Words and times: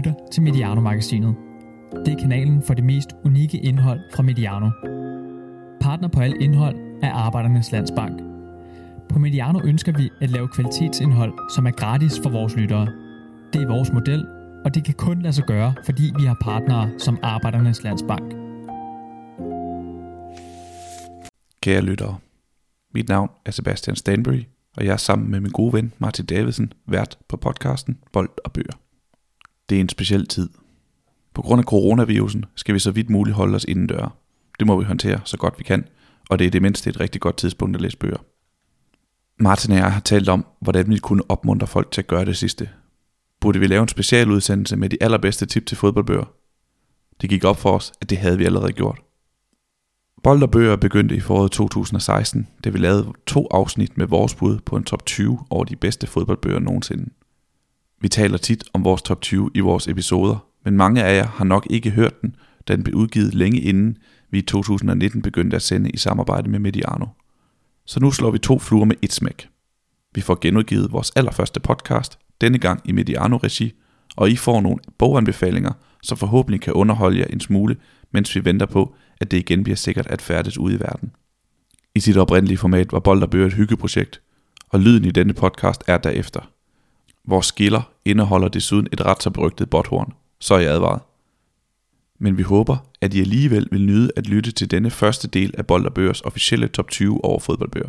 lytter 0.00 0.14
til 0.32 0.42
Mediano-magasinet. 0.42 1.34
Det 2.06 2.14
er 2.14 2.18
kanalen 2.18 2.62
for 2.62 2.74
det 2.74 2.84
mest 2.84 3.08
unikke 3.24 3.58
indhold 3.58 4.00
fra 4.14 4.22
Mediano. 4.22 4.70
Partner 5.80 6.08
på 6.08 6.20
alt 6.20 6.42
indhold 6.42 6.76
er 7.02 7.12
Arbejdernes 7.12 7.72
Landsbank. 7.72 8.20
På 9.08 9.18
Mediano 9.18 9.60
ønsker 9.64 9.92
vi 9.92 10.10
at 10.20 10.30
lave 10.30 10.48
kvalitetsindhold, 10.48 11.32
som 11.54 11.66
er 11.66 11.70
gratis 11.70 12.20
for 12.22 12.30
vores 12.30 12.56
lyttere. 12.56 12.86
Det 13.52 13.62
er 13.62 13.68
vores 13.68 13.92
model, 13.92 14.26
og 14.64 14.74
det 14.74 14.84
kan 14.84 14.94
kun 14.94 15.22
lade 15.22 15.32
sig 15.32 15.44
gøre, 15.44 15.74
fordi 15.84 16.12
vi 16.18 16.24
har 16.24 16.36
partnere 16.40 16.90
som 16.98 17.18
Arbejdernes 17.22 17.82
Landsbank. 17.82 18.32
Kære 21.62 21.82
lyttere, 21.82 22.16
mit 22.94 23.08
navn 23.08 23.30
er 23.46 23.50
Sebastian 23.50 23.96
Stanbury, 23.96 24.42
og 24.76 24.84
jeg 24.84 24.92
er 24.92 24.96
sammen 24.96 25.30
med 25.30 25.40
min 25.40 25.52
gode 25.52 25.72
ven 25.72 25.92
Martin 25.98 26.26
Davidsen 26.26 26.72
vært 26.86 27.18
på 27.28 27.36
podcasten 27.36 27.98
Bold 28.12 28.30
og 28.44 28.52
Bøger. 28.52 28.89
Det 29.70 29.76
er 29.76 29.80
en 29.80 29.88
speciel 29.88 30.26
tid. 30.26 30.48
På 31.34 31.42
grund 31.42 31.58
af 31.58 31.64
coronavirusen 31.64 32.44
skal 32.56 32.74
vi 32.74 32.78
så 32.78 32.90
vidt 32.90 33.10
muligt 33.10 33.36
holde 33.36 33.56
os 33.56 33.64
indendør. 33.64 34.16
Det 34.58 34.66
må 34.66 34.78
vi 34.78 34.84
håndtere 34.84 35.20
så 35.24 35.36
godt 35.36 35.58
vi 35.58 35.64
kan, 35.64 35.84
og 36.30 36.38
det 36.38 36.46
er 36.46 36.50
det 36.50 36.62
mindste 36.62 36.90
et 36.90 37.00
rigtig 37.00 37.20
godt 37.20 37.36
tidspunkt 37.36 37.76
at 37.76 37.82
læse 37.82 37.96
bøger. 37.96 38.24
Martin 39.38 39.72
og 39.72 39.78
jeg 39.78 39.92
har 39.92 40.00
talt 40.00 40.28
om, 40.28 40.46
hvordan 40.60 40.90
vi 40.90 40.98
kunne 40.98 41.22
opmuntre 41.28 41.66
folk 41.66 41.90
til 41.90 42.00
at 42.00 42.06
gøre 42.06 42.24
det 42.24 42.36
sidste. 42.36 42.68
Burde 43.40 43.58
vi 43.58 43.66
lave 43.66 43.82
en 43.82 43.88
specialudsendelse 43.88 44.76
med 44.76 44.88
de 44.88 44.96
allerbedste 45.00 45.46
tip 45.46 45.66
til 45.66 45.76
fodboldbøger? 45.76 46.32
Det 47.20 47.30
gik 47.30 47.44
op 47.44 47.56
for 47.56 47.76
os, 47.76 47.92
at 48.00 48.10
det 48.10 48.18
havde 48.18 48.38
vi 48.38 48.44
allerede 48.44 48.72
gjort. 48.72 49.00
Bold 50.22 50.42
og 50.42 50.50
bøger 50.50 50.76
begyndte 50.76 51.16
i 51.16 51.20
foråret 51.20 51.52
2016, 51.52 52.48
da 52.64 52.70
vi 52.70 52.78
lavede 52.78 53.12
to 53.26 53.46
afsnit 53.50 53.98
med 53.98 54.06
vores 54.06 54.34
bud 54.34 54.58
på 54.58 54.76
en 54.76 54.84
top 54.84 55.06
20 55.06 55.38
over 55.50 55.64
de 55.64 55.76
bedste 55.76 56.06
fodboldbøger 56.06 56.58
nogensinde. 56.58 57.10
Vi 58.00 58.08
taler 58.08 58.38
tit 58.38 58.64
om 58.72 58.84
vores 58.84 59.02
top 59.02 59.20
20 59.20 59.50
i 59.54 59.60
vores 59.60 59.88
episoder, 59.88 60.46
men 60.64 60.76
mange 60.76 61.04
af 61.04 61.16
jer 61.16 61.26
har 61.26 61.44
nok 61.44 61.66
ikke 61.70 61.90
hørt 61.90 62.22
den, 62.22 62.36
da 62.68 62.76
den 62.76 62.84
blev 62.84 62.96
udgivet 62.96 63.34
længe 63.34 63.60
inden 63.60 63.98
vi 64.30 64.38
i 64.38 64.42
2019 64.42 65.22
begyndte 65.22 65.56
at 65.56 65.62
sende 65.62 65.90
i 65.90 65.96
samarbejde 65.96 66.50
med 66.50 66.58
Mediano. 66.58 67.06
Så 67.86 68.00
nu 68.00 68.10
slår 68.10 68.30
vi 68.30 68.38
to 68.38 68.58
fluer 68.58 68.84
med 68.84 68.96
et 69.02 69.12
smæk. 69.12 69.48
Vi 70.14 70.20
får 70.20 70.38
genudgivet 70.40 70.92
vores 70.92 71.10
allerførste 71.10 71.60
podcast, 71.60 72.18
denne 72.40 72.58
gang 72.58 72.80
i 72.84 72.92
Mediano-regi, 72.92 73.72
og 74.16 74.30
I 74.30 74.36
får 74.36 74.60
nogle 74.60 74.78
boganbefalinger, 74.98 75.72
som 76.02 76.18
forhåbentlig 76.18 76.60
kan 76.60 76.72
underholde 76.72 77.18
jer 77.18 77.26
en 77.26 77.40
smule, 77.40 77.76
mens 78.12 78.36
vi 78.36 78.44
venter 78.44 78.66
på, 78.66 78.94
at 79.20 79.30
det 79.30 79.36
igen 79.36 79.62
bliver 79.62 79.76
sikkert 79.76 80.06
at 80.06 80.22
færdes 80.22 80.58
ude 80.58 80.74
i 80.74 80.80
verden. 80.80 81.12
I 81.94 82.00
sit 82.00 82.16
oprindelige 82.16 82.58
format 82.58 82.92
var 82.92 83.00
Bold 83.00 83.22
og 83.22 83.30
Bøger 83.30 83.46
et 83.46 83.54
hyggeprojekt, 83.54 84.22
og 84.68 84.80
lyden 84.80 85.04
i 85.04 85.10
denne 85.10 85.32
podcast 85.32 85.84
er 85.86 85.98
derefter. 85.98 86.50
Vores 87.24 87.46
skiller 87.46 87.92
indeholder 88.04 88.48
desuden 88.48 88.88
et 88.92 89.00
ret 89.06 89.22
så 89.22 89.30
berygtet 89.30 89.70
botthorn, 89.70 90.12
så 90.40 90.54
er 90.54 90.58
jeg 90.58 90.72
advaret. 90.72 91.02
Men 92.18 92.38
vi 92.38 92.42
håber, 92.42 92.76
at 93.00 93.14
I 93.14 93.20
alligevel 93.20 93.68
vil 93.70 93.82
nyde 93.82 94.10
at 94.16 94.26
lytte 94.26 94.52
til 94.52 94.70
denne 94.70 94.90
første 94.90 95.28
del 95.28 95.54
af 95.58 95.66
Bold 95.66 95.86
og 95.86 95.94
Bøgers 95.94 96.20
officielle 96.20 96.68
top 96.68 96.90
20 96.90 97.24
over 97.24 97.40
fodboldbøger. 97.40 97.88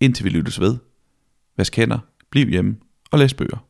Indtil 0.00 0.24
vi 0.24 0.30
lyttes 0.30 0.60
ved. 0.60 0.76
Vask 1.56 1.76
hænder, 1.76 1.98
bliv 2.30 2.48
hjemme 2.48 2.76
og 3.10 3.18
læs 3.18 3.34
bøger. 3.34 3.64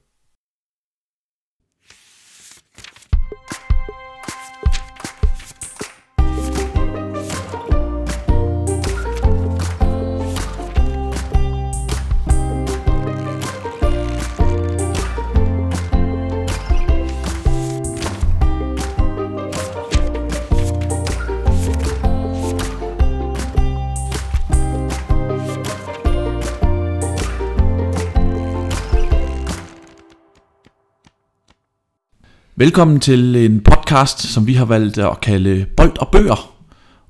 Velkommen 32.63 33.01
til 33.01 33.37
en 33.37 33.61
podcast, 33.61 34.21
som 34.21 34.47
vi 34.47 34.55
har 34.55 34.65
valgt 34.65 34.99
at 34.99 35.21
kalde 35.21 35.67
Bold 35.77 35.99
og 35.99 36.09
Bøger. 36.13 36.55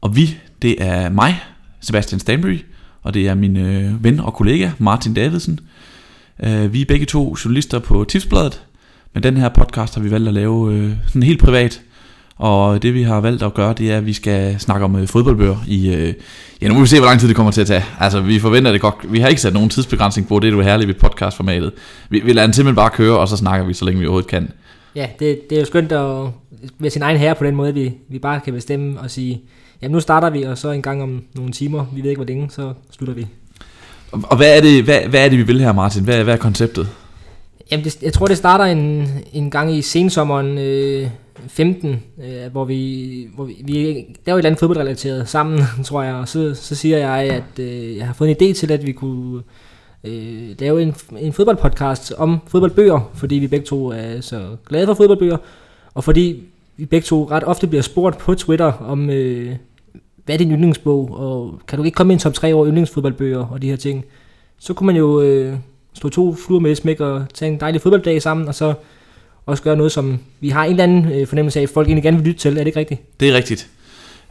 Og 0.00 0.16
vi, 0.16 0.36
det 0.62 0.76
er 0.78 1.10
mig, 1.10 1.40
Sebastian 1.80 2.20
Stanbury, 2.20 2.58
og 3.02 3.14
det 3.14 3.28
er 3.28 3.34
min 3.34 3.56
øh, 3.56 4.04
ven 4.04 4.20
og 4.20 4.34
kollega 4.34 4.70
Martin 4.78 5.14
Davidsen. 5.14 5.60
Uh, 6.46 6.72
vi 6.72 6.80
er 6.80 6.84
begge 6.88 7.06
to 7.06 7.36
journalister 7.44 7.78
på 7.78 8.04
Tipsbladet, 8.04 8.62
men 9.14 9.22
den 9.22 9.36
her 9.36 9.48
podcast 9.48 9.94
har 9.94 10.02
vi 10.02 10.10
valgt 10.10 10.28
at 10.28 10.34
lave 10.34 10.74
øh, 10.74 10.90
sådan 11.06 11.22
helt 11.22 11.40
privat. 11.40 11.80
Og 12.36 12.82
det 12.82 12.94
vi 12.94 13.02
har 13.02 13.20
valgt 13.20 13.42
at 13.42 13.54
gøre, 13.54 13.74
det 13.78 13.92
er, 13.92 13.96
at 13.96 14.06
vi 14.06 14.12
skal 14.12 14.60
snakke 14.60 14.84
om 14.84 14.96
øh, 14.96 15.08
fodboldbøger 15.08 15.56
i... 15.66 15.94
Øh, 15.94 16.14
ja, 16.62 16.68
nu 16.68 16.74
må 16.74 16.80
vi 16.80 16.86
se, 16.86 16.98
hvor 16.98 17.08
lang 17.08 17.20
tid 17.20 17.28
det 17.28 17.36
kommer 17.36 17.52
til 17.52 17.60
at 17.60 17.66
tage. 17.66 17.84
Altså, 18.00 18.20
vi 18.20 18.38
forventer 18.38 18.72
det 18.72 18.80
godt. 18.80 18.94
Vi 19.08 19.20
har 19.20 19.28
ikke 19.28 19.40
sat 19.40 19.54
nogen 19.54 19.70
tidsbegrænsning 19.70 20.28
på, 20.28 20.38
det 20.38 20.48
er 20.48 20.52
jo 20.52 20.60
herlige 20.60 20.88
ved 20.88 20.94
podcastformatet. 20.94 21.72
Vi, 22.10 22.20
vi 22.20 22.32
lader 22.32 22.46
den 22.46 22.54
simpelthen 22.54 22.76
bare 22.76 22.90
køre, 22.90 23.18
og 23.18 23.28
så 23.28 23.36
snakker 23.36 23.66
vi, 23.66 23.74
så 23.74 23.84
længe 23.84 24.00
vi 24.00 24.06
overhovedet 24.06 24.30
kan. 24.30 24.48
Ja, 24.96 25.08
det, 25.18 25.50
det 25.50 25.56
er 25.56 25.60
jo 25.60 25.66
skønt 25.66 25.92
at 25.92 26.26
være 26.78 26.90
sin 26.90 27.02
egen 27.02 27.16
herre 27.16 27.34
på 27.34 27.44
den 27.44 27.56
måde, 27.56 27.74
vi, 27.74 27.92
vi 28.08 28.18
bare 28.18 28.40
kan 28.40 28.52
bestemme 28.52 29.00
og 29.00 29.10
sige, 29.10 29.42
jamen 29.82 29.92
nu 29.92 30.00
starter 30.00 30.30
vi, 30.30 30.42
og 30.42 30.58
så 30.58 30.70
en 30.70 30.82
gang 30.82 31.02
om 31.02 31.22
nogle 31.34 31.52
timer, 31.52 31.86
vi 31.94 32.02
ved 32.02 32.10
ikke 32.10 32.18
hvor 32.18 32.26
længe, 32.26 32.50
så 32.50 32.72
slutter 32.90 33.14
vi. 33.14 33.26
Og, 34.12 34.22
og 34.30 34.36
hvad, 34.36 34.56
er 34.56 34.60
det, 34.60 34.84
hvad, 34.84 35.00
hvad 35.00 35.24
er 35.24 35.28
det, 35.28 35.38
vi 35.38 35.42
vil 35.42 35.60
her, 35.60 35.72
Martin? 35.72 36.04
Hvad, 36.04 36.24
hvad 36.24 36.34
er 36.34 36.38
konceptet? 36.38 36.88
Jamen, 37.70 37.84
det, 37.84 38.02
jeg 38.02 38.12
tror, 38.12 38.26
det 38.26 38.36
starter 38.36 38.64
en, 38.64 39.08
en 39.32 39.50
gang 39.50 39.74
i 39.74 39.82
sensommeren 39.82 40.58
øh, 40.58 41.08
15, 41.48 42.02
øh, 42.24 42.52
hvor 42.52 42.64
vi, 42.64 43.28
hvor 43.34 43.44
vi, 43.44 43.54
vi 43.64 43.74
laver 43.74 44.36
et 44.36 44.38
eller 44.38 44.50
andet 44.50 44.58
fodboldrelateret 44.58 45.28
sammen, 45.28 45.60
tror 45.84 46.02
jeg, 46.02 46.14
og 46.14 46.28
så, 46.28 46.54
så 46.54 46.74
siger 46.74 46.98
jeg, 46.98 47.34
at 47.34 47.58
øh, 47.58 47.96
jeg 47.96 48.06
har 48.06 48.14
fået 48.14 48.30
en 48.30 48.36
idé 48.36 48.54
til, 48.54 48.72
at 48.72 48.86
vi 48.86 48.92
kunne 48.92 49.42
øh, 50.04 50.48
lave 50.58 50.82
en, 50.82 50.94
en 51.18 51.32
fodboldpodcast 51.32 52.12
om 52.18 52.38
fodboldbøger, 52.46 53.10
fordi 53.14 53.34
vi 53.34 53.46
begge 53.46 53.66
to 53.66 53.88
er 53.88 54.20
så 54.20 54.56
glade 54.68 54.86
for 54.86 54.94
fodboldbøger, 54.94 55.36
og 55.94 56.04
fordi 56.04 56.42
vi 56.76 56.84
begge 56.84 57.04
to 57.04 57.28
ret 57.30 57.44
ofte 57.44 57.66
bliver 57.66 57.82
spurgt 57.82 58.18
på 58.18 58.34
Twitter 58.34 58.72
om, 58.72 59.10
øh, 59.10 59.56
hvad 60.24 60.34
er 60.34 60.38
din 60.38 60.52
yndlingsbog, 60.52 61.10
og 61.18 61.60
kan 61.68 61.78
du 61.78 61.84
ikke 61.84 61.94
komme 61.94 62.12
ind 62.12 62.20
top 62.20 62.34
3 62.34 62.54
over 62.54 62.66
yndlingsfodboldbøger 62.66 63.46
og 63.46 63.62
de 63.62 63.68
her 63.68 63.76
ting, 63.76 64.04
så 64.58 64.74
kunne 64.74 64.86
man 64.86 64.96
jo 64.96 65.20
øh, 65.20 65.54
slå 65.94 66.10
to 66.10 66.34
fluer 66.34 66.60
med 66.60 66.70
et 66.70 66.76
smæk 66.76 67.00
og 67.00 67.24
tage 67.34 67.52
en 67.52 67.60
dejlig 67.60 67.80
fodbolddag 67.80 68.22
sammen, 68.22 68.48
og 68.48 68.54
så 68.54 68.74
også 69.46 69.62
gøre 69.62 69.76
noget, 69.76 69.92
som 69.92 70.18
vi 70.40 70.48
har 70.48 70.64
en 70.64 70.70
eller 70.70 70.84
anden 70.84 71.12
øh, 71.12 71.26
fornemmelse 71.26 71.58
af, 71.58 71.62
at 71.62 71.68
folk 71.68 71.88
egentlig 71.88 72.02
gerne 72.02 72.16
vil 72.16 72.26
lytte 72.26 72.40
til. 72.40 72.52
Er 72.52 72.58
det 72.58 72.66
ikke 72.66 72.78
rigtigt? 72.78 73.20
Det 73.20 73.28
er 73.28 73.34
rigtigt. 73.34 73.68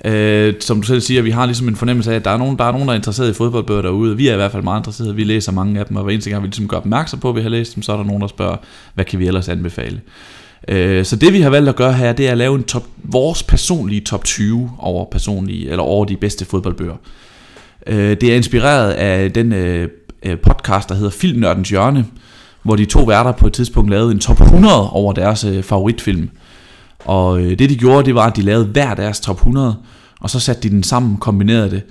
Øh, 0.05 0.53
som 0.59 0.81
du 0.81 0.87
selv 0.87 1.01
siger, 1.01 1.21
vi 1.21 1.29
har 1.29 1.45
ligesom 1.45 1.67
en 1.67 1.75
fornemmelse 1.75 2.11
af, 2.11 2.15
at 2.15 2.25
der 2.25 2.31
er 2.31 2.37
nogen, 2.37 2.57
der 2.57 2.63
er, 2.63 2.71
nogen, 2.71 2.87
der 2.87 2.93
er 2.93 2.97
interesseret 2.97 3.29
i 3.29 3.33
fodboldbøger 3.33 3.81
derude. 3.81 4.17
Vi 4.17 4.27
er 4.27 4.33
i 4.33 4.35
hvert 4.35 4.51
fald 4.51 4.63
meget 4.63 4.79
interesserede. 4.79 5.15
Vi 5.15 5.23
læser 5.23 5.51
mange 5.51 5.79
af 5.79 5.85
dem, 5.85 5.97
og 5.97 6.03
hver 6.03 6.13
eneste 6.13 6.29
gang 6.29 6.43
vi 6.43 6.47
ligesom 6.47 6.67
gør 6.67 6.77
opmærksom 6.77 7.19
på, 7.19 7.29
at 7.29 7.35
vi 7.35 7.41
har 7.41 7.49
læst 7.49 7.75
dem, 7.75 7.83
så 7.83 7.91
er 7.91 7.97
der 7.97 8.03
nogen, 8.03 8.21
der 8.21 8.27
spørger, 8.27 8.57
hvad 8.93 9.05
kan 9.05 9.19
vi 9.19 9.27
ellers 9.27 9.49
anbefale? 9.49 10.01
Øh, 10.67 11.05
så 11.05 11.15
det 11.15 11.33
vi 11.33 11.41
har 11.41 11.49
valgt 11.49 11.69
at 11.69 11.75
gøre 11.75 11.93
her, 11.93 12.13
det 12.13 12.27
er 12.27 12.31
at 12.31 12.37
lave 12.37 12.55
en 12.55 12.63
top, 12.63 12.83
vores 13.03 13.43
personlige 13.43 14.01
top 14.01 14.23
20 14.23 14.71
over, 14.79 15.05
personlige, 15.11 15.69
eller 15.69 15.83
over 15.83 16.05
de 16.05 16.17
bedste 16.17 16.45
fodboldbøger. 16.45 16.95
Øh, 17.87 18.17
det 18.21 18.23
er 18.23 18.35
inspireret 18.35 18.91
af 18.91 19.31
den 19.31 19.53
øh, 19.53 19.89
øh, 20.23 20.37
podcast, 20.39 20.89
der 20.89 20.95
hedder 20.95 21.09
Filmnørdens 21.09 21.69
Hjørne, 21.69 22.05
hvor 22.63 22.75
de 22.75 22.85
to 22.85 23.03
værter 23.03 23.31
på 23.31 23.47
et 23.47 23.53
tidspunkt 23.53 23.89
lavede 23.89 24.11
en 24.11 24.19
top 24.19 24.41
100 24.41 24.89
over 24.89 25.13
deres 25.13 25.43
øh, 25.43 25.63
favoritfilm. 25.63 26.29
Og 27.05 27.41
øh, 27.41 27.59
det 27.59 27.69
de 27.69 27.77
gjorde, 27.77 28.05
det 28.05 28.15
var, 28.15 28.27
at 28.27 28.35
de 28.35 28.41
lavede 28.41 28.65
hver 28.65 28.93
deres 28.93 29.19
top 29.19 29.35
100, 29.35 29.75
og 30.19 30.29
så 30.29 30.39
satte 30.39 30.63
de 30.63 30.69
den 30.69 30.83
sammen, 30.83 31.17
kombinerede 31.17 31.71
det 31.71 31.81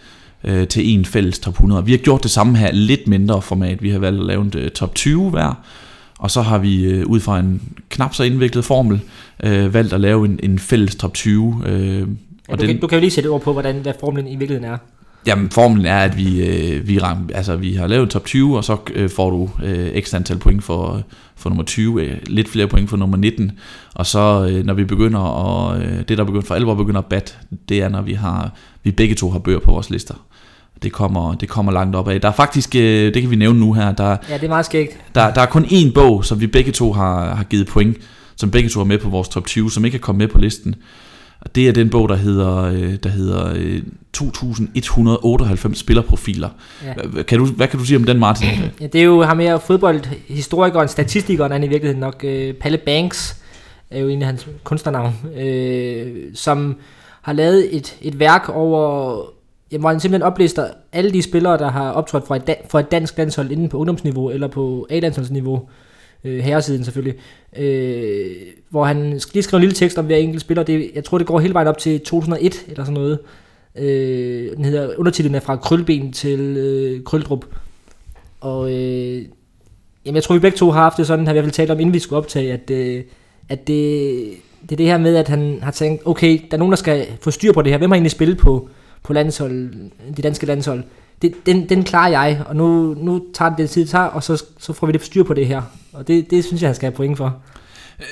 øh, 0.45 0.69
til 0.69 0.89
en 0.89 1.05
fælles 1.05 1.39
top 1.39 1.55
100. 1.55 1.85
Vi 1.85 1.91
har 1.91 1.99
gjort 1.99 2.23
det 2.23 2.31
samme 2.31 2.59
her, 2.59 2.73
lidt 2.73 3.09
mindre 3.09 3.43
format. 3.43 3.83
Vi 3.83 3.91
har 3.91 3.99
valgt 3.99 4.21
at 4.21 4.27
lave 4.27 4.43
en 4.43 4.53
øh, 4.57 4.71
top 4.71 4.95
20 4.95 5.31
hver, 5.31 5.63
og 6.19 6.31
så 6.31 6.43
har 6.43 6.59
vi 6.59 6.85
øh, 6.85 7.07
ud 7.07 7.21
fra 7.21 7.39
en 7.39 7.63
knap 7.89 8.15
så 8.15 8.23
indviklet 8.23 8.65
formel 8.65 9.01
øh, 9.45 9.75
valgt 9.75 9.93
at 9.93 10.01
lave 10.01 10.25
en, 10.25 10.41
en 10.43 10.59
fælles 10.59 10.97
top 10.97 11.15
20. 11.15 11.63
Øh, 11.67 11.99
ja, 11.99 12.05
og 12.49 12.61
du, 12.61 12.67
den, 12.67 12.67
kan, 12.67 12.81
du 12.81 12.87
kan 12.87 12.97
jo 12.97 13.01
lige 13.01 13.11
sætte 13.11 13.29
ord 13.29 13.43
på, 13.43 13.53
hvordan 13.53 13.77
hvad 13.77 13.93
formlen 14.01 14.27
i 14.27 14.37
virkeligheden 14.37 14.73
er. 14.73 14.79
Jamen, 15.27 15.51
formlen 15.51 15.87
er, 15.87 15.99
at 15.99 16.17
vi, 16.17 16.47
øh, 16.47 16.89
vi, 16.89 17.01
altså, 17.35 17.57
vi 17.57 17.75
har 17.75 17.87
lavet 17.87 18.11
top 18.11 18.25
20, 18.25 18.57
og 18.57 18.65
så 18.65 18.77
øh, 18.95 19.11
får 19.11 19.31
du 19.31 19.51
øh, 19.65 19.91
ekstra 19.93 20.17
antal 20.17 20.39
point 20.39 20.65
for, 20.65 21.03
for 21.37 21.51
nummer 21.51 21.65
20, 21.65 22.03
øh, 22.03 22.17
lidt 22.27 22.49
flere 22.49 22.67
point 22.67 22.91
for 22.91 22.97
nummer 22.97 23.17
19. 23.17 23.53
Og 23.95 24.07
så 24.07 24.49
øh, 24.51 24.65
når 24.65 24.75
vi 24.75 24.85
begynder, 24.85 25.21
og 25.21 25.83
øh, 25.83 25.99
det 26.09 26.19
der 26.19 26.25
begynder 26.25 26.47
for 26.47 26.55
alvor 26.55 26.75
begynder 26.75 27.01
at 27.01 27.07
bat, 27.07 27.39
det 27.69 27.83
er, 27.83 27.89
når 27.89 28.03
vi 28.03 28.13
har 28.13 28.51
vi 28.83 28.91
begge 28.91 29.15
to 29.15 29.31
har 29.31 29.39
bøger 29.39 29.59
på 29.59 29.73
vores 29.73 29.91
lister. 29.91 30.15
Det 30.83 30.93
kommer, 30.93 31.35
det 31.35 31.49
kommer 31.49 31.73
langt 31.73 31.97
op 31.97 32.09
af. 32.09 32.21
Der 32.21 32.29
er 32.29 32.33
faktisk, 32.33 32.75
øh, 32.75 33.15
det 33.15 33.23
kan 33.23 33.31
vi 33.31 33.37
nævne 33.37 33.61
nu 33.61 33.73
her, 33.73 33.93
der, 33.93 34.17
ja, 34.29 34.35
det 34.35 34.45
er 34.45 34.49
meget 34.49 34.67
skægt. 34.67 34.99
Der, 35.15 35.35
der 35.35 35.41
er 35.41 35.47
kun 35.47 35.65
én 35.65 35.93
bog, 35.93 36.25
som 36.25 36.41
vi 36.41 36.47
begge 36.47 36.73
to 36.73 36.93
har, 36.93 37.35
har 37.35 37.45
givet 37.45 37.67
point, 37.67 37.97
som 38.37 38.51
begge 38.51 38.69
to 38.69 38.81
er 38.81 38.85
med 38.85 38.99
på 38.99 39.09
vores 39.09 39.29
top 39.29 39.47
20, 39.47 39.71
som 39.71 39.85
ikke 39.85 39.95
er 39.95 40.01
kommet 40.01 40.19
med 40.19 40.29
på 40.29 40.39
listen. 40.39 40.75
Og 41.41 41.55
det 41.55 41.69
er 41.69 41.73
den 41.73 41.91
bog, 41.91 42.09
der 42.09 42.17
hedder, 42.17 42.63
øh, 42.63 42.95
der 43.03 43.09
hedder 43.09 43.81
2198 44.13 45.71
øh, 45.71 45.77
spillerprofiler. 45.77 46.49
Ja. 46.85 47.23
Kan 47.23 47.39
du, 47.39 47.47
hvad 47.47 47.69
kan 47.69 47.79
du 47.79 47.85
sige 47.85 47.97
om 47.97 48.05
den, 48.05 48.19
Martin? 48.19 48.49
Ja, 48.81 48.87
det 48.87 49.01
er 49.01 49.05
jo 49.05 49.23
ham 49.23 49.39
her 49.39 49.59
fodboldhistorikeren, 49.59 50.89
statistikeren, 50.89 51.53
han 51.53 51.65
i 51.65 51.69
virkeligheden 51.69 52.01
nok, 52.01 52.25
uh, 52.25 52.55
Palle 52.61 52.79
Banks, 52.79 53.41
er 53.91 54.01
jo 54.01 54.09
egentlig 54.09 54.27
hans 54.27 54.49
kunstnernavn, 54.65 55.15
øh, 55.37 56.25
som 56.35 56.77
har 57.23 57.33
lavet 57.33 57.77
et, 57.77 57.97
et 58.03 58.19
værk 58.19 58.49
over, 58.49 59.17
jamen, 59.73 59.81
hvor 59.81 59.91
han 59.91 60.01
simpelthen 60.01 60.27
oplister 60.27 60.69
alle 60.93 61.13
de 61.13 61.23
spillere, 61.23 61.59
der 61.59 61.71
har 61.71 61.91
optrådt 61.91 62.27
for 62.27 62.35
et, 62.35 62.47
da, 62.47 62.55
for 62.71 62.79
et 62.79 62.91
dansk 62.91 63.19
landshold 63.19 63.51
inde 63.51 63.69
på 63.69 63.79
ungdomsniveau 63.79 64.31
eller 64.31 64.49
på 64.49 64.87
A-landsholdsniveau, 64.91 65.69
øh, 66.25 66.39
herresiden 66.39 66.85
selvfølgelig, 66.85 67.15
øh, 67.57 68.37
hvor 68.71 68.85
han 68.85 69.11
lige 69.11 69.43
skriver 69.43 69.59
en 69.59 69.61
lille 69.61 69.75
tekst 69.75 69.99
om 69.99 70.07
hver 70.07 70.17
enkelt 70.17 70.41
spiller. 70.41 70.63
Det, 70.63 70.91
jeg 70.95 71.05
tror, 71.05 71.19
det 71.19 71.27
går 71.27 71.41
hele 71.41 71.55
vejen 71.55 71.69
op 71.69 71.79
til 71.79 72.01
2001 72.01 72.65
eller 72.69 72.85
sådan 72.85 72.95
noget. 72.95 73.19
Øh, 73.79 74.57
den 74.57 74.65
hedder, 74.65 74.95
undertitlen 74.99 75.35
er 75.35 75.41
fra 75.41 75.57
Krølben 75.57 76.13
til 76.13 76.41
øh, 76.41 77.05
Krøldrup. 77.05 77.45
Og 78.41 78.71
øh, 78.73 79.25
jamen, 80.05 80.15
jeg 80.15 80.23
tror, 80.23 80.35
vi 80.35 80.41
begge 80.41 80.59
to 80.59 80.71
har 80.71 80.83
haft 80.83 80.97
det 80.97 81.07
sådan, 81.07 81.27
har 81.27 81.33
vi 81.33 81.39
i 81.39 81.41
hvert 81.41 81.45
fald 81.45 81.55
talt 81.55 81.71
om, 81.71 81.81
inden 81.81 81.95
vi 81.95 81.99
skulle 81.99 82.19
optage, 82.19 82.53
at, 82.53 82.71
øh, 82.71 83.05
at 83.49 83.67
det, 83.67 84.31
det 84.63 84.73
er 84.73 84.77
det 84.77 84.87
her 84.87 84.99
med, 84.99 85.17
at 85.17 85.29
han 85.29 85.59
har 85.63 85.71
tænkt, 85.71 86.03
okay, 86.05 86.41
der 86.51 86.57
er 86.57 86.59
nogen, 86.59 86.73
der 86.73 86.77
skal 86.77 87.07
få 87.21 87.31
styr 87.31 87.53
på 87.53 87.63
det 87.63 87.73
her. 87.73 87.79
Hvem 87.79 87.91
har 87.91 87.97
egentlig 87.97 88.11
spillet 88.11 88.39
på, 88.39 88.69
på 89.03 89.13
landshold, 89.13 89.71
de 90.17 90.23
danske 90.23 90.47
landshold? 90.47 90.83
Det, 91.23 91.35
den, 91.47 91.69
den 91.69 91.85
klarer 91.85 92.11
jeg, 92.11 92.43
og 92.47 92.57
nu, 92.57 92.95
nu 92.95 93.23
tager 93.35 93.49
det 93.49 93.59
den 93.59 93.69
tid, 93.69 93.83
det 93.83 93.91
tager, 93.91 94.05
og 94.05 94.23
så, 94.23 94.45
så 94.59 94.73
får 94.73 94.87
vi 94.87 94.93
det 94.93 95.03
styr 95.03 95.23
på 95.23 95.35
det 95.35 95.47
her. 95.47 95.63
Og 95.93 96.09
det, 96.09 96.31
det 96.31 96.45
synes 96.45 96.63
jeg, 96.63 96.69
han 96.69 96.75
skal 96.75 96.87
have 96.87 96.97
point 96.97 97.17
for. 97.17 97.37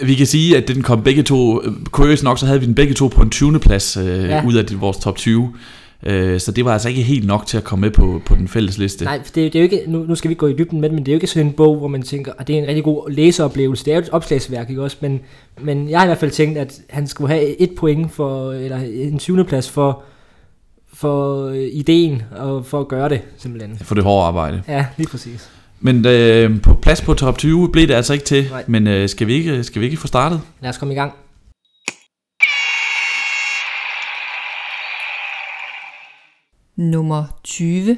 Vi 0.03 0.15
kan 0.15 0.27
sige, 0.27 0.57
at 0.57 0.69
den 0.69 0.83
kom 0.83 1.03
begge 1.03 1.23
to, 1.23 1.63
kuriøst 1.91 2.25
nok, 2.25 2.39
så 2.39 2.47
havde 2.47 2.61
vi 2.61 2.67
den 2.67 2.75
begge 2.75 2.95
to 2.95 3.09
på 3.09 3.23
en 3.23 3.31
20. 3.31 3.61
plads 3.61 3.97
øh, 3.97 4.07
ja. 4.07 4.47
ud 4.47 4.55
af 4.55 4.65
vores 4.81 4.97
top 4.97 5.17
20. 5.17 5.53
Øh, 6.03 6.41
så 6.41 6.53
det 6.53 6.65
var 6.65 6.73
altså 6.73 6.89
ikke 6.89 7.03
helt 7.03 7.27
nok 7.27 7.47
til 7.47 7.57
at 7.57 7.65
komme 7.65 7.81
med 7.81 7.91
på, 7.91 8.23
på 8.27 8.35
den 8.35 8.49
fælles 8.49 8.79
liste. 8.79 9.05
Nej, 9.05 9.19
det, 9.19 9.35
det 9.35 9.55
er 9.55 9.59
jo 9.59 9.63
ikke, 9.63 9.83
nu, 9.87 9.99
nu 9.99 10.15
skal 10.15 10.29
vi 10.29 10.35
gå 10.35 10.47
i 10.47 10.53
dybden 10.53 10.81
med 10.81 10.89
det, 10.89 10.95
men 10.95 11.07
det 11.07 11.13
er 11.13 11.15
jo 11.15 11.17
ikke 11.17 11.27
sådan 11.27 11.47
en 11.47 11.53
bog, 11.53 11.77
hvor 11.79 11.89
man 11.89 12.03
tænker, 12.03 12.33
at 12.39 12.47
det 12.47 12.55
er 12.55 12.63
en 12.63 12.69
rigtig 12.69 12.85
god 12.85 13.11
læseoplevelse. 13.11 13.85
Det 13.85 13.91
er 13.91 13.95
jo 13.97 14.03
et 14.03 14.09
opslagsværk, 14.09 14.71
ikke 14.71 14.83
også? 14.83 14.97
Men, 15.01 15.21
men 15.61 15.91
jeg 15.91 15.99
har 15.99 16.05
i 16.05 16.09
hvert 16.09 16.19
fald 16.19 16.31
tænkt, 16.31 16.59
at 16.59 16.81
han 16.91 17.07
skulle 17.07 17.35
have 17.35 17.61
et 17.61 17.71
point 17.77 18.13
for, 18.13 18.53
eller 18.53 18.79
en 18.79 19.19
20. 19.19 19.45
plads 19.45 19.71
for, 19.71 20.03
for 20.93 21.47
øh, 21.47 21.69
ideen 21.73 22.23
og 22.37 22.67
for 22.67 22.81
at 22.81 22.89
gøre 22.89 23.09
det, 23.09 23.21
simpelthen. 23.39 23.79
For 23.79 23.95
det 23.95 24.05
hårde 24.05 24.27
arbejde. 24.27 24.63
Ja, 24.69 24.87
lige 24.97 25.09
præcis. 25.09 25.51
Men 25.81 26.07
øh, 26.07 26.63
på 26.63 26.75
plads 26.75 27.03
på 27.03 27.15
top 27.15 27.39
20 27.39 27.73
blev 27.73 27.89
det 27.89 27.95
altså 27.95 28.13
ikke 28.13 28.25
til. 28.25 28.47
Nej. 28.51 28.65
Men 28.67 28.87
øh, 28.87 29.09
skal, 29.09 29.27
vi 29.27 29.33
ikke, 29.35 29.65
skal 29.65 29.81
vi 29.81 29.87
ikke 29.87 29.97
få 29.97 30.07
startet? 30.07 30.41
Lad 30.61 30.71
os 30.71 30.79
komme 30.79 30.95
i 30.95 30.97
gang. 30.97 31.13
Nummer 36.77 37.25
20. 37.45 37.97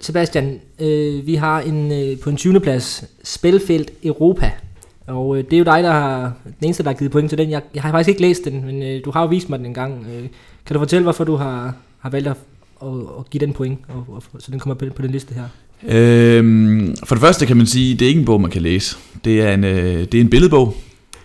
Sebastian, 0.00 0.60
øh, 0.78 1.26
vi 1.26 1.34
har 1.34 1.60
en 1.60 1.92
øh, 1.92 2.20
på 2.20 2.30
en 2.30 2.36
20. 2.36 2.60
plads 2.60 3.04
Spilfelt 3.24 3.90
Europa. 4.04 4.50
Og 5.06 5.36
øh, 5.36 5.44
det 5.44 5.52
er 5.52 5.58
jo 5.58 5.64
dig, 5.64 5.82
der 5.82 5.90
har 5.90 6.32
den 6.44 6.54
eneste, 6.62 6.82
der 6.82 6.90
har 6.90 6.96
givet 6.98 7.12
point 7.12 7.28
til 7.28 7.38
den. 7.38 7.50
Jeg, 7.50 7.62
jeg 7.74 7.82
har 7.82 7.90
faktisk 7.90 8.08
ikke 8.08 8.20
læst 8.20 8.44
den, 8.44 8.64
men 8.64 8.82
øh, 8.82 9.04
du 9.04 9.10
har 9.10 9.22
jo 9.22 9.28
vist 9.28 9.48
mig 9.48 9.58
den 9.58 9.66
en 9.66 9.74
gang. 9.74 10.06
Øh, 10.06 10.28
kan 10.66 10.74
du 10.74 10.78
fortælle, 10.78 11.02
hvorfor 11.02 11.24
du 11.24 11.36
har, 11.36 11.74
har 11.98 12.10
valgt 12.10 12.28
at, 12.28 12.36
at, 12.82 12.88
at 13.18 13.30
give 13.30 13.40
den 13.46 13.52
point, 13.52 13.78
og, 13.88 14.04
og, 14.08 14.22
så 14.38 14.50
den 14.50 14.60
kommer 14.60 14.74
på, 14.74 14.86
på 14.96 15.02
den 15.02 15.10
liste 15.10 15.34
her? 15.34 15.48
Øhm, 15.88 16.94
for 17.04 17.14
det 17.14 17.22
første 17.22 17.46
kan 17.46 17.56
man 17.56 17.66
sige, 17.66 17.92
at 17.92 17.98
det 17.98 18.04
er 18.04 18.08
ikke 18.08 18.20
en 18.20 18.24
bog, 18.24 18.40
man 18.40 18.50
kan 18.50 18.62
læse. 18.62 18.96
Det 19.24 19.40
er 19.40 19.54
en, 19.54 19.64
øh, 19.64 20.00
det 20.00 20.14
er 20.14 20.20
en 20.20 20.30
billedbog. 20.30 20.76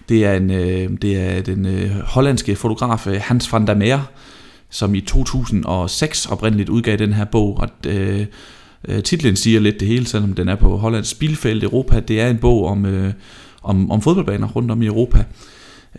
Det 0.10 0.26
er, 0.26 0.34
en, 0.34 0.52
øh, 0.52 0.90
det 1.02 1.18
er 1.18 1.42
den 1.42 1.66
øh, 1.66 1.92
hollandske 2.00 2.56
fotograf 2.56 3.08
øh, 3.08 3.22
Hans 3.22 3.54
van 3.54 3.68
der 3.68 3.76
Meer, 3.76 4.00
som 4.70 4.96
i 4.96 5.02
2006 5.02 6.26
oprindeligt 6.26 6.70
udgav 6.70 6.98
den 6.98 7.14
her 7.14 7.26
bog. 7.26 7.58
Og, 7.58 7.70
øh, 7.92 8.26
øh, 8.88 9.04
titlen 9.04 9.36
siger 9.36 9.60
lidt 9.60 9.80
det 9.80 9.88
hele, 9.88 10.06
selvom 10.06 10.34
den 10.34 10.50
er 10.50 10.56
på 10.56 10.78
Hollands 10.78 11.08
Spilfelt 11.08 11.64
Europa. 11.64 12.00
Det 12.00 12.22
er 12.22 12.30
en 12.30 12.38
bog 12.38 12.66
om, 12.66 12.86
øh, 12.86 13.14
om, 13.64 13.92
om 13.92 14.02
fodboldbaner 14.02 14.48
rundt 14.48 14.72
om 14.72 14.82
i 14.82 14.86
Europa. 14.86 15.24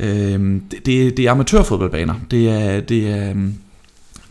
Øh, 0.01 0.61
det, 0.71 0.87
det, 0.87 1.17
det 1.17 1.27
er 1.27 1.31
amatørfodboldbaner. 1.31 2.15
Det 2.31 2.49
er, 2.49 2.81
det 2.81 3.09
er 3.11 3.31
øhm, 3.31 3.55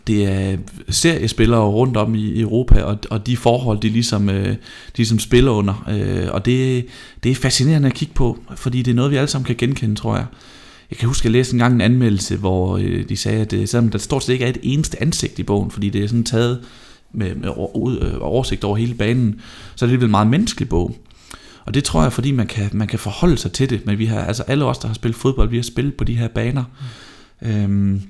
det 0.08 0.24
er 0.24 0.56
seriespillere 0.88 1.64
rundt 1.64 1.96
om 1.96 2.14
i 2.14 2.40
Europa, 2.40 2.82
og, 2.82 2.98
og 3.10 3.26
de 3.26 3.36
forhold, 3.36 3.80
de 3.80 3.88
ligesom, 3.88 4.28
øh, 4.28 4.46
de 4.46 4.56
ligesom 4.96 5.18
spiller 5.18 5.50
under. 5.50 5.88
Øh, 5.90 6.28
og 6.30 6.44
det, 6.44 6.86
det 7.22 7.30
er 7.30 7.34
fascinerende 7.34 7.88
at 7.88 7.94
kigge 7.94 8.14
på, 8.14 8.38
fordi 8.56 8.82
det 8.82 8.90
er 8.90 8.94
noget, 8.94 9.10
vi 9.10 9.16
alle 9.16 9.28
sammen 9.28 9.46
kan 9.46 9.56
genkende, 9.56 9.94
tror 9.94 10.16
jeg. 10.16 10.26
Jeg 10.90 10.98
kan 10.98 11.08
huske, 11.08 11.20
at 11.20 11.24
jeg 11.24 11.32
læste 11.32 11.54
en 11.54 11.58
gang 11.58 11.74
en 11.74 11.80
anmeldelse, 11.80 12.36
hvor 12.36 12.76
øh, 12.76 13.08
de 13.08 13.16
sagde, 13.16 13.40
at 13.40 13.50
det, 13.50 13.68
selvom 13.68 13.88
der 13.88 13.98
stort 13.98 14.24
set 14.24 14.32
ikke 14.32 14.44
er 14.44 14.48
et 14.48 14.58
eneste 14.62 15.02
ansigt 15.02 15.38
i 15.38 15.42
bogen, 15.42 15.70
fordi 15.70 15.90
det 15.90 16.04
er 16.04 16.08
sådan 16.08 16.24
taget 16.24 16.60
med, 17.12 17.34
med 17.34 17.48
oversigt 18.20 18.64
over 18.64 18.76
hele 18.76 18.94
banen, 18.94 19.40
så 19.76 19.84
er 19.84 19.90
det 19.90 20.02
en 20.02 20.10
meget 20.10 20.26
menneskelig 20.26 20.68
bog. 20.68 20.96
Og 21.64 21.74
det 21.74 21.84
tror 21.84 22.02
jeg, 22.02 22.12
fordi 22.12 22.32
man 22.32 22.46
kan, 22.46 22.70
man 22.72 22.88
kan 22.88 22.98
forholde 22.98 23.36
sig 23.36 23.52
til 23.52 23.70
det. 23.70 23.86
Men 23.86 23.98
vi 23.98 24.06
har, 24.06 24.20
altså 24.20 24.42
alle 24.42 24.64
os, 24.64 24.78
der 24.78 24.88
har 24.88 24.94
spillet 24.94 25.16
fodbold, 25.16 25.48
vi 25.48 25.56
har 25.56 25.62
spillet 25.62 25.94
på 25.94 26.04
de 26.04 26.14
her 26.14 26.28
baner. 26.28 26.64
Mm. 27.42 27.48
Øhm, 27.48 28.02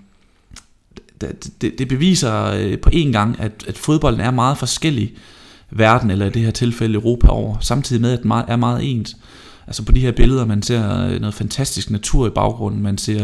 det, 1.21 1.79
det 1.79 1.89
beviser 1.89 2.45
øh, 2.45 2.79
på 2.79 2.91
en 2.93 3.13
gang, 3.13 3.41
at, 3.41 3.53
at 3.67 3.79
fodbolden 3.79 4.21
er 4.21 4.31
meget 4.31 4.59
forskellig 4.59 5.13
verden, 5.71 6.11
eller 6.11 6.27
i 6.27 6.31
det 6.31 6.43
her 6.43 6.51
tilfælde 6.51 6.95
Europa 6.95 7.29
over, 7.29 7.57
samtidig 7.61 8.03
med, 8.03 8.13
at 8.13 8.23
den 8.23 8.31
er 8.31 8.57
meget 8.57 8.91
ens. 8.91 9.17
Altså 9.67 9.83
på 9.83 9.93
de 9.93 10.01
her 10.01 10.13
billeder, 10.13 10.45
man 10.45 10.63
ser 10.63 11.07
øh, 11.07 11.21
noget 11.21 11.35
fantastisk 11.35 11.91
natur 11.91 12.27
i 12.27 12.31
baggrunden, 12.31 12.83
man 12.83 12.99
ser, 12.99 13.23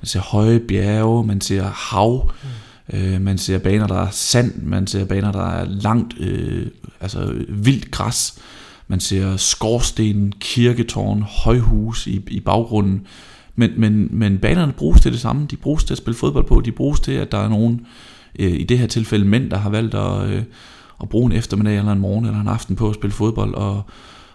man 0.00 0.06
ser 0.06 0.20
høje 0.20 0.60
bjerge, 0.60 1.26
man 1.26 1.40
ser 1.40 1.64
hav, 1.64 2.30
mm. 2.92 2.98
øh, 2.98 3.20
man 3.20 3.38
ser 3.38 3.58
baner, 3.58 3.86
der 3.86 4.02
er 4.02 4.10
sand, 4.10 4.62
man 4.62 4.86
ser 4.86 5.04
baner, 5.04 5.32
der 5.32 5.46
er 5.46 5.64
langt, 5.64 6.14
øh, 6.18 6.66
altså 7.00 7.34
vildt 7.48 7.90
græs, 7.90 8.34
man 8.88 9.00
ser 9.00 9.36
skorsten, 9.36 10.32
kirketårn, 10.40 11.22
højhus 11.22 12.06
i, 12.06 12.20
i 12.28 12.40
baggrunden, 12.40 13.06
men, 13.60 13.70
men, 13.76 14.08
men 14.10 14.38
banerne 14.38 14.72
bruges 14.72 15.00
til 15.00 15.12
det 15.12 15.20
samme. 15.20 15.46
De 15.50 15.56
bruges 15.56 15.84
til 15.84 15.94
at 15.94 15.98
spille 15.98 16.16
fodbold 16.18 16.44
på. 16.44 16.60
De 16.60 16.72
bruges 16.72 17.00
til, 17.00 17.12
at 17.12 17.32
der 17.32 17.38
er 17.38 17.48
nogen, 17.48 17.86
øh, 18.38 18.52
i 18.52 18.64
det 18.64 18.78
her 18.78 18.86
tilfælde 18.86 19.24
mænd, 19.24 19.50
der 19.50 19.56
har 19.56 19.70
valgt 19.70 19.94
at, 19.94 20.30
øh, 20.30 20.42
at 21.02 21.08
bruge 21.08 21.30
en 21.30 21.38
eftermiddag 21.38 21.78
eller 21.78 21.92
en 21.92 21.98
morgen 21.98 22.24
eller 22.24 22.40
en 22.40 22.48
aften 22.48 22.76
på 22.76 22.88
at 22.88 22.94
spille 22.94 23.14
fodbold. 23.14 23.54
Og, 23.54 23.82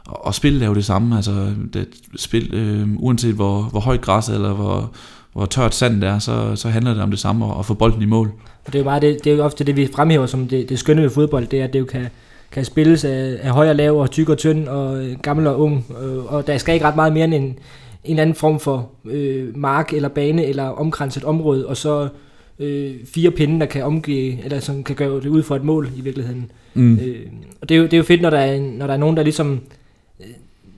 og, 0.06 0.26
og 0.26 0.36
spil 0.36 0.62
er 0.62 0.68
jo 0.68 0.74
det 0.74 0.86
samme. 0.86 1.16
Altså, 1.16 1.54
det 1.74 1.88
spil, 2.16 2.54
øh, 2.54 2.88
uanset 2.98 3.34
hvor, 3.34 3.62
hvor 3.62 3.80
højt 3.80 4.02
græs 4.02 4.30
eller 4.30 4.54
hvor, 4.54 4.92
hvor 5.34 5.46
tørt 5.46 5.76
sand 5.76 6.02
det 6.02 6.10
er, 6.10 6.20
så, 6.20 6.56
så 6.56 6.70
handler 6.70 6.94
det 6.94 7.04
om 7.04 7.10
det 7.10 7.20
samme 7.20 7.46
at, 7.46 7.60
at 7.60 7.66
få 7.66 7.74
bolden 7.74 8.02
i 8.02 8.06
mål. 8.06 8.32
Og 8.66 8.74
det 8.74 8.76
er 8.76 8.80
jo 8.80 8.86
bare 8.86 9.00
det, 9.00 9.24
det 9.24 9.32
er 9.32 9.36
jo 9.36 9.44
ofte 9.44 9.64
det, 9.64 9.76
vi 9.76 9.90
fremhæver 9.96 10.26
som 10.26 10.48
det, 10.48 10.70
det 10.70 10.80
skønne 10.80 11.02
ved 11.02 11.10
fodbold, 11.10 11.48
det 11.48 11.60
er, 11.60 11.64
at 11.64 11.74
det 11.74 11.80
jo 11.80 11.86
kan, 11.86 12.08
kan 12.52 12.66
spilles 12.66 13.06
af, 13.06 13.38
af 13.42 13.52
høj 13.52 13.70
og 13.70 13.76
lav 13.76 14.00
og 14.00 14.12
tyk 14.12 14.30
og 14.30 14.38
tynd 14.38 14.68
og 14.68 15.06
øh, 15.06 15.20
gammel 15.20 15.48
og 15.48 15.60
ung. 15.60 15.86
Og, 15.90 16.28
og 16.28 16.48
der 16.48 16.58
skal 16.58 16.74
ikke 16.74 16.86
ret 16.86 16.96
meget 16.96 17.14
mere 17.14 17.26
end 17.26 17.34
en, 17.34 17.56
en 18.06 18.12
eller 18.12 18.22
anden 18.22 18.36
form 18.36 18.60
for 18.60 18.90
øh, 19.06 19.58
mark 19.58 19.94
eller 19.94 20.10
bane 20.10 20.46
eller 20.46 20.64
omkranset 20.64 21.24
område, 21.24 21.68
og 21.68 21.78
så 21.78 22.08
øh, 22.60 22.96
fire 23.06 23.32
pinde, 23.32 23.60
der 23.60 23.66
kan 23.66 23.84
omgive, 23.84 24.44
eller 24.44 24.60
som 24.60 24.84
kan 24.84 24.96
gøre 24.96 25.16
det 25.16 25.28
ud 25.28 25.44
for 25.44 25.56
et 25.56 25.64
mål 25.64 25.90
i 25.98 26.02
virkeligheden. 26.02 26.52
Mm. 26.74 27.00
Øh, 27.00 27.26
og 27.62 27.70
det 27.70 27.76
er, 27.76 27.80
jo, 27.80 27.84
det 27.86 27.94
er 27.94 27.98
jo 27.98 28.04
fedt, 28.04 28.22
når 28.22 28.30
der 28.30 28.38
er, 28.38 28.60
når 28.60 28.88
der 28.88 28.94
er 28.94 28.98
nogen, 28.98 29.18
der 29.18 29.24
ligesom 29.24 29.60
øh, 30.20 30.26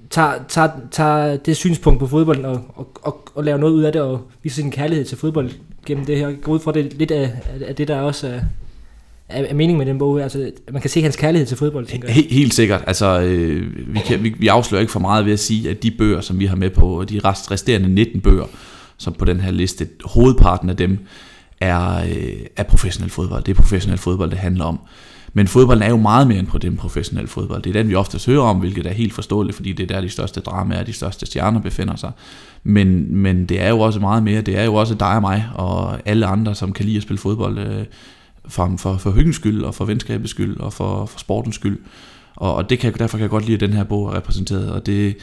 tager, 0.10 0.34
tager, 0.48 0.70
tager 0.92 1.38
det 1.38 1.56
synspunkt 1.58 2.00
på 2.00 2.08
fodbolden 2.08 2.46
og, 2.46 2.62
og, 2.76 2.88
og, 3.02 3.30
og 3.36 3.44
laver 3.44 3.58
noget 3.58 3.74
ud 3.74 3.84
af 3.84 3.92
det 3.92 4.02
og 4.02 4.22
viser 4.44 4.62
sin 4.62 4.72
kærlighed 4.72 5.06
til 5.06 5.18
fodbold 5.18 5.52
gennem 5.86 6.06
det 6.06 6.18
her. 6.18 6.32
Gå 6.42 6.52
ud 6.52 6.60
fra 6.60 6.72
det 6.72 6.94
lidt 6.94 7.12
af, 7.12 7.32
af 7.68 7.76
det, 7.76 7.88
der 7.88 8.02
også 8.02 8.28
er, 8.28 8.40
er, 9.30 9.44
er 9.44 9.54
meningen 9.54 9.78
med 9.78 9.86
den 9.86 9.98
bog. 9.98 10.22
Altså, 10.22 10.52
man 10.72 10.82
kan 10.82 10.90
se 10.90 11.02
hans 11.02 11.16
kærlighed 11.16 11.48
til 11.48 11.58
fodbold, 11.58 11.86
tænker 11.86 12.08
jeg. 12.08 12.16
Helt, 12.16 12.32
helt 12.32 12.54
sikkert. 12.54 12.84
Altså, 12.88 13.22
øh, 13.22 13.94
vi, 13.94 14.00
kan, 14.00 14.24
vi, 14.24 14.36
vi 14.40 14.48
afslører 14.48 14.82
ikke 14.82 14.92
for 14.92 15.00
meget 15.00 15.26
ved 15.26 15.34
at 15.34 15.40
sige, 15.40 15.70
at 15.70 15.84
de 15.84 15.92
bøger, 15.92 16.22
som 16.22 16.40
vi 16.40 16.46
har 16.46 16.56
med 16.56 16.70
på, 16.70 17.06
de 17.10 17.20
rest, 17.20 17.52
resterende 17.52 17.90
19 17.90 18.22
bøger, 18.22 18.46
som 18.98 19.14
på 19.14 19.26
den 19.26 19.40
her 19.40 19.52
liste, 19.52 19.88
hovedparten 20.06 20.70
af 20.70 20.78
dem, 20.78 20.98
er, 21.62 21.98
øh, 21.98 22.46
er 22.56 22.64
professionel 22.64 23.12
fodbold. 23.12 23.44
Det 23.44 23.52
er 23.52 23.56
professionel 23.56 23.98
fodbold, 23.98 24.30
det 24.32 24.40
handler 24.40 24.66
om. 24.66 24.80
Men 25.34 25.48
fodbold 25.48 25.82
er 25.82 25.90
jo 25.90 25.98
meget 25.98 26.28
mere 26.28 26.40
end 26.40 26.48
på 26.48 26.58
den 26.58 26.78
professionelle 26.78 27.28
fodbold. 27.28 27.62
Det 27.62 27.70
er 27.70 27.74
den, 27.74 27.90
vi 27.90 27.96
oftest 27.96 28.26
hører 28.26 28.42
om, 28.42 28.58
hvilket 28.58 28.86
er 28.86 28.92
helt 28.92 29.14
forståeligt, 29.14 29.56
fordi 29.56 29.74
det 29.74 29.84
er 29.84 29.96
der, 29.96 30.02
de 30.02 30.10
største 30.10 30.40
dramaer 30.40 30.80
og 30.80 30.88
de 30.88 30.94
største 30.94 31.26
stjerner 31.26 31.62
befinder 31.62 31.96
sig. 31.96 32.12
Men, 32.64 33.16
men 33.16 33.46
det 33.46 33.62
er 33.62 33.70
jo 33.70 33.80
også 33.80 34.00
meget 34.00 34.24
mere. 34.24 34.42
Det 34.42 34.58
er 34.58 34.64
jo 34.64 34.74
også 34.74 34.94
dig 34.94 35.16
og 35.16 35.22
mig 35.22 35.46
og 35.56 36.00
alle 36.06 36.26
andre, 36.26 36.56
som 36.56 36.74
kan 36.74 36.86
lide 36.86 36.98
at 36.98 37.04
spille 37.04 37.20
fodbold. 37.20 37.60
Øh, 37.60 37.86
frem 38.50 38.78
for, 38.78 38.94
for, 38.94 38.98
for 38.98 39.12
hyggens 39.12 39.36
skyld, 39.36 39.64
og 39.64 39.76
for 39.76 39.86
venskabets 39.86 40.32
skyld, 40.32 40.60
og 40.60 40.74
for, 40.74 41.06
for 41.06 41.20
sportens 41.20 41.56
skyld. 41.56 41.80
Og, 42.36 42.56
og 42.56 42.70
det 42.70 42.80
kan, 42.80 42.94
derfor 42.94 43.18
kan 43.18 43.22
jeg 43.22 43.30
godt 43.30 43.46
lide, 43.46 43.54
at 43.54 43.60
den 43.60 43.74
her 43.74 43.84
bog 43.84 44.08
er 44.08 44.16
repræsenteret. 44.16 44.72
Og 44.72 44.86
det, 44.86 45.16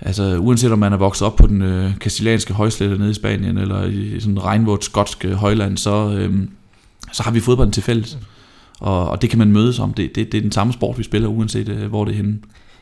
altså, 0.00 0.38
uanset 0.38 0.72
om 0.72 0.78
man 0.78 0.92
er 0.92 0.96
vokset 0.96 1.26
op 1.26 1.36
på 1.36 1.46
den 1.46 1.62
øh, 1.62 1.98
kastilianske 1.98 2.54
højslette 2.54 2.98
nede 2.98 3.10
i 3.10 3.14
Spanien, 3.14 3.58
eller 3.58 3.84
i 3.84 4.20
sådan 4.20 4.44
regnvort 4.44 4.84
skotsk 4.84 5.24
øh, 5.24 5.32
højland, 5.32 5.76
så, 5.76 6.16
øh, 6.18 6.34
så 7.12 7.22
har 7.22 7.30
vi 7.30 7.40
fodbolden 7.40 7.72
til 7.72 7.82
fælles. 7.82 8.18
Og, 8.80 9.08
og 9.10 9.22
det 9.22 9.30
kan 9.30 9.38
man 9.38 9.52
mødes 9.52 9.78
om. 9.78 9.94
Det, 9.94 10.14
det, 10.14 10.32
det 10.32 10.38
er 10.38 10.42
den 10.42 10.52
samme 10.52 10.72
sport, 10.72 10.98
vi 10.98 11.02
spiller, 11.02 11.28
uanset 11.28 11.68
øh, 11.68 11.88
hvor 11.88 12.04
det 12.04 12.12
er 12.12 12.16
henne. 12.16 12.38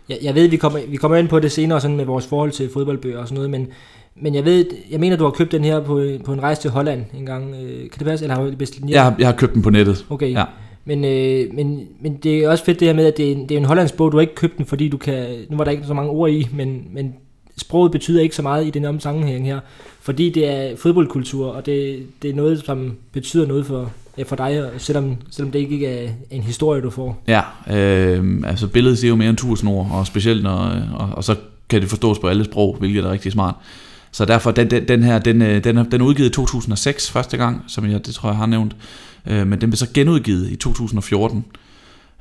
Jeg, 0.09 0.19
jeg 0.23 0.35
ved, 0.35 0.49
vi 0.49 0.57
kommer, 0.57 0.81
vi 0.89 0.97
kommer 0.97 1.17
ind 1.17 1.29
på 1.29 1.41
det 1.41 1.53
senere 1.53 1.81
sådan 1.81 1.97
med 1.97 2.05
vores 2.05 2.27
forhold 2.27 2.51
til 2.51 2.71
fodboldbøger 2.73 3.19
og 3.19 3.29
sådan 3.29 3.35
noget, 3.35 3.51
men 3.51 3.69
men 4.17 4.35
jeg 4.35 4.45
ved, 4.45 4.67
jeg 4.91 5.01
mener, 5.01 5.17
du 5.17 5.25
har 5.25 5.31
købt 5.31 5.53
den 5.53 5.65
her 5.65 5.81
på, 5.81 6.03
på 6.25 6.33
en 6.33 6.43
rejse 6.43 6.61
til 6.61 6.71
Holland 6.71 7.05
en 7.15 7.27
gang. 7.27 7.55
Øh, 7.55 7.79
kan 7.79 7.99
det 7.99 8.07
passe? 8.07 8.25
Eller 8.25 8.35
har 8.35 8.43
du 8.45 8.57
bestilt 8.57 8.83
den 8.83 8.91
Jeg 8.91 9.03
har, 9.03 9.15
jeg 9.19 9.29
har 9.29 9.35
købt 9.35 9.55
den 9.55 9.63
på 9.63 9.71
nettet. 9.71 10.07
Okay. 10.11 10.33
Ja. 10.33 10.45
Men, 10.85 11.05
øh, 11.05 11.55
men, 11.55 11.81
men 12.01 12.17
det 12.17 12.39
er 12.39 12.49
også 12.49 12.65
fedt 12.65 12.81
det 12.81 12.89
her 12.89 12.95
med, 12.95 13.07
at 13.07 13.17
det 13.17 13.29
er, 13.29 13.33
en, 13.33 13.49
det 13.49 13.55
er 13.55 13.59
en 13.59 13.65
hollandsk 13.65 13.97
bog. 13.97 14.13
Du 14.13 14.17
har 14.17 14.21
ikke 14.21 14.35
købt 14.35 14.59
den, 14.59 14.67
fordi 14.67 14.89
du 14.89 14.97
kan... 14.97 15.27
Nu 15.51 15.57
var 15.57 15.65
der 15.65 15.71
ikke 15.71 15.87
så 15.87 15.95
mange 15.95 16.11
ord 16.11 16.31
i, 16.31 16.49
men, 16.53 16.85
men 16.93 17.15
sproget 17.57 17.93
betyder 17.93 18.23
ikke 18.23 18.37
så 18.37 18.43
meget 18.43 18.67
i 18.67 18.71
den 18.71 19.01
sammenhæng 19.01 19.47
her, 19.47 19.61
fordi 20.01 20.31
det 20.31 20.49
er 20.49 20.77
fodboldkultur, 20.77 21.47
og 21.47 21.67
det, 21.67 22.07
det 22.23 22.31
er 22.31 22.35
noget, 22.35 22.65
som 22.65 22.97
betyder 23.13 23.47
noget 23.47 23.67
for, 23.67 23.91
ja, 24.19 24.23
for 24.23 24.37
dig, 24.37 24.71
selvom, 24.79 25.17
selvom 25.31 25.53
det 25.53 25.59
ikke 25.59 25.87
er 25.87 26.09
en 26.31 26.43
historie, 26.43 26.83
du 26.83 26.91
får. 26.91 27.23
Ja, 27.29 27.41
øh, 27.71 28.43
altså 28.47 28.69
billedet 28.69 28.99
siger 28.99 29.09
jo 29.09 29.17
mere 29.17 29.29
end 29.29 29.37
tusind 29.37 29.71
ord, 29.71 29.89
og 29.93 30.07
specielt 30.07 30.43
når, 30.43 30.73
og, 30.95 31.09
og 31.13 31.25
så 31.25 31.37
kan 31.69 31.81
det 31.81 31.89
forstås 31.89 32.19
på 32.19 32.27
alle 32.27 32.45
sprog, 32.45 32.77
hvilket 32.79 33.05
er 33.05 33.11
rigtig 33.11 33.33
smart. 33.33 33.55
Så 34.13 34.25
derfor, 34.25 34.51
den, 34.51 34.71
den, 34.71 34.89
den 34.89 35.03
her, 35.03 35.19
den, 35.19 35.43
øh, 35.43 35.65
den, 35.65 35.77
den 35.77 36.01
er 36.01 36.05
udgivet 36.05 36.29
i 36.29 36.33
2006 36.33 37.11
første 37.11 37.37
gang, 37.37 37.65
som 37.67 37.91
jeg 37.91 38.07
det 38.07 38.15
tror 38.15 38.29
jeg 38.29 38.37
har 38.37 38.47
nævnt, 38.47 38.77
øh, 39.27 39.47
men 39.47 39.61
den 39.61 39.71
blev 39.71 39.77
så 39.77 39.87
genudgivet 39.95 40.51
i 40.51 40.57
2014. 40.57 41.45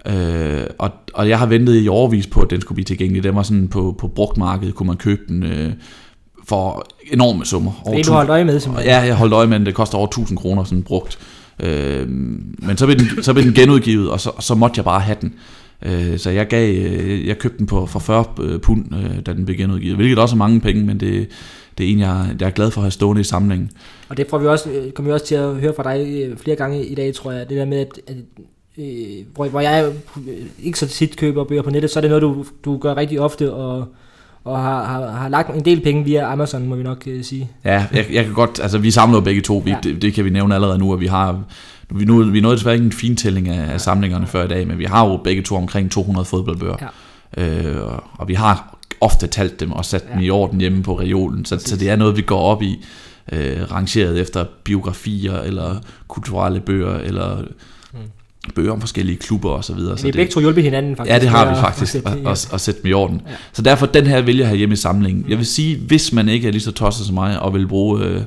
Øh, 0.05 0.63
og, 0.77 0.91
og 1.13 1.29
jeg 1.29 1.39
har 1.39 1.45
ventet 1.45 1.83
i 1.83 1.87
overvis 1.87 2.27
på, 2.27 2.41
at 2.41 2.49
den 2.49 2.61
skulle 2.61 2.75
blive 2.75 2.85
tilgængelig. 2.85 3.23
Den 3.23 3.35
var 3.35 3.43
sådan 3.43 3.67
på, 3.67 3.95
på 3.99 4.07
brugtmarkedet, 4.07 4.75
kunne 4.75 4.87
man 4.87 4.97
købe 4.97 5.21
den 5.27 5.43
øh, 5.43 5.73
for 6.47 6.85
enorme 7.11 7.45
summer. 7.45 7.81
Over 7.85 8.03
du 8.03 8.11
holdt 8.11 8.29
øje 8.29 8.45
med, 8.45 8.59
simpelthen. 8.59 8.89
Ja, 8.89 8.99
jeg 8.99 9.15
holdt 9.15 9.33
øje 9.33 9.47
med 9.47 9.59
den. 9.59 9.65
Det 9.65 9.75
koster 9.75 9.97
over 9.97 10.07
1000 10.07 10.37
kroner 10.37 10.63
sådan 10.63 10.83
brugt. 10.83 11.19
Øh, 11.59 12.09
men 12.09 12.77
så 12.77 12.85
blev, 12.85 12.99
den, 12.99 13.23
så 13.23 13.33
blev 13.33 13.45
den 13.45 13.53
genudgivet, 13.53 14.09
og 14.09 14.19
så, 14.19 14.29
og 14.29 14.43
så 14.43 14.55
måtte 14.55 14.77
jeg 14.77 14.85
bare 14.85 14.99
have 14.99 15.17
den. 15.21 15.33
Øh, 15.85 16.17
så 16.17 16.29
jeg 16.29 16.47
gav, 16.47 16.75
øh, 16.75 17.27
jeg 17.27 17.37
købte 17.37 17.57
den 17.57 17.65
på, 17.65 17.85
for 17.85 17.99
40 17.99 18.25
øh, 18.41 18.59
pund, 18.59 18.85
øh, 18.95 19.25
da 19.25 19.33
den 19.33 19.45
blev 19.45 19.57
genudgivet. 19.57 19.95
Hvilket 19.95 20.19
også 20.19 20.35
er 20.35 20.37
mange 20.37 20.59
penge, 20.59 20.85
men 20.85 20.99
det, 20.99 21.27
det 21.77 21.85
er 21.85 21.89
en, 21.91 21.99
jeg, 21.99 22.35
jeg 22.39 22.45
er 22.45 22.51
glad 22.51 22.71
for 22.71 22.81
at 22.81 22.83
have 22.83 22.91
stående 22.91 23.21
i 23.21 23.23
samlingen. 23.23 23.71
Og 24.09 24.17
det 24.17 24.27
får 24.29 24.37
vi 24.37 24.47
også, 24.47 24.69
kommer 24.95 25.11
vi 25.11 25.13
også 25.13 25.25
til 25.25 25.35
at 25.35 25.55
høre 25.55 25.73
fra 25.75 25.95
dig 25.95 26.29
flere 26.37 26.55
gange 26.55 26.85
i 26.85 26.95
dag, 26.95 27.13
tror 27.13 27.31
jeg. 27.31 27.49
Det 27.49 27.57
der 27.57 27.65
med, 27.65 27.77
at, 27.77 27.99
at 28.07 28.15
øh, 28.77 29.25
hvor, 29.35 29.47
hvor 29.47 29.59
jeg 29.59 29.91
ikke 30.63 30.79
så 30.79 30.87
tit 30.87 31.17
køber 31.17 31.43
bøger 31.43 31.61
på 31.61 31.69
nettet, 31.69 31.91
så 31.91 31.99
er 31.99 32.01
det 32.01 32.09
noget, 32.09 32.21
du, 32.21 32.45
du 32.65 32.77
gør 32.77 32.97
rigtig 32.97 33.19
ofte, 33.19 33.53
og, 33.53 33.85
og 34.43 34.59
har, 34.59 34.83
har, 34.85 35.11
har 35.11 35.29
lagt 35.29 35.55
en 35.55 35.65
del 35.65 35.81
penge 35.81 36.03
via 36.03 36.31
Amazon, 36.31 36.67
må 36.67 36.75
vi 36.75 36.83
nok 36.83 37.07
sige. 37.21 37.49
Ja, 37.65 37.85
jeg, 37.93 38.05
jeg 38.13 38.25
kan 38.25 38.33
godt, 38.33 38.59
altså 38.63 38.77
vi 38.77 38.91
samler 38.91 39.17
jo 39.17 39.23
begge 39.23 39.41
to, 39.41 39.57
vi, 39.65 39.71
ja. 39.71 39.77
det, 39.83 40.01
det 40.01 40.13
kan 40.13 40.25
vi 40.25 40.29
nævne 40.29 40.55
allerede 40.55 40.79
nu, 40.79 40.93
at 40.93 40.99
vi 40.99 41.07
har, 41.07 41.43
vi, 41.95 42.05
nu, 42.05 42.23
vi 42.23 42.41
nåede 42.41 42.57
desværre 42.57 42.75
ikke 42.75 42.85
en 42.85 42.91
fintælling 42.91 43.49
af, 43.49 43.73
af 43.73 43.81
samlingerne 43.81 44.27
før 44.27 44.43
i 44.43 44.47
dag, 44.47 44.67
men 44.67 44.77
vi 44.77 44.85
har 44.85 45.07
jo 45.07 45.17
begge 45.17 45.41
to 45.41 45.55
omkring 45.55 45.91
200 45.91 46.25
fodboldbøger. 46.25 46.75
Ja. 47.37 47.43
Øh, 47.43 47.93
og, 47.93 48.03
og 48.13 48.27
vi 48.27 48.33
har 48.33 48.77
ofte 49.01 49.27
talt 49.27 49.59
dem 49.59 49.71
og 49.71 49.85
sat 49.85 50.05
ja. 50.09 50.13
dem 50.13 50.21
i 50.21 50.29
orden 50.29 50.61
hjemme 50.61 50.83
på 50.83 50.99
reolen, 50.99 51.45
så, 51.45 51.59
så 51.59 51.77
det 51.77 51.89
er 51.89 51.95
noget, 51.95 52.17
vi 52.17 52.21
går 52.21 52.39
op 52.41 52.61
i, 52.61 52.85
øh, 53.31 53.71
rangeret 53.71 54.19
efter 54.19 54.45
biografier, 54.63 55.39
eller 55.39 55.75
kulturelle 56.07 56.59
bøger, 56.59 56.97
eller 56.97 57.41
mm. 57.93 57.99
bøger 58.55 58.71
om 58.71 58.79
forskellige 58.79 59.17
klubber 59.17 59.49
og 59.49 59.63
så 59.63 59.73
videre. 59.73 59.97
så 59.97 60.05
vi 60.05 60.11
begge 60.11 60.31
to 60.31 60.39
hjulpet 60.39 60.63
hinanden 60.63 60.95
faktisk. 60.95 61.13
Ja, 61.13 61.19
det 61.19 61.29
har 61.29 61.49
vi 61.49 61.55
faktisk, 61.55 61.95
at, 61.95 62.05
at, 62.05 62.27
at, 62.27 62.53
at 62.53 62.61
sætte 62.61 62.81
dem 62.81 62.89
i 62.89 62.93
orden. 62.93 63.21
Ja. 63.27 63.33
Så 63.53 63.61
derfor, 63.61 63.85
den 63.85 64.07
her 64.07 64.21
vil 64.21 64.37
jeg 64.37 64.47
have 64.47 64.57
hjemme 64.57 64.73
i 64.73 64.75
samlingen. 64.75 65.23
Mm. 65.23 65.29
Jeg 65.29 65.37
vil 65.37 65.45
sige, 65.45 65.77
hvis 65.77 66.13
man 66.13 66.29
ikke 66.29 66.47
er 66.47 66.51
lige 66.51 66.61
så 66.61 66.71
tosset 66.71 67.05
som 67.05 67.15
mig, 67.15 67.39
og 67.39 67.53
vil 67.53 67.67
bruge 67.67 68.03
øh, 68.03 68.21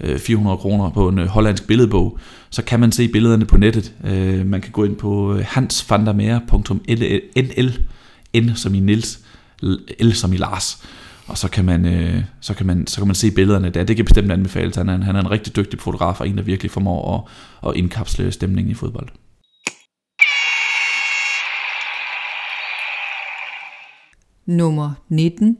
Øh, 0.00 0.18
400 0.18 0.56
kroner 0.56 0.90
på 0.90 1.08
en 1.08 1.18
øh, 1.18 1.26
hollandsk 1.26 1.66
billedbog, 1.66 2.18
så 2.50 2.62
kan 2.62 2.80
man 2.80 2.92
se 2.92 3.08
billederne 3.08 3.44
på 3.44 3.56
nettet. 3.56 3.94
Øh, 4.04 4.46
man 4.46 4.60
kan 4.60 4.72
gå 4.72 4.84
ind 4.84 4.96
på 4.96 5.34
øh, 5.34 5.44
hansvandermeer.nl, 5.48 7.78
N 8.42 8.54
som 8.54 8.74
i 8.74 8.80
Nils, 8.80 9.20
L 10.00 10.12
som 10.12 10.32
i 10.32 10.36
Lars. 10.36 10.84
Og 11.26 11.38
så 11.38 11.48
kan 11.48 11.64
man, 11.64 12.24
så 12.40 12.54
kan 12.54 12.66
man, 12.66 12.86
så 12.86 13.00
kan 13.00 13.06
man 13.06 13.14
se 13.14 13.30
billederne 13.30 13.70
der. 13.70 13.84
Det 13.84 13.96
kan 13.96 14.04
bestemt 14.04 14.32
anbefales. 14.32 14.76
Han 14.76 14.88
er, 14.88 15.04
han 15.04 15.16
er 15.16 15.20
en 15.20 15.30
rigtig 15.30 15.56
dygtig 15.56 15.80
fotograf, 15.80 16.20
og 16.20 16.28
en, 16.28 16.36
der 16.36 16.42
virkelig 16.42 16.70
formår 16.70 17.30
at, 17.64 17.70
at 17.70 17.76
indkapsle 17.76 18.32
stemningen 18.32 18.70
i 18.70 18.74
fodbold. 18.74 19.08
Nummer 24.46 24.92
19. 25.08 25.56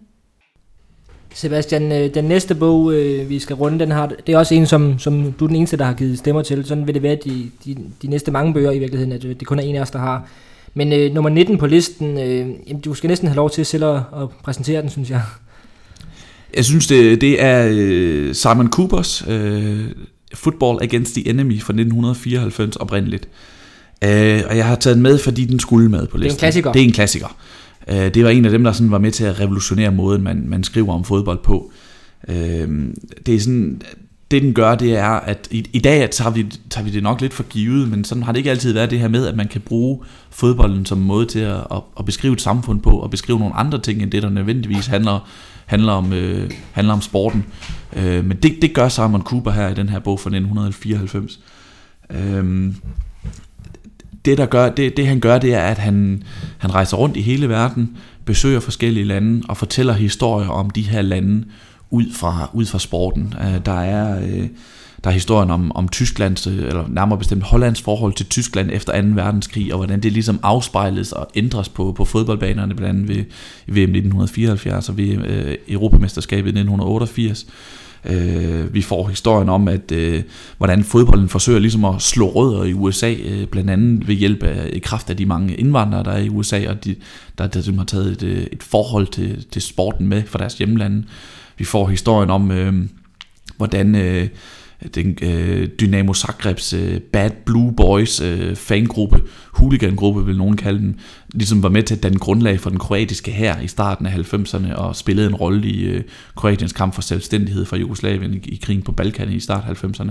Sebastian, 1.35 1.93
øh, 1.93 2.15
den 2.15 2.25
næste 2.25 2.55
bog, 2.55 2.93
øh, 2.93 3.29
vi 3.29 3.39
skal 3.39 3.57
runde, 3.57 3.79
den 3.79 3.91
har, 3.91 4.13
det 4.27 4.35
er 4.35 4.39
også 4.39 4.55
en, 4.55 4.67
som, 4.67 4.99
som 4.99 5.33
du 5.33 5.45
er 5.45 5.49
den 5.49 5.57
eneste, 5.57 5.77
der 5.77 5.85
har 5.85 5.95
givet 5.95 6.19
stemmer 6.19 6.43
til. 6.43 6.65
Sådan 6.65 6.87
vil 6.87 6.95
det 6.95 7.03
være 7.03 7.17
de, 7.25 7.51
de, 7.65 7.77
de 8.03 8.07
næste 8.07 8.31
mange 8.31 8.55
bøger 8.55 8.71
i 8.71 8.79
virkeligheden, 8.79 9.13
at 9.13 9.23
det 9.23 9.47
kun 9.47 9.59
er 9.59 9.63
en 9.63 9.77
af 9.77 9.81
os, 9.81 9.91
der 9.91 9.99
har. 9.99 10.29
Men 10.75 10.93
øh, 10.93 11.15
nummer 11.15 11.31
19 11.31 11.59
på 11.59 11.67
listen, 11.67 12.19
øh, 12.19 12.49
jamen, 12.69 12.81
du 12.85 12.95
skal 12.95 13.09
næsten 13.09 13.29
have 13.29 13.37
lov 13.37 13.51
til 13.51 13.67
selv 13.67 13.85
at, 13.85 13.97
at 13.97 14.29
præsentere 14.45 14.83
den, 14.83 14.91
synes 14.91 15.11
jeg. 15.11 15.23
Jeg 16.57 16.65
synes, 16.65 16.87
det, 16.87 17.21
det 17.21 17.43
er 17.43 17.69
øh, 17.73 18.35
Simon 18.35 18.71
Coopers 18.71 19.27
uh, 19.29 19.33
Football 20.35 20.79
Against 20.83 21.15
the 21.15 21.29
Enemy 21.29 21.61
fra 21.61 21.73
1994 21.73 22.77
oprindeligt. 22.77 23.29
Uh, 24.05 24.11
og 24.49 24.57
jeg 24.57 24.67
har 24.67 24.75
taget 24.75 24.95
den 24.95 25.03
med, 25.03 25.19
fordi 25.19 25.45
den 25.45 25.61
skulle 25.61 25.91
med 25.91 26.07
på 26.07 26.17
listen. 26.17 26.21
Det 26.23 26.31
er 26.31 26.35
en 26.35 26.39
klassiker. 26.39 26.73
Det 26.73 26.81
er 26.83 26.85
en 26.85 26.93
klassiker. 26.93 27.37
Øh, 27.89 28.15
det 28.15 28.25
var 28.25 28.31
en 28.31 28.45
af 28.45 28.51
dem, 28.51 28.65
der 28.65 28.73
sådan 28.73 28.91
var 28.91 28.99
med 28.99 29.11
til 29.11 29.25
at 29.25 29.41
revolutionere 29.41 29.91
måden, 29.91 30.23
man, 30.23 30.43
man 30.47 30.65
skriver 30.65 30.95
om 30.95 31.05
fodbold 31.05 31.39
på. 31.43 31.73
Uh, 32.29 32.35
det 33.27 33.35
er 33.35 33.41
sådan, 33.41 33.83
det 34.31 34.43
den 34.43 34.55
gør, 34.55 34.75
det 34.75 34.97
er, 34.97 35.11
at 35.11 35.49
i, 35.51 35.67
i 35.73 35.79
dag 35.79 36.11
tager 36.11 36.31
vi, 36.31 36.47
tager 36.71 36.85
vi 36.85 36.91
det 36.91 37.03
nok 37.03 37.21
lidt 37.21 37.35
for 37.35 37.43
givet, 37.43 37.89
men 37.89 38.05
sådan 38.05 38.23
har 38.23 38.33
det 38.33 38.39
ikke 38.39 38.51
altid 38.51 38.73
været 38.73 38.91
det 38.91 38.99
her 38.99 39.09
med, 39.09 39.27
at 39.27 39.37
man 39.37 39.49
kan 39.49 39.61
bruge 39.61 40.01
fodbolden 40.31 40.87
som 40.87 40.99
måde 40.99 41.27
til 41.27 41.39
at, 41.39 41.57
at, 41.57 41.83
at 41.99 42.05
beskrive 42.05 42.33
et 42.33 42.41
samfund 42.41 42.81
på, 42.81 42.91
og 42.91 43.11
beskrive 43.11 43.39
nogle 43.39 43.55
andre 43.55 43.79
ting, 43.79 44.03
end 44.03 44.11
det, 44.11 44.23
der 44.23 44.29
nødvendigvis 44.29 44.87
handler, 44.87 45.29
handler, 45.67 45.93
om, 45.93 46.13
øh, 46.13 46.51
handler 46.73 46.95
om 46.95 47.01
sporten. 47.01 47.45
Øh, 47.97 48.25
men 48.25 48.37
det, 48.37 48.63
det 48.63 48.75
gør 48.75 48.89
Simon 48.89 49.23
Cooper 49.23 49.51
her 49.51 49.69
i 49.69 49.75
den 49.75 49.89
her 49.89 49.99
bog 49.99 50.21
fra 50.21 50.31
1994. 50.31 51.41
Øh, 52.11 52.73
det, 54.25 54.39
der 54.39 54.47
gør, 54.47 54.69
det, 54.69 54.97
det 54.97 55.07
han 55.07 55.21
gør, 55.21 55.39
det 55.39 55.55
er, 55.55 55.63
at 55.63 55.79
han, 55.79 56.23
han 56.59 56.75
rejser 56.75 56.97
rundt 56.97 57.17
i 57.17 57.21
hele 57.21 57.49
verden, 57.49 57.97
besøger 58.25 58.61
forskellige 58.61 59.05
lande 59.05 59.43
og 59.49 59.57
fortæller 59.57 59.93
historier 59.93 60.49
om 60.49 60.71
de 60.71 60.83
her 60.83 61.03
lande, 61.03 61.45
ud 61.91 62.05
fra, 62.15 62.51
ud 62.53 62.67
fra 62.67 62.79
sporten. 62.79 63.35
Øh, 63.41 63.67
der 63.67 63.81
er... 63.81 64.23
Øh, 64.23 64.49
der 65.05 65.11
er 65.11 65.15
historien 65.15 65.51
om, 65.51 65.73
om 65.75 65.89
Tysklands, 65.89 66.47
øh, 66.47 66.59
eller 66.59 66.85
nærmere 66.89 67.19
bestemt 67.19 67.43
Hollands 67.43 67.83
forhold 67.83 68.13
til 68.13 68.27
Tyskland 68.27 68.71
efter 68.73 69.03
2. 69.03 69.09
verdenskrig, 69.15 69.73
og 69.73 69.79
hvordan 69.79 70.01
det 70.01 70.13
ligesom 70.13 70.41
afspejles 70.43 71.13
og 71.13 71.29
ændres 71.35 71.69
på, 71.69 71.93
på 71.93 72.05
fodboldbanerne, 72.05 72.75
blandt 72.75 72.99
andet 72.99 73.09
ved, 73.09 73.25
ved 73.67 73.75
VM 73.75 73.95
1974 73.95 74.89
og 74.89 74.97
ved 74.97 75.09
øh, 75.09 75.57
Europamesterskabet 75.69 76.49
1988. 76.49 77.47
Øh, 78.05 78.75
vi 78.75 78.83
får 78.83 79.09
historien 79.09 79.49
om, 79.49 79.69
at 79.69 79.93
øh, 79.93 80.23
hvordan 80.59 80.85
fodbolden 80.85 81.29
forsøger 81.29 81.59
ligesom 81.59 81.85
at 81.85 82.03
slå 82.03 82.29
rødder 82.29 82.65
i 82.65 82.73
USA, 82.73 83.15
øh, 83.25 83.47
blandt 83.47 83.71
andet 83.71 84.09
ved 84.09 84.15
hjælp 84.15 84.43
af 84.43 84.71
i 84.73 84.79
kraft 84.79 85.11
af 85.11 85.17
de 85.17 85.27
mange 85.27 85.55
indvandrere, 85.55 86.05
der 86.05 86.11
er 86.11 86.19
i 86.23 86.29
USA, 86.29 86.69
og 86.69 86.85
de, 86.85 86.95
der, 87.39 87.47
der, 87.47 87.63
der 87.63 87.77
har 87.77 87.85
taget 87.85 88.13
et, 88.13 88.23
øh, 88.23 88.47
et 88.53 88.63
forhold 88.63 89.07
til, 89.07 89.47
til 89.51 89.63
sporten 89.63 90.07
med 90.07 90.23
fra 90.27 90.39
deres 90.39 90.55
hjemlande. 90.55 91.05
Vi 91.59 91.65
får 91.65 91.87
historien 91.87 92.31
om, 92.31 92.51
øh, 92.51 92.75
hvordan 93.57 93.95
øh, 93.95 94.29
den 94.95 95.19
øh, 95.23 95.69
Dynamo 95.81 96.15
Zagrebs 96.15 96.73
øh, 96.73 97.01
Bad 97.01 97.31
Blue 97.45 97.73
Boys 97.73 98.21
øh, 98.21 98.57
fangruppe, 98.57 99.23
hooligangruppe 99.53 100.27
vil 100.27 100.37
nogen 100.37 100.57
kalde 100.57 100.79
dem, 100.79 100.99
ligesom 101.35 101.63
var 101.63 101.69
med 101.69 101.83
til 101.83 101.95
at 101.95 102.03
danne 102.03 102.19
grundlag 102.19 102.61
for 102.61 102.71
den 102.71 102.79
kroatiske 102.79 103.31
hær 103.31 103.61
i 103.61 103.69
starten 103.69 104.07
af 104.07 104.35
90'erne 104.35 104.75
og 104.75 104.97
spillede 104.97 105.27
en 105.27 105.35
rolle 105.35 105.69
i 105.69 105.85
øh, 105.85 106.03
Kroatiens 106.37 106.73
kamp 106.73 106.95
for 106.95 107.03
selvstændighed 107.03 107.65
fra 107.65 107.77
Jugoslavien 107.77 108.35
i, 108.35 108.37
i 108.37 108.61
krigen 108.63 108.83
på 108.83 108.93
Balkan 108.93 109.33
i 109.33 109.41
start 109.41 109.65
90'erne. 109.85 110.11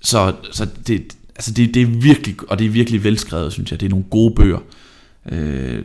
Så, 0.00 0.32
så 0.52 0.66
det, 0.86 1.16
altså 1.36 1.52
det, 1.52 1.74
det 1.74 1.82
er 1.82 1.86
virkelig, 1.86 2.36
og 2.48 2.58
det 2.58 2.64
er 2.64 2.70
virkelig 2.70 3.04
velskrevet, 3.04 3.52
synes 3.52 3.70
jeg. 3.70 3.80
Det 3.80 3.86
er 3.86 3.90
nogle 3.90 4.04
gode 4.10 4.34
bøger. 4.34 4.58
Øh, 5.32 5.82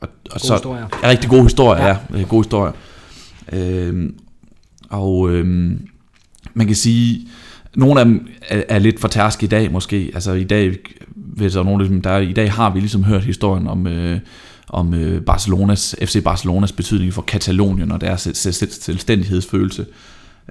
og, 0.00 0.08
og 0.30 0.30
gode 0.30 0.40
så, 0.40 0.54
historier. 0.54 0.86
Ja, 1.02 1.08
rigtig 1.08 1.30
gode 1.30 1.42
historier, 1.42 1.86
ja. 1.86 1.96
ja 2.18 2.22
gode 2.22 2.42
historier. 2.42 2.72
Øh, 3.52 4.10
og 4.88 5.30
øh, 5.30 5.46
man 6.54 6.66
kan 6.66 6.76
sige, 6.76 7.28
nogle 7.76 8.00
af 8.00 8.06
dem 8.06 8.28
er, 8.48 8.62
er 8.68 8.78
lidt 8.78 9.00
for 9.00 9.08
tærsk 9.08 9.42
i 9.42 9.46
dag 9.46 9.72
måske. 9.72 10.10
Altså 10.14 10.32
i 10.32 10.44
dag, 10.44 10.76
ved 11.16 11.50
så 11.50 11.62
nogle, 11.62 12.02
der, 12.02 12.18
i 12.18 12.32
dag 12.32 12.52
har 12.52 12.70
vi 12.70 12.80
ligesom 12.80 13.04
hørt 13.04 13.24
historien 13.24 13.66
om, 13.66 13.86
øh, 13.86 14.18
om 14.68 14.94
øh, 14.94 15.22
Barcelonas, 15.22 15.96
FC 16.02 16.24
Barcelonas 16.24 16.72
betydning 16.72 17.12
for 17.12 17.22
Katalonien 17.22 17.92
og 17.92 18.00
deres 18.00 18.28
selvstændighedsfølelse. 18.70 19.86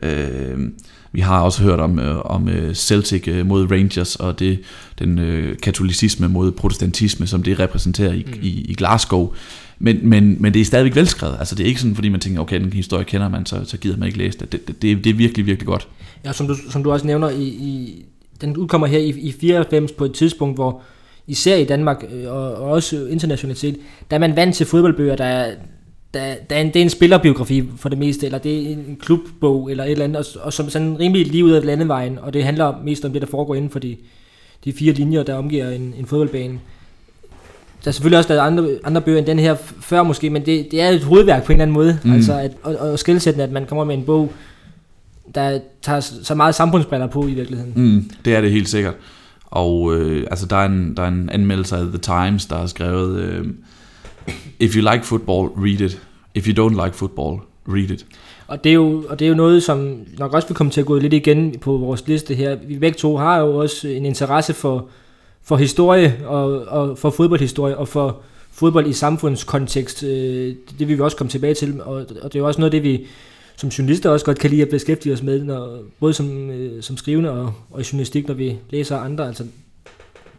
Øh, 0.01 0.69
vi 1.11 1.21
har 1.21 1.41
også 1.41 1.63
hørt 1.63 1.79
om, 1.79 1.99
øh, 1.99 2.19
om 2.25 2.49
øh, 2.49 2.75
Celtic 2.75 3.27
øh, 3.27 3.45
mod 3.45 3.71
Rangers 3.71 4.15
og 4.15 4.39
det, 4.39 4.59
den 4.99 5.19
øh, 5.19 5.57
katolicisme 5.57 6.27
mod 6.27 6.51
protestantisme, 6.51 7.27
som 7.27 7.43
det 7.43 7.59
repræsenterer 7.59 8.13
i, 8.13 8.23
mm. 8.27 8.39
i, 8.41 8.47
i 8.47 8.73
Glasgow. 8.73 9.33
Men, 9.83 10.09
men, 10.09 10.37
men 10.39 10.53
det 10.53 10.61
er 10.61 10.65
stadigvæk 10.65 10.95
velskrevet. 10.95 11.35
Altså 11.39 11.55
det 11.55 11.63
er 11.63 11.67
ikke 11.67 11.79
sådan, 11.79 11.95
fordi 11.95 12.09
man 12.09 12.19
tænker, 12.19 12.41
okay, 12.41 12.59
den 12.59 12.73
historie 12.73 13.03
kender 13.03 13.29
man, 13.29 13.45
så, 13.45 13.65
så 13.65 13.77
gider 13.77 13.97
man 13.97 14.07
ikke 14.07 14.17
læse 14.17 14.39
det. 14.39 14.51
Det, 14.51 14.67
det, 14.67 14.81
det, 14.81 15.03
det 15.03 15.09
er 15.09 15.13
virkelig, 15.13 15.45
virkelig 15.45 15.67
godt. 15.67 15.87
Ja, 16.25 16.33
som 16.33 16.47
du, 16.47 16.55
som 16.69 16.83
du 16.83 16.91
også 16.91 17.07
nævner, 17.07 17.29
i, 17.29 17.43
i, 17.43 18.05
den 18.41 18.57
udkommer 18.57 18.87
her 18.87 18.99
i, 18.99 19.09
i 19.09 19.31
94 19.31 19.91
på 19.91 20.05
et 20.05 20.13
tidspunkt, 20.13 20.57
hvor 20.57 20.81
især 21.27 21.55
i 21.55 21.65
Danmark 21.65 22.05
øh, 22.13 22.31
og, 22.31 22.55
og 22.55 22.71
også 22.71 23.07
internationalt 23.07 23.59
set, 23.59 23.77
der 24.11 24.15
er 24.15 24.19
man 24.19 24.35
vant 24.35 24.55
til 24.55 24.65
fodboldbøger, 24.65 25.15
der 25.15 25.25
er, 25.25 25.55
der, 26.13 26.35
der 26.49 26.55
er 26.55 26.61
en, 26.61 26.67
det 26.67 26.75
er 26.75 26.81
en 26.83 26.89
spillerbiografi 26.89 27.63
for 27.77 27.89
det 27.89 27.97
meste, 27.97 28.25
eller 28.25 28.39
det 28.39 28.71
er 28.71 28.71
en 28.71 28.97
klubbog, 29.01 29.71
eller 29.71 29.83
et 29.83 29.91
eller 29.91 30.05
andet, 30.05 30.17
og, 30.17 30.45
og 30.45 30.53
som 30.53 30.69
sådan 30.69 30.99
rimelig 30.99 31.27
lige 31.27 31.45
ud 31.45 31.51
af 31.51 31.65
landevejen, 31.65 32.19
og 32.19 32.33
det 32.33 32.43
handler 32.43 32.81
mest 32.83 33.05
om 33.05 33.13
det, 33.13 33.21
der 33.21 33.27
foregår 33.27 33.55
inden 33.55 33.69
for 33.69 33.79
de, 33.79 33.97
de 34.65 34.73
fire 34.73 34.93
linjer, 34.93 35.23
der 35.23 35.35
omgiver 35.35 35.69
en, 35.69 35.93
en 35.97 36.05
fodboldbane 36.05 36.59
der 37.83 37.89
er 37.89 37.91
selvfølgelig 37.91 38.17
også 38.17 38.29
lavet 38.29 38.41
andre, 38.41 38.69
andre 38.83 39.01
bøger 39.01 39.17
end 39.17 39.25
den 39.25 39.39
her 39.39 39.55
før 39.79 40.03
måske, 40.03 40.29
men 40.29 40.45
det, 40.45 40.67
det 40.71 40.81
er 40.81 40.89
et 40.89 41.03
hovedværk 41.03 41.43
på 41.43 41.51
en 41.51 41.55
eller 41.55 41.63
anden 41.63 41.73
måde. 41.73 41.99
Mm. 42.03 42.13
Altså 42.13 42.39
at, 42.39 42.51
og, 42.63 42.75
og 42.75 42.99
skældsættende, 42.99 43.43
at 43.43 43.51
man 43.51 43.65
kommer 43.65 43.83
med 43.83 43.95
en 43.95 44.03
bog, 44.03 44.33
der 45.35 45.59
tager 45.81 45.99
så 45.99 46.35
meget 46.35 46.55
samfundsbriller 46.55 47.07
på 47.07 47.27
i 47.27 47.33
virkeligheden. 47.33 47.73
Mm, 47.75 48.09
det 48.25 48.35
er 48.35 48.41
det 48.41 48.51
helt 48.51 48.69
sikkert. 48.69 48.93
Og 49.45 49.95
øh, 49.95 50.27
altså, 50.31 50.45
der, 50.45 50.55
er 50.55 50.65
en, 50.65 50.97
der 50.97 51.03
er 51.03 51.07
en 51.07 51.29
anmeldelse 51.29 51.75
af 51.75 51.85
The 51.85 51.97
Times, 51.97 52.45
der 52.45 52.57
har 52.57 52.65
skrevet, 52.65 53.19
øh, 53.19 53.45
If 54.59 54.75
you 54.75 54.91
like 54.91 55.05
football, 55.05 55.47
read 55.47 55.81
it. 55.81 56.01
If 56.35 56.47
you 56.47 56.67
don't 56.67 56.85
like 56.85 56.95
football, 56.95 57.39
read 57.67 57.89
it. 57.89 58.05
Og 58.47 58.63
det, 58.63 58.69
er 58.69 58.73
jo, 58.73 59.05
og 59.09 59.19
det 59.19 59.25
er 59.25 59.29
jo 59.29 59.35
noget, 59.35 59.63
som 59.63 59.97
nok 60.17 60.33
også 60.33 60.47
vil 60.47 60.55
komme 60.55 60.71
til 60.71 60.81
at 60.81 60.87
gå 60.87 60.97
lidt 60.97 61.13
igen 61.13 61.59
på 61.59 61.77
vores 61.77 62.07
liste 62.07 62.35
her. 62.35 62.55
Vi 62.67 62.79
begge 62.79 62.97
to 62.97 63.17
har 63.17 63.39
jo 63.39 63.57
også 63.57 63.87
en 63.87 64.05
interesse 64.05 64.53
for, 64.53 64.87
for 65.43 65.55
historie 65.55 66.17
og, 66.25 66.61
og 66.67 66.97
for 66.97 67.09
fodboldhistorie 67.09 67.77
og 67.77 67.87
for 67.87 68.21
fodbold 68.51 68.87
i 68.87 68.93
samfundskontekst. 68.93 70.03
Øh, 70.03 70.55
Det 70.79 70.87
vil 70.87 70.97
vi 70.97 71.01
også 71.01 71.17
komme 71.17 71.31
tilbage 71.31 71.53
til, 71.53 71.81
og, 71.81 71.93
og 71.95 72.07
det 72.33 72.35
er 72.35 72.39
jo 72.39 72.47
også 72.47 72.59
noget 72.59 72.73
af 72.73 72.81
det, 72.81 72.91
vi 72.91 73.05
som 73.55 73.69
journalister 73.69 74.09
også 74.09 74.25
godt 74.25 74.39
kan 74.39 74.49
lide 74.49 74.61
at 74.61 74.69
beskæftige 74.69 75.13
os 75.13 75.23
med, 75.23 75.43
når, 75.43 75.79
både 75.99 76.13
som, 76.13 76.49
øh, 76.49 76.83
som 76.83 76.97
skrivende 76.97 77.31
og, 77.31 77.53
og 77.71 77.81
i 77.81 77.83
journalistik, 77.91 78.27
når 78.27 78.33
vi 78.35 78.55
læser 78.69 78.97
andre. 78.97 79.27
Altså, 79.27 79.43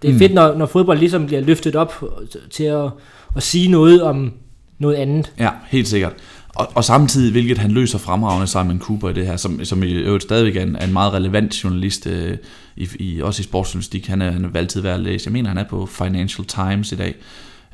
det 0.03 0.09
er 0.09 0.13
Mm. 0.13 0.19
fedt, 0.19 0.35
når, 0.35 0.55
når 0.55 0.67
fodbold 0.67 0.99
ligesom 0.99 1.27
bliver 1.27 1.41
løftet 1.41 1.77
op 1.77 2.05
til 2.51 2.65
at, 2.65 2.91
at 3.37 3.43
sige 3.43 3.69
noget 3.71 4.03
om 4.03 4.33
noget 4.79 4.95
andet. 4.95 5.33
Ja, 5.39 5.51
helt 5.69 5.89
sikkert. 5.89 6.13
Og, 6.55 6.73
og 6.75 6.85
samtidig, 6.85 7.33
hvilket 7.33 7.59
han 7.59 7.71
løser 7.71 7.99
fremragende 7.99 8.47
Simon 8.47 8.79
Cooper 8.79 9.09
i 9.09 9.13
det 9.13 9.27
her, 9.27 9.37
som, 9.37 9.65
som 9.65 9.83
i 9.83 9.93
øvrigt 9.93 10.25
stadigvæk 10.25 10.57
er 10.57 10.63
en, 10.63 10.77
er 10.77 10.85
en 10.85 10.93
meget 10.93 11.13
relevant 11.13 11.65
journalist, 11.65 12.07
øh, 12.07 12.37
i, 12.77 12.89
i, 12.99 13.21
også 13.21 13.41
i 13.41 13.45
sportsjournalistik. 13.45 14.07
Han 14.07 14.23
er, 14.23 14.31
han 14.31 14.45
er 14.45 14.49
altid 14.55 14.81
værd 14.81 14.95
at 14.95 15.01
læse. 15.01 15.27
Jeg 15.27 15.33
mener, 15.33 15.49
han 15.49 15.59
er 15.59 15.65
på 15.65 15.87
Financial 15.87 16.47
Times 16.47 16.93
i 16.93 16.97
dag. 16.97 17.15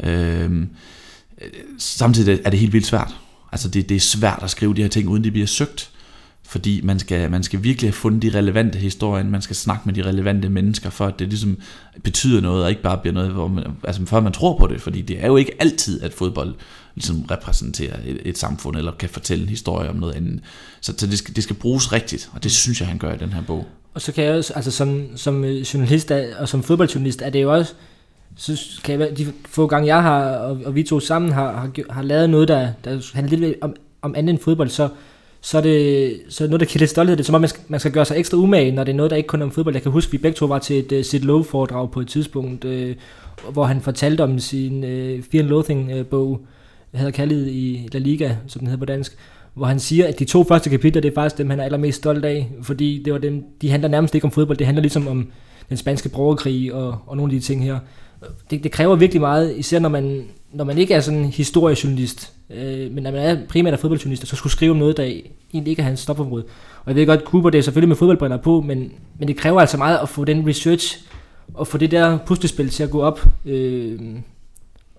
Øhm, 0.05 0.69
øh, 1.41 1.49
samtidig 1.79 2.41
er 2.45 2.51
det 2.51 2.59
helt 2.59 2.73
vildt 2.73 2.87
svært. 2.87 3.17
Altså 3.53 3.69
det, 3.69 3.89
det 3.89 3.95
er 3.95 4.01
svært 4.01 4.39
at 4.43 4.51
skrive 4.51 4.75
de 4.75 4.83
her 4.83 4.89
ting, 4.89 5.09
uden 5.09 5.25
de 5.25 5.31
bliver 5.31 5.47
søgt. 5.47 5.91
Fordi 6.51 6.81
man 6.85 6.99
skal, 6.99 7.31
man 7.31 7.43
skal 7.43 7.63
virkelig 7.63 7.89
have 7.89 7.95
fundet 7.95 8.23
de 8.23 8.39
relevante 8.39 8.79
historier, 8.79 9.25
man 9.25 9.43
skal 9.43 9.57
snakke 9.57 9.83
med 9.85 9.95
de 9.95 10.03
relevante 10.03 10.49
mennesker, 10.49 10.91
for 10.91 11.07
at 11.07 11.19
det 11.19 11.29
ligesom 11.29 11.59
betyder 12.03 12.41
noget, 12.41 12.65
og 12.65 12.71
ikke 12.71 12.83
bare 12.83 12.99
bliver 12.99 13.15
noget, 13.15 13.31
hvor 13.31 13.49
man, 13.49 13.65
altså 13.85 14.07
før 14.07 14.21
man 14.21 14.33
tror 14.33 14.59
på 14.59 14.67
det, 14.67 14.81
fordi 14.81 15.03
det 15.03 15.23
er 15.23 15.27
jo 15.27 15.37
ikke 15.37 15.53
altid, 15.59 16.03
at 16.03 16.13
fodbold 16.13 16.55
ligesom 16.95 17.23
repræsenterer 17.31 17.97
et, 18.07 18.21
et 18.25 18.39
samfund, 18.39 18.77
eller 18.77 18.93
kan 18.93 19.09
fortælle 19.09 19.43
en 19.43 19.49
historie 19.49 19.91
om 19.91 19.97
noget 19.97 20.15
andet. 20.15 20.41
Så, 20.81 20.95
så 20.97 21.07
det, 21.07 21.19
skal, 21.19 21.37
det 21.37 21.43
skal 21.43 21.57
bruges 21.57 21.93
rigtigt, 21.93 22.31
og 22.33 22.43
det 22.43 22.53
synes 22.53 22.81
jeg, 22.81 22.89
han 22.89 22.99
gør 22.99 23.15
i 23.15 23.19
den 23.19 23.33
her 23.33 23.43
bog. 23.43 23.67
Og 23.95 24.01
så 24.01 24.13
kan 24.13 24.25
jeg 24.25 24.35
også, 24.35 24.53
altså 24.53 24.71
som, 24.71 25.17
som 25.17 25.45
øh, 25.45 25.61
journalist 25.61 26.11
og 26.39 26.49
som 26.49 26.63
fodboldjournalist, 26.63 27.23
er 27.23 27.31
det 27.31 27.43
jo 27.43 27.55
også, 27.55 27.73
så 28.37 28.81
kan 28.85 29.01
jeg, 29.01 29.19
de 29.19 29.33
få 29.47 29.67
gange 29.67 29.87
jeg 29.87 30.03
har, 30.03 30.23
og, 30.23 30.61
og 30.65 30.75
vi 30.75 30.83
to 30.83 31.01
sammen 31.01 31.33
har, 31.33 31.53
har, 31.53 31.93
har 31.93 32.03
lavet 32.03 32.31
noget, 32.31 32.49
der, 32.49 32.73
der 32.85 33.11
handler 33.15 33.39
lidt 33.39 33.55
om, 33.61 33.77
om 34.03 34.15
andet 34.17 34.33
end 34.33 34.43
fodbold, 34.43 34.69
så, 34.69 34.89
så 35.41 35.59
er 35.59 35.63
det 35.63 36.21
så 36.29 36.45
er 36.45 36.47
det 36.47 36.51
noget, 36.51 36.61
der 36.61 36.67
kan 36.67 36.79
lidt 36.79 36.91
stolthed. 36.91 37.17
Det 37.17 37.23
er 37.23 37.27
som 37.27 37.35
om, 37.35 37.41
man 37.41 37.49
skal, 37.49 37.63
man 37.69 37.81
skal 37.81 37.93
gøre 37.93 38.05
sig 38.05 38.19
ekstra 38.19 38.37
umage, 38.37 38.73
når 38.73 38.85
det 38.85 38.93
er 38.93 38.97
noget, 38.97 39.11
der 39.11 39.17
ikke 39.17 39.27
kun 39.27 39.41
er 39.41 39.45
om 39.45 39.51
fodbold. 39.51 39.75
Jeg 39.75 39.83
kan 39.83 39.93
huske, 39.93 40.09
at 40.09 40.13
vi 40.13 40.19
begge 40.19 40.37
to 40.37 40.47
var 40.47 40.59
til 40.59 40.79
et 40.79 40.93
uh, 40.93 41.05
Sid 41.05 41.21
Lowe-foredrag 41.21 41.91
på 41.91 42.01
et 42.01 42.09
tidspunkt, 42.09 42.65
øh, 42.65 42.97
hvor 43.53 43.65
han 43.65 43.81
fortalte 43.81 44.23
om 44.23 44.39
sin 44.39 44.85
øh, 44.85 45.23
Fear 45.33 45.43
and 45.43 45.51
Loathing-bog, 45.51 46.41
øh, 46.41 46.47
der 46.93 46.99
hedder 46.99 47.13
kaldet 47.13 47.49
i 47.49 47.89
La 47.93 47.99
Liga, 47.99 48.37
som 48.47 48.59
den 48.59 48.69
hedder 48.69 48.79
på 48.79 48.85
dansk, 48.85 49.17
hvor 49.55 49.67
han 49.67 49.81
siger, 49.81 50.09
at 50.09 50.19
de 50.19 50.25
to 50.25 50.45
første 50.45 50.71
kapitler, 50.71 51.03
det 51.03 51.11
er 51.11 51.15
faktisk 51.15 51.39
dem, 51.39 51.51
han 51.51 51.61
er 51.61 51.65
allermest 51.65 51.99
stolt 51.99 52.25
af, 52.25 52.51
fordi 52.63 53.03
det 53.05 53.13
var 53.13 53.19
dem, 53.19 53.45
de 53.63 53.71
handler 53.71 53.89
nærmest 53.89 54.15
ikke 54.15 54.25
om 54.25 54.31
fodbold, 54.31 54.59
det 54.59 54.67
handler 54.67 54.83
ligesom 54.83 55.09
om 55.09 55.31
den 55.69 55.77
spanske 55.77 56.09
borgerkrig 56.09 56.75
og, 56.75 56.99
og 57.07 57.17
nogle 57.17 57.33
af 57.33 57.41
de 57.41 57.47
ting 57.47 57.65
her. 57.65 57.79
Det, 58.51 58.65
det 58.65 58.73
kræver 58.73 58.97
virkelig 58.97 59.21
meget, 59.21 59.57
især 59.57 59.79
når 59.79 59.89
man, 59.89 60.25
når 60.53 60.65
man 60.65 60.79
ikke 60.79 60.95
er 60.95 61.01
sådan 61.01 61.19
en 61.19 61.25
historiejournalist, 61.25 62.33
øh, 62.51 62.93
men 62.93 63.03
når 63.03 63.11
man 63.11 63.21
er 63.21 63.47
primært 63.49 63.75
er 63.75 63.79
fodboldjournalist, 63.79 64.29
så 64.29 64.37
skulle 64.37 64.53
skrive 64.53 64.71
om 64.71 64.77
noget, 64.77 64.97
der 64.97 65.03
egentlig 65.03 65.71
ikke 65.71 65.83
er 65.83 65.87
hans 65.87 66.01
stopområde. 66.01 66.45
Og 66.85 66.87
jeg 66.87 66.97
ved 66.97 67.07
godt, 67.07 67.21
Cooper 67.25 67.51
det 67.51 67.59
er 67.59 67.63
selvfølgelig 67.63 67.89
med 67.89 67.97
fodboldbriller 67.97 68.37
på, 68.37 68.61
men, 68.61 68.93
men 69.19 69.29
det 69.29 69.37
kræver 69.37 69.61
altså 69.61 69.77
meget 69.77 69.99
at 69.99 70.09
få 70.09 70.25
den 70.25 70.49
research 70.49 70.99
og 71.55 71.67
få 71.67 71.79
det 71.79 71.91
der 71.91 72.19
puslespil 72.27 72.69
til 72.69 72.83
at 72.83 72.91
gå 72.91 73.03
op, 73.03 73.27
øh, 73.47 73.99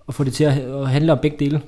og 0.08 0.14
få 0.14 0.24
det 0.24 0.34
til 0.34 0.44
at, 0.44 0.58
at 0.58 0.90
handle 0.90 1.12
om 1.12 1.20
begge 1.22 1.38
dele. 1.40 1.62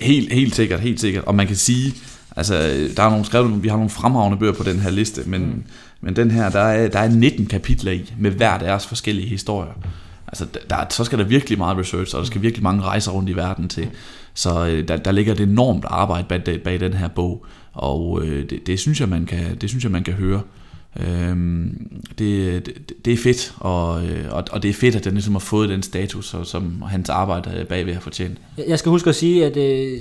Helt, 0.00 0.32
helt 0.32 0.54
sikkert, 0.54 0.80
helt 0.80 1.00
sikkert. 1.00 1.24
Og 1.24 1.34
man 1.34 1.46
kan 1.46 1.56
sige, 1.56 1.94
altså, 2.36 2.54
der 2.96 3.02
er 3.02 3.10
nogle 3.10 3.24
skrevet, 3.24 3.62
vi 3.62 3.68
har 3.68 3.76
nogle 3.76 3.90
fremragende 3.90 4.38
bøger 4.38 4.52
på 4.52 4.62
den 4.62 4.80
her 4.80 4.90
liste, 4.90 5.22
men, 5.26 5.40
mm. 5.40 5.64
men 6.00 6.16
den 6.16 6.30
her, 6.30 6.50
der 6.50 6.60
er, 6.60 6.88
der 6.88 6.98
er 6.98 7.08
19 7.08 7.46
kapitler 7.46 7.92
i, 7.92 8.12
med 8.18 8.30
hver 8.30 8.58
deres 8.58 8.86
forskellige 8.86 9.28
historier. 9.28 9.72
Altså, 10.40 10.46
der, 10.70 10.76
så 10.90 11.04
skal 11.04 11.18
der 11.18 11.24
virkelig 11.24 11.58
meget 11.58 11.78
research, 11.78 12.14
og 12.14 12.18
der 12.20 12.26
skal 12.26 12.42
virkelig 12.42 12.62
mange 12.62 12.82
rejser 12.82 13.12
rundt 13.12 13.28
i 13.30 13.36
verden 13.36 13.68
til. 13.68 13.88
Så 14.34 14.66
øh, 14.66 14.88
der, 14.88 14.96
der 14.96 15.12
ligger 15.12 15.32
et 15.32 15.40
enormt 15.40 15.84
arbejde 15.88 16.26
bag, 16.28 16.60
bag 16.62 16.80
den 16.80 16.92
her 16.92 17.08
bog, 17.08 17.46
og 17.72 18.22
øh, 18.24 18.50
det, 18.50 18.66
det, 18.66 18.78
synes 18.80 19.00
jeg, 19.00 19.08
man 19.08 19.26
kan, 19.26 19.56
det 19.60 19.68
synes 19.68 19.84
jeg, 19.84 19.92
man 19.92 20.04
kan 20.04 20.14
høre. 20.14 20.40
Øhm, 21.00 21.86
det, 22.18 22.66
det, 22.66 22.92
det 23.04 23.12
er 23.12 23.16
fedt, 23.16 23.54
og, 23.58 24.04
øh, 24.06 24.24
og, 24.30 24.44
og 24.50 24.62
det 24.62 24.68
er 24.68 24.72
fedt, 24.72 24.96
at 24.96 25.04
den 25.04 25.12
ligesom 25.12 25.34
har 25.34 25.38
fået 25.40 25.68
den 25.68 25.82
status, 25.82 26.34
og, 26.34 26.46
som 26.46 26.82
hans 26.86 27.08
arbejde 27.08 27.66
bagved 27.68 27.92
har 27.94 28.00
fortjent. 28.00 28.38
Jeg- 28.68 28.78
skal 28.78 28.90
huske 28.90 29.10
at 29.10 29.16
sige, 29.16 29.46
at, 29.46 29.56
øh, 29.56 29.98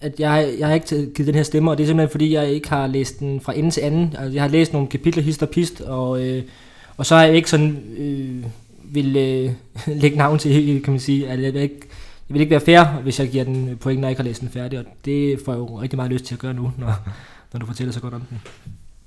at 0.00 0.20
jeg, 0.20 0.54
jeg 0.58 0.66
har 0.66 0.74
ikke 0.74 0.86
taget- 0.86 1.14
givet 1.14 1.26
den 1.26 1.34
her 1.34 1.42
stemme, 1.42 1.70
og 1.70 1.78
det 1.78 1.84
er 1.84 1.86
simpelthen 1.88 2.10
fordi, 2.12 2.32
jeg 2.34 2.50
ikke 2.50 2.68
har 2.68 2.86
læst 2.86 3.18
den 3.20 3.40
fra 3.40 3.56
ende 3.58 3.70
til 3.70 3.80
anden. 3.80 4.14
Altså, 4.18 4.32
jeg 4.34 4.42
har 4.42 4.48
læst 4.48 4.72
nogle 4.72 4.88
kapitler 4.88 5.22
hist 5.22 5.42
og 5.42 5.48
pist, 5.48 5.80
og, 5.80 6.24
øh, 6.26 6.42
og 6.96 7.06
så 7.06 7.16
har 7.16 7.24
jeg 7.24 7.36
ikke 7.36 7.50
sådan 7.50 7.76
øh, 7.98 8.44
vil 8.94 9.16
øh, 9.16 9.50
lægge 10.02 10.16
navn 10.16 10.38
til, 10.38 10.82
kan 10.84 10.92
man 10.92 11.00
sige. 11.00 11.28
Altså, 11.28 11.44
jeg, 11.44 11.54
vil 11.54 11.62
ikke, 11.62 11.80
jeg 12.28 12.34
vil 12.34 12.40
ikke 12.40 12.50
være 12.50 12.60
fair, 12.60 13.00
hvis 13.02 13.20
jeg 13.20 13.28
giver 13.28 13.44
den 13.44 13.76
point, 13.80 14.00
når 14.00 14.08
jeg 14.08 14.12
ikke 14.12 14.22
har 14.22 14.28
læst 14.28 14.40
den 14.40 14.48
færdig, 14.48 14.78
og 14.78 14.84
det 15.04 15.40
får 15.44 15.52
jeg 15.52 15.58
jo 15.58 15.80
rigtig 15.80 15.96
meget 15.96 16.12
lyst 16.12 16.24
til 16.24 16.34
at 16.34 16.38
gøre 16.38 16.54
nu, 16.54 16.72
når, 16.78 16.94
når 17.52 17.60
du 17.60 17.66
fortæller 17.66 17.92
så 17.92 18.00
godt 18.00 18.14
om 18.14 18.20
den. 18.30 18.40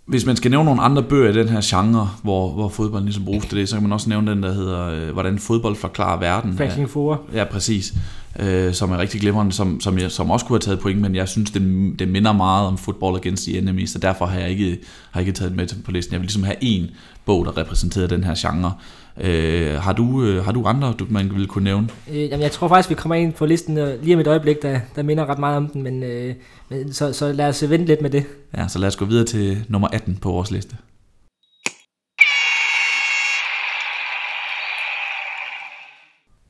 Hvis 0.06 0.26
man 0.26 0.36
skal 0.36 0.52
nævne 0.52 0.65
nogle 0.65 0.82
andre 0.82 1.04
bøger 1.04 1.30
i 1.30 1.34
den 1.34 1.50
her 1.50 1.62
genre, 1.63 2.10
hvor, 2.23 2.52
hvor 2.52 2.69
fodbold 2.69 3.04
ligesom 3.04 3.26
bruges 3.26 3.45
til 3.45 3.58
det, 3.58 3.69
så 3.69 3.76
kan 3.76 3.84
man 3.84 3.91
også 3.91 4.10
nævne 4.10 4.32
den, 4.32 4.43
der 4.43 4.54
hedder 4.54 4.86
øh, 4.88 5.13
Hvordan 5.13 5.39
fodbold 5.39 5.76
forklarer 5.76 6.19
verden. 6.19 6.58
Franklin 6.58 6.88
Foer. 6.88 7.17
Ja, 7.34 7.43
præcis. 7.43 7.93
Øh, 8.39 8.73
som 8.73 8.91
er 8.91 8.97
rigtig 8.97 9.21
glimrende, 9.21 9.52
som, 9.52 9.82
som, 9.82 10.00
jeg, 10.00 10.12
som 10.12 10.32
også 10.32 10.45
kunne 10.45 10.56
have 10.56 10.60
taget 10.60 10.80
point, 10.80 11.02
men 11.02 11.15
jeg 11.15 11.28
synes, 11.28 11.52
det, 11.52 11.62
det 12.00 12.08
minder 12.08 12.34
meget 12.34 12.67
om 12.67 12.78
Football 12.78 13.15
Against 13.15 13.47
the 13.47 13.58
Enemy, 13.58 13.86
så 13.86 14.00
derfor 14.00 14.26
har 14.26 14.39
jeg 14.39 14.50
ikke, 14.50 14.80
har 15.12 15.19
ikke 15.19 15.32
taget 15.32 15.50
den 15.50 15.58
med 15.58 15.84
på 15.86 15.91
listen. 15.91 16.13
Jeg 16.13 16.19
vil 16.19 16.26
ligesom 16.26 16.43
have 16.43 16.58
en 16.62 16.88
bog, 17.26 17.45
der 17.45 17.58
repræsenterer 17.58 18.08
den 18.08 18.23
her 18.23 18.36
genre. 18.38 18.73
Øh, 19.22 19.74
har, 19.74 19.94
du, 19.94 20.24
øh, 20.24 20.46
har 20.46 20.52
du 20.52 20.66
andre, 20.66 20.94
du, 21.00 21.06
man 21.10 21.36
vil 21.36 21.48
kunne 21.48 21.64
nævne? 21.64 21.90
Øh, 22.10 22.18
jamen, 22.18 22.42
jeg 22.42 22.52
tror 22.52 22.68
faktisk, 22.68 22.90
vi 22.90 22.96
kommer 22.96 23.16
ind 23.16 23.34
på 23.34 23.46
listen 23.46 23.78
øh, 23.78 24.04
lige 24.04 24.16
om 24.16 24.22
et 24.22 24.28
øjeblik, 24.28 24.62
der, 24.62 24.80
der 24.96 25.04
minder 25.04 25.26
ret 25.26 25.40
meget 25.40 25.58
om 25.58 25.68
den, 25.68 25.84
men, 25.84 26.04
øh, 26.04 26.36
men 26.70 26.94
så, 26.94 27.14
så 27.14 27.34
lad 27.34 27.48
os 27.48 27.70
vente 27.70 27.86
lidt 27.86 28.02
med 28.02 28.10
det. 28.10 28.26
Ja, 28.58 28.68
så 28.68 28.80
lad 28.80 28.88
os 28.88 28.96
gå 28.96 29.06
videre 29.06 29.26
til 29.26 29.66
nummer 29.70 29.88
18 29.88 30.18
på 30.22 30.32
vores 30.32 30.52
liste. 30.52 30.76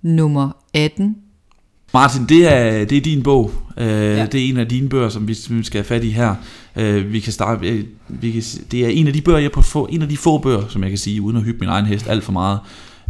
nummer 0.08 0.52
18, 0.74 1.16
Martin, 1.98 2.26
det 2.26 2.54
er, 2.54 2.86
det 2.86 2.98
er 2.98 3.02
din 3.02 3.24
bog. 3.24 3.52
Uh, 3.78 3.84
ja. 3.84 4.26
Det 4.26 4.46
er 4.46 4.50
en 4.50 4.58
af 4.58 4.68
dine 4.68 4.90
bøger, 4.90 5.10
som 5.10 5.28
vi, 5.28 5.34
som 5.34 5.58
vi 5.58 5.64
skal 5.64 5.78
have 5.78 5.86
fat 5.88 6.04
i 6.04 6.10
her. 6.10 6.36
Uh, 6.76 7.14
vi 7.14 7.20
kan 7.20 7.34
starte, 7.34 7.68
øh, 7.68 7.84
vi 8.08 8.32
kan, 8.32 8.44
det 8.72 8.86
er 8.86 8.88
en 8.90 9.08
af 9.08 9.14
de 9.14 9.22
bøger, 9.22 9.40
jeg 9.40 9.52
på 9.52 9.62
få, 9.62 9.86
en 9.92 10.02
af 10.02 10.10
de 10.10 10.18
få 10.18 10.38
bøger, 10.38 10.64
som 10.70 10.82
jeg 10.84 10.92
kan 10.92 10.98
sige, 10.98 11.22
uden 11.22 11.38
at 11.38 11.44
hygge 11.44 11.60
min 11.60 11.70
egen 11.70 11.86
hest 11.86 12.08
alt 12.10 12.24
for 12.24 12.32
meget, 12.32 12.60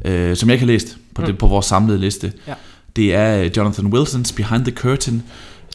uh, 0.06 0.38
som 0.38 0.50
jeg 0.50 0.54
ikke 0.54 0.66
har 0.66 0.74
læst 0.74 0.98
på, 1.16 1.22
det, 1.22 1.30
Mm. 1.30 1.38
på 1.38 1.48
vores 1.48 1.66
samlede 1.66 2.00
liste. 2.00 2.34
Ja. 2.48 2.54
Det 2.96 3.16
er 3.16 3.44
øh, 3.44 3.52
Jonathan 3.58 3.88
Wilsons 3.88 4.32
Behind 4.32 4.66
the 4.66 4.76
Curtain. 4.76 5.24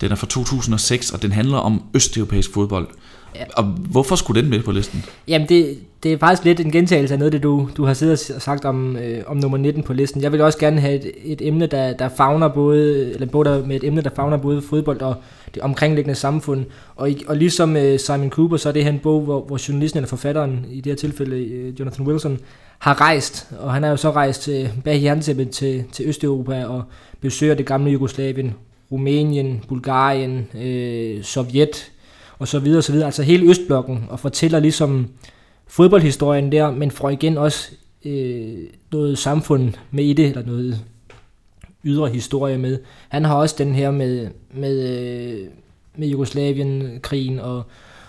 Den 0.01 0.13
er 0.13 0.17
fra 0.17 0.27
2006, 0.27 1.11
og 1.11 1.23
den 1.23 1.33
handler 1.33 1.59
om 1.59 1.83
østeuropæisk 1.95 2.55
fodbold. 2.55 2.89
Ja. 3.35 3.45
Og 3.57 3.65
hvorfor 3.65 4.17
skulle 4.17 4.43
den 4.43 4.51
med 4.51 4.63
på 4.63 4.73
listen? 4.73 5.05
Jamen, 5.29 5.49
det, 5.49 5.79
det 6.03 6.13
er 6.13 6.19
faktisk 6.19 6.45
lidt 6.45 6.61
en 6.61 6.73
gentagelse 6.73 7.15
af 7.15 7.19
noget, 7.19 7.33
det 7.33 7.43
du, 7.43 7.69
du 7.77 7.85
har 7.85 7.95
siddet 7.95 8.33
og 8.35 8.43
sagt 8.43 8.65
om, 8.65 8.97
øh, 8.97 9.23
om 9.27 9.37
nummer 9.37 9.59
19 9.59 9.83
på 9.83 9.93
listen. 9.93 10.23
Jeg 10.23 10.33
vil 10.33 10.41
også 10.41 10.59
gerne 10.59 10.81
have 10.81 10.95
et, 10.95 11.13
et 11.25 11.47
emne, 11.47 11.67
der, 11.67 11.93
der 11.93 12.09
fagner 12.09 12.49
både, 12.49 13.13
eller 13.13 13.27
både 13.27 13.65
med 13.67 13.77
et 13.77 13.85
emne, 13.85 14.03
der 14.03 14.11
fagner 14.17 14.37
både 14.37 14.63
fodbold 14.63 15.01
og 15.01 15.15
det 15.55 15.63
omkringliggende 15.63 16.15
samfund. 16.15 16.65
Og, 16.97 17.11
og 17.27 17.37
ligesom 17.37 17.77
øh, 17.77 17.99
Simon 17.99 18.31
Cooper, 18.31 18.57
så 18.57 18.69
er 18.69 18.73
det 18.73 18.85
her 18.85 18.91
en 18.91 18.99
bog, 18.99 19.23
hvor, 19.23 19.41
hvor 19.41 19.69
journalisten 19.69 19.99
eller 19.99 20.09
forfatteren, 20.09 20.67
i 20.71 20.81
det 20.81 20.93
her 20.93 20.97
tilfælde 20.97 21.37
øh, 21.37 21.81
Jonathan 21.81 22.07
Wilson, 22.07 22.39
har 22.79 23.01
rejst. 23.01 23.53
Og 23.61 23.73
han 23.73 23.85
er 23.85 23.91
jo 23.91 23.97
så 23.97 24.11
rejst 24.11 24.49
øh, 24.49 24.69
bag 24.85 25.03
jerntæppet 25.03 25.51
til, 25.51 25.85
til 25.93 26.09
Østeuropa 26.09 26.65
og 26.65 26.83
besøger 27.21 27.55
det 27.55 27.67
gamle 27.67 27.91
Jugoslavien, 27.91 28.55
Rumænien, 28.93 29.65
Bulgarien, 29.69 30.49
øh, 30.63 31.23
Sovjet 31.25 31.92
og 32.43 32.49
så 32.49 32.59
videre, 32.59 32.79
og 32.79 32.85
så 32.85 32.93
videre. 32.93 33.07
Altså 33.07 33.23
hele 33.23 33.51
Østblokken, 33.51 34.05
og 34.09 34.21
fortæller 34.21 34.61
ligesom 34.61 35.09
fodboldhistorien 35.67 36.53
der, 36.53 36.71
men 36.71 36.91
får 36.91 37.11
igen 37.11 37.39
også 37.39 37.71
øh, 38.05 38.59
noget 38.93 39.19
samfund 39.19 39.73
med 39.91 40.05
i 40.05 40.13
det, 40.13 40.27
eller 40.27 40.47
noget 40.47 40.81
ydre 41.85 42.09
historie 42.09 42.59
med. 42.59 42.79
Han 43.09 43.25
har 43.25 43.35
også 43.35 43.55
den 43.59 43.75
her 43.75 43.91
med, 43.91 44.29
med, 44.55 44.91
øh, 44.91 45.49
med 45.97 46.09
Jugoslavien-krigen 46.09 47.41
og, 47.41 47.63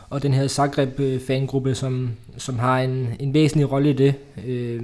og 0.10 0.24
den 0.24 0.34
her 0.34 0.48
Zagreb-fangruppe, 0.48 1.76
som, 1.76 2.12
som 2.38 2.60
har 2.60 2.80
en, 2.80 3.08
en 3.20 3.34
væsentlig 3.34 3.72
rolle 3.72 3.90
i 3.90 3.94
det. 3.94 4.14
Øh, 4.48 4.82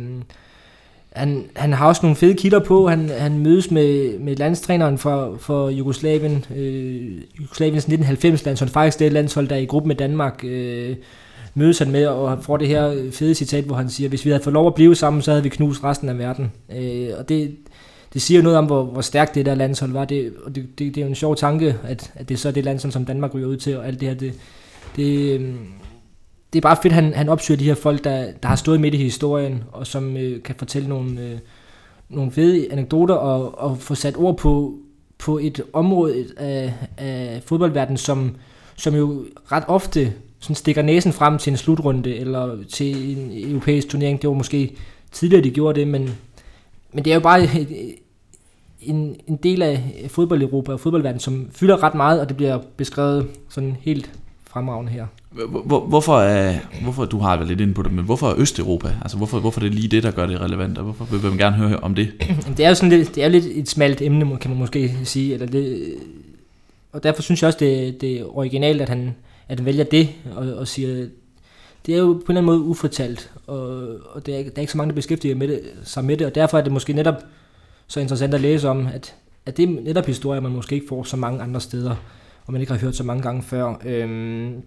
han, 1.20 1.46
han 1.56 1.74
har 1.74 1.88
også 1.88 2.02
nogle 2.04 2.16
fede 2.16 2.34
kilder 2.34 2.60
på. 2.60 2.88
Han, 2.88 3.10
han 3.10 3.40
mødes 3.40 3.72
med, 3.72 4.20
med 4.20 4.36
landstræneren 4.36 4.98
for, 4.98 5.36
for 5.40 5.70
Jugoslavien, 5.70 6.46
øh, 6.56 7.18
Jugoslaviens 7.40 7.84
1990 7.84 8.46
landshold, 8.46 8.70
faktisk 8.70 9.00
det 9.00 9.12
landshold, 9.12 9.48
der 9.48 9.56
er 9.56 9.60
i 9.60 9.66
gruppe 9.66 9.88
med 9.88 9.96
Danmark, 9.96 10.44
øh, 10.44 10.96
mødes 11.54 11.80
han 11.80 11.92
med 11.92 12.08
og 12.08 12.44
får 12.44 12.58
det 12.58 12.68
her 12.68 13.12
fede 13.12 13.36
citat, 13.36 13.64
hvor 13.64 13.76
han 13.76 13.90
siger, 13.90 14.10
hvis 14.10 14.26
vi 14.26 14.30
havde 14.30 14.44
fået 14.44 14.54
lov 14.54 14.68
at 14.68 14.76
blive 14.76 14.96
sammen, 14.96 15.22
så 15.22 15.32
havde 15.32 15.44
vi 15.44 15.50
knust 15.50 15.84
resten 15.84 16.10
af 16.10 16.18
verden. 16.18 16.52
Øh, 16.76 17.10
og 17.20 17.30
det, 17.30 17.56
det 18.14 18.22
siger 18.22 18.42
noget 18.42 18.58
om, 18.58 18.66
hvor, 18.66 18.84
hvor 18.84 19.02
stærkt 19.02 19.36
det 19.36 19.46
der 19.46 19.56
landshold 19.56 19.92
var. 19.92 20.06
Det, 20.06 20.34
og 20.44 20.56
det, 20.56 20.80
det, 20.80 20.96
det 20.96 20.98
er 20.98 21.06
jo 21.06 21.10
en 21.10 21.16
sjov 21.16 21.36
tanke, 21.36 21.76
at, 21.84 22.12
at 22.16 22.30
det 22.30 22.36
er 22.36 22.40
så 22.40 22.52
det 22.52 22.64
landshold, 22.64 22.94
som 22.94 23.06
Danmark 23.06 23.34
ryger 23.34 23.48
ud 23.48 23.58
til, 23.58 23.78
og 23.78 23.88
alt 23.88 24.00
det 24.00 24.08
her, 24.08 24.16
det, 24.16 24.34
det, 24.96 25.40
øhm, 25.40 25.58
det 26.54 26.60
er 26.60 26.62
bare 26.62 26.78
fedt, 26.82 26.94
at 26.94 27.04
han, 27.04 27.14
han 27.14 27.30
opsøger 27.30 27.58
de 27.58 27.64
her 27.64 27.76
folk, 27.76 28.04
der, 28.04 28.32
der 28.44 28.48
har 28.48 28.56
stået 28.56 28.82
midt 28.82 28.94
i 28.94 28.98
historien, 28.98 29.64
og 29.72 29.88
som 29.88 30.18
øh, 30.18 30.44
kan 30.44 30.56
fortælle 30.56 30.90
nogle, 30.90 31.22
øh, 31.22 31.40
nogle 32.10 32.32
fede 32.32 32.72
anekdoter, 32.72 33.16
og, 33.16 33.60
og 33.60 33.78
få 33.78 33.96
sat 33.96 34.18
ord 34.18 34.38
på, 34.38 34.78
på 35.18 35.38
et 35.38 35.62
område 35.74 36.26
af, 36.38 36.74
af 36.98 37.42
fodboldverdenen, 37.46 37.98
som, 37.98 38.36
som 38.76 38.96
jo 38.96 39.26
ret 39.52 39.64
ofte 39.68 40.14
sådan 40.40 40.56
stikker 40.56 40.82
næsen 40.82 41.14
frem 41.14 41.38
til 41.38 41.52
en 41.52 41.58
slutrunde, 41.58 42.16
eller 42.16 42.58
til 42.70 43.18
en 43.18 43.52
europæisk 43.52 43.90
turnering. 43.90 44.22
Det 44.22 44.28
var 44.28 44.36
måske 44.36 44.76
tidligere, 45.12 45.44
de 45.44 45.50
gjorde 45.50 45.80
det, 45.80 45.88
men, 45.88 46.10
men 46.94 47.06
det 47.06 47.12
er 47.12 47.16
jo 47.16 47.22
bare 47.22 47.48
en, 48.82 49.16
en 49.28 49.36
del 49.36 49.62
af 49.62 50.06
fodbold-Europa 50.08 50.72
og 50.72 50.80
fodboldverdenen, 50.80 51.20
som 51.20 51.50
fylder 51.52 51.84
ret 51.84 51.96
meget, 51.96 52.22
og 52.22 52.30
det 52.30 52.38
bliver 52.38 52.60
beskrevet 52.78 53.28
sådan 53.50 53.78
helt 53.82 54.12
fremragende 54.48 54.92
her. 54.92 55.06
Hvor, 55.32 55.80
hvorfor, 55.80 56.20
er, 56.20 56.60
hvorfor, 56.82 57.06
du 57.06 57.20
har 57.20 57.36
været 57.36 57.48
lidt 57.48 57.62
inde 57.62 57.74
på 57.74 57.82
det, 57.82 57.92
men 57.92 58.06
hvorfor 58.06 58.36
Østeuropa? 58.38 58.96
Altså 59.02 59.18
hvorfor, 59.18 59.40
hvorfor 59.40 59.62
er 59.62 59.64
det 59.66 59.76
lige 59.76 59.88
det, 59.88 60.04
der 60.04 60.12
gør 60.12 60.26
det 60.26 60.42
relevant, 60.42 60.78
og 60.78 60.84
hvorfor 60.84 61.06
vil 61.06 61.30
man 61.30 61.38
gerne 61.38 61.56
høre 61.56 61.78
om 61.78 61.96
det? 61.96 62.12
Det 62.58 62.66
er 62.66 62.70
jo 62.70 62.76
sådan 62.76 62.90
lidt, 62.90 63.16
det 63.16 63.24
er 63.24 63.28
lidt 63.28 63.46
et 63.46 63.70
smalt 63.70 64.02
emne, 64.02 64.38
kan 64.38 64.52
man 64.52 64.60
måske 64.60 64.98
sige, 65.04 65.34
eller 65.34 65.46
det, 65.46 65.94
og 66.92 67.04
derfor 67.04 67.22
synes 67.22 67.42
jeg 67.42 67.48
også, 67.48 67.60
det, 67.60 68.02
det 68.02 68.20
er 68.20 68.38
originalt, 68.38 68.82
at 68.82 68.90
han, 68.90 69.16
at 69.48 69.60
han 69.60 69.66
vælger 69.66 69.84
det, 69.84 70.10
og, 70.36 70.54
og 70.54 70.68
siger, 70.68 71.08
det 71.86 71.96
er 71.96 72.00
jo 72.00 72.06
på 72.06 72.14
en 72.14 72.22
eller 72.22 72.30
anden 72.30 72.46
måde 72.46 72.60
ufortalt, 72.60 73.32
og, 73.48 73.88
og 74.12 74.26
det 74.26 74.36
er, 74.36 74.44
der 74.44 74.52
er 74.56 74.60
ikke 74.60 74.72
så 74.72 74.78
mange, 74.78 74.90
der 74.90 74.96
beskæftiger 74.96 75.36
med 75.36 75.48
det, 75.48 75.62
sig 75.84 76.06
med 76.06 76.18
det, 76.18 76.28
og 76.28 76.36
derfor 76.36 76.58
er 76.58 76.62
det 76.62 76.72
måske 76.72 76.94
netop 76.94 77.24
så 77.88 78.00
interessant 78.00 78.34
at 78.34 78.42
læse 78.42 78.70
om, 78.70 78.88
at, 78.88 79.16
at 79.46 79.58
det 79.58 79.70
er 79.70 79.82
netop 79.82 80.06
historier, 80.06 80.42
man 80.42 80.52
måske 80.52 80.76
ikke 80.76 80.88
får 80.88 81.04
så 81.04 81.18
mange 81.18 81.42
andre 81.42 81.62
steder, 81.62 81.96
og 82.46 82.54
man 82.54 82.62
ikke 82.62 82.74
har 82.74 82.80
hørt 82.80 82.96
så 82.96 83.04
mange 83.04 83.24
gange 83.24 83.44
før. 83.44 83.82
Øhm, 83.86 84.64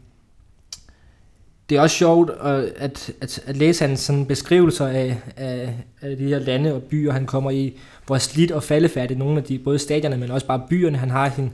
det 1.71 1.79
er 1.79 1.81
også 1.81 1.97
sjovt 1.97 2.31
øh, 2.31 2.65
at, 2.77 3.13
at, 3.21 3.41
at 3.47 3.57
læse 3.57 3.87
hans 3.87 4.01
sådan 4.01 4.27
beskrivelser 4.27 4.87
af, 4.87 5.17
af, 5.37 5.75
af 6.01 6.17
de 6.17 6.25
her 6.25 6.39
lande 6.39 6.75
og 6.75 6.83
byer, 6.83 7.13
han 7.13 7.27
kommer 7.27 7.51
i, 7.51 7.79
hvor 8.07 8.19
slidt 8.19 8.51
og 8.51 8.63
faldefærdigt 8.63 9.19
nogle 9.19 9.37
af 9.37 9.45
de, 9.45 9.59
både 9.59 9.79
stadierne, 9.79 10.17
men 10.17 10.31
også 10.31 10.47
bare 10.47 10.63
byerne, 10.69 10.99
han 10.99 11.11
har. 11.11 11.33
Sin, 11.35 11.45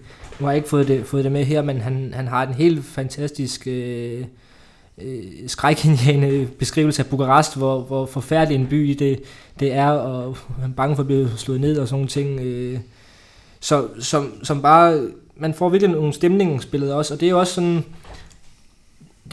nu 0.40 0.46
har 0.46 0.50
jeg 0.50 0.56
ikke 0.56 0.68
fået 0.68 0.88
det, 0.88 1.06
fået 1.06 1.24
det 1.24 1.32
med 1.32 1.44
her, 1.44 1.62
men 1.62 1.80
han, 1.80 2.12
han 2.16 2.28
har 2.28 2.46
en 2.46 2.54
helt 2.54 2.84
fantastisk 2.84 3.66
øh, 3.66 4.24
øh, 4.98 5.22
skrækindjagende 5.46 6.48
beskrivelse 6.58 7.02
af 7.02 7.08
Bukarest, 7.08 7.56
hvor, 7.56 7.80
hvor 7.80 8.06
forfærdelig 8.06 8.60
en 8.60 8.66
by 8.66 8.96
det, 8.98 9.20
det 9.60 9.72
er, 9.72 9.90
og 9.90 10.36
han 10.60 10.70
er 10.70 10.74
bange 10.74 10.96
for 10.96 11.02
at 11.02 11.06
blive 11.06 11.30
slået 11.36 11.60
ned 11.60 11.78
og 11.78 11.88
sådan 11.88 11.96
nogle 11.96 12.08
ting. 12.08 12.40
Øh, 12.40 12.78
så, 13.60 13.88
som, 14.00 14.44
som 14.44 14.62
bare, 14.62 15.08
man 15.36 15.54
får 15.54 15.68
virkelig 15.68 15.94
nogle 15.94 16.12
stemningsbilleder 16.12 16.94
også, 16.94 17.14
og 17.14 17.20
det 17.20 17.26
er 17.26 17.30
jo 17.30 17.38
også 17.38 17.54
sådan, 17.54 17.84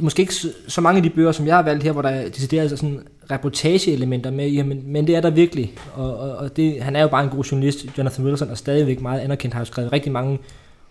måske 0.01 0.21
ikke 0.21 0.33
så 0.67 0.81
mange 0.81 0.97
af 0.97 1.03
de 1.03 1.09
bøger, 1.09 1.31
som 1.31 1.47
jeg 1.47 1.55
har 1.55 1.63
valgt 1.63 1.83
her, 1.83 1.91
hvor 1.91 2.01
der 2.01 2.09
er 2.09 2.29
decideret 2.29 2.79
sådan 2.79 2.99
reportageelementer 3.31 4.31
med 4.31 4.47
i, 4.47 4.61
men, 4.61 4.81
men 4.85 5.07
det 5.07 5.15
er 5.15 5.21
der 5.21 5.29
virkelig. 5.29 5.73
Og, 5.93 6.17
og, 6.17 6.35
og 6.35 6.57
det, 6.57 6.83
han 6.83 6.95
er 6.95 7.01
jo 7.01 7.07
bare 7.07 7.23
en 7.23 7.29
god 7.29 7.43
journalist. 7.43 7.97
Jonathan 7.97 8.25
Wilson 8.25 8.49
er 8.49 8.55
stadigvæk 8.55 9.01
meget 9.01 9.19
anerkendt, 9.19 9.53
har 9.53 9.61
jo 9.61 9.65
skrevet 9.65 9.93
rigtig 9.93 10.11
mange 10.11 10.39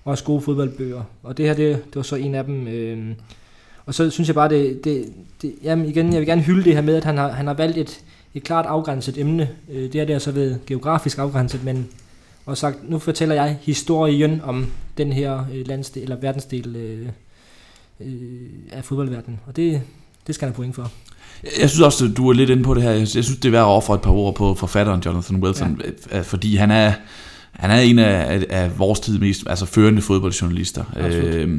også 0.04 0.24
gode 0.24 0.40
fodboldbøger. 0.40 1.02
Og 1.22 1.36
det 1.36 1.46
her, 1.46 1.54
det, 1.54 1.84
det 1.84 1.96
var 1.96 2.02
så 2.02 2.16
en 2.16 2.34
af 2.34 2.44
dem. 2.44 2.68
Øh, 2.68 3.14
og 3.86 3.94
så 3.94 4.10
synes 4.10 4.28
jeg 4.28 4.34
bare, 4.34 4.48
det, 4.48 4.84
det, 4.84 5.12
det 5.42 5.54
jamen 5.62 5.86
igen, 5.86 6.12
jeg 6.12 6.20
vil 6.20 6.26
gerne 6.26 6.42
hylde 6.42 6.64
det 6.64 6.74
her 6.74 6.82
med, 6.82 6.96
at 6.96 7.04
han 7.04 7.18
har, 7.18 7.28
han 7.28 7.46
har 7.46 7.54
valgt 7.54 7.78
et, 7.78 8.00
et 8.34 8.42
klart 8.42 8.66
afgrænset 8.66 9.18
emne. 9.18 9.48
Øh, 9.70 9.92
det 9.92 10.00
er 10.00 10.04
det 10.04 10.14
er 10.14 10.18
så 10.18 10.30
ved 10.30 10.56
geografisk 10.66 11.18
afgrænset, 11.18 11.64
men 11.64 11.88
og 12.46 12.56
sagt, 12.56 12.90
nu 12.90 12.98
fortæller 12.98 13.34
jeg 13.34 13.58
historien 13.62 14.40
om 14.44 14.66
den 14.98 15.12
her 15.12 15.44
øh, 15.54 15.66
landsdel, 15.66 16.02
eller 16.02 16.16
verdensdel 16.16 16.76
øh, 16.76 17.08
øh, 18.00 18.48
af 18.72 18.84
fodboldverdenen. 18.84 19.40
Og 19.46 19.56
det, 19.56 19.82
det 20.26 20.34
skal 20.34 20.46
han 20.46 20.54
have 20.54 20.56
point 20.56 20.74
for. 20.74 20.90
Jeg 21.60 21.70
synes 21.70 21.80
også, 21.80 22.08
du 22.08 22.28
er 22.28 22.32
lidt 22.32 22.50
inde 22.50 22.62
på 22.62 22.74
det 22.74 22.82
her. 22.82 22.90
Jeg 22.90 23.08
synes, 23.08 23.28
det 23.28 23.44
er 23.44 23.50
værd 23.50 23.60
at 23.60 23.66
ofre 23.66 23.94
et 23.94 24.02
par 24.02 24.10
ord 24.10 24.34
på 24.34 24.54
forfatteren 24.54 25.02
Jonathan 25.06 25.42
Wilson, 25.42 25.80
ja. 26.12 26.20
fordi 26.20 26.56
han 26.56 26.70
er, 26.70 26.92
han 27.52 27.70
er 27.70 27.78
en 27.78 27.98
af, 27.98 28.46
af 28.50 28.78
vores 28.78 29.00
tid 29.00 29.18
mest 29.18 29.44
altså 29.46 29.66
førende 29.66 30.02
fodboldjournalister. 30.02 30.84
Øh, 30.96 31.58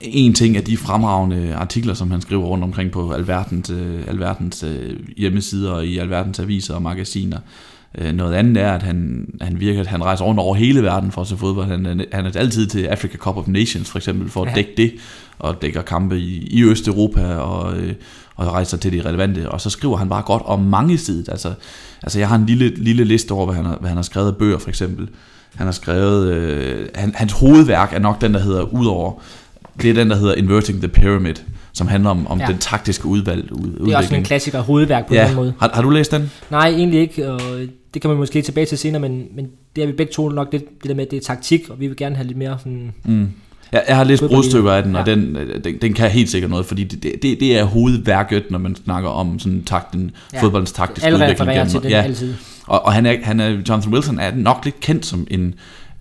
en 0.00 0.34
ting 0.34 0.56
er 0.56 0.60
de 0.60 0.76
fremragende 0.76 1.54
artikler, 1.54 1.94
som 1.94 2.10
han 2.10 2.20
skriver 2.20 2.44
rundt 2.44 2.64
omkring 2.64 2.90
på 2.90 3.12
alverdens, 3.12 3.70
øh, 3.70 4.08
alverdens 4.08 4.62
øh, 4.62 4.96
hjemmesider 5.16 5.70
og 5.70 5.86
i 5.86 5.98
alverdens 5.98 6.38
aviser 6.38 6.74
og 6.74 6.82
magasiner. 6.82 7.38
Øh, 7.98 8.12
noget 8.12 8.34
andet 8.34 8.62
er, 8.62 8.72
at 8.72 8.82
han, 8.82 9.26
han 9.40 9.60
virker, 9.60 9.80
at 9.80 9.86
han 9.86 10.04
rejser 10.04 10.24
rundt 10.24 10.40
over 10.40 10.54
hele 10.54 10.82
verden 10.82 11.12
for 11.12 11.20
at 11.20 11.26
se 11.26 11.36
fodbold. 11.36 11.68
Han, 11.68 12.04
han 12.12 12.26
er 12.26 12.30
altid 12.34 12.66
til 12.66 12.84
Africa 12.84 13.16
Cup 13.16 13.36
of 13.36 13.46
Nations 13.46 13.90
for 13.90 13.98
eksempel, 13.98 14.30
for 14.30 14.42
at 14.42 14.48
ja. 14.48 14.54
dække 14.54 14.72
det, 14.76 14.92
og 15.38 15.62
dækker 15.62 15.82
kampe 15.82 16.18
i, 16.18 16.46
i 16.50 16.64
Østeuropa, 16.64 17.34
og, 17.34 17.76
øh, 17.76 17.92
og 18.36 18.46
rejser 18.46 18.76
til 18.76 18.92
det 18.92 19.04
relevante. 19.04 19.50
Og 19.50 19.60
så 19.60 19.70
skriver 19.70 19.96
han 19.96 20.08
bare 20.08 20.22
godt 20.22 20.42
om 20.46 20.60
mange 20.60 20.98
sider. 20.98 21.32
Altså, 21.32 21.52
altså 22.02 22.18
jeg 22.18 22.28
har 22.28 22.36
en 22.36 22.46
lille, 22.46 22.74
lille 22.76 23.04
liste 23.04 23.32
over, 23.32 23.44
hvad 23.44 23.54
han, 23.54 23.64
har, 23.64 23.76
hvad 23.80 23.88
han 23.88 23.96
har 23.96 24.02
skrevet 24.02 24.28
af 24.28 24.36
bøger 24.36 24.58
for 24.58 24.68
eksempel. 24.68 25.08
Han 25.54 25.66
har 25.66 25.72
skrevet, 25.72 26.32
øh, 26.32 26.88
han, 26.94 27.12
hans 27.14 27.32
hovedværk 27.32 27.92
er 27.92 27.98
nok 27.98 28.20
den, 28.20 28.34
der 28.34 28.40
hedder 28.40 28.62
Udover 28.62 29.20
det 29.82 29.90
er 29.90 29.94
den, 29.94 30.10
der 30.10 30.16
hedder 30.16 30.34
Inverting 30.34 30.78
the 30.78 30.88
Pyramid, 30.88 31.34
som 31.72 31.86
handler 31.86 32.10
om, 32.10 32.26
om 32.26 32.40
ja. 32.40 32.46
den 32.46 32.58
taktiske 32.58 33.06
udvalg. 33.06 33.52
Ud, 33.52 33.86
det 33.86 33.92
er 33.92 33.96
også 33.96 34.14
en 34.14 34.24
klassiker 34.24 34.60
hovedværk 34.60 35.06
på 35.06 35.14
ja. 35.14 35.26
den 35.28 35.36
måde. 35.36 35.54
Har, 35.58 35.70
har 35.74 35.82
du 35.82 35.90
læst 35.90 36.12
den? 36.12 36.30
Nej, 36.50 36.68
egentlig 36.68 37.00
ikke, 37.00 37.30
og 37.30 37.40
det 37.94 38.02
kan 38.02 38.08
man 38.08 38.18
måske 38.18 38.42
tilbage 38.42 38.66
til 38.66 38.78
senere, 38.78 39.00
men, 39.00 39.26
men 39.34 39.48
det 39.76 39.82
er 39.82 39.86
vi 39.86 39.92
begge 39.92 40.12
to 40.12 40.28
nok 40.28 40.52
det, 40.52 40.64
det 40.82 40.88
der 40.88 40.94
med, 40.94 41.04
at 41.04 41.10
det 41.10 41.16
er 41.16 41.20
taktik, 41.20 41.70
og 41.70 41.80
vi 41.80 41.86
vil 41.86 41.96
gerne 41.96 42.16
have 42.16 42.26
lidt 42.26 42.38
mere 42.38 42.58
sådan... 42.58 42.92
Mm. 43.04 43.28
Ja, 43.72 43.78
jeg 43.88 43.96
har 43.96 44.04
læst 44.04 44.22
brudstykker 44.22 44.72
af 44.72 44.82
den, 44.82 44.92
ja. 44.92 45.00
og 45.00 45.06
den, 45.06 45.36
den, 45.64 45.78
den 45.82 45.92
kan 45.92 46.10
helt 46.10 46.30
sikkert 46.30 46.50
noget, 46.50 46.66
fordi 46.66 46.84
det, 46.84 47.22
det, 47.22 47.40
det 47.40 47.58
er 47.58 47.64
hovedværket, 47.64 48.44
når 48.50 48.58
man 48.58 48.76
snakker 48.76 49.10
om 49.10 49.38
sådan 49.38 49.64
takten, 49.64 50.10
ja. 50.32 50.42
fodboldens 50.42 50.72
taktiske 50.72 51.06
Alle 51.06 51.18
udvikling. 51.18 51.50
Alle 51.50 51.70
til 51.70 51.82
den 51.82 51.90
ja. 51.90 52.02
altid. 52.02 52.34
Og, 52.66 52.84
og 52.84 52.92
han 52.92 53.06
er, 53.06 53.16
han 53.22 53.40
er, 53.40 53.48
Jonathan 53.48 53.92
Wilson 53.92 54.18
er 54.18 54.34
nok 54.34 54.64
lidt 54.64 54.80
kendt 54.80 55.06
som 55.06 55.26
en, 55.30 55.54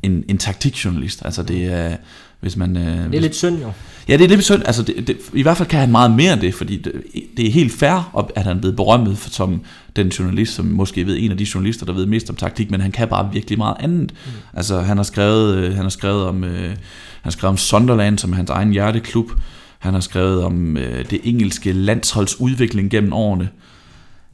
en, 0.03 0.23
en 0.27 0.37
taktikjournalist. 0.37 1.25
Altså 1.25 1.43
det 1.43 1.65
er, 1.65 1.95
hvis 2.41 2.57
man... 2.57 2.77
Øh, 2.77 2.83
det 2.83 2.97
er 2.97 3.07
hvis, 3.07 3.21
lidt 3.21 3.35
synd 3.35 3.61
jo. 3.61 3.71
Ja, 4.07 4.17
det 4.17 4.23
er 4.23 4.27
lidt 4.27 4.43
synd. 4.43 4.61
Altså, 4.65 4.83
det, 4.83 5.07
det, 5.07 5.17
I 5.33 5.41
hvert 5.41 5.57
fald 5.57 5.69
kan 5.69 5.79
han 5.79 5.91
meget 5.91 6.11
mere 6.11 6.33
end 6.33 6.41
det, 6.41 6.53
fordi 6.53 6.77
det, 6.77 6.93
det 7.37 7.47
er 7.47 7.51
helt 7.51 7.73
fair, 7.73 8.27
at 8.35 8.43
han 8.43 8.57
er 8.57 8.61
blevet 8.61 8.75
berømmet 8.75 9.17
som 9.17 9.61
den 9.95 10.07
journalist, 10.07 10.53
som 10.53 10.65
måske 10.65 11.05
ved 11.05 11.17
en 11.19 11.31
af 11.31 11.37
de 11.37 11.47
journalister, 11.53 11.85
der 11.85 11.93
ved 11.93 12.05
mest 12.05 12.29
om 12.29 12.35
taktik, 12.35 12.71
men 12.71 12.81
han 12.81 12.91
kan 12.91 13.07
bare 13.07 13.29
virkelig 13.33 13.57
meget 13.57 13.75
andet. 13.79 14.13
Mm. 14.25 14.31
Altså, 14.53 14.81
han 14.81 14.97
har 14.97 15.03
skrevet, 15.03 15.55
øh, 15.55 15.73
han 15.73 15.83
har 15.83 15.89
skrevet 15.89 16.25
om, 16.25 16.43
øh, 16.43 16.69
han 16.69 16.77
har 17.23 17.31
skrevet 17.31 17.49
om 17.49 17.57
Sunderland 17.57 18.17
som 18.17 18.33
hans 18.33 18.49
egen 18.49 18.71
hjerteklub. 18.71 19.31
Han 19.79 19.93
har 19.93 20.01
skrevet 20.01 20.43
om 20.43 20.77
øh, 20.77 21.05
det 21.09 21.19
engelske 21.23 21.71
landsholds 21.71 22.39
udvikling 22.39 22.91
gennem 22.91 23.13
årene. 23.13 23.49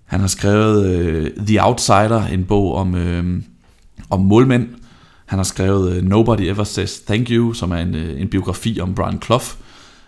Han 0.05 0.19
har 0.19 0.27
skrevet 0.27 0.95
øh, 0.95 1.31
The 1.47 1.63
Outsider, 1.63 2.25
en 2.25 2.43
bog 2.43 2.75
om, 2.75 2.95
øh, 2.95 3.41
om 4.09 4.19
målmænd. 4.19 4.67
Han 5.27 5.39
har 5.39 5.43
skrevet 5.43 5.97
uh, 5.97 6.03
Nobody 6.03 6.41
Ever 6.41 6.63
Says 6.63 6.99
Thank 6.99 7.29
You, 7.29 7.53
som 7.53 7.71
er 7.71 7.77
en, 7.77 7.95
uh, 7.95 8.21
en 8.21 8.29
biografi 8.29 8.79
om 8.79 8.95
Brian 8.95 9.21
Clough. 9.21 9.45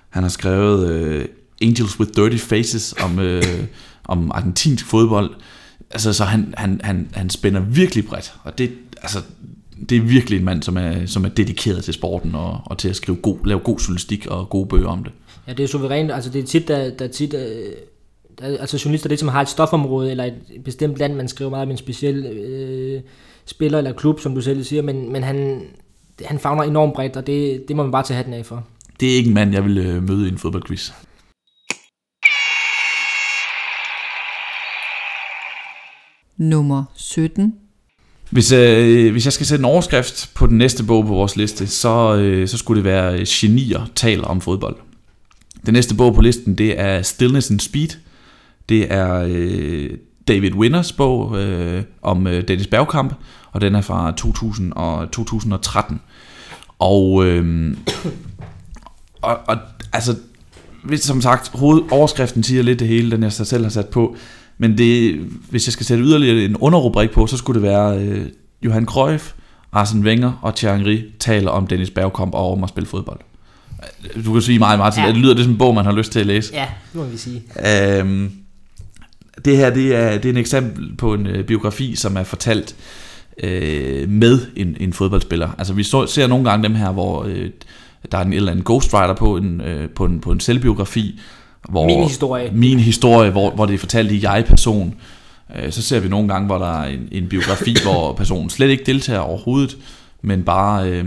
Han 0.09 0.23
har 0.23 0.29
skrevet 0.29 0.89
uh, 0.89 1.25
Angels 1.61 1.99
with 1.99 2.11
Dirty 2.15 2.37
Faces 2.37 2.95
om, 3.03 3.19
uh, 3.19 3.41
om 4.05 4.31
argentinsk 4.31 4.85
fodbold. 4.85 5.31
Altså, 5.91 6.13
så 6.13 6.23
han, 6.23 6.53
han, 6.57 6.81
han, 6.83 7.09
han 7.13 7.29
spænder 7.29 7.59
virkelig 7.61 8.05
bredt, 8.05 8.33
og 8.43 8.57
det, 8.57 8.71
altså, 9.01 9.19
det 9.89 9.97
er 9.97 10.01
virkelig 10.01 10.39
en 10.39 10.45
mand, 10.45 10.63
som 10.63 10.77
er, 10.77 11.05
som 11.05 11.25
er 11.25 11.29
dedikeret 11.29 11.83
til 11.83 11.93
sporten 11.93 12.35
og, 12.35 12.61
og 12.65 12.77
til 12.77 12.89
at 12.89 12.95
skrive 12.95 13.17
god, 13.17 13.37
lave 13.45 13.59
god 13.59 13.77
journalistik 13.77 14.27
og 14.27 14.49
gode 14.49 14.67
bøger 14.67 14.87
om 14.87 15.03
det. 15.03 15.13
Ja, 15.47 15.53
det 15.53 15.63
er 15.63 15.67
suverænt. 15.67 16.11
Altså, 16.11 16.29
det 16.29 16.43
er 16.43 16.45
tit, 16.45 16.67
der, 16.67 16.89
der 16.89 17.07
tit, 17.07 17.31
der, 17.31 17.47
altså 18.41 18.81
journalister, 18.85 19.09
det 19.09 19.19
som 19.19 19.27
har 19.27 19.41
et 19.41 19.49
stofområde 19.49 20.11
eller 20.11 20.23
et 20.23 20.63
bestemt 20.65 20.97
land, 20.97 21.15
man 21.15 21.27
skriver 21.27 21.49
meget 21.49 21.65
om 21.65 21.71
en 21.71 21.77
speciel 21.77 22.25
øh, 22.25 23.01
spiller 23.49 23.77
eller 23.77 23.93
klub, 23.93 24.19
som 24.19 24.35
du 24.35 24.41
selv 24.41 24.63
siger, 24.63 24.81
men, 24.81 25.11
men 25.11 25.23
han, 25.23 25.61
han 26.25 26.39
fagner 26.39 26.63
enormt 26.63 26.93
bredt, 26.93 27.17
og 27.17 27.27
det, 27.27 27.63
det 27.67 27.75
må 27.75 27.83
man 27.83 27.91
bare 27.91 28.03
tage 28.03 28.15
hatten 28.15 28.33
af 28.33 28.45
for. 28.45 28.67
Det 28.99 29.11
er 29.11 29.15
ikke 29.15 29.27
en 29.27 29.33
mand, 29.33 29.53
jeg 29.53 29.63
vil 29.63 29.77
øh, 29.77 30.03
møde 30.03 30.25
i 30.25 30.31
en 30.31 30.37
fodboldquiz. 30.37 30.91
Nummer 36.37 36.83
17. 36.95 37.53
Hvis, 38.29 38.51
øh, 38.51 39.11
hvis 39.11 39.25
jeg 39.25 39.33
skal 39.33 39.45
sætte 39.45 39.61
en 39.61 39.65
overskrift 39.65 40.31
på 40.35 40.47
den 40.47 40.57
næste 40.57 40.83
bog 40.83 41.05
på 41.05 41.13
vores 41.13 41.35
liste, 41.35 41.67
så, 41.67 42.15
øh, 42.15 42.47
så 42.47 42.57
skulle 42.57 42.77
det 42.77 42.85
være 42.85 43.25
Genier 43.27 43.85
taler 43.95 44.23
om 44.23 44.41
fodbold. 44.41 44.75
Den 45.65 45.73
næste 45.73 45.95
bog 45.95 46.15
på 46.15 46.21
listen, 46.21 46.55
det 46.55 46.79
er 46.79 47.01
Stillness 47.01 47.51
and 47.51 47.59
Speed. 47.59 47.89
Det 48.69 48.93
er 48.93 49.27
øh, 49.29 49.89
David 50.27 50.53
Winners 50.53 50.91
bog 50.91 51.37
øh, 51.37 51.83
om 52.01 52.27
øh, 52.27 52.47
Dennis 52.47 52.67
Bergkamp, 52.67 53.13
og 53.51 53.61
den 53.61 53.75
er 53.75 53.81
fra 53.81 54.11
2000 54.11 54.73
og 54.73 55.11
2013. 55.11 56.01
Og, 56.79 57.25
øh, 57.25 57.77
og, 59.21 59.37
og 59.47 59.57
altså, 59.93 60.15
hvis, 60.83 61.01
som 61.01 61.21
sagt, 61.21 61.51
hovedoverskriften 61.53 62.43
siger 62.43 62.63
lidt 62.63 62.79
det 62.79 62.87
hele, 62.87 63.11
den 63.11 63.23
jeg 63.23 63.31
selv 63.31 63.63
har 63.63 63.69
sat 63.69 63.87
på, 63.87 64.15
men 64.57 64.77
det, 64.77 65.15
hvis 65.49 65.67
jeg 65.67 65.73
skal 65.73 65.85
sætte 65.85 66.03
yderligere 66.03 66.45
en 66.45 66.57
underrubrik 66.57 67.11
på, 67.11 67.27
så 67.27 67.37
skulle 67.37 67.61
det 67.61 67.69
være 67.69 67.99
øh, 67.99 68.25
Johan 68.61 68.85
Cruyff, 68.85 69.33
Arsene 69.71 70.03
Wenger 70.03 70.31
og 70.41 70.55
Thierry 70.55 71.01
taler 71.19 71.51
om 71.51 71.67
Dennis 71.67 71.89
Bergkamp 71.89 72.33
og 72.33 72.51
om 72.51 72.63
at 72.63 72.69
spille 72.69 72.87
fodbold. 72.87 73.19
Du 74.25 74.33
kan 74.33 74.41
sige 74.41 74.59
meget, 74.59 74.79
Martin. 74.79 75.03
Ja. 75.03 75.09
Det 75.09 75.17
lyder 75.17 75.33
det 75.33 75.43
som 75.43 75.51
en 75.51 75.57
bog, 75.57 75.75
man 75.75 75.85
har 75.85 75.91
lyst 75.91 76.11
til 76.11 76.19
at 76.19 76.25
læse. 76.25 76.53
Ja, 76.53 76.67
det 76.93 77.01
må 77.01 77.03
vi 77.03 77.17
sige. 77.17 77.43
Øhm, 77.99 78.31
det 79.45 79.57
her 79.57 79.69
det 79.69 79.95
er, 79.95 80.17
det 80.17 80.25
er 80.25 80.29
en 80.29 80.37
eksempel 80.37 80.95
på 80.97 81.13
en 81.13 81.27
øh, 81.27 81.45
biografi, 81.45 81.95
som 81.95 82.17
er 82.17 82.23
fortalt 82.23 82.75
øh, 83.43 84.09
med 84.09 84.39
en, 84.55 84.77
en 84.79 84.93
fodboldspiller. 84.93 85.49
Altså 85.57 85.73
vi 85.73 85.83
så, 85.83 86.07
ser 86.07 86.27
nogle 86.27 86.49
gange 86.49 86.63
dem 86.63 86.75
her, 86.75 86.91
hvor 86.91 87.23
øh, 87.23 87.49
der 88.11 88.17
er 88.17 88.21
en 88.21 88.33
eller 88.33 88.51
anden 88.51 88.65
ghostwriter 88.65 89.13
på 89.13 89.37
en, 89.37 89.61
øh, 89.61 89.89
på 89.89 90.05
en, 90.05 90.19
på 90.19 90.31
en 90.31 90.39
selvbiografi. 90.39 91.19
Hvor, 91.69 91.85
min 91.85 92.03
historie. 92.03 92.51
Min 92.53 92.79
historie, 92.79 93.31
hvor, 93.31 93.51
hvor 93.51 93.65
det 93.65 93.73
er 93.73 93.77
fortalt 93.77 94.11
i 94.11 94.23
jeg-person. 94.23 94.95
Øh, 95.55 95.71
så 95.71 95.81
ser 95.81 95.99
vi 95.99 96.09
nogle 96.09 96.27
gange, 96.27 96.45
hvor 96.45 96.57
der 96.57 96.81
er 96.81 96.87
en, 96.87 97.07
en 97.11 97.29
biografi, 97.29 97.75
hvor 97.85 98.13
personen 98.13 98.49
slet 98.49 98.69
ikke 98.69 98.83
deltager 98.85 99.19
overhovedet, 99.19 99.77
men 100.21 100.43
bare... 100.43 100.89
Øh, 100.89 101.05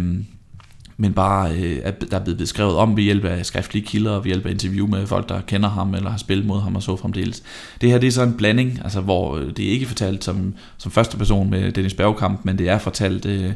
men 1.03 1.13
bare 1.13 1.53
øh, 1.53 1.93
der 2.11 2.17
er 2.17 2.25
blevet 2.25 2.39
beskrevet 2.39 2.77
om 2.77 2.97
ved 2.97 3.03
hjælp 3.03 3.25
af 3.25 3.47
skriftlige 3.47 3.87
kilder, 3.87 4.11
og 4.11 4.25
ved 4.25 4.31
hjælp 4.31 4.47
af 4.47 4.51
interview 4.51 4.87
med 4.87 5.07
folk, 5.07 5.29
der 5.29 5.41
kender 5.41 5.69
ham, 5.69 5.95
eller 5.95 6.11
har 6.11 6.19
spillet 6.19 6.47
mod 6.47 6.61
ham, 6.61 6.77
og 6.77 6.83
så 6.83 6.97
fremdeles. 6.97 7.43
Det 7.81 7.91
her 7.91 7.99
det 7.99 8.07
er 8.07 8.11
så 8.11 8.23
en 8.23 8.35
blanding, 8.35 8.81
altså, 8.85 9.01
hvor 9.01 9.37
øh, 9.37 9.51
det 9.57 9.67
er 9.67 9.71
ikke 9.71 9.87
fortalt 9.87 10.25
som, 10.25 10.55
som 10.79 10.93
første 10.93 11.17
person 11.17 11.51
med 11.51 11.73
Dennis 11.73 11.95
Bergkamp, 11.95 12.45
men 12.45 12.59
det 12.59 12.69
er 12.69 12.79
fortalt, 12.79 13.27
øh, 13.27 13.53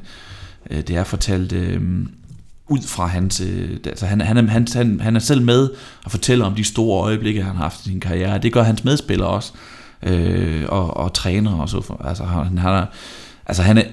øh, 0.71 0.81
det 0.81 0.91
er 0.91 1.05
fortalt 1.05 1.53
øh, 1.53 1.81
ud 2.69 2.83
fra 2.87 3.07
hans... 3.07 3.41
Øh, 3.41 3.71
altså 3.85 4.07
han, 4.07 4.21
han, 4.21 4.49
han, 4.49 4.67
han, 4.75 5.01
han 5.01 5.17
er 5.17 5.21
selv 5.21 5.43
med 5.43 5.71
og 6.05 6.11
fortæller 6.11 6.45
om 6.45 6.55
de 6.55 6.65
store 6.65 7.05
øjeblikke, 7.05 7.43
han 7.43 7.57
har 7.57 7.63
haft 7.63 7.81
i 7.81 7.89
sin 7.89 8.01
karriere. 8.01 8.39
Det 8.39 8.53
gør 8.53 8.63
hans 8.63 8.85
medspillere 8.85 9.29
også, 9.29 9.53
øh, 10.03 10.65
og, 10.69 10.97
og 10.97 11.13
træner 11.13 11.53
og 11.53 11.69
så. 11.69 11.97
Altså 12.05 12.25
han, 12.25 12.59
han 12.59 12.75
er, 12.75 12.87
altså 13.47 13.63
han 13.63 13.79
er 13.79 13.85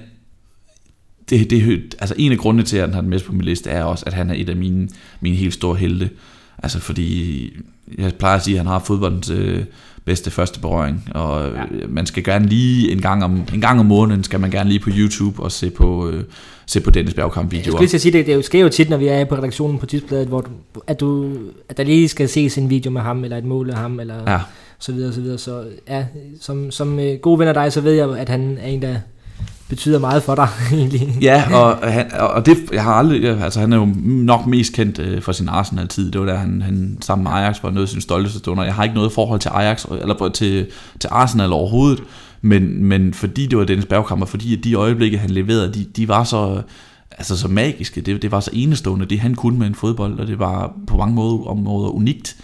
det, 1.30 1.50
det, 1.50 1.94
altså 1.98 2.14
en 2.18 2.32
af 2.32 2.38
grundene 2.38 2.64
til, 2.64 2.76
at 2.76 2.82
han 2.82 2.94
har 2.94 3.00
den 3.00 3.10
med 3.10 3.20
på 3.20 3.32
min 3.32 3.44
liste, 3.44 3.70
er 3.70 3.84
også, 3.84 4.04
at 4.06 4.12
han 4.12 4.30
er 4.30 4.34
et 4.36 4.48
af 4.48 4.56
mine, 4.56 4.88
mine 5.20 5.36
helt 5.36 5.54
store 5.54 5.76
helte. 5.76 6.10
Altså 6.62 6.80
fordi, 6.80 7.52
jeg 7.98 8.14
plejer 8.14 8.36
at 8.36 8.44
sige, 8.44 8.54
at 8.54 8.58
han 8.58 8.66
har 8.66 8.78
fodboldens 8.78 9.30
øh, 9.30 9.64
bedste 10.04 10.30
første 10.30 10.60
berøring, 10.60 11.08
og 11.14 11.52
ja. 11.52 11.86
man 11.88 12.06
skal 12.06 12.24
gerne 12.24 12.46
lige 12.46 12.92
en 12.92 13.00
gang, 13.00 13.24
om, 13.24 13.42
en 13.54 13.60
gang 13.60 13.80
om 13.80 13.86
måneden, 13.86 14.24
skal 14.24 14.40
man 14.40 14.50
gerne 14.50 14.70
lige 14.70 14.80
på 14.80 14.90
YouTube 14.92 15.42
og 15.42 15.52
se 15.52 15.70
på, 15.70 16.10
øh, 16.10 16.24
se 16.66 16.80
på 16.80 16.90
Dennis 16.90 17.14
Bergkamp 17.14 17.52
videoer. 17.52 17.64
Jeg 17.64 17.72
skulle 17.72 17.90
lige 17.90 18.00
sige, 18.00 18.12
det, 18.12 18.26
det 18.26 18.44
sker 18.44 18.60
jo 18.60 18.68
tit, 18.68 18.90
når 18.90 18.96
vi 18.96 19.06
er 19.06 19.24
på 19.24 19.34
redaktionen 19.34 19.78
på 19.78 19.86
Tidsbladet, 19.86 20.28
hvor 20.28 20.40
du, 20.40 20.50
at, 20.86 21.00
du, 21.00 21.32
at 21.68 21.76
der 21.76 21.84
lige 21.84 22.08
skal 22.08 22.28
ses 22.28 22.58
en 22.58 22.70
video 22.70 22.90
med 22.90 23.00
ham, 23.00 23.24
eller 23.24 23.36
et 23.36 23.44
mål 23.44 23.70
af 23.70 23.76
ham, 23.76 24.00
eller 24.00 24.32
ja. 24.32 24.40
så 24.78 24.92
videre, 24.92 25.12
så 25.12 25.20
videre. 25.20 25.38
Så 25.38 25.64
ja, 25.88 26.06
som, 26.40 26.70
som 26.70 26.98
øh, 26.98 27.18
gode 27.18 27.38
venner 27.38 27.52
af 27.52 27.64
dig, 27.64 27.72
så 27.72 27.80
ved 27.80 27.92
jeg, 27.92 28.18
at 28.18 28.28
han 28.28 28.58
er 28.60 28.66
en, 28.66 28.82
der 28.82 28.96
betyder 29.68 29.98
meget 29.98 30.22
for 30.22 30.34
dig, 30.34 30.48
egentlig. 30.72 31.18
Ja, 31.20 31.44
og, 31.52 31.92
han, 31.92 32.12
og 32.12 32.46
det, 32.46 32.56
jeg 32.72 32.82
har 32.82 32.94
aldrig, 32.94 33.22
øh, 33.22 33.42
altså 33.42 33.60
han 33.60 33.72
er 33.72 33.76
jo 33.76 33.88
nok 34.04 34.46
mest 34.46 34.72
kendt 34.72 34.98
øh, 34.98 35.22
for 35.22 35.32
sin 35.32 35.48
Arsenal-tid. 35.48 36.10
Det 36.10 36.20
var 36.20 36.26
der, 36.26 36.36
han, 36.36 36.62
han 36.62 36.98
sammen 37.00 37.22
med 37.22 37.32
Ajax 37.32 37.62
var 37.62 37.70
noget 37.70 37.86
af 37.86 37.88
sin 37.88 38.00
stolteste 38.00 38.38
stunder. 38.38 38.64
Jeg 38.64 38.74
har 38.74 38.82
ikke 38.82 38.94
noget 38.94 39.12
forhold 39.12 39.40
til 39.40 39.48
Ajax, 39.48 39.84
eller 40.00 40.28
til, 40.28 40.66
til 41.00 41.08
Arsenal 41.12 41.52
overhovedet, 41.52 42.02
men, 42.40 42.84
men 42.84 43.14
fordi 43.14 43.46
det 43.46 43.58
var 43.58 43.64
Dennis 43.64 43.86
Bergkamp, 43.86 44.22
og 44.22 44.28
fordi 44.28 44.58
at 44.58 44.64
de 44.64 44.74
øjeblikke, 44.74 45.18
han 45.18 45.30
leverede, 45.30 45.74
de, 45.74 45.84
de 45.84 46.08
var 46.08 46.24
så, 46.24 46.62
altså 47.10 47.36
så 47.36 47.48
magiske, 47.48 48.00
det, 48.00 48.22
det 48.22 48.32
var 48.32 48.40
så 48.40 48.50
enestående, 48.52 49.06
det 49.06 49.20
han 49.20 49.34
kunne 49.34 49.58
med 49.58 49.66
en 49.66 49.74
fodbold, 49.74 50.18
og 50.18 50.26
det 50.26 50.38
var 50.38 50.72
på 50.86 50.96
mange 50.96 51.14
måder, 51.14 51.46
områder 51.46 51.88
unikt, 51.88 52.36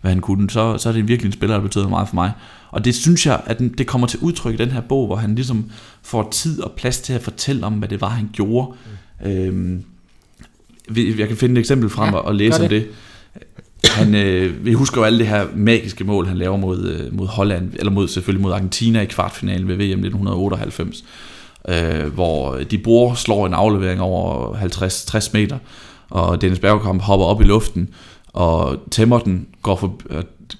hvad 0.00 0.10
han 0.10 0.20
kunne, 0.20 0.50
så, 0.50 0.78
så 0.78 0.88
er 0.88 0.92
det 0.92 1.08
virkelig 1.08 1.28
en 1.28 1.32
spiller, 1.32 1.56
der 1.56 1.62
betyder 1.62 1.88
meget 1.88 2.08
for 2.08 2.14
mig. 2.14 2.32
Og 2.70 2.84
det 2.84 2.94
synes 2.94 3.26
jeg, 3.26 3.40
at 3.46 3.58
det 3.78 3.86
kommer 3.86 4.06
til 4.06 4.18
udtryk 4.18 4.54
i 4.54 4.56
den 4.56 4.70
her 4.70 4.80
bog, 4.80 5.06
hvor 5.06 5.16
han 5.16 5.34
ligesom 5.34 5.70
får 6.02 6.28
tid 6.30 6.60
og 6.60 6.72
plads 6.72 7.00
til 7.00 7.12
at 7.12 7.22
fortælle 7.22 7.66
om, 7.66 7.72
hvad 7.72 7.88
det 7.88 8.00
var, 8.00 8.08
han 8.08 8.30
gjorde. 8.32 8.74
Mm. 9.24 9.30
Øhm, 9.30 9.84
jeg 11.18 11.28
kan 11.28 11.36
finde 11.36 11.54
et 11.54 11.58
eksempel 11.58 11.90
frem 11.90 12.14
ja, 12.14 12.20
og 12.20 12.34
læse 12.34 12.62
om 12.62 12.68
det. 12.68 12.86
Han, 13.84 14.14
øh, 14.14 14.64
vi 14.64 14.72
husker 14.72 15.00
jo 15.00 15.04
alle 15.04 15.18
det 15.18 15.26
her 15.26 15.46
magiske 15.54 16.04
mål, 16.04 16.26
han 16.26 16.36
laver 16.36 16.56
mod, 16.56 16.88
øh, 16.88 17.16
mod 17.16 17.26
Holland, 17.26 17.72
eller 17.74 17.92
mod, 17.92 18.08
selvfølgelig 18.08 18.42
mod 18.42 18.52
Argentina 18.52 19.00
i 19.00 19.04
kvartfinalen 19.04 19.68
ved 19.68 19.76
VM 19.76 19.82
1998, 19.82 21.04
øh, 21.68 22.14
hvor 22.14 22.56
de 22.56 22.78
bruger 22.78 23.14
slår 23.14 23.46
en 23.46 23.54
aflevering 23.54 24.00
over 24.00 24.54
50-60 24.54 25.30
meter, 25.32 25.58
og 26.10 26.40
Dennis 26.40 26.58
Bergkamp 26.58 27.02
hopper 27.02 27.26
op 27.26 27.40
i 27.40 27.44
luften, 27.44 27.88
og 28.32 28.76
tæmmer 28.90 29.18
den, 29.18 29.46
går 29.62 29.76
for, 29.76 30.00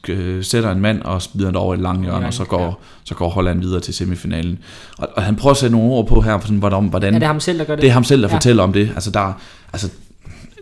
øh, 0.09 0.45
sætter 0.45 0.73
en 0.73 0.81
mand 0.81 1.03
og 1.03 1.23
smider 1.23 1.49
den 1.49 1.57
over 1.57 1.75
i 1.75 1.77
lang 1.77 2.03
hjørne, 2.03 2.21
ja, 2.21 2.27
og 2.27 2.35
så 2.35 2.45
går, 2.45 2.65
ja. 2.65 2.71
så 3.05 3.15
går 3.15 3.29
Holland 3.29 3.61
videre 3.61 3.81
til 3.81 3.95
semifinalen. 3.95 4.59
Og, 4.99 5.09
og 5.17 5.23
han 5.23 5.37
prøver 5.37 5.51
at 5.51 5.57
sætte 5.57 5.77
nogle 5.77 5.93
ord 5.93 6.07
på 6.07 6.21
her, 6.21 6.41
sådan, 6.41 6.57
hvordan, 6.57 6.89
hvordan 6.89 7.13
ja, 7.13 7.19
det 7.19 7.25
er 7.25 7.29
ham 7.29 7.41
selv, 7.41 7.59
der 7.59 7.65
gør 7.65 7.75
det. 7.75 7.83
Det 7.83 7.89
er 7.89 7.93
ham 7.93 8.05
selv, 8.05 8.23
der 8.23 8.29
ja. 8.29 8.35
fortæller 8.35 8.63
om 8.63 8.73
det. 8.73 8.91
Altså, 8.95 9.11
der, 9.11 9.33
altså, 9.73 9.91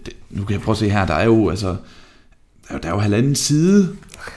det, 0.07 0.13
nu 0.31 0.45
kan 0.45 0.53
jeg 0.53 0.61
prøve 0.61 0.73
at 0.73 0.79
se 0.79 0.89
her, 0.89 1.07
der 1.07 1.15
er 1.15 1.25
jo, 1.25 1.51
altså, 1.51 1.67
der 1.67 1.75
er 2.69 2.75
jo, 2.75 2.79
der 2.83 2.89
er 2.89 2.93
jo 2.93 2.99
halvanden 2.99 3.35
side 3.35 3.89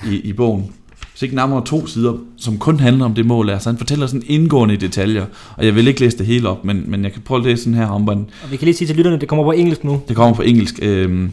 i, 0.06 0.15
i 0.15 0.34
bogen, 0.34 0.71
så 1.13 1.26
ikke 1.26 1.36
nærmere 1.36 1.65
to 1.65 1.88
sider, 1.88 2.13
som 2.38 2.58
kun 2.58 2.80
handler 2.80 3.06
om 3.06 3.13
det 3.13 3.26
mål 3.26 3.50
er. 3.50 3.60
Så 3.60 3.69
han 3.69 3.78
fortæller 3.78 4.08
sådan 4.08 4.23
indgående 4.28 4.73
i 4.73 4.78
detaljer, 4.78 5.26
og 5.56 5.65
jeg 5.65 5.76
vil 5.76 5.88
ikke 5.88 6.00
læse 6.00 6.17
det 6.17 6.26
hele 6.26 6.50
op, 6.50 6.65
men, 6.65 6.84
men 6.88 7.04
jeg 7.04 7.13
kan 7.13 7.21
prøve 7.21 7.39
at 7.39 7.45
læse 7.45 7.63
sådan 7.63 7.73
her 7.73 7.88
om, 7.88 8.04
hvordan... 8.04 8.30
Og 8.43 8.52
vi 8.52 8.58
kan 8.58 8.65
lige 8.65 8.76
sige 8.76 8.88
til 8.88 8.95
lytterne, 8.95 9.19
det 9.19 9.28
kommer 9.28 9.43
på 9.43 9.52
engelsk 9.52 9.84
nu. 9.84 10.02
Det 10.08 10.15
kommer 10.15 10.36
på 10.36 10.41
engelsk. 10.41 10.80
Øh, 10.82 11.30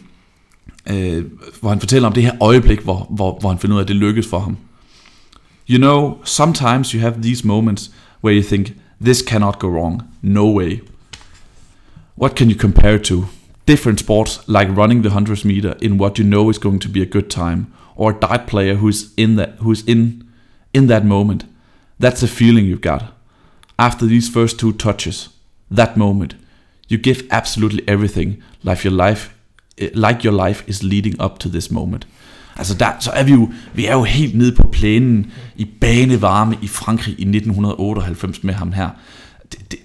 øh, 0.91 1.25
hvor 1.61 1.69
han 1.69 1.81
fortæller 1.81 2.09
om 2.09 2.13
det 2.13 2.23
her 2.23 2.33
øjeblik, 2.41 2.81
hvor, 2.81 3.07
hvor, 3.11 3.39
hvor 3.41 3.49
han 3.49 3.59
finder 3.59 3.77
ud 3.77 3.81
af, 3.81 3.85
at 3.85 3.89
det 3.89 3.97
lykkes 3.97 4.27
for 4.27 4.39
ham. 4.39 4.57
You 5.69 5.79
know, 5.79 6.19
sometimes 6.25 6.91
you 6.91 7.01
have 7.01 7.23
these 7.23 7.47
moments 7.47 7.91
where 8.23 8.37
you 8.37 8.43
think, 8.43 8.73
this 9.01 9.23
cannot 9.29 9.59
go 9.59 9.69
wrong, 9.69 10.03
no 10.23 10.53
way. 10.53 10.81
What 12.17 12.35
can 12.35 12.51
you 12.51 12.59
compare 12.59 12.95
it 12.95 13.03
to? 13.05 13.25
Different 13.67 14.01
sports 14.01 14.41
like 14.47 14.69
running 14.77 15.03
the 15.03 15.09
100 15.09 15.45
meter 15.45 15.75
in 15.81 15.99
what 15.99 16.19
you 16.19 16.25
know 16.25 16.51
is 16.51 16.59
going 16.59 16.81
to 16.81 16.89
be 16.89 17.03
a 17.03 17.07
good 17.07 17.31
time, 17.31 17.67
or 17.97 18.11
a 18.11 18.21
dart 18.21 18.47
player 18.47 18.75
who's 18.75 19.13
in 19.17 19.37
that 19.37 19.51
who's 19.61 19.83
in 19.87 20.23
in 20.73 20.87
that 20.89 21.05
moment. 21.05 21.45
That's 21.99 22.21
the 22.21 22.29
feeling 22.29 22.67
you've 22.67 22.81
got. 22.81 23.15
After 23.79 24.07
these 24.07 24.29
first 24.29 24.61
two 24.61 24.73
touches, 24.73 25.29
that 25.71 25.97
moment, 25.97 26.35
you 26.89 26.99
give 26.99 27.27
absolutely 27.31 27.83
everything, 27.89 28.43
like 28.63 28.85
your 28.85 28.93
life 28.93 29.35
like 29.79 30.19
your 30.25 30.47
life 30.49 30.65
is 30.67 30.83
leading 30.83 31.23
up 31.25 31.39
to 31.39 31.49
this 31.49 31.71
moment. 31.71 32.07
Altså 32.57 32.75
der, 32.75 32.91
så 33.01 33.11
er 33.11 33.25
vi 33.25 33.33
jo, 33.33 33.53
vi 33.75 33.87
er 33.87 33.93
jo 33.93 34.03
helt 34.03 34.35
nede 34.35 34.53
på 34.53 34.69
plænen 34.73 35.33
i 35.57 35.65
banevarme 35.65 36.57
i 36.63 36.69
Frankrig 36.69 37.15
i 37.19 37.23
1998 37.23 38.45
med 38.45 38.55
ham 38.55 38.73
her. 38.73 38.89
Det, 39.53 39.73
det, 39.73 39.79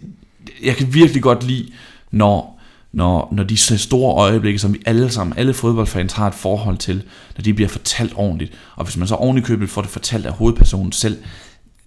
jeg 0.63 0.75
kan 0.75 0.93
virkelig 0.93 1.23
godt 1.23 1.43
lide, 1.43 1.71
når, 2.11 2.59
når, 2.91 3.29
når 3.31 3.43
de 3.43 3.57
store 3.57 4.15
øjeblikke, 4.15 4.59
som 4.59 4.73
vi 4.73 4.79
alle 4.85 5.09
sammen, 5.09 5.37
alle 5.37 5.53
fodboldfans 5.53 6.13
har 6.13 6.27
et 6.27 6.33
forhold 6.33 6.77
til, 6.77 7.03
når 7.37 7.43
de 7.43 7.53
bliver 7.53 7.69
fortalt 7.69 8.13
ordentligt. 8.15 8.53
Og 8.75 8.85
hvis 8.85 8.97
man 8.97 9.07
så 9.07 9.15
oven 9.15 9.37
i 9.37 9.41
købet 9.41 9.69
får 9.69 9.81
det 9.81 9.89
fortalt 9.89 10.25
af 10.25 10.33
hovedpersonen 10.33 10.91
selv, 10.91 11.17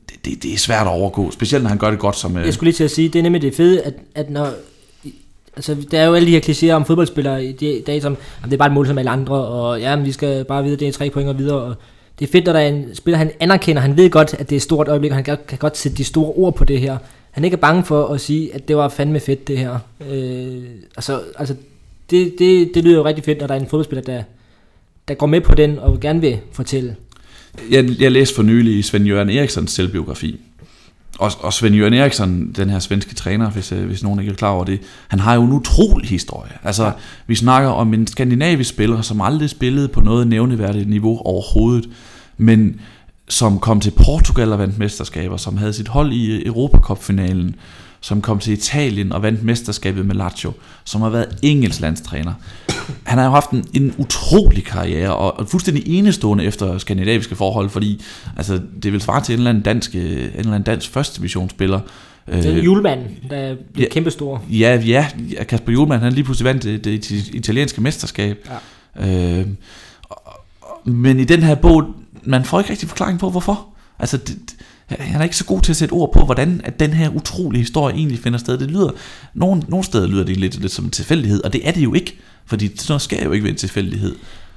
det, 0.09 0.25
det, 0.25 0.43
det 0.43 0.53
er 0.53 0.59
svært 0.59 0.87
at 0.87 0.93
overgå, 0.93 1.31
specielt 1.31 1.63
når 1.63 1.69
han 1.69 1.79
gør 1.79 1.91
det 1.91 1.99
godt 1.99 2.17
som... 2.17 2.37
Jeg 2.37 2.55
skulle 2.55 2.69
lige 2.69 2.77
til 2.77 2.85
at 2.85 2.91
sige, 2.91 3.09
det 3.09 3.19
er 3.19 3.23
nemlig 3.23 3.43
det 3.43 3.55
fede, 3.55 3.83
at, 3.83 3.95
at 4.15 4.31
når 4.31 4.53
altså, 5.57 5.77
der 5.91 6.01
er 6.01 6.07
jo 6.07 6.15
alle 6.15 6.27
de 6.27 6.33
her 6.33 6.41
klichéer 6.41 6.77
om 6.77 6.85
fodboldspillere 6.85 7.45
i 7.45 7.83
dag, 7.87 8.03
som, 8.03 8.17
jamen, 8.41 8.51
det 8.51 8.53
er 8.53 8.59
bare 8.59 8.69
et 8.69 8.75
mål 8.75 8.87
som 8.87 8.99
alle 8.99 9.11
andre, 9.11 9.35
og 9.35 9.81
ja, 9.81 9.97
men 9.97 10.07
vi 10.07 10.13
skal 10.13 10.45
bare 10.45 10.63
vide, 10.63 10.75
at 10.75 10.81
det 10.81 10.89
er 10.89 10.93
tre 10.93 11.11
point 11.11 11.29
og 11.29 11.39
videre, 11.39 11.61
og 11.61 11.75
det 12.19 12.29
er 12.29 12.33
fedt, 12.33 12.45
når 12.45 12.53
der 12.53 12.61
er 12.61 12.69
en 12.69 12.95
spiller, 12.95 13.19
han 13.19 13.31
anerkender, 13.41 13.83
han 13.83 13.97
ved 13.97 14.11
godt, 14.11 14.35
at 14.35 14.51
det 14.51 14.53
er 14.53 14.59
et 14.59 14.63
stort 14.63 14.89
øjeblik, 14.89 15.11
og 15.11 15.17
han 15.17 15.25
kan, 15.25 15.39
kan 15.49 15.59
godt 15.59 15.77
sætte 15.77 15.99
de 15.99 16.05
store 16.05 16.33
ord 16.33 16.55
på 16.55 16.65
det 16.65 16.81
her. 16.81 16.99
Han 17.31 17.45
er 17.45 17.47
ikke 17.47 17.57
bange 17.57 17.85
for 17.85 18.07
at 18.07 18.21
sige, 18.21 18.55
at 18.55 18.69
det 18.69 18.77
var 18.77 18.89
fandme 18.89 19.21
fedt, 19.21 19.49
det 19.49 19.59
her. 19.59 19.79
Øh, 20.11 20.63
altså, 20.97 21.21
altså 21.37 21.55
det, 22.11 22.35
det, 22.39 22.71
det 22.75 22.85
lyder 22.85 22.97
jo 22.97 23.05
rigtig 23.05 23.25
fedt, 23.25 23.41
når 23.41 23.47
der 23.47 23.55
er 23.55 23.61
en 23.61 23.67
fodboldspiller, 23.67 24.03
der, 24.03 24.23
der 25.09 25.15
går 25.15 25.27
med 25.27 25.41
på 25.41 25.55
den, 25.55 25.79
og 25.79 26.01
gerne 26.01 26.21
vil 26.21 26.39
fortælle. 26.53 26.97
Jeg, 27.71 28.01
jeg 28.01 28.13
læste 28.13 28.35
for 28.35 28.43
nylig 28.43 28.85
Svend 28.85 29.05
Jørgen 29.05 29.31
Eriksons 29.31 29.71
selvbiografi, 29.71 30.41
og, 31.19 31.33
og 31.41 31.53
Svend 31.53 31.75
Jørgen 31.75 31.95
Eriksson, 31.95 32.53
den 32.53 32.71
her 32.71 32.79
svenske 32.79 33.15
træner, 33.15 33.51
hvis, 33.51 33.73
øh, 33.73 33.87
hvis 33.87 34.03
nogen 34.03 34.21
ikke 34.21 34.33
er 34.33 34.37
klar 34.37 34.51
over 34.51 34.65
det, 34.65 34.81
han 35.09 35.21
har 35.21 35.35
jo 35.35 35.43
en 35.43 35.53
utrolig 35.53 36.09
historie. 36.09 36.53
Altså, 36.65 36.85
ja. 36.85 36.93
vi 37.27 37.35
snakker 37.35 37.69
om 37.69 37.95
en 37.95 38.07
skandinavisk 38.07 38.71
spiller, 38.71 39.03
som 39.03 39.21
aldrig 39.21 39.51
spillede 39.51 39.89
på 39.89 40.01
noget 40.01 40.27
nævneværdigt 40.27 40.89
niveau 40.89 41.19
overhovedet, 41.19 41.89
men 42.37 42.81
som 43.29 43.59
kom 43.59 43.81
til 43.81 43.91
Portugal 43.91 44.53
og 44.53 44.59
vandt 44.59 44.79
mesterskaber, 44.79 45.37
som 45.37 45.57
havde 45.57 45.73
sit 45.73 45.89
hold 45.89 46.13
i 46.13 46.47
Europacup-finalen, 46.47 47.55
som 48.03 48.21
kom 48.23 48.39
til 48.39 48.53
Italien 48.53 49.13
og 49.13 49.23
vandt 49.23 49.43
mesterskabet 49.43 50.07
med 50.07 50.15
Lazio, 50.15 50.53
som 50.85 51.01
har 51.01 51.09
været 51.09 51.39
engelsk 51.43 51.81
landstræner. 51.81 52.33
Han 53.05 53.19
har 53.19 53.25
jo 53.25 53.31
haft 53.31 53.51
en, 53.51 53.65
en 53.75 53.95
utrolig 53.99 54.65
karriere, 54.65 55.17
og, 55.17 55.39
og 55.39 55.49
fuldstændig 55.49 55.83
enestående 55.87 56.45
efter 56.45 56.79
skandinaviske 56.79 57.37
forhold, 57.37 57.71
fordi 57.71 58.03
altså, 58.37 58.61
det 58.83 58.93
vil 58.93 59.01
svare 59.01 59.23
til 59.25 59.33
en 59.33 59.39
eller 59.39 59.51
anden 59.51 59.63
dansk, 59.65 59.95
øh, 59.95 60.03
en 60.03 60.11
eller 60.19 60.39
anden 60.39 60.63
dansk 60.63 60.91
første 60.91 61.17
divisionsspiller, 61.17 61.81
Det 62.27 62.47
er 62.47 62.63
Julemand, 62.63 63.01
der 63.31 63.37
er 63.37 63.55
blevet 63.73 63.89
ja. 63.89 63.93
kæmpestor. 63.93 64.43
Ja, 64.51 64.81
ja, 64.87 65.07
Kasper 65.49 65.73
Julemand, 65.73 66.01
han 66.03 66.13
lige 66.13 66.25
pludselig 66.25 66.45
vandt 66.45 66.63
det, 66.63 66.85
det, 66.85 67.09
det 67.09 67.29
italienske 67.35 67.81
mesterskab. 67.81 68.49
Ja. 69.01 69.39
Øh, 69.41 69.47
men 70.85 71.21
i 71.21 71.25
den 71.25 71.43
her 71.43 71.55
bog, 71.55 71.85
man 72.25 72.45
får 72.45 72.59
ikke 72.61 72.71
rigtig 72.71 72.89
forklaring 72.89 73.19
på, 73.19 73.31
hvorfor. 73.31 73.67
Altså, 73.99 74.17
det- 74.17 74.39
han 74.89 75.21
er 75.21 75.25
ikke 75.25 75.37
så 75.37 75.45
god 75.45 75.61
til 75.61 75.73
at 75.73 75.77
sætte 75.77 75.93
ord 75.93 76.13
på, 76.13 76.25
hvordan 76.25 76.61
at 76.65 76.81
den 76.81 76.91
her 76.91 77.09
utrolige 77.11 77.61
historie 77.63 77.95
egentlig 77.97 78.19
finder 78.19 78.39
sted. 78.39 78.59
Det 78.59 78.71
lyder, 78.71 78.91
nogle, 79.35 79.63
nogle 79.69 79.85
steder 79.85 80.07
lyder 80.07 80.25
det 80.25 80.37
lidt, 80.37 80.61
lidt 80.61 80.73
som 80.73 80.85
en 80.85 80.91
tilfældighed, 80.91 81.45
og 81.45 81.53
det 81.53 81.69
er 81.69 81.73
det 81.73 81.85
jo 81.85 81.95
ikke. 81.95 82.17
Fordi 82.47 82.67
sådan 82.67 82.85
noget 82.89 83.03
skal 83.03 83.25
jo 83.25 83.33
ikke 83.33 83.45
være 83.45 83.51
en 83.51 83.57
tilfældighed. 83.59 84.15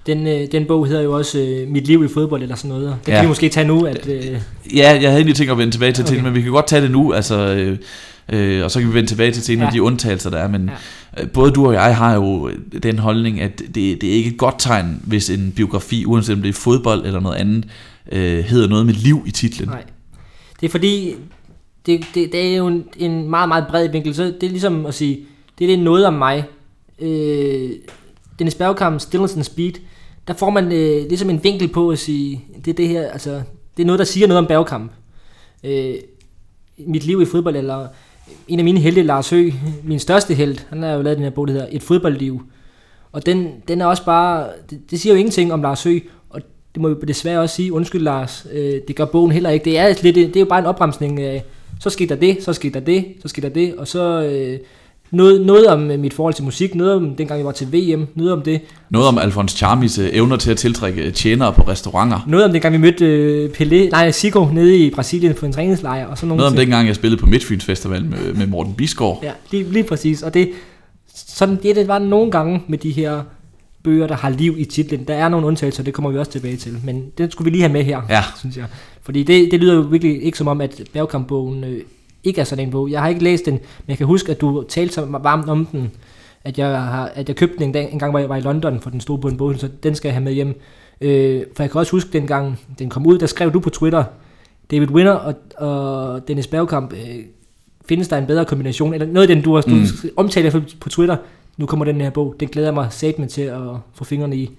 Den, 0.08 0.28
øh, 0.28 0.48
den 0.52 0.66
bog 0.66 0.88
hedder 0.88 1.02
jo 1.02 1.18
også 1.18 1.40
øh, 1.40 1.68
Mit 1.70 1.88
liv 1.88 2.06
i 2.06 2.08
fodbold 2.14 2.42
eller 2.44 2.56
sådan 2.56 2.70
noget. 2.70 2.96
Det 3.06 3.12
Ja. 3.12 3.16
kan 3.16 3.24
vi 3.24 3.28
måske 3.28 3.50
tage 3.50 3.68
nu, 3.68 3.86
at... 3.86 4.08
Øh, 4.08 4.24
Ja, 4.76 4.92
jeg 4.92 5.00
havde 5.02 5.16
egentlig 5.16 5.36
tænkt 5.36 5.52
at 5.52 5.58
vende 5.58 5.74
tilbage 5.74 5.92
til 5.92 6.06
okay. 6.06 6.20
Men 6.22 6.36
vi 6.36 6.42
kan 6.42 6.52
godt 6.52 6.68
tage 6.68 6.82
det 6.82 6.92
nu, 6.92 7.14
altså, 7.14 7.38
øh, 7.56 7.78
øh, 8.30 8.64
og 8.64 8.72
så 8.72 8.80
kan 8.80 8.90
vi 8.90 8.94
vende 8.94 9.10
tilbage 9.10 9.32
til 9.32 9.44
til 9.44 9.56
en 9.56 9.62
af 9.62 9.66
Ja. 9.66 9.72
de 9.72 9.82
undtagelser, 9.82 10.30
der 10.30 10.38
er. 10.38 10.48
Men 10.48 10.70
ja. 11.18 11.24
øh, 11.24 11.30
både 11.30 11.52
du 11.52 11.68
og 11.68 11.74
jeg 11.74 11.96
har 11.98 12.14
jo 12.16 12.52
den 12.84 13.00
holdning, 13.00 13.42
at 13.42 13.60
det, 13.60 13.76
det 13.76 14.04
er 14.04 14.14
ikke 14.14 14.30
et 14.30 14.38
godt 14.38 14.56
tegn, 14.60 15.02
hvis 15.04 15.30
en 15.30 15.54
biografi, 15.56 16.06
uanset 16.06 16.36
om 16.36 16.42
det 16.42 16.50
er 16.50 16.54
fodbold 16.54 17.06
eller 17.06 17.20
noget 17.20 17.36
andet, 17.38 17.66
øh, 18.12 18.44
hedder 18.44 18.68
noget 18.68 18.86
med 18.86 18.94
liv 18.94 19.24
i 19.28 19.32
titlen. 19.32 19.70
nej. 19.70 19.84
Det 20.60 20.66
er 20.66 20.72
fordi, 20.72 21.16
det, 21.86 22.06
det, 22.14 22.32
det 22.32 22.54
er 22.54 22.58
jo 22.58 22.68
en, 22.68 22.88
en 22.98 23.30
meget, 23.30 23.48
meget 23.48 23.66
bred 23.70 23.90
vinkel. 23.90 24.16
Så 24.16 24.24
det 24.24 24.44
er 24.44 24.50
ligesom 24.50 24.86
at 24.86 24.94
sige, 24.94 25.26
det 25.60 25.66
er 25.66 25.76
det 25.76 25.84
noget 25.84 26.06
om 26.06 26.14
mig. 26.14 26.44
Øh, 27.00 27.72
Dennis 28.40 28.56
Bergkamp, 28.56 29.00
Stillness 29.00 29.36
and 29.36 29.44
Speed, 29.44 29.74
der 30.28 30.34
får 30.34 30.50
man 30.50 30.72
øh, 30.72 31.08
ligesom 31.08 31.30
en 31.30 31.44
vinkel 31.44 31.68
på 31.68 31.90
at 31.90 32.00
sige, 32.00 32.46
det 32.66 32.72
er 32.72 32.76
det 32.76 32.88
her, 32.88 33.12
altså, 33.12 33.42
det 33.78 33.84
er 33.84 33.88
noget, 33.88 34.00
der 34.00 34.06
siger 34.06 34.28
noget 34.28 34.40
om 34.40 34.48
Bergkamp. 34.48 34.92
Øh, 35.64 35.96
mit 36.78 37.04
liv 37.04 37.22
i 37.22 37.26
fodbold, 37.26 37.56
eller 37.56 37.88
en 38.48 38.60
af 38.60 38.66
mine 38.66 38.80
helte, 38.80 39.04
Lars 39.04 39.30
Høgh, 39.30 39.54
min 39.84 40.00
største 40.00 40.34
held, 40.34 40.58
han 40.70 40.84
har 40.84 40.92
jo 40.92 41.02
lavet 41.02 41.18
den 41.18 41.24
her 41.24 41.32
bog, 41.32 41.48
der 41.48 41.54
hedder 41.54 41.68
Et 41.72 41.84
fodboldliv. 41.84 42.42
Og 43.12 43.26
den, 43.26 43.52
den 43.68 43.82
er 43.82 43.86
også 43.86 44.06
bare, 44.06 44.50
det, 44.70 44.92
det 44.92 45.00
siger 45.00 45.14
jo 45.14 45.20
ingenting 45.20 45.54
om 45.54 45.62
Lars 45.62 45.84
Høgh, 45.84 46.02
det 46.76 46.82
må 46.82 46.90
vi 46.90 46.96
desværre 47.08 47.40
også 47.40 47.56
sige, 47.56 47.74
undskyld 47.74 48.02
Lars, 48.02 48.48
øh, 48.54 48.74
det 48.88 48.96
gør 48.96 49.06
bogen 49.06 49.32
heller 49.32 49.50
ikke. 49.50 49.66
Det 49.66 49.80
er, 49.80 49.88
lidt, 50.02 50.16
det 50.16 50.36
er 50.36 50.40
jo 50.40 50.46
bare 50.46 50.60
en 50.60 50.66
opremsning 50.66 51.22
af, 51.22 51.44
så 51.80 51.90
skete 51.90 52.16
der 52.16 52.20
det, 52.20 52.38
så 52.44 52.54
skete 52.54 52.80
der 52.80 52.86
det, 52.86 53.06
så 53.22 53.28
skete 53.28 53.48
der 53.48 53.54
det, 53.54 53.76
og 53.78 53.88
så 53.88 54.24
øh, 54.24 54.60
noget, 55.12 55.46
noget 55.46 55.68
om 55.68 55.92
øh, 55.92 56.00
mit 56.00 56.14
forhold 56.14 56.34
til 56.34 56.44
musik, 56.44 56.76
noget 56.76 56.94
om 56.94 57.16
dengang 57.16 57.38
jeg 57.38 57.46
var 57.46 57.52
til 57.52 57.68
VM, 57.74 58.08
noget 58.16 58.34
om 58.34 58.42
det, 58.42 58.62
Noget 58.90 59.08
om 59.08 59.18
Alfons 59.18 59.52
Charmis 59.52 60.00
øh, 60.00 60.10
evner 60.14 60.38
til 60.38 60.52
at 60.52 60.58
tiltrække 60.58 61.02
øh, 61.02 61.14
tjenere 61.14 61.54
på 61.54 61.62
restauranter. 61.62 62.20
noget 62.28 62.46
om 62.46 62.52
dengang 62.52 62.74
vi 62.74 62.80
mødte 62.80 63.06
øh, 63.06 63.50
Pelé, 63.50 63.90
nej, 63.90 64.12
Sigo 64.12 64.46
nede 64.46 64.78
i 64.78 64.90
Brasilien 64.90 65.34
på 65.34 65.46
en 65.46 65.52
træningslejr, 65.52 66.08
og 66.08 66.18
sådan 66.18 66.28
Noget 66.28 66.46
om 66.46 66.52
ting. 66.54 66.60
dengang, 66.60 66.88
jeg 66.88 66.96
spillede 66.96 67.22
på 67.22 67.26
Midtfyns 67.26 67.66
Festival 67.66 68.06
med, 68.06 68.34
med 68.34 68.48
Morten 68.48 68.74
Bisgaard. 68.74 69.20
Ja, 69.24 69.32
lige, 69.52 69.72
lige 69.72 69.84
præcis. 69.84 70.22
Og 70.22 70.34
det, 70.34 70.50
sådan, 71.14 71.60
det, 71.64 71.76
det 71.76 71.88
var 71.88 72.00
nogle 72.00 72.32
gange 72.32 72.62
med 72.68 72.78
de 72.78 72.92
her 72.92 73.22
bøger, 73.86 74.08
der 74.08 74.16
har 74.16 74.30
liv 74.30 74.56
i 74.58 74.66
titlen. 74.66 75.04
Der 75.08 75.14
er 75.14 75.30
nogle 75.30 75.48
undtagelser, 75.48 75.84
det 75.84 75.94
kommer 75.94 76.12
vi 76.12 76.18
også 76.18 76.32
tilbage 76.32 76.56
til. 76.58 76.78
Men 76.84 77.06
det 77.18 77.32
skulle 77.32 77.46
vi 77.46 77.50
lige 77.52 77.62
have 77.62 77.74
med 77.74 77.84
her, 77.84 78.02
Ja. 78.10 78.22
synes 78.40 78.58
jeg. 78.58 78.66
Fordi 79.02 79.24
det, 79.24 79.52
det 79.52 79.60
lyder 79.60 79.76
jo 79.76 79.82
virkelig 79.82 80.24
ikke 80.24 80.38
som 80.38 80.48
om, 80.48 80.62
at 80.62 80.82
Bergkamp-bogen 80.94 81.64
øh, 81.64 81.82
ikke 82.24 82.42
er 82.42 82.46
sådan 82.46 82.66
en 82.66 82.72
bog. 82.72 82.92
Jeg 82.92 83.02
har 83.02 83.08
ikke 83.10 83.24
læst 83.24 83.46
den, 83.46 83.54
men 83.54 83.62
jeg 83.88 83.98
kan 83.98 84.08
huske, 84.08 84.32
at 84.32 84.42
du 84.42 84.64
talte 84.70 84.94
så 84.94 85.06
varmt 85.06 85.50
om 85.50 85.66
den, 85.66 85.92
at 86.44 86.58
jeg, 86.58 86.68
har, 86.68 87.12
at 87.16 87.28
jeg 87.30 87.36
købte 87.36 87.56
den 87.58 87.64
en, 87.64 87.72
dag, 87.72 87.90
en 87.94 88.00
gang, 88.00 88.12
hvor 88.12 88.20
jeg 88.20 88.30
var 88.30 88.36
i 88.36 88.42
London, 88.42 88.80
for 88.82 88.90
den 88.90 89.02
stod 89.02 89.18
på 89.20 89.28
en 89.28 89.38
bog, 89.38 89.56
så 89.58 89.70
den 89.84 89.96
skal 89.96 90.10
jeg 90.10 90.16
have 90.16 90.24
med 90.24 90.34
hjem. 90.34 90.62
Øh, 91.02 91.42
for 91.56 91.64
jeg 91.64 91.72
kan 91.72 91.80
også 91.80 91.92
huske, 91.92 92.10
dengang 92.14 92.60
den 92.80 92.90
kom 92.90 93.06
ud, 93.08 93.18
der 93.18 93.26
skrev 93.26 93.54
du 93.54 93.60
på 93.60 93.70
Twitter, 93.70 94.04
David 94.72 94.88
Winner 94.92 95.12
og, 95.12 95.34
og 95.58 96.28
Dennis 96.28 96.48
Bergkamp, 96.48 96.94
øh, 96.94 97.00
findes 97.88 98.08
der 98.08 98.18
en 98.18 98.26
bedre 98.26 98.46
kombination? 98.46 98.94
Eller 98.94 99.08
noget 99.08 99.30
af 99.30 99.36
den, 99.36 99.44
du 99.44 99.56
har 99.56 99.64
Mm. 99.68 99.86
omtalt 100.18 100.56
på 100.80 100.90
Twitter, 100.90 101.18
nu 101.58 101.66
kommer 101.66 101.86
den 101.86 102.02
her 102.02 102.10
bog, 102.10 102.36
den 102.40 102.48
glæder 102.48 102.68
jeg 102.68 102.74
mig 102.74 102.88
satme 102.92 103.28
til 103.28 103.42
at 103.42 103.62
få 103.94 104.04
fingrene 104.04 104.36
i. 104.36 104.52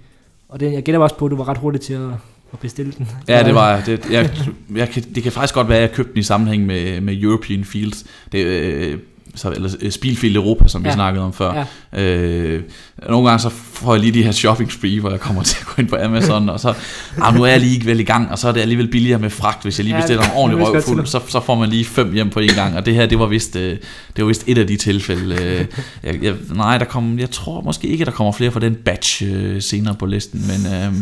Og 0.49 0.59
den, 0.59 0.73
jeg 0.73 0.83
gætter 0.83 1.01
også 1.01 1.15
på, 1.15 1.25
at 1.25 1.31
du 1.31 1.35
var 1.35 1.47
ret 1.47 1.57
hurtig 1.57 1.81
til 1.81 1.93
at, 1.93 2.09
at 2.53 2.59
bestille 2.61 2.93
den. 2.97 3.07
Ja, 3.27 3.43
det 3.43 3.55
var 3.55 3.81
det. 3.85 4.09
Jeg, 4.11 4.29
jeg 4.75 4.89
kan, 4.89 5.03
det 5.15 5.23
kan 5.23 5.31
faktisk 5.31 5.53
godt 5.53 5.69
være, 5.69 5.77
at 5.77 5.81
jeg 5.81 5.91
købte 5.91 6.11
den 6.11 6.19
i 6.19 6.23
sammenhæng 6.23 6.65
med, 6.65 7.01
med 7.01 7.23
European 7.23 7.63
Fields. 7.63 8.05
Det, 8.31 8.45
øh, 8.45 8.97
så, 9.37 9.51
eller 9.51 9.69
øh, 9.81 9.91
Spilfield 9.91 10.35
Europa, 10.35 10.67
som 10.67 10.83
vi 10.83 10.89
Ja. 10.89 10.93
snakkede 10.95 11.25
om 11.25 11.33
før. 11.33 11.65
Ja. 11.93 12.01
Øh, 12.03 12.63
nogle 13.09 13.29
gange 13.29 13.41
så 13.41 13.49
får 13.49 13.93
jeg 13.93 14.01
lige 14.01 14.11
de 14.13 14.23
her 14.23 14.31
shopping 14.31 14.71
spree, 14.71 14.99
hvor 14.99 15.09
jeg 15.09 15.19
kommer 15.19 15.43
til 15.49 15.57
at 15.61 15.67
gå 15.67 15.81
ind 15.81 15.89
på 15.89 15.95
Amazon, 15.95 16.49
og 16.49 16.59
så, 16.59 16.73
ah, 17.21 17.35
nu 17.35 17.43
er 17.43 17.47
jeg 17.47 17.59
lige 17.59 17.85
vel 17.85 17.99
i 17.99 18.03
gang, 18.03 18.31
og 18.31 18.39
så 18.39 18.47
er 18.47 18.51
det 18.51 18.61
alligevel 18.61 18.87
billigere 18.87 19.19
med 19.19 19.29
fragt, 19.29 19.63
hvis 19.63 19.79
jeg 19.79 19.83
lige 19.85 19.95
Ja, 19.95 20.01
bestiller 20.01 20.23
en 20.23 20.29
det 20.29 20.37
ordentlig 20.37 20.67
røvfuld, 20.67 21.05
så, 21.05 21.21
så 21.27 21.39
får 21.39 21.55
man 21.55 21.69
lige 21.69 21.85
fem 21.85 22.13
hjem 22.13 22.29
på 22.29 22.39
en 22.39 22.49
gang, 22.55 22.75
og 22.75 22.85
det 22.85 22.95
her, 22.95 23.05
det 23.05 23.19
var 23.19 23.25
vist, 23.25 23.55
øh, 23.55 23.71
det 24.15 24.23
var 24.23 24.25
vist 24.25 24.43
et 24.47 24.57
af 24.57 24.67
de 24.67 24.77
tilfælde. 24.77 25.35
Øh, 25.43 25.65
jeg, 26.03 26.23
jeg, 26.23 26.33
nej, 26.55 26.77
der 26.77 26.85
kom, 26.85 27.19
jeg 27.19 27.31
tror 27.31 27.61
måske 27.61 27.87
ikke, 27.87 28.05
der 28.05 28.11
kommer 28.11 28.31
flere 28.33 28.51
fra 28.51 28.59
den 28.59 28.75
batch 28.75 29.23
øh, 29.25 29.61
senere 29.61 29.95
på 29.95 30.05
listen, 30.05 30.43
men... 30.47 30.73
Øh, 30.73 30.93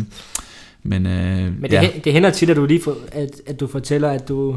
men, 0.88 1.06
øh, 1.06 1.38
Men 1.42 1.62
det, 1.62 1.72
ja. 1.72 1.82
ja. 1.82 1.88
det 2.04 2.12
hænder 2.12 2.30
tit, 2.30 2.50
at 2.50 2.56
du 2.56 2.66
lige 2.66 2.80
får, 2.84 2.96
at, 3.12 3.30
at 3.46 3.60
du 3.60 3.66
fortæller, 3.66 4.10
at 4.10 4.28
du 4.28 4.56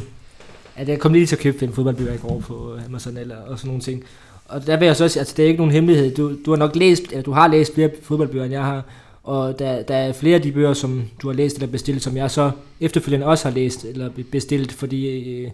at 0.79 0.89
jeg 0.89 0.99
kom 0.99 1.13
lige 1.13 1.25
til 1.25 1.35
at 1.35 1.41
købe 1.41 1.65
en 1.65 1.73
fodboldbøger 1.73 2.13
i 2.13 2.17
går 2.17 2.39
på 2.39 2.77
Amazon 2.85 3.17
eller 3.17 3.35
og 3.35 3.59
sådan 3.59 3.67
nogle 3.67 3.81
ting. 3.81 4.03
Og 4.45 4.67
der 4.67 4.77
vil 4.77 4.85
jeg 4.85 4.95
så 4.95 5.03
også, 5.03 5.19
altså 5.19 5.33
det 5.37 5.43
er 5.43 5.47
ikke 5.47 5.57
nogen 5.57 5.73
hemmelighed. 5.73 6.15
Du, 6.15 6.35
du 6.45 6.51
har 6.51 6.57
nok 6.57 6.75
læst, 6.75 7.03
eller 7.11 7.21
du 7.21 7.31
har 7.31 7.47
læst 7.47 7.73
flere 7.73 7.89
fodboldbøger, 8.01 8.45
end 8.45 8.53
jeg 8.53 8.63
har. 8.63 8.83
Og 9.23 9.59
der, 9.59 9.81
der 9.81 9.95
er 9.95 10.13
flere 10.13 10.35
af 10.35 10.41
de 10.41 10.51
bøger, 10.51 10.73
som 10.73 11.03
du 11.21 11.27
har 11.27 11.35
læst 11.35 11.55
eller 11.55 11.67
bestilt, 11.67 12.03
som 12.03 12.17
jeg 12.17 12.31
så 12.31 12.51
efterfølgende 12.79 13.25
også 13.25 13.47
har 13.47 13.55
læst 13.55 13.85
eller 13.85 14.09
bestilt, 14.31 14.71
fordi 14.71 15.07
øh, 15.07 15.51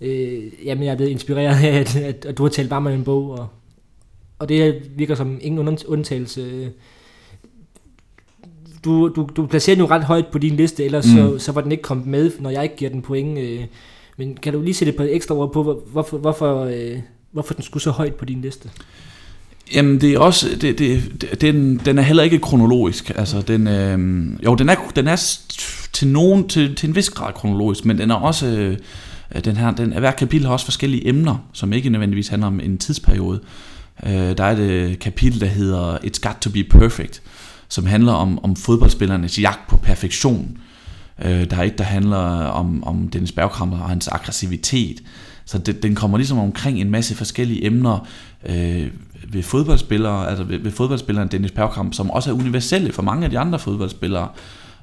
øh, 0.00 0.42
jamen, 0.64 0.84
jeg 0.84 0.92
er 0.92 0.96
blevet 0.96 1.10
inspireret 1.10 1.64
af, 1.64 1.80
at, 1.80 1.96
at, 1.96 2.24
at 2.24 2.38
du 2.38 2.42
har 2.42 2.50
talt 2.50 2.70
varmt 2.70 2.86
om 2.86 2.92
en 2.92 3.04
bog. 3.04 3.30
Og, 3.30 3.48
og 4.38 4.48
det 4.48 4.82
virker 4.96 5.14
som 5.14 5.38
ingen 5.42 5.68
und- 5.68 5.86
undtagelse. 5.88 6.70
Du, 8.84 9.08
du, 9.08 9.28
du 9.36 9.46
placerer 9.46 9.76
den 9.76 9.84
jo 9.84 9.90
ret 9.90 10.04
højt 10.04 10.26
på 10.26 10.38
din 10.38 10.56
liste, 10.56 10.84
ellers 10.84 11.06
mm. 11.06 11.16
så, 11.16 11.38
så 11.38 11.52
var 11.52 11.60
den 11.60 11.72
ikke 11.72 11.82
kommet 11.82 12.06
med, 12.06 12.30
når 12.40 12.50
jeg 12.50 12.62
ikke 12.62 12.76
giver 12.76 12.90
den 12.90 13.02
point. 13.02 13.38
Øh, 13.38 13.64
men 14.18 14.36
kan 14.36 14.52
du 14.52 14.62
lige 14.62 14.74
sætte 14.74 14.90
et 14.92 14.96
par 14.96 15.06
ekstra 15.10 15.34
ord 15.34 15.52
på, 15.52 15.82
hvorfor, 15.92 16.18
hvorfor, 16.18 16.64
øh, 16.64 16.98
hvorfor 17.32 17.54
den 17.54 17.62
skulle 17.62 17.82
så 17.82 17.90
højt 17.90 18.14
på 18.14 18.24
din 18.24 18.40
liste? 18.40 18.70
Jamen 19.74 20.00
det 20.00 20.12
er 20.12 20.18
også 20.18 20.48
det, 20.60 20.78
det, 20.78 21.02
det, 21.20 21.40
den, 21.40 21.80
den 21.84 21.98
er 21.98 22.02
heller 22.02 22.22
ikke 22.22 22.38
kronologisk. 22.38 23.12
Altså 23.16 23.42
den 23.42 23.66
øh, 23.66 24.44
jo 24.44 24.54
den 24.54 24.68
er 24.68 24.74
den 24.96 25.06
er 25.06 25.38
til 25.92 26.08
nogen 26.08 26.48
til, 26.48 26.74
til 26.74 26.88
en 26.88 26.96
vis 26.96 27.10
grad 27.10 27.32
kronologisk, 27.32 27.84
men 27.84 27.98
den 27.98 28.10
er 28.10 28.14
også 28.14 28.46
øh, 28.46 28.76
den 29.44 29.56
her 29.56 29.70
den 29.70 29.92
hver 29.92 30.10
kapitel 30.10 30.46
har 30.46 30.52
også 30.52 30.66
forskellige 30.66 31.08
emner, 31.08 31.36
som 31.52 31.72
ikke 31.72 31.90
nødvendigvis 31.90 32.28
handler 32.28 32.46
om 32.46 32.60
en 32.60 32.78
tidsperiode. 32.78 33.40
Øh, 34.06 34.12
der 34.12 34.44
er 34.44 34.52
et 34.52 34.58
øh, 34.58 34.98
kapitel 34.98 35.40
der 35.40 35.46
hedder 35.46 35.98
It's 35.98 36.28
Got 36.28 36.36
to 36.40 36.50
Be 36.50 36.64
Perfect, 36.64 37.22
som 37.68 37.86
handler 37.86 38.12
om 38.12 38.44
om 38.44 38.56
fodboldspillernes 38.56 39.38
jagt 39.38 39.68
på 39.68 39.76
perfektion. 39.76 40.58
Øh, 41.24 41.50
der 41.50 41.56
er 41.56 41.62
et 41.62 41.78
der 41.78 41.84
handler 41.84 42.18
om 42.46 42.84
om 42.84 43.08
Dennis 43.08 43.32
Bergkamp 43.32 43.72
og 43.72 43.88
hans 43.88 44.08
aggressivitet. 44.08 45.02
Så 45.44 45.58
det, 45.58 45.82
den 45.82 45.94
kommer 45.94 46.18
ligesom 46.18 46.38
omkring 46.38 46.80
en 46.80 46.90
masse 46.90 47.14
forskellige 47.14 47.66
emner 47.66 48.06
øh, 48.46 48.86
ved 49.28 49.42
fodboldspillere, 49.42 50.28
altså 50.28 50.44
ved, 50.44 50.58
ved 50.58 50.70
fodboldspilleren 50.70 51.28
Dennis 51.28 51.50
Bergkamp, 51.50 51.94
som 51.94 52.10
også 52.10 52.30
er 52.30 52.34
universelle 52.34 52.92
for 52.92 53.02
mange 53.02 53.24
af 53.24 53.30
de 53.30 53.38
andre 53.38 53.58
fodboldspillere. 53.58 54.28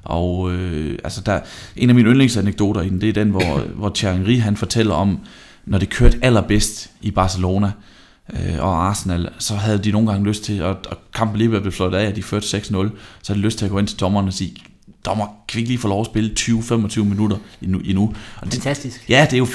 Og 0.02 0.52
øh, 0.52 0.98
altså 1.04 1.20
der, 1.20 1.40
en 1.76 1.88
af 1.88 1.94
mine 1.94 2.08
yndlingsanekdoter 2.08 2.80
i 2.80 2.88
den, 2.88 3.00
det 3.00 3.08
er 3.08 3.12
den, 3.12 3.30
hvor, 3.30 3.58
hvor 3.78 3.92
Thierry 3.94 4.40
han 4.40 4.56
fortæller 4.56 4.94
om, 4.94 5.18
når 5.66 5.78
det 5.78 5.90
kørte 5.90 6.18
allerbedst 6.22 6.90
i 7.02 7.10
Barcelona 7.10 7.72
øh, 8.32 8.58
og 8.58 8.88
Arsenal, 8.88 9.28
så 9.38 9.54
havde 9.54 9.78
de 9.78 9.92
nogle 9.92 10.10
gange 10.10 10.26
lyst 10.26 10.44
til, 10.44 10.58
at, 10.58 10.76
at 10.90 10.96
kampen 11.14 11.38
lige 11.38 11.60
blev 11.60 11.72
slået 11.72 11.94
af, 11.94 12.04
at 12.04 12.16
de 12.16 12.22
førte 12.22 12.46
6-0, 12.46 12.72
så 13.22 13.32
havde 13.32 13.40
de 13.40 13.44
lyst 13.44 13.58
til 13.58 13.64
at 13.64 13.70
gå 13.70 13.78
ind 13.78 13.86
til 13.86 14.00
dommeren 14.00 14.26
og 14.26 14.32
sige, 14.32 14.56
dommer, 15.06 15.26
kan 15.48 15.56
vi 15.56 15.60
ikke 15.60 15.70
lige 15.70 15.78
få 15.78 15.88
lov 15.88 16.00
at 16.00 16.06
spille 16.06 16.30
20-25 16.40 17.02
minutter 17.02 17.36
endnu? 17.62 17.78
endnu? 17.78 18.02
Og 18.36 18.44
det, 18.44 18.54
Fantastisk. 18.54 19.04
Ja, 19.08 19.26
det 19.30 19.32
er, 19.32 19.38
jo, 19.38 19.46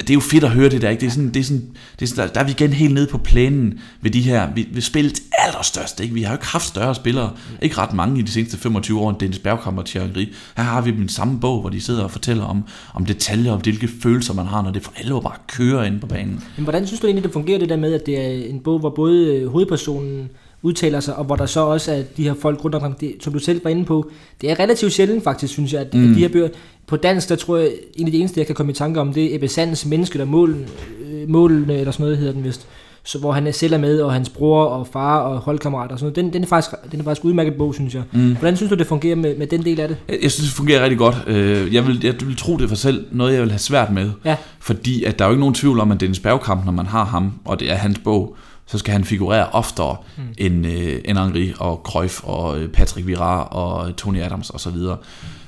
det 0.00 0.10
er 0.10 0.14
jo 0.14 0.20
fedt 0.20 0.44
at 0.44 0.50
høre 0.50 0.68
det 0.68 0.82
der, 0.82 0.90
ikke? 0.90 1.00
Det 1.00 1.06
er 1.06 1.10
sådan, 1.10 1.28
det 1.28 1.40
er 1.40 1.44
sådan, 1.44 1.70
det 2.00 2.02
er 2.02 2.06
sådan 2.06 2.28
der, 2.28 2.32
der 2.32 2.40
er 2.40 2.44
vi 2.44 2.50
igen 2.50 2.72
helt 2.72 2.94
nede 2.94 3.06
på 3.06 3.18
plænen 3.18 3.80
ved 4.00 4.10
de 4.10 4.20
her, 4.20 4.54
vi, 4.54 4.68
vi 4.70 4.80
spillet 4.80 5.22
allerstørste, 5.38 6.02
ikke? 6.02 6.14
Vi 6.14 6.22
har 6.22 6.30
jo 6.30 6.34
ikke 6.34 6.46
haft 6.46 6.66
større 6.66 6.94
spillere, 6.94 7.32
ikke 7.62 7.78
ret 7.78 7.92
mange 7.92 8.18
i 8.18 8.22
de 8.22 8.30
seneste 8.30 8.58
25 8.58 9.00
år, 9.00 9.10
end 9.10 9.18
Dennis 9.18 9.38
Bergkamp 9.38 9.78
og 9.78 9.86
Thierry 9.86 10.06
Henry. 10.06 10.26
Her 10.56 10.64
har 10.64 10.80
vi 10.80 10.90
den 10.90 11.08
samme 11.08 11.40
bog, 11.40 11.60
hvor 11.60 11.70
de 11.70 11.80
sidder 11.80 12.02
og 12.02 12.10
fortæller 12.10 12.44
om, 12.44 12.64
om 12.94 13.06
detaljer, 13.06 13.52
om 13.52 13.60
hvilke 13.60 13.88
følelser 14.02 14.34
man 14.34 14.46
har, 14.46 14.62
når 14.62 14.70
det 14.70 14.82
for 14.82 14.92
alvor 14.96 15.20
bare 15.20 15.36
kører 15.46 15.84
ind 15.84 16.00
på 16.00 16.06
banen. 16.06 16.44
Men 16.56 16.64
hvordan 16.64 16.86
synes 16.86 17.00
du 17.00 17.06
egentlig, 17.06 17.24
det 17.24 17.32
fungerer 17.32 17.58
det 17.58 17.68
der 17.68 17.76
med, 17.76 17.94
at 17.94 18.06
det 18.06 18.18
er 18.18 18.48
en 18.48 18.60
bog, 18.60 18.78
hvor 18.78 18.90
både 18.90 19.34
øh, 19.34 19.48
hovedpersonen 19.48 20.28
udtaler 20.64 21.00
sig, 21.00 21.16
og 21.16 21.24
hvor 21.24 21.36
der 21.36 21.46
så 21.46 21.60
også 21.60 21.92
er 21.92 22.02
de 22.16 22.22
her 22.22 22.34
folk 22.40 22.64
rundt 22.64 22.74
omkring, 22.74 23.00
det, 23.00 23.14
som 23.20 23.32
du 23.32 23.38
selv 23.38 23.64
var 23.64 23.70
inde 23.70 23.84
på. 23.84 24.10
Det 24.40 24.50
er 24.50 24.60
relativt 24.60 24.92
sjældent 24.92 25.24
faktisk, 25.24 25.52
synes 25.52 25.72
jeg, 25.72 25.80
at, 25.80 25.94
mm. 25.94 26.10
at 26.10 26.16
de 26.16 26.20
her 26.20 26.28
bøger, 26.28 26.48
på 26.86 26.96
dansk, 26.96 27.28
der 27.28 27.36
tror 27.36 27.56
jeg, 27.56 27.70
en 27.96 28.06
af 28.06 28.12
de 28.12 28.18
eneste, 28.18 28.40
jeg 28.40 28.46
kan 28.46 28.54
komme 28.54 28.72
i 28.72 28.74
tanke 28.74 29.00
om, 29.00 29.12
det 29.12 29.24
er 29.24 29.34
Ebbe 29.34 29.48
Sands 29.48 29.86
Mennesket 29.86 30.20
og 30.20 30.28
Målen, 30.28 30.66
øh, 31.10 31.28
målene, 31.30 31.74
eller 31.74 31.92
sådan 31.92 32.04
noget 32.04 32.18
hedder 32.18 32.32
den 32.32 32.44
vist, 32.44 32.66
så, 33.06 33.18
hvor 33.18 33.32
han 33.32 33.52
selv 33.52 33.72
er 33.74 33.78
med, 33.78 34.00
og 34.00 34.12
hans 34.12 34.28
bror 34.28 34.64
og 34.64 34.86
far 34.86 35.18
og 35.20 35.38
holdkammerater 35.38 35.92
og 35.92 35.98
sådan 35.98 36.12
noget. 36.16 36.16
Den, 36.16 36.32
den, 36.32 36.42
er 36.42 36.46
faktisk, 36.46 36.70
den 36.92 37.00
er 37.00 37.04
faktisk 37.04 37.24
udmærket 37.24 37.54
bog, 37.54 37.74
synes 37.74 37.94
jeg. 37.94 38.02
Mm. 38.12 38.36
Hvordan 38.36 38.56
synes 38.56 38.70
du, 38.70 38.76
det 38.76 38.86
fungerer 38.86 39.16
med, 39.16 39.36
med 39.36 39.46
den 39.46 39.64
del 39.64 39.80
af 39.80 39.88
det? 39.88 39.96
Jeg, 40.08 40.18
jeg 40.22 40.30
synes, 40.30 40.48
det 40.48 40.56
fungerer 40.56 40.82
rigtig 40.82 40.98
godt. 40.98 41.16
Øh, 41.26 41.74
Jeg 41.74 41.86
vil, 41.86 42.00
jeg 42.04 42.14
vil 42.26 42.36
tro, 42.36 42.56
det 42.56 42.68
for 42.68 42.76
selv 42.76 43.06
noget, 43.12 43.32
jeg 43.32 43.42
vil 43.42 43.50
have 43.50 43.58
svært 43.58 43.92
med. 43.92 44.10
Ja. 44.24 44.36
Fordi 44.60 45.04
at 45.04 45.18
der 45.18 45.24
er 45.24 45.28
jo 45.28 45.32
ikke 45.32 45.40
nogen 45.40 45.54
tvivl 45.54 45.80
om, 45.80 45.92
at 45.92 46.00
Dennis 46.00 46.20
Bergkamp, 46.20 46.64
når 46.64 46.72
man 46.72 46.86
har 46.86 47.04
ham, 47.04 47.32
og 47.44 47.60
det 47.60 47.70
er 47.70 47.74
hans 47.74 47.98
bog, 47.98 48.36
så 48.66 48.78
skal 48.78 48.92
han 48.92 49.04
figurere 49.04 49.48
oftere 49.48 49.96
mm. 50.16 50.22
end, 50.38 50.66
øh, 50.66 51.00
end 51.04 51.18
Henri 51.18 51.54
og 51.58 51.80
Cruyff 51.84 52.20
og 52.22 52.58
øh, 52.58 52.68
Patrick 52.68 53.06
Vieira 53.06 53.42
og 53.42 53.96
Tony 53.96 54.20
Adams 54.20 54.50
og 54.50 54.60
så 54.60 54.70
videre. 54.70 54.96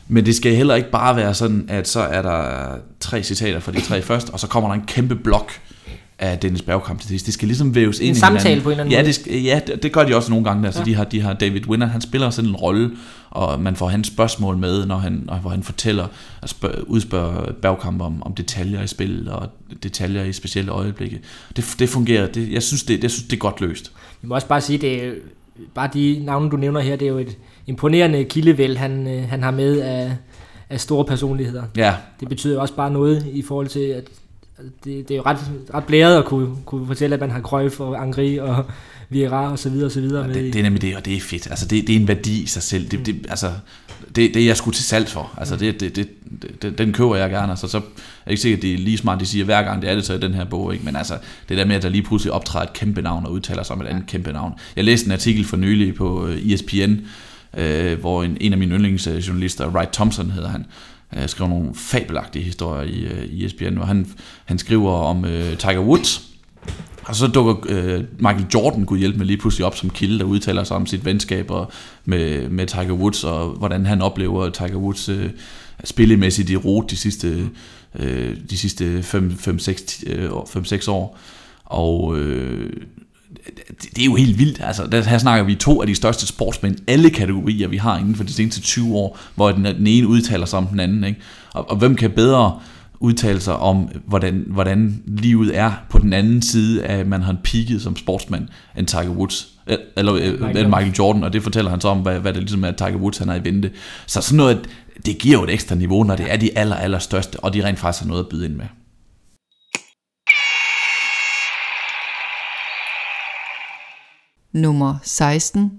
Men 0.08 0.26
det 0.26 0.36
skal 0.36 0.56
heller 0.56 0.74
ikke 0.74 0.90
bare 0.90 1.16
være 1.16 1.34
sådan, 1.34 1.64
at 1.68 1.88
så 1.88 2.00
er 2.00 2.22
der 2.22 2.68
tre 3.00 3.22
citater 3.22 3.60
fra 3.60 3.72
de 3.72 3.80
tre 3.80 4.02
først, 4.12 4.30
og 4.30 4.40
så 4.40 4.46
kommer 4.46 4.70
der 4.70 4.74
en 4.74 4.86
kæmpe 4.86 5.14
blok 5.14 5.52
af 6.18 6.38
Dennis 6.38 6.62
Bergkamp 6.62 7.00
til 7.00 7.08
sidst. 7.08 7.26
Det 7.26 7.34
skal 7.34 7.48
ligesom 7.48 7.74
væves 7.74 7.98
ind 8.00 8.08
En 8.08 8.12
i 8.16 8.18
samtale 8.18 8.42
hinanden. 8.42 8.62
på 8.62 8.68
en 8.68 8.72
eller 8.72 8.84
anden 8.84 8.92
ja, 8.92 9.02
måde. 9.02 9.12
det, 9.40 9.44
ja, 9.44 9.60
det, 9.66 9.82
det 9.82 9.92
gør 9.92 10.04
de 10.04 10.16
også 10.16 10.30
nogle 10.30 10.44
gange. 10.44 10.66
Altså, 10.66 10.80
Ja. 10.80 10.84
de, 10.84 10.94
har, 10.94 11.04
de 11.04 11.20
har 11.20 11.32
David 11.34 11.66
Winner, 11.68 11.86
han 11.86 12.00
spiller 12.00 12.30
sådan 12.30 12.50
en 12.50 12.56
rolle, 12.56 12.90
og 13.30 13.60
man 13.60 13.76
får 13.76 13.88
hans 13.88 14.06
spørgsmål 14.06 14.56
med, 14.56 14.86
når 14.86 14.96
han, 14.96 15.22
når, 15.26 15.34
hvor 15.36 15.50
han 15.50 15.62
fortæller 15.62 16.06
og 16.42 16.48
spørg, 16.48 16.74
udspørger 16.86 17.52
Bergkamp 17.52 18.00
om, 18.02 18.22
om 18.22 18.34
detaljer 18.34 18.82
i 18.82 18.86
spillet, 18.86 19.28
og 19.28 19.48
detaljer 19.82 20.24
i 20.24 20.32
specielle 20.32 20.70
øjeblikke. 20.72 21.20
Det, 21.56 21.74
det 21.78 21.88
fungerer. 21.88 22.26
Det, 22.26 22.52
jeg, 22.52 22.62
synes, 22.62 22.82
det, 22.84 23.02
jeg 23.02 23.10
synes, 23.10 23.24
det 23.24 23.32
er 23.32 23.38
godt 23.40 23.60
løst. 23.60 23.92
Jeg 24.22 24.28
må 24.28 24.34
også 24.34 24.46
bare 24.46 24.60
sige, 24.60 24.78
det 24.78 25.04
er 25.04 25.12
bare 25.74 25.90
de 25.94 26.22
navne, 26.24 26.50
du 26.50 26.56
nævner 26.56 26.80
her, 26.80 26.96
det 26.96 27.06
er 27.06 27.10
jo 27.12 27.18
et 27.18 27.36
imponerende 27.66 28.24
kildevæld, 28.24 28.76
han, 28.76 29.08
øh, 29.08 29.28
han 29.28 29.42
har 29.42 29.50
med 29.50 29.80
af, 29.80 30.16
af 30.70 30.80
store 30.80 31.04
personligheder. 31.04 31.62
Ja, 31.76 31.94
Det 32.20 32.28
betyder 32.28 32.60
også 32.60 32.74
bare 32.74 32.90
noget 32.90 33.26
i 33.32 33.42
forhold 33.42 33.66
til, 33.68 33.80
at 33.80 34.04
det, 34.84 35.08
det 35.08 35.10
er 35.10 35.16
jo 35.16 35.22
ret, 35.26 35.38
ret 35.74 35.84
blæret 35.84 36.18
at 36.18 36.24
kunne, 36.24 36.48
kunne 36.64 36.86
fortælle, 36.86 37.14
at 37.14 37.20
man 37.20 37.30
har 37.30 37.40
Cruyff 37.40 37.80
og 37.80 38.02
Angri 38.02 38.36
og 38.38 38.64
Vieira 39.10 39.50
og 39.50 39.58
så 39.58 39.70
videre 39.70 39.86
og 39.86 39.92
så 39.92 40.00
videre. 40.00 40.30
I- 40.30 40.32
det, 40.32 40.52
det 40.52 40.58
er 40.58 40.62
nemlig 40.62 40.82
det, 40.82 40.96
og 40.96 41.04
det 41.04 41.16
er 41.16 41.20
fedt. 41.20 41.46
Altså, 41.50 41.66
det, 41.66 41.86
det 41.86 41.96
er 41.96 42.00
en 42.00 42.08
værdi 42.08 42.42
i 42.42 42.46
sig 42.46 42.62
selv. 42.62 42.88
Det, 42.88 43.06
det, 43.06 43.26
altså, 43.28 43.50
det, 44.16 44.34
det 44.34 44.36
er 44.36 44.46
jeg 44.46 44.56
skulle 44.56 44.74
til 44.74 44.84
salg 44.84 45.08
for. 45.08 45.32
Altså, 45.36 45.56
det, 45.56 45.80
det, 45.80 45.96
det, 45.96 46.08
det, 46.62 46.78
den 46.78 46.92
køber 46.92 47.16
jeg 47.16 47.30
gerne. 47.30 47.50
Altså, 47.50 47.68
så 47.68 47.76
er 47.78 47.82
det 48.24 48.30
ikke 48.30 48.42
sikkert, 48.42 48.58
at 48.58 48.62
det 48.62 48.74
er 48.74 48.78
lige 48.78 48.98
smart, 48.98 49.20
de 49.20 49.26
siger, 49.26 49.44
hver 49.44 49.62
gang 49.62 49.82
det 49.82 49.90
er 49.90 49.94
det, 49.94 50.04
så 50.06 50.14
er 50.14 50.18
den 50.18 50.34
her 50.34 50.44
bog. 50.44 50.72
Ikke? 50.72 50.84
Men 50.84 50.96
altså, 50.96 51.14
det 51.48 51.58
der 51.58 51.64
med, 51.64 51.76
at 51.76 51.82
der 51.82 51.88
lige 51.88 52.02
pludselig 52.02 52.32
optræder 52.32 52.66
et 52.66 52.72
kæmpe 52.72 53.02
navn 53.02 53.26
og 53.26 53.32
udtaler 53.32 53.62
sig 53.62 53.76
om 53.76 53.82
et 53.82 53.86
andet 53.86 54.06
kæmpe 54.06 54.32
navn. 54.32 54.52
Jeg 54.76 54.84
læste 54.84 55.06
en 55.06 55.12
artikel 55.12 55.44
for 55.44 55.56
nylig 55.56 55.94
på 55.94 56.26
øh, 56.26 56.52
ESPN, 56.52 56.94
øh, 57.58 58.00
hvor 58.00 58.22
en, 58.22 58.36
en 58.40 58.52
af 58.52 58.58
mine 58.58 58.74
yndlingsjournalister, 58.74 59.68
Wright 59.68 59.92
Thompson 59.92 60.30
hedder 60.30 60.48
han, 60.48 60.66
øh, 61.16 61.28
skrev 61.28 61.48
nogle 61.48 61.74
fabelagtige 61.74 62.44
historier 62.44 62.82
i, 62.82 63.00
øh, 63.04 63.24
i 63.24 63.44
ESPN, 63.44 63.74
hvor 63.76 63.84
han, 63.84 64.06
han 64.44 64.58
skriver 64.58 64.92
om 64.92 65.24
øh, 65.24 65.56
Tiger 65.58 65.80
Woods, 65.80 66.22
og 67.04 67.16
så 67.16 67.26
dukker 67.26 67.54
øh, 67.68 68.04
Michael 68.18 68.46
Jordan, 68.54 68.86
kunne 68.86 68.98
hjælpe 68.98 69.18
med 69.18 69.26
lige 69.26 69.36
pludselig 69.36 69.66
op 69.66 69.76
som 69.76 69.90
kilde, 69.90 70.18
der 70.18 70.24
udtaler 70.24 70.64
sig 70.64 70.76
om 70.76 70.86
sit 70.86 71.04
venskab 71.04 71.50
og 71.50 71.70
med, 72.04 72.48
med 72.48 72.66
Tiger 72.66 72.92
Woods, 72.92 73.24
og 73.24 73.48
hvordan 73.48 73.86
han 73.86 74.02
oplever 74.02 74.50
Tiger 74.50 74.76
Woods 74.76 75.08
øh, 75.08 75.30
spillemæssigt 75.84 76.50
i 76.50 76.56
rot 76.56 76.90
de 76.90 76.96
sidste, 76.96 77.48
øh, 77.98 78.36
de 78.50 78.58
sidste 78.58 78.98
5-6 78.98 80.04
øh, 80.06 80.32
år. 80.88 81.18
Og 81.64 82.18
øh, 82.18 82.70
det, 83.96 84.00
er 84.00 84.04
jo 84.04 84.14
helt 84.14 84.38
vildt. 84.38 84.60
Altså, 84.64 84.86
der, 84.86 85.02
her 85.02 85.18
snakker 85.18 85.44
vi 85.44 85.54
to 85.54 85.80
af 85.80 85.86
de 85.86 85.94
største 85.94 86.26
sportsmænd, 86.26 86.76
alle 86.86 87.10
kategorier, 87.10 87.68
vi 87.68 87.76
har 87.76 87.98
inden 87.98 88.14
for 88.14 88.24
de 88.24 88.32
seneste 88.32 88.60
20 88.60 88.94
år, 88.94 89.18
hvor 89.34 89.52
den, 89.52 89.64
den 89.64 89.86
ene 89.86 90.06
udtaler 90.06 90.46
sig 90.46 90.58
om 90.58 90.66
den 90.66 90.80
anden. 90.80 91.04
Ikke? 91.04 91.20
Og, 91.52 91.70
og 91.70 91.76
hvem 91.76 91.96
kan 91.96 92.10
bedre 92.10 92.58
udtale 93.00 93.40
sig 93.40 93.56
om, 93.56 93.88
hvordan, 94.06 94.44
hvordan 94.46 95.02
livet 95.06 95.58
er 95.58 95.72
på 95.90 95.98
den 95.98 96.12
anden 96.12 96.42
side 96.42 96.84
af, 96.84 96.98
at 96.98 97.06
man 97.06 97.22
har 97.22 97.36
peaked 97.44 97.80
som 97.80 97.96
sportsmand, 97.96 98.48
end 98.78 98.86
Tiger 98.86 99.10
Woods, 99.10 99.48
eh, 99.66 99.76
eller 99.96 100.12
Michael, 100.12 100.40
Michael. 100.40 100.68
Michael 100.68 100.92
Jordan, 100.98 101.24
og 101.24 101.32
det 101.32 101.42
fortæller 101.42 101.70
han 101.70 101.80
så 101.80 101.88
om, 101.88 101.98
hvad, 101.98 102.18
hvad 102.18 102.32
det 102.32 102.42
ligesom 102.42 102.64
er, 102.64 102.68
at 102.68 102.76
Tiger 102.76 102.96
Woods 102.96 103.18
han 103.18 103.28
har 103.28 103.34
i 103.34 103.44
vente. 103.44 103.70
Så 104.06 104.20
sådan 104.20 104.36
noget, 104.36 104.68
det 105.06 105.18
giver 105.18 105.38
jo 105.38 105.44
et 105.44 105.50
ekstra 105.50 105.74
niveau, 105.74 106.02
når 106.02 106.16
det 106.16 106.32
er 106.32 106.36
de 106.36 106.58
aller, 106.58 106.76
aller 106.76 106.98
største, 106.98 107.40
og 107.40 107.54
de 107.54 107.64
rent 107.64 107.78
faktisk 107.78 108.02
har 108.02 108.08
noget 108.08 108.22
at 108.22 108.28
byde 108.28 108.44
ind 108.44 108.54
med. 108.54 108.66
Nummer 114.56 114.98
16, 115.02 115.72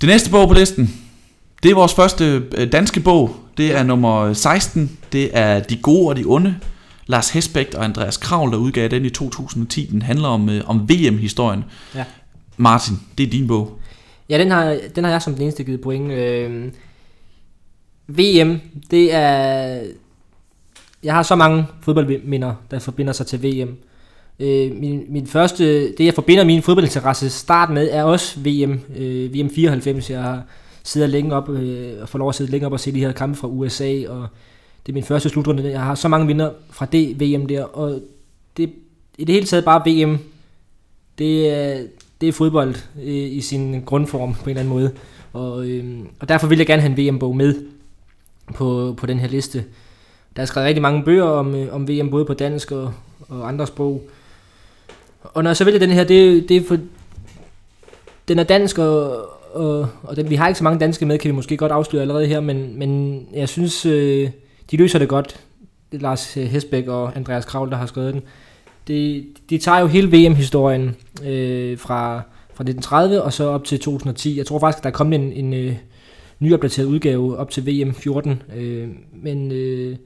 Det 0.00 0.08
næste 0.08 0.30
bog 0.30 0.48
på 0.48 0.54
listen, 0.54 0.90
det 1.62 1.70
er 1.70 1.74
vores 1.74 1.94
første 1.94 2.42
øh, 2.56 2.72
danske 2.72 3.00
bog. 3.00 3.36
Det 3.56 3.76
er 3.76 3.82
nummer 3.82 4.32
16. 4.32 4.98
Det 5.12 5.30
er 5.32 5.60
De 5.60 5.76
Gode 5.76 6.08
og 6.08 6.16
de 6.16 6.24
Onde. 6.26 6.56
Lars 7.06 7.30
Hesbæk 7.30 7.74
og 7.74 7.84
Andreas 7.84 8.16
Kravl, 8.16 8.52
der 8.52 8.56
udgav 8.56 8.88
den 8.88 9.04
i 9.04 9.10
2010. 9.10 9.86
Den 9.86 10.02
handler 10.02 10.28
om, 10.28 10.48
øh, 10.48 10.62
om 10.66 10.88
VM-historien. 10.88 11.64
Ja. 11.94 12.04
Martin, 12.56 12.94
det 13.18 13.26
er 13.26 13.30
din 13.30 13.46
bog. 13.46 13.78
Ja, 14.28 14.38
den 14.38 14.50
har, 14.50 14.78
den 14.94 15.04
har 15.04 15.10
jeg 15.10 15.22
som 15.22 15.34
den 15.34 15.42
eneste 15.42 15.64
givet 15.64 15.80
point. 15.80 16.12
Øh, 16.12 16.72
VM, 18.08 18.60
det 18.90 19.14
er... 19.14 19.80
Jeg 21.02 21.14
har 21.14 21.22
så 21.22 21.36
mange 21.36 21.66
fodboldminder, 21.82 22.54
der 22.70 22.78
forbinder 22.78 23.12
sig 23.12 23.26
til 23.26 23.42
VM. 23.42 23.76
Øh, 24.40 24.76
min, 24.76 25.04
min 25.08 25.26
første, 25.26 25.92
det 25.92 26.04
jeg 26.04 26.14
forbinder 26.14 26.44
min 26.44 26.62
fodboldinteresse 26.62 27.30
start 27.30 27.70
med, 27.70 27.88
er 27.92 28.04
også 28.04 28.40
VM. 28.40 28.80
Øh, 28.96 29.34
VM 29.34 29.50
94, 29.50 30.10
jeg 30.10 30.22
har 30.22 30.42
siddet 30.84 31.10
længe 31.10 31.34
op, 31.34 31.48
øh, 31.48 32.02
og 32.02 32.08
får 32.08 32.18
lov 32.18 32.28
at 32.28 32.34
sidde 32.34 32.50
længe 32.50 32.66
op 32.66 32.72
og 32.72 32.80
se 32.80 32.92
de 32.92 33.00
her 33.00 33.12
kampe 33.12 33.38
fra 33.38 33.48
USA, 33.48 34.08
og 34.08 34.26
det 34.86 34.92
er 34.92 34.94
min 34.94 35.04
første 35.04 35.28
slutrunde. 35.28 35.70
Jeg 35.70 35.80
har 35.80 35.94
så 35.94 36.08
mange 36.08 36.26
vinder 36.26 36.50
fra 36.70 36.86
det 36.86 37.20
VM 37.20 37.46
der, 37.46 37.64
og 37.64 38.00
det, 38.56 38.72
i 39.18 39.24
det 39.24 39.34
hele 39.34 39.46
taget 39.46 39.64
bare 39.64 39.82
VM, 39.86 40.18
det 41.18 41.50
er, 41.50 41.82
det 42.20 42.28
er 42.28 42.32
fodbold 42.32 42.74
øh, 43.02 43.32
i 43.32 43.40
sin 43.40 43.82
grundform 43.86 44.34
på 44.34 44.44
en 44.44 44.50
eller 44.50 44.60
anden 44.60 44.74
måde. 44.74 44.90
Og, 45.32 45.66
øh, 45.66 45.98
og 46.20 46.28
derfor 46.28 46.46
vil 46.46 46.58
jeg 46.58 46.66
gerne 46.66 46.82
have 46.82 46.98
en 46.98 47.14
VM-bog 47.14 47.36
med 47.36 47.54
på, 48.54 48.94
på 48.96 49.06
den 49.06 49.18
her 49.18 49.28
liste. 49.28 49.64
Der 50.36 50.42
er 50.42 50.46
skrevet 50.46 50.66
rigtig 50.66 50.82
mange 50.82 51.04
bøger 51.04 51.24
om, 51.24 51.54
øh, 51.54 51.74
om 51.74 51.88
VM, 51.88 52.10
både 52.10 52.24
på 52.24 52.34
dansk 52.34 52.72
og, 52.72 52.92
og 53.28 53.48
andre 53.48 53.66
sprog. 53.66 54.02
Og 55.22 55.42
når 55.42 55.50
jeg 55.50 55.56
så 55.56 55.64
vælger 55.64 55.80
den 55.80 55.90
her, 55.90 56.04
det, 56.04 56.48
det 56.48 56.56
er 56.56 56.62
for... 56.68 56.78
Den 58.28 58.38
er 58.38 58.44
dansk, 58.44 58.78
og, 58.78 59.26
og, 59.54 59.88
og 60.02 60.16
den, 60.16 60.30
vi 60.30 60.34
har 60.34 60.48
ikke 60.48 60.58
så 60.58 60.64
mange 60.64 60.80
danske 60.80 61.06
med, 61.06 61.18
kan 61.18 61.28
vi 61.28 61.34
måske 61.34 61.56
godt 61.56 61.72
afsløre 61.72 62.02
allerede 62.02 62.26
her, 62.26 62.40
men, 62.40 62.78
men 62.78 63.22
jeg 63.34 63.48
synes, 63.48 63.86
øh, 63.86 64.30
de 64.70 64.76
løser 64.76 64.98
det 64.98 65.08
godt. 65.08 65.40
Det 65.92 65.98
er 65.98 66.02
Lars 66.02 66.36
øh, 66.36 66.44
Hesbæk 66.44 66.86
og 66.86 67.16
Andreas 67.16 67.44
Kravl, 67.44 67.70
der 67.70 67.76
har 67.76 67.86
skrevet 67.86 68.14
den. 68.14 68.22
De, 68.88 69.26
de 69.50 69.58
tager 69.58 69.78
jo 69.78 69.86
hele 69.86 70.08
VM-historien 70.08 70.96
øh, 71.24 71.78
fra, 71.78 72.16
fra 72.54 72.64
1930 72.64 73.22
og 73.22 73.32
så 73.32 73.44
op 73.44 73.64
til 73.64 73.78
2010. 73.78 74.38
Jeg 74.38 74.46
tror 74.46 74.58
faktisk, 74.58 74.78
at 74.78 74.84
der 74.84 74.90
er 74.90 74.94
kommet 74.94 75.20
en, 75.20 75.32
en 75.32 75.54
øh, 75.54 75.76
nyopdateret 76.38 76.86
udgave 76.86 77.36
op 77.36 77.50
til 77.50 77.66
VM 77.66 77.94
14, 77.94 78.42
øh, 78.56 78.88
men 79.12 79.52
øh, 79.52 79.96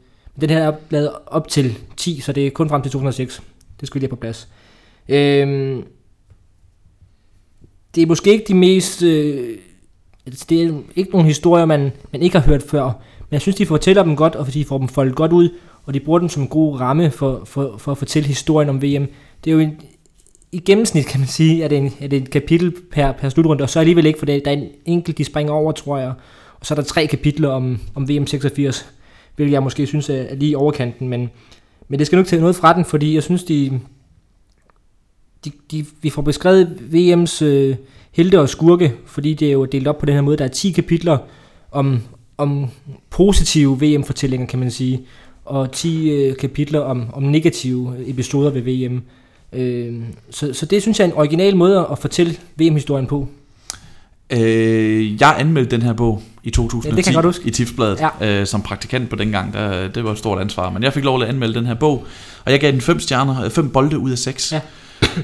den 0.41 0.51
her 0.51 0.59
er 0.59 0.73
lavet 0.91 1.11
op 1.27 1.49
til 1.49 1.79
10, 1.97 2.21
så 2.21 2.33
det 2.33 2.47
er 2.47 2.51
kun 2.51 2.69
frem 2.69 2.83
til 2.83 2.93
2006. 2.93 3.43
Det 3.81 3.89
skulle 3.89 4.01
lige 4.01 4.09
have 4.09 4.17
på 4.17 4.21
plads. 4.21 4.49
Øh, 5.09 5.83
det 7.95 8.03
er 8.03 8.07
måske 8.07 8.33
ikke 8.33 8.45
de 8.49 8.55
mest... 8.55 9.03
Øh, 9.03 9.59
altså, 10.27 10.47
det 10.49 10.63
er 10.63 10.73
ikke 10.97 11.11
nogle 11.11 11.27
historier, 11.27 11.65
man, 11.65 11.93
man 12.13 12.23
ikke 12.23 12.39
har 12.39 12.47
hørt 12.47 12.63
før, 12.63 12.85
men 13.19 13.33
jeg 13.33 13.41
synes, 13.41 13.57
de 13.57 13.67
fortæller 13.67 14.03
dem 14.03 14.17
godt, 14.17 14.37
og 14.37 14.55
de 14.55 14.65
får 14.65 14.79
dem 14.79 14.89
foldet 14.89 15.15
godt 15.17 15.33
ud, 15.33 15.49
og 15.85 15.95
de 15.95 16.01
bruger 16.01 16.19
dem 16.19 16.29
som 16.29 16.43
en 16.43 16.49
god 16.49 16.81
ramme 16.81 17.11
for, 17.11 17.43
for, 17.45 17.75
for 17.79 17.93
at 17.93 17.99
fortælle 17.99 18.29
historien 18.29 18.69
om 18.69 18.83
VM. 18.83 19.07
Det 19.45 19.51
er 19.51 19.53
jo 19.53 19.59
en, 19.59 19.81
i 20.53 20.59
gennemsnit, 20.59 21.07
kan 21.07 21.21
man 21.21 21.29
sige, 21.29 21.65
at 21.65 21.71
det 21.71 21.79
er, 21.79 21.83
en, 21.83 22.11
det 22.11 22.13
et 22.13 22.31
kapitel 22.31 22.75
per, 22.93 23.13
per 23.13 23.29
slutrunde, 23.29 23.63
og 23.63 23.71
så 23.71 23.81
alligevel 23.81 24.07
ikke, 24.07 24.19
for 24.19 24.27
det, 24.27 24.45
der 24.45 24.51
er 24.51 24.57
en 24.57 24.69
enkelt, 24.85 25.19
de 25.19 25.25
springer 25.25 25.53
over, 25.53 25.73
tror 25.73 25.99
jeg. 25.99 26.13
Og 26.61 26.67
så 26.67 26.75
er 26.75 26.77
der 26.77 26.83
tre 26.83 27.07
kapitler 27.07 27.49
om, 27.49 27.81
om 27.95 28.09
VM 28.09 28.27
86, 28.27 28.93
hvilket 29.37 29.53
jeg 29.53 29.63
måske 29.63 29.87
synes 29.87 30.11
er, 30.11 30.35
lige 30.35 30.59
overkanten, 30.59 31.09
men, 31.09 31.31
men 31.89 31.99
det 31.99 32.07
skal 32.07 32.17
nok 32.17 32.23
ikke 32.23 32.31
tage 32.31 32.41
noget 32.41 32.57
fra 32.57 32.75
den, 32.75 32.85
fordi 32.85 33.15
jeg 33.15 33.23
synes, 33.23 33.45
de, 33.45 33.81
de, 35.45 35.51
de, 35.71 35.87
vi 36.03 36.11
får 36.11 36.23
beskrevet 36.23 36.79
VM's 36.93 37.45
øh, 37.45 37.77
helte 38.13 38.41
og 38.41 38.49
skurke, 38.49 38.93
fordi 39.07 39.35
det 39.35 39.49
er 39.49 39.53
jo 39.53 39.65
delt 39.65 39.89
op 39.89 39.99
på 39.99 40.07
den 40.07 40.15
her 40.15 40.21
måde. 40.21 40.37
Der 40.37 40.45
er 40.45 40.49
10 40.49 40.71
kapitler 40.71 41.19
om, 41.73 42.01
om 42.39 42.67
positive 43.11 43.81
VM-fortællinger, 43.81 44.47
kan 44.47 44.59
man 44.59 44.71
sige, 44.71 45.01
og 45.45 45.73
10 45.73 46.11
øh, 46.11 46.37
kapitler 46.37 46.81
om, 46.81 47.07
om 47.13 47.23
negative 47.23 47.95
episoder 48.07 48.51
ved 48.51 48.63
VM. 48.63 49.03
Øh, 49.53 50.03
så, 50.31 50.53
så 50.53 50.67
det 50.67 50.83
synes 50.83 50.99
jeg 50.99 51.05
er 51.05 51.09
en 51.09 51.17
original 51.17 51.57
måde 51.57 51.87
at 51.93 51.99
fortælle 51.99 52.37
VM-historien 52.57 53.07
på. 53.07 53.29
Øh, 54.31 55.21
jeg 55.21 55.37
anmeldte 55.39 55.77
den 55.77 55.83
her 55.83 55.93
bog 55.93 56.23
i 56.45 56.51
2010 56.51 57.13
Ja, 57.13 57.33
i 57.45 57.51
Tipsbladet 57.51 58.01
Ja. 58.21 58.41
øh, 58.41 58.47
som 58.47 58.63
praktikant 58.63 59.11
på 59.11 59.17
dengang. 59.17 59.53
Der, 59.53 59.89
det 59.89 60.05
var 60.05 60.13
et 60.13 60.19
stort 60.19 60.41
ansvar, 60.41 60.71
men 60.71 60.83
jeg 60.83 60.93
fik 60.93 61.05
lov 61.05 61.23
at 61.23 61.29
anmelde 61.29 61.55
den 61.55 61.67
her 61.67 61.75
bog, 61.75 62.05
og 62.45 62.53
jeg 62.53 62.61
gav 62.61 62.73
den 62.73 62.81
fem 62.81 63.01
stjerner, 63.01 63.45
øh, 63.45 63.51
fem 63.51 63.71
bolde 63.71 63.99
ud 63.99 64.11
af 64.11 64.19
seks. 64.19 64.53
Ja 64.53 64.61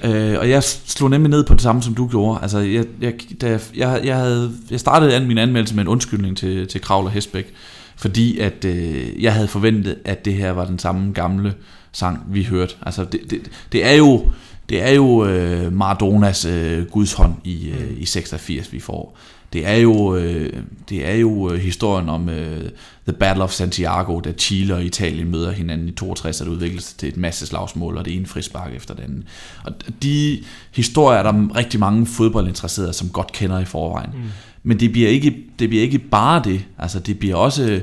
øh, 0.05 0.39
og 0.39 0.51
jeg 0.51 0.63
slog 0.65 1.11
nemlig 1.11 1.31
ned 1.31 1.45
på 1.45 1.55
det 1.55 1.63
samme, 1.63 1.83
som 1.83 1.95
du 1.95 2.09
gjorde. 2.09 2.39
Altså, 2.43 2.59
jeg, 2.59 2.85
jeg, 3.01 3.15
da 3.41 3.59
jeg, 3.77 4.01
jeg, 4.05 4.17
havde, 4.17 4.53
jeg 4.71 4.81
startede 4.81 5.27
min 5.27 5.39
anmeldelse 5.39 5.75
med 5.75 5.83
en 5.83 5.89
undskyldning 5.89 6.37
til, 6.37 6.69
til 6.69 6.81
Kravler 6.81 7.11
Hesbæk, 7.11 7.55
fordi 7.97 8.39
at 8.39 8.65
øh, 8.65 9.23
jeg 9.23 9.35
havde 9.35 9.49
forventet, 9.49 9.97
at 10.05 10.25
det 10.25 10.35
her 10.35 10.51
var 10.51 10.65
den 10.65 10.79
samme 10.79 11.13
gamle 11.13 11.55
sang, 11.93 12.23
vi 12.29 12.45
hørte. 12.45 12.75
Altså, 12.83 13.05
det, 13.05 13.21
det, 13.31 13.51
det 13.73 13.87
er 13.87 13.95
jo, 13.95 14.31
det 14.69 14.83
er 14.83 14.91
jo 14.91 15.25
øh, 15.25 15.73
Maradonas 15.73 16.45
øh, 16.45 16.87
Guds 16.87 17.13
hånd 17.13 17.35
i, 17.45 17.71
øh, 17.71 17.91
i 17.99 18.05
86, 18.05 18.73
vi 18.73 18.81
får. 18.81 19.19
Det 19.53 19.67
er 19.67 19.75
jo, 19.75 20.17
øh, 20.17 20.53
det 20.89 21.07
er 21.07 21.15
jo 21.15 21.53
øh, 21.53 21.61
historien 21.61 22.09
om 22.09 22.29
øh, 22.29 22.71
The 23.09 23.13
Battle 23.19 23.45
of 23.45 23.53
Santiago, 23.53 24.21
da 24.21 24.33
Chile 24.33 24.75
og 24.75 24.85
Italien 24.85 25.31
møder 25.31 25.53
hinanden 25.53 25.89
i 25.89 25.93
62, 25.93 26.41
og 26.41 26.47
det 26.47 26.53
udvikler 26.53 26.81
sig 26.81 26.99
til 26.99 27.09
et 27.09 27.17
masse 27.17 27.47
slagsmål, 27.47 27.97
og 27.97 28.05
det 28.05 28.17
ene 28.17 28.27
frispark 28.27 28.75
efter 28.75 28.95
den 28.95 29.05
anden. 29.05 29.25
Og 29.65 29.73
de 30.03 30.39
historier 30.75 31.19
er 31.19 31.23
der 31.23 31.57
rigtig 31.57 31.81
mange 31.81 32.07
fodboldinteresserede, 32.07 32.93
som 32.93 33.09
godt 33.09 33.33
kender 33.33 33.59
i 33.59 33.65
forvejen. 33.65 34.11
Mm. 34.15 34.23
Men 34.63 34.81
det 34.81 34.93
bliver, 34.93 35.09
ikke, 35.09 35.37
det 35.59 35.69
bliver 35.69 35.83
ikke 35.83 35.99
bare 35.99 36.43
det. 36.45 36.65
Altså, 36.79 37.01
det 37.01 37.19
bliver 37.19 37.37
også 37.37 37.81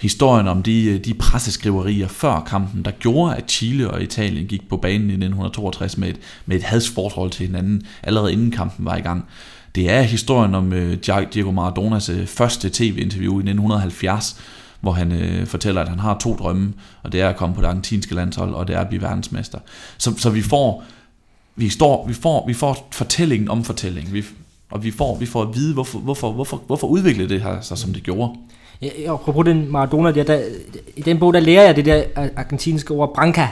historien 0.00 0.48
om 0.48 0.62
de, 0.62 0.98
de 0.98 1.14
presseskriverier 1.14 2.08
før 2.08 2.44
kampen, 2.46 2.84
der 2.84 2.90
gjorde, 2.90 3.36
at 3.36 3.50
Chile 3.50 3.90
og 3.90 4.02
Italien 4.02 4.46
gik 4.46 4.68
på 4.68 4.76
banen 4.76 5.10
i 5.10 5.12
1962 5.12 5.98
med 5.98 6.08
et, 6.08 6.16
med 6.46 6.56
et 6.56 6.62
hadsforhold 6.62 7.30
til 7.30 7.46
hinanden, 7.46 7.82
allerede 8.02 8.32
inden 8.32 8.50
kampen 8.50 8.84
var 8.84 8.96
i 8.96 9.00
gang. 9.00 9.24
Det 9.74 9.90
er 9.90 10.02
historien 10.02 10.54
om 10.54 10.72
øh, 10.72 10.98
Diego 11.34 11.50
Maradonas 11.50 12.08
øh, 12.08 12.26
første 12.26 12.70
tv-interview 12.70 13.32
i 13.32 13.42
1970, 13.42 14.40
hvor 14.80 14.92
han 14.92 15.12
øh, 15.12 15.46
fortæller, 15.46 15.80
at 15.80 15.88
han 15.88 15.98
har 15.98 16.18
to 16.18 16.36
drømme, 16.36 16.72
og 17.02 17.12
det 17.12 17.20
er 17.20 17.28
at 17.28 17.36
komme 17.36 17.54
på 17.54 17.60
det 17.60 17.66
argentinske 17.66 18.14
landshold, 18.14 18.54
og 18.54 18.68
det 18.68 18.76
er 18.76 18.80
at 18.80 18.88
blive 18.88 19.02
verdensmester. 19.02 19.58
Så, 19.98 20.18
så 20.18 20.30
vi 20.30 20.42
får 20.42 20.84
vi, 21.56 21.68
står, 21.68 22.06
vi, 22.06 22.14
får, 22.14 22.46
vi 22.46 22.54
får 22.54 22.88
fortællingen 22.92 23.48
om 23.48 23.64
fortællingen, 23.64 24.14
vi, 24.14 24.24
og 24.70 24.84
vi 24.84 24.90
får, 24.90 25.16
vi 25.16 25.26
får 25.26 25.42
at 25.42 25.54
vide, 25.54 25.74
hvorfor, 25.74 25.98
hvorfor, 25.98 26.32
hvorfor, 26.32 26.62
hvorfor 26.66 26.86
udviklede 26.86 27.28
det 27.28 27.42
her 27.42 27.60
sig, 27.60 27.78
som 27.78 27.92
det 27.92 28.02
gjorde. 28.02 28.32
Ja, 28.82 28.88
og 29.06 29.14
apropos 29.14 29.44
den 29.44 29.72
Maradona, 29.72 30.10
der, 30.12 30.22
der, 30.22 30.40
i 30.96 31.02
den 31.02 31.18
bog, 31.18 31.34
der 31.34 31.40
lærer 31.40 31.62
jeg 31.62 31.76
det 31.76 31.84
der 31.84 32.02
argentinske 32.36 32.94
ord 32.94 33.14
branca, 33.14 33.48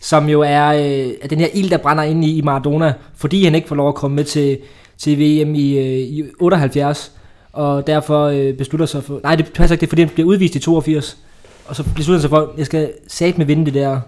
som 0.00 0.28
jo 0.28 0.40
er, 0.40 0.66
øh, 0.66 1.30
den 1.30 1.38
her 1.38 1.48
ild, 1.54 1.70
der 1.70 1.76
brænder 1.76 2.02
ind 2.02 2.24
i, 2.24 2.36
i 2.36 2.40
Maradona, 2.40 2.94
fordi 3.14 3.44
han 3.44 3.54
ikke 3.54 3.68
får 3.68 3.76
lov 3.76 3.88
at 3.88 3.94
komme 3.94 4.14
med 4.14 4.24
til, 4.24 4.58
til 5.02 5.18
VM 5.18 5.54
i, 5.54 5.78
øh, 5.78 5.98
i 5.98 6.24
78, 6.38 7.12
og 7.52 7.86
derfor 7.86 8.24
øh, 8.26 8.54
beslutter 8.54 8.86
sig 8.86 9.04
for, 9.04 9.20
nej 9.22 9.34
det 9.36 9.52
passer 9.52 9.74
ikke, 9.74 9.80
det 9.80 9.86
er 9.86 9.88
fordi 9.88 10.02
han 10.02 10.10
bliver 10.10 10.28
udvist 10.28 10.54
i 10.54 10.58
82, 10.58 11.18
og 11.66 11.76
så 11.76 11.82
beslutter 11.82 12.12
han 12.12 12.20
sig 12.20 12.30
for, 12.30 12.38
at 12.38 12.48
jeg 12.58 12.66
skal 12.66 12.92
sat 13.06 13.38
med 13.38 13.46
vinde 13.46 13.64
det 13.64 13.74
der 13.74 14.00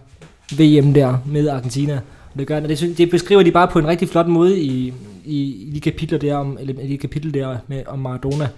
VM 0.59 0.95
der 0.95 1.17
med 1.27 1.49
Argentina. 1.49 2.01
Og 2.33 2.39
det, 2.39 2.47
gør, 2.47 2.61
og 2.61 2.69
det, 2.69 2.99
det 2.99 3.11
beskriver 3.11 3.43
de 3.43 3.53
bare 3.53 3.69
på 3.69 3.79
en 3.79 3.87
rigtig 3.87 4.09
flot 4.09 4.27
måde 4.27 4.61
i, 4.61 4.95
i, 5.25 5.41
i 5.69 5.71
de 5.75 5.81
kapitler 5.81 6.19
der 6.19 6.37
om, 6.37 6.59
eller 6.61 6.83
i 6.83 6.89
de 6.89 6.99
kapitel 6.99 7.35
der 7.35 7.57
med, 7.69 7.83
om 7.87 7.99
Maradona. 7.99 8.49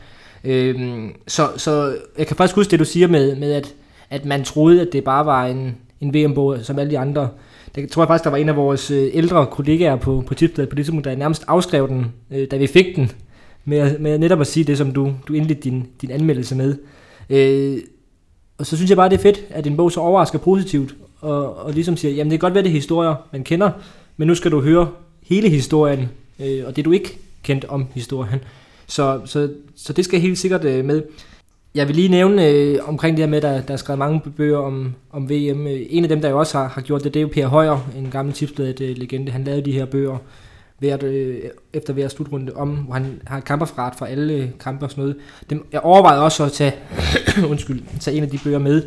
Øhm, 0.45 1.12
så, 1.26 1.49
så 1.57 1.97
jeg 2.18 2.26
kan 2.26 2.37
faktisk 2.37 2.57
huske 2.57 2.70
det, 2.70 2.78
du 2.78 2.84
siger 2.84 3.09
med, 3.09 3.37
med 3.37 3.53
at, 3.53 3.74
at 4.11 4.24
man 4.24 4.45
troede, 4.45 4.80
at 4.80 4.89
det 4.93 5.05
bare 5.05 5.26
var 5.26 5.47
en, 5.47 5.76
en 6.01 6.14
VM-bog, 6.14 6.59
som 6.62 6.78
alle 6.78 6.91
de 6.91 6.99
andre. 6.99 7.28
Det 7.77 7.91
tror 7.91 8.03
jeg 8.03 8.09
faktisk, 8.09 8.24
der 8.24 8.31
var 8.31 8.37
en 8.37 8.49
af 8.49 8.57
vores 8.57 8.91
øh, 8.91 9.11
ældre 9.12 9.47
kollegaer 9.47 9.97
på, 9.97 10.24
på 10.27 10.35
Tipsbladet 10.35 10.68
på 10.68 10.77
det 10.77 10.85
tidspunkt, 10.85 11.05
der 11.05 11.16
nærmest 11.16 11.45
afskrev 11.49 11.89
den, 11.89 12.07
øh, 12.31 12.49
da 12.51 12.57
vi 12.57 12.66
fik 12.66 12.97
den, 12.97 13.12
med, 13.64 13.99
med 13.99 14.18
netop 14.18 14.41
at 14.41 14.47
sige 14.47 14.64
det, 14.64 14.79
som 14.79 14.93
du, 14.93 15.12
du 15.29 15.33
indledte 15.33 15.62
din, 15.62 15.87
din 16.03 16.11
anmeldelse 16.11 16.55
med. 16.55 16.77
Øh, 17.31 17.79
og 18.59 18.66
så 18.66 18.77
synes 18.77 18.91
jeg 18.91 18.97
bare, 18.97 19.09
det 19.09 19.18
er 19.18 19.22
fedt, 19.22 19.45
at 19.51 19.66
en 19.66 19.77
bog 19.77 19.93
så 19.93 20.01
overrasker 20.01 20.39
positivt, 20.39 20.95
og, 21.20 21.57
og 21.57 21.72
ligesom 21.72 21.97
siger, 21.97 22.14
jamen 22.14 22.31
det 22.31 22.41
kan 22.41 22.47
godt 22.47 22.55
være, 22.55 22.62
det 22.62 22.68
er 22.68 22.74
historier, 22.74 23.14
man 23.33 23.45
kender, 23.45 23.70
men 24.16 24.29
nu 24.29 24.35
skal 24.35 24.51
du 24.51 24.61
høre 24.61 24.89
hele 25.22 25.49
historien, 25.49 26.09
øh, 26.41 26.64
og 26.66 26.77
det 26.77 26.85
du 26.85 26.93
ikke 26.93 27.18
kendt 27.43 27.64
om 27.64 27.87
historien. 27.95 28.41
Så, 28.87 29.20
så, 29.24 29.51
så 29.77 29.93
det 29.93 30.05
skal 30.05 30.20
helt 30.20 30.39
sikkert 30.39 30.64
øh, 30.64 30.85
med. 30.85 31.03
Jeg 31.77 31.89
vil 31.89 31.97
lige 31.97 32.09
nævne 32.09 32.49
øh, 32.49 32.79
omkring 32.89 33.16
det 33.16 33.22
her 33.22 33.31
med, 33.31 33.37
at 33.37 33.43
der, 33.43 33.61
der 33.61 33.72
er 33.72 33.77
skrevet 33.77 33.99
mange 33.99 34.20
bøger 34.37 34.59
om, 34.59 34.95
om 35.12 35.31
VM. 35.31 35.66
Øh, 35.66 35.81
en 35.91 36.03
af 36.03 36.09
dem, 36.09 36.20
der 36.20 36.29
jo 36.29 36.39
også 36.39 36.59
har, 36.59 36.68
har 36.68 36.81
gjort 36.81 37.05
det, 37.05 37.14
det 37.14 37.20
er 37.20 37.22
jo 37.22 37.29
Per 37.33 37.47
Højer, 37.47 37.91
en 37.97 38.11
gammel 38.11 38.35
tipsbladet 38.35 38.81
øh, 38.81 38.97
legende. 38.97 39.33
Han 39.33 39.45
lavede 39.45 39.64
de 39.64 39.72
her 39.72 39.85
bøger 39.85 40.18
hvert, 40.79 41.03
øh, 41.03 41.39
efter 41.72 41.93
hver 41.93 42.09
slutrunde 42.09 42.53
om, 42.53 42.68
hvor 42.68 42.95
han 42.95 43.20
har 43.27 43.41
kamperfrat 43.41 43.95
for 43.95 44.07
alle 44.07 44.33
øh, 44.33 44.49
kampe 44.61 44.85
og 44.87 44.91
sådan 44.91 45.03
noget. 45.03 45.16
Dem, 45.51 45.66
jeg 45.72 45.81
overvejede 45.81 46.22
også 46.22 46.45
at 46.45 46.53
tage, 46.53 46.72
undskyld, 47.51 47.83
tage 48.01 48.16
en 48.16 48.22
af 48.22 48.31
de 48.31 48.39
bøger 48.45 48.59
med, 48.59 48.83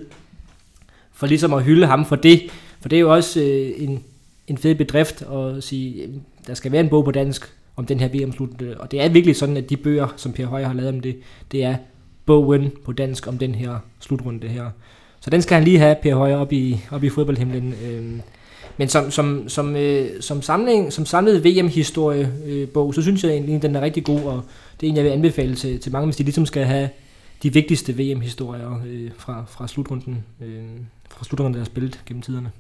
for 1.14 1.28
ligesom 1.28 1.54
at 1.54 1.64
hylde 1.64 1.88
ham 1.88 2.06
for 2.06 2.16
det. 2.16 2.42
For 2.82 2.90
det 2.90 2.96
er 2.96 3.02
jo 3.02 3.14
også 3.14 3.40
øh, 3.40 3.72
en, 3.78 4.04
en 4.48 4.58
fed 4.58 4.76
bedrift 4.76 5.22
at 5.22 5.64
sige, 5.64 6.04
øh, 6.04 6.10
der 6.48 6.54
skal 6.54 6.72
være 6.72 6.82
en 6.82 6.90
bog 6.90 7.06
på 7.06 7.12
dansk, 7.12 7.54
om 7.76 7.86
den 7.86 8.00
her 8.00 8.08
VM-slutrunde. 8.08 8.76
Og 8.80 8.92
det 8.92 9.02
er 9.02 9.10
virkelig 9.10 9.36
sådan, 9.36 9.58
at 9.58 9.70
de 9.70 9.78
bøger, 9.78 10.08
som 10.18 10.34
Per 10.34 10.46
Højer 10.46 10.68
har 10.68 10.74
lavet 10.74 10.90
om 10.90 11.00
det, 11.00 11.16
det 11.52 11.64
er 11.64 11.76
bogen 12.30 12.72
på 12.86 12.92
dansk 12.92 13.28
om 13.28 13.38
den 13.38 13.56
her 13.56 13.80
slutrunde 14.00 14.48
her. 14.48 14.70
Så 15.20 15.30
den 15.30 15.42
skal 15.42 15.56
han 15.56 15.64
lige 15.64 15.80
have, 15.80 15.96
Per 16.02 16.16
Højer, 16.16 16.38
op 16.38 16.54
i, 16.54 16.82
op 16.92 17.04
i 17.04 17.10
fodboldhimlen. 17.10 17.74
Øhm, 17.86 18.22
men 18.78 18.90
som, 18.90 19.12
som, 19.12 19.50
som, 19.50 19.76
øh, 19.76 20.22
som, 20.22 20.42
samling, 20.42 20.94
som 20.94 21.06
samlet 21.06 21.44
VM-historie-bog, 21.44 22.88
øh, 22.88 22.94
så 22.94 23.02
synes 23.02 23.24
jeg 23.24 23.32
egentlig, 23.32 23.62
den 23.62 23.76
er 23.76 23.82
rigtig 23.82 24.04
god, 24.04 24.22
og 24.22 24.44
det 24.82 24.88
er 24.88 24.90
en, 24.90 24.96
jeg 24.96 25.04
vil 25.04 25.12
anbefale 25.12 25.56
til, 25.56 25.80
til 25.80 25.92
mange, 25.92 26.06
hvis 26.06 26.16
de 26.16 26.24
ligesom 26.24 26.46
skal 26.46 26.64
have 26.64 26.90
de 27.44 27.54
vigtigste 27.54 27.98
VM-historier 27.98 28.82
øh, 28.88 29.12
fra, 29.18 29.46
fra 29.50 29.68
slutrunden, 29.68 30.24
øh, 30.42 30.64
fra 31.10 31.26
slutrunden, 31.26 31.54
der 31.54 31.60
er 31.60 31.66
spillet 31.66 32.00
gennem 32.06 32.22
tiderne. 32.22 32.52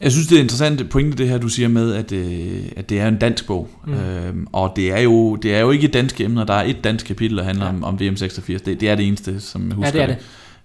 Jeg 0.00 0.12
synes, 0.12 0.26
det 0.26 0.36
er 0.36 0.42
interessant 0.42 0.90
pointe, 0.90 1.18
det 1.18 1.28
her, 1.28 1.38
du 1.38 1.48
siger 1.48 1.68
med, 1.68 1.94
at, 1.94 2.12
øh, 2.12 2.62
at 2.76 2.88
det 2.88 3.00
er 3.00 3.08
en 3.08 3.18
dansk 3.18 3.46
bog. 3.46 3.68
Mm. 3.86 3.92
Øhm, 3.92 4.46
og 4.52 4.72
det 4.76 4.92
er, 4.92 5.00
jo, 5.00 5.36
det 5.36 5.54
er 5.54 5.60
jo 5.60 5.70
ikke 5.70 5.88
danske 5.88 6.24
emner. 6.24 6.44
Der 6.44 6.54
er 6.54 6.64
et 6.64 6.84
dansk 6.84 7.06
kapitel, 7.06 7.36
der 7.36 7.44
handler 7.44 7.64
ja. 7.64 7.70
om, 7.70 7.84
om 7.84 7.94
VM86. 7.94 8.52
Det, 8.52 8.66
det 8.66 8.82
er 8.82 8.94
det 8.94 9.06
eneste, 9.06 9.40
som 9.40 9.68
jeg 9.68 9.76
husker 9.76 10.00
ja, 10.00 10.06
det. 10.06 10.16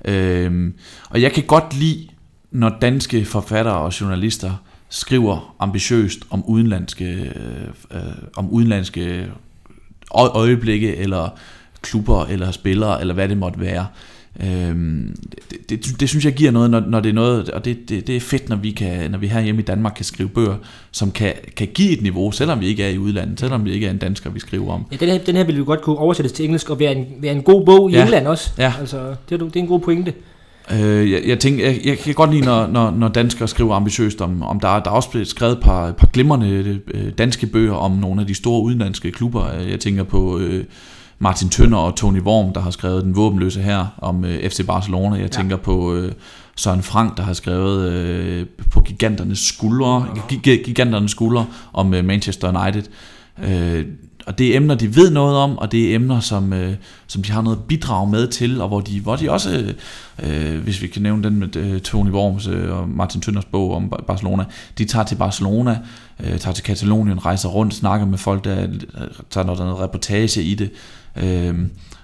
Er 0.01 0.11
det. 0.11 0.45
Øhm, 0.45 0.73
og 1.09 1.21
jeg 1.21 1.31
kan 1.31 1.43
godt 1.43 1.73
lide, 1.79 2.07
når 2.51 2.77
danske 2.81 3.25
forfattere 3.25 3.77
og 3.77 4.01
journalister 4.01 4.51
skriver 4.89 5.55
ambitiøst 5.59 6.19
om 6.29 6.43
udenlandske, 6.45 7.05
øh, 7.05 7.97
øh, 7.97 8.01
om 8.35 8.49
udenlandske 8.49 9.27
øjeblikke, 10.11 10.95
eller 10.95 11.29
klubber, 11.81 12.25
eller 12.25 12.51
spillere, 12.51 13.01
eller 13.01 13.13
hvad 13.13 13.29
det 13.29 13.37
måtte 13.37 13.59
være. 13.59 13.87
Øhm, 14.41 15.15
det, 15.49 15.69
det, 15.69 15.99
det 15.99 16.09
synes 16.09 16.25
jeg 16.25 16.33
giver 16.33 16.51
noget, 16.51 16.69
når, 16.71 16.79
når 16.79 16.99
det 16.99 17.09
er 17.09 17.13
noget, 17.13 17.49
og 17.49 17.65
det, 17.65 17.89
det, 17.89 18.07
det 18.07 18.15
er 18.15 18.19
fedt, 18.19 18.49
når 18.49 18.55
vi, 18.55 18.71
kan, 18.71 19.11
når 19.11 19.17
vi 19.17 19.27
her 19.27 19.41
hjemme 19.41 19.61
i 19.61 19.65
Danmark 19.65 19.93
kan 19.95 20.05
skrive 20.05 20.29
bøger, 20.29 20.55
som 20.91 21.11
kan, 21.11 21.33
kan 21.55 21.67
give 21.73 21.91
et 21.91 22.01
niveau, 22.01 22.31
selvom 22.31 22.59
vi 22.59 22.67
ikke 22.67 22.83
er 22.83 22.89
i 22.89 22.97
udlandet, 22.97 23.39
selvom 23.39 23.65
vi 23.65 23.71
ikke 23.71 23.87
er 23.87 23.91
en 23.91 23.97
dansker, 23.97 24.29
vi 24.29 24.39
skriver 24.39 24.73
om. 24.73 24.85
Ja, 24.91 24.95
den 24.95 25.09
her, 25.09 25.17
den 25.17 25.35
her 25.35 25.43
vil 25.43 25.57
vi 25.57 25.63
godt 25.63 25.81
kunne 25.81 25.97
oversættes 25.97 26.31
til 26.31 26.45
engelsk 26.45 26.69
og 26.69 26.79
være 26.79 26.95
en, 26.95 27.05
være 27.19 27.31
en 27.31 27.43
god 27.43 27.65
bog 27.65 27.91
i 27.91 27.93
ja. 27.93 28.01
England 28.01 28.27
også. 28.27 28.51
Ja. 28.57 28.73
Altså, 28.79 29.15
det, 29.29 29.41
er, 29.41 29.45
det 29.45 29.55
er 29.55 29.59
en 29.59 29.67
god 29.67 29.79
pointe. 29.79 30.13
Øh, 30.71 31.11
jeg, 31.11 31.21
jeg, 31.25 31.39
tænker, 31.39 31.65
jeg, 31.65 31.79
jeg 31.85 31.97
kan 31.97 32.13
godt 32.13 32.31
lide, 32.31 32.45
når, 32.45 32.67
når, 32.67 32.91
når 32.91 33.07
danskere 33.07 33.47
skriver 33.47 33.75
ambitiøst 33.75 34.21
om, 34.21 34.43
om 34.43 34.59
der, 34.59 34.79
der 34.79 34.91
er 34.91 34.95
også 34.95 35.09
blevet 35.09 35.27
skrevet 35.27 35.53
et 35.53 35.63
par, 35.63 35.91
par 35.91 36.07
glimrende 36.07 36.79
øh, 36.93 37.11
danske 37.17 37.47
bøger 37.47 37.73
om 37.73 37.91
nogle 37.91 38.21
af 38.21 38.27
de 38.27 38.33
store 38.33 38.63
udenlandske 38.63 39.11
klubber. 39.11 39.51
Jeg 39.69 39.79
tænker 39.79 40.03
på... 40.03 40.39
Øh, 40.39 40.63
Martin 41.23 41.49
Tønder 41.49 41.77
og 41.77 41.95
Tony 41.95 42.21
Worm, 42.21 42.53
der 42.53 42.61
har 42.61 42.71
skrevet 42.71 43.03
Den 43.03 43.15
våbenløse 43.15 43.61
her 43.61 43.85
om 43.97 44.25
øh, 44.25 44.49
FC 44.49 44.65
Barcelona. 44.65 45.15
Jeg 45.15 45.21
ja. 45.21 45.27
tænker 45.27 45.57
på 45.57 45.93
øh, 45.93 46.11
Søren 46.55 46.83
Frank, 46.83 47.17
der 47.17 47.23
har 47.23 47.33
skrevet 47.33 47.91
øh, 47.91 48.45
på 48.71 48.79
giganternes 48.79 49.39
skuldre, 49.39 50.07
giganternes 50.65 51.11
skuldre 51.11 51.45
om 51.73 51.93
øh, 51.93 52.05
Manchester 52.05 52.63
United. 52.63 52.83
Øh, 53.43 53.85
og 54.25 54.37
det 54.37 54.47
er 54.47 54.57
emner, 54.57 54.75
de 54.75 54.95
ved 54.95 55.11
noget 55.11 55.37
om, 55.37 55.57
og 55.57 55.71
det 55.71 55.91
er 55.91 55.95
emner, 55.95 56.19
som, 56.19 56.53
øh, 56.53 56.75
som 57.07 57.23
de 57.23 57.31
har 57.31 57.41
noget 57.41 57.59
bidrag 57.67 58.09
med 58.09 58.27
til, 58.27 58.61
og 58.61 58.67
hvor 58.67 58.79
de, 58.79 59.01
hvor 59.01 59.15
de 59.15 59.31
også, 59.31 59.73
øh, 60.23 60.59
hvis 60.63 60.81
vi 60.81 60.87
kan 60.87 61.01
nævne 61.01 61.23
den 61.23 61.39
med 61.39 61.55
øh, 61.55 61.81
Tony 61.81 62.09
Worms 62.09 62.47
øh, 62.47 62.77
og 62.77 62.89
Martin 62.89 63.21
Tønders 63.21 63.45
bog 63.45 63.75
om 63.75 63.93
Barcelona, 64.07 64.43
de 64.77 64.85
tager 64.85 65.05
til 65.05 65.15
Barcelona, 65.15 65.79
øh, 66.19 66.39
tager 66.39 66.53
til 66.53 66.63
Katalonien, 66.63 67.25
rejser 67.25 67.49
rundt, 67.49 67.73
snakker 67.73 68.05
med 68.05 68.17
folk, 68.17 68.43
der 68.43 68.67
tager 69.29 69.45
noget, 69.45 69.59
noget 69.59 69.79
reportage 69.79 70.43
i 70.43 70.55
det, 70.55 70.71
Øh, 71.15 71.55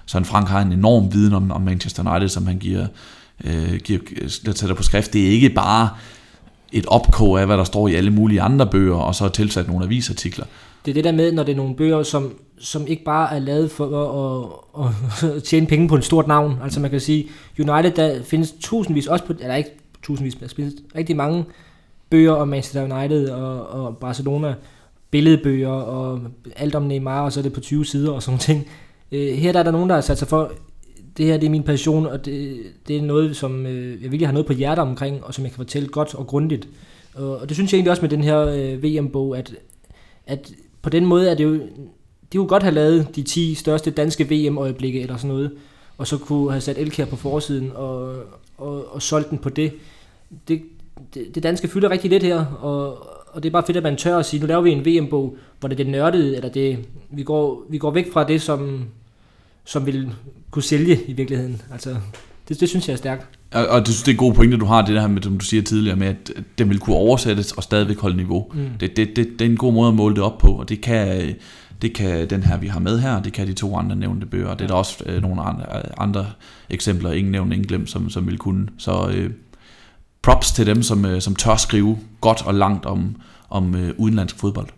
så 0.06 0.24
Frank 0.24 0.48
har 0.48 0.60
en 0.60 0.72
enorm 0.72 1.12
viden 1.12 1.34
om, 1.34 1.50
om 1.50 1.60
Manchester 1.60 2.10
United, 2.10 2.28
som 2.28 2.46
han 2.46 2.58
giver, 2.58 2.86
øh, 3.44 3.74
giver 3.84 4.00
der 4.44 4.52
sætter 4.54 4.74
på 4.74 4.82
skrift. 4.82 5.12
Det 5.12 5.26
er 5.26 5.30
ikke 5.30 5.50
bare 5.50 5.88
et 6.72 6.86
opkog 6.86 7.40
af, 7.40 7.46
hvad 7.46 7.56
der 7.56 7.64
står 7.64 7.88
i 7.88 7.94
alle 7.94 8.10
mulige 8.10 8.40
andre 8.40 8.66
bøger, 8.66 8.96
og 8.96 9.14
så 9.14 9.28
tilsat 9.28 9.68
nogle 9.68 9.84
avisartikler. 9.84 10.44
Det 10.84 10.90
er 10.90 10.94
det 10.94 11.04
der 11.04 11.12
med, 11.12 11.32
når 11.32 11.42
det 11.42 11.52
er 11.52 11.56
nogle 11.56 11.76
bøger, 11.76 12.02
som, 12.02 12.34
som 12.58 12.86
ikke 12.86 13.04
bare 13.04 13.34
er 13.34 13.38
lavet 13.38 13.70
for 13.70 13.86
at, 14.76 14.86
at, 15.22 15.36
at 15.36 15.42
tjene 15.48 15.66
penge 15.66 15.88
på 15.88 15.96
et 15.96 16.04
stort 16.04 16.26
navn. 16.26 16.58
Altså 16.62 16.80
man 16.80 16.90
kan 16.90 17.00
sige, 17.00 17.28
United, 17.58 17.90
der 17.90 18.22
findes 18.22 18.54
tusindvis, 18.60 19.06
også 19.06 19.24
på, 19.24 19.32
eller 19.40 19.54
ikke 19.54 19.70
tusindvis, 20.02 20.40
men 20.40 20.48
der 20.48 20.54
findes 20.54 20.74
rigtig 20.96 21.16
mange 21.16 21.44
bøger 22.10 22.32
om 22.32 22.48
Manchester 22.48 22.96
United 22.98 23.28
og, 23.28 23.68
og 23.68 23.96
Barcelona, 23.96 24.54
billedbøger 25.10 25.68
og 25.68 26.20
alt 26.56 26.74
om 26.74 26.82
Neymar, 26.82 27.20
og 27.20 27.32
så 27.32 27.40
er 27.40 27.42
det 27.42 27.52
på 27.52 27.60
20 27.60 27.86
sider 27.86 28.12
og 28.12 28.22
sådan 28.22 28.38
ting. 28.38 28.66
Øh, 29.12 29.34
her 29.34 29.52
der 29.52 29.58
er 29.58 29.62
der 29.62 29.70
nogen, 29.70 29.88
der 29.88 29.94
har 29.94 30.02
sat 30.02 30.18
sig 30.18 30.28
for, 30.28 30.52
det 31.16 31.26
her 31.26 31.36
det 31.36 31.46
er 31.46 31.50
min 31.50 31.62
passion, 31.62 32.06
og 32.06 32.24
det, 32.24 32.58
det 32.88 32.96
er 32.96 33.02
noget, 33.02 33.36
som 33.36 33.66
øh, 33.66 34.02
jeg 34.02 34.10
virkelig 34.10 34.28
har 34.28 34.32
noget 34.32 34.46
på 34.46 34.52
hjertet 34.52 34.82
omkring, 34.82 35.24
og 35.24 35.34
som 35.34 35.44
jeg 35.44 35.52
kan 35.52 35.56
fortælle 35.56 35.88
godt 35.88 36.14
og 36.14 36.26
grundigt. 36.26 36.68
Og, 37.14 37.38
og 37.38 37.48
det 37.48 37.56
synes 37.56 37.72
jeg 37.72 37.76
egentlig 37.76 37.90
også 37.90 38.02
med 38.02 38.10
den 38.10 38.24
her 38.24 38.38
øh, 38.40 38.82
VM-bog, 38.82 39.38
at, 39.38 39.54
at 40.26 40.52
på 40.82 40.90
den 40.90 41.06
måde 41.06 41.30
er 41.30 41.34
det 41.34 41.44
jo, 41.44 41.54
de 42.32 42.36
kunne 42.38 42.48
godt 42.48 42.62
have 42.62 42.74
lavet 42.74 43.16
de 43.16 43.22
10 43.22 43.54
største 43.54 43.90
danske 43.90 44.28
VM-øjeblikke 44.30 45.00
eller 45.00 45.16
sådan 45.16 45.28
noget, 45.28 45.50
og 45.98 46.06
så 46.06 46.18
kunne 46.18 46.50
have 46.50 46.60
sat 46.60 46.78
Elkær 46.78 47.04
på 47.04 47.16
forsiden 47.16 47.72
og, 47.74 48.14
og, 48.58 48.94
og 48.94 49.02
solgt 49.02 49.30
den 49.30 49.38
på 49.38 49.48
det. 49.48 49.72
Det, 50.48 50.62
det, 51.14 51.34
det 51.34 51.42
danske 51.42 51.68
fylder 51.68 51.90
rigtig 51.90 52.10
lidt 52.10 52.22
her, 52.22 52.44
og, 52.44 53.06
og 53.26 53.42
det 53.42 53.48
er 53.48 53.52
bare 53.52 53.66
fedt, 53.66 53.76
at 53.76 53.82
man 53.82 53.96
tør 53.96 54.18
at 54.18 54.26
sige, 54.26 54.40
nu 54.40 54.46
laver 54.46 54.60
vi 54.60 54.70
en 54.70 54.86
VM-bog, 54.86 55.36
hvor 55.60 55.68
det 55.68 55.80
er 55.80 55.84
det 55.84 55.92
nørdede, 55.92 56.36
eller 56.36 56.48
det, 56.48 56.78
vi, 57.10 57.22
går, 57.22 57.62
vi 57.68 57.78
går 57.78 57.90
væk 57.90 58.12
fra 58.12 58.24
det, 58.24 58.42
som, 58.42 58.84
som 59.64 59.86
vil 59.86 60.12
kunne 60.50 60.62
sælge 60.62 61.00
i 61.06 61.12
virkeligheden. 61.12 61.62
Altså, 61.72 61.96
det, 62.48 62.60
det 62.60 62.68
synes 62.68 62.88
jeg 62.88 62.92
er 62.92 62.98
stærkt. 62.98 63.26
Og, 63.52 63.66
og 63.66 63.80
det 63.80 63.88
synes, 63.88 64.02
det 64.02 64.12
er 64.12 64.16
gode 64.16 64.34
pointe, 64.34 64.56
du 64.56 64.64
har, 64.64 64.86
det 64.86 64.94
der 64.94 65.06
med, 65.06 65.22
som 65.22 65.38
du 65.38 65.44
siger 65.44 65.62
tidligere, 65.62 65.96
med 65.96 66.06
at 66.06 66.32
den 66.58 66.68
vil 66.68 66.78
kunne 66.78 66.96
oversættes 66.96 67.52
og 67.52 67.62
stadigvæk 67.62 67.98
holde 67.98 68.16
niveau. 68.16 68.50
Mm. 68.54 68.68
Det, 68.80 68.96
det, 68.96 69.16
det, 69.16 69.28
det 69.38 69.40
er 69.40 69.50
en 69.50 69.56
god 69.56 69.72
måde 69.72 69.88
at 69.88 69.94
måle 69.94 70.14
det 70.14 70.22
op 70.22 70.38
på, 70.38 70.48
og 70.48 70.68
det 70.68 70.80
kan, 70.80 71.34
det 71.82 71.94
kan 71.94 72.30
den 72.30 72.42
her, 72.42 72.58
vi 72.58 72.66
har 72.66 72.80
med 72.80 72.98
her, 72.98 73.22
det 73.22 73.32
kan 73.32 73.46
de 73.46 73.52
to 73.52 73.76
andre 73.76 73.96
nævnte 73.96 74.26
bøger, 74.26 74.48
og 74.48 74.58
det 74.58 74.64
er 74.64 74.68
der 74.68 74.74
også 74.74 75.04
øh, 75.06 75.22
nogle 75.22 75.42
andre, 75.42 75.64
andre 76.00 76.26
eksempler, 76.70 77.12
ingen 77.12 77.32
nævnt, 77.32 77.52
ingen 77.52 77.68
glemt, 77.68 77.90
som, 77.90 78.10
som 78.10 78.26
vil 78.26 78.38
kunne. 78.38 78.68
Så 78.78 79.10
øh, 79.14 79.30
props 80.22 80.52
til 80.52 80.66
dem, 80.66 80.82
som, 80.82 81.04
øh, 81.04 81.20
som 81.20 81.36
tør 81.36 81.56
skrive 81.56 81.98
godt 82.20 82.46
og 82.46 82.54
langt 82.54 82.86
om, 82.86 83.16
om 83.50 83.74
øh, 83.74 83.94
udenlandsk 83.98 84.38
fodbold. 84.38 84.68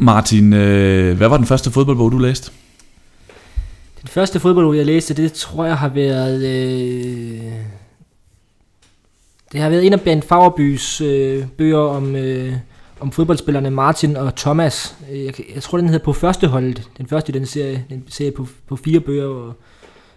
Martin, 0.00 0.52
øh, 0.52 1.16
hvad 1.16 1.28
var 1.28 1.36
den 1.36 1.46
første 1.46 1.70
fodboldbog, 1.70 2.12
du 2.12 2.18
læste? 2.18 2.52
Den 4.00 4.08
første 4.08 4.40
fodboldbog, 4.40 4.76
jeg 4.76 4.86
læste, 4.86 5.14
det 5.14 5.32
tror 5.32 5.64
jeg 5.64 5.76
har 5.76 5.88
været... 5.88 6.42
Øh, 6.44 7.52
det 9.52 9.60
har 9.60 9.68
været 9.68 9.86
en 9.86 9.92
af 9.92 10.00
Ben 10.00 10.22
Fagerbys 10.22 11.00
øh, 11.00 11.44
bøger 11.58 11.78
om, 11.78 12.16
øh, 12.16 12.52
om 13.00 13.12
fodboldspillerne 13.12 13.70
Martin 13.70 14.16
og 14.16 14.36
Thomas. 14.36 14.96
Øh, 15.12 15.24
jeg, 15.24 15.34
jeg 15.54 15.62
tror, 15.62 15.78
den 15.78 15.88
hedder 15.88 16.04
På 16.04 16.12
første 16.12 16.46
holdet. 16.46 16.88
Den 16.98 17.06
første 17.06 17.32
i 17.32 17.38
den 17.38 17.46
serie. 17.46 17.84
Den 17.90 18.04
serie 18.08 18.32
på, 18.32 18.46
på 18.68 18.76
fire 18.76 19.00
bøger, 19.00 19.26
hvor, 19.26 19.56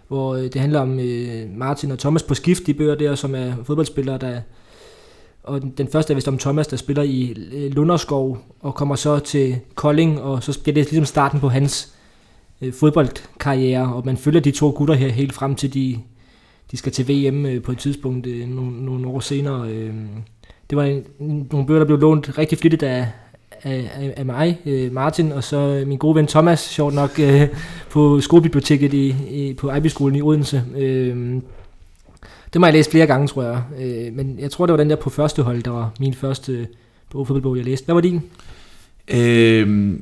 hvor 0.08 0.34
øh, 0.34 0.42
det 0.42 0.56
handler 0.56 0.80
om 0.80 0.98
øh, 1.00 1.56
Martin 1.56 1.90
og 1.90 1.98
Thomas 1.98 2.22
på 2.22 2.34
skift. 2.34 2.66
De 2.66 2.74
bøger 2.74 2.94
der, 2.94 3.14
som 3.14 3.34
er 3.34 3.52
fodboldspillere, 3.64 4.18
der... 4.18 4.40
Og 5.44 5.62
den, 5.62 5.70
den 5.78 5.88
første 5.88 6.12
er 6.12 6.14
vist 6.14 6.28
om 6.28 6.38
Thomas, 6.38 6.66
der 6.66 6.76
spiller 6.76 7.02
i 7.02 7.36
øh, 7.52 7.72
Lunderskov 7.72 8.38
og 8.60 8.74
kommer 8.74 8.96
så 8.96 9.18
til 9.18 9.56
Kolding, 9.74 10.20
og 10.20 10.42
så 10.42 10.60
bliver 10.62 10.74
det 10.74 10.84
ligesom 10.84 11.04
starten 11.04 11.40
på 11.40 11.48
hans 11.48 11.94
øh, 12.60 12.72
fodboldkarriere, 12.72 13.94
og 13.94 14.06
man 14.06 14.16
følger 14.16 14.40
de 14.40 14.50
to 14.50 14.70
gutter 14.70 14.94
her 14.94 15.08
helt 15.08 15.32
frem 15.32 15.54
til 15.54 15.74
de, 15.74 15.98
de 16.70 16.76
skal 16.76 16.92
til 16.92 17.08
VM 17.08 17.46
øh, 17.46 17.62
på 17.62 17.72
et 17.72 17.78
tidspunkt 17.78 18.26
øh, 18.26 18.48
nogle, 18.48 18.84
nogle 18.84 19.08
år 19.08 19.20
senere. 19.20 19.68
Øh. 19.70 19.94
Det 20.70 20.76
var 20.78 20.84
en, 20.84 21.04
nogle 21.52 21.66
bøger, 21.66 21.78
der 21.78 21.86
blev 21.86 21.98
lånt 21.98 22.38
rigtig 22.38 22.58
flittigt 22.58 22.82
af, 22.82 23.08
af, 23.62 24.12
af 24.16 24.26
mig, 24.26 24.60
øh, 24.66 24.92
Martin, 24.92 25.32
og 25.32 25.44
så 25.44 25.56
øh, 25.56 25.86
min 25.86 25.98
gode 25.98 26.14
ven 26.14 26.26
Thomas, 26.26 26.60
sjovt 26.60 26.94
nok, 26.94 27.18
øh, 27.20 27.48
på 27.90 28.20
skolebiblioteket 28.20 28.94
i, 28.94 29.14
i, 29.30 29.54
på 29.54 29.68
Ejby-skolen 29.68 30.16
i 30.16 30.22
Odense. 30.22 30.62
Øh, 30.76 31.40
det 32.54 32.60
må 32.60 32.66
jeg 32.66 32.72
læse 32.72 32.90
flere 32.90 33.06
gange, 33.06 33.28
tror 33.28 33.42
jeg. 33.42 33.62
Øh, 33.80 34.12
men 34.12 34.38
jeg 34.38 34.50
tror, 34.50 34.66
det 34.66 34.72
var 34.72 34.76
den 34.76 34.90
der 34.90 34.96
på 34.96 35.10
første 35.10 35.42
hold, 35.42 35.62
der 35.62 35.70
var 35.70 35.90
min 36.00 36.14
første 36.14 36.52
øh, 36.52 36.66
fodboldbog, 37.12 37.56
jeg 37.56 37.64
læste. 37.64 37.84
Hvad 37.84 37.94
var 37.94 38.00
din? 38.00 38.22
Øh, 39.08 39.94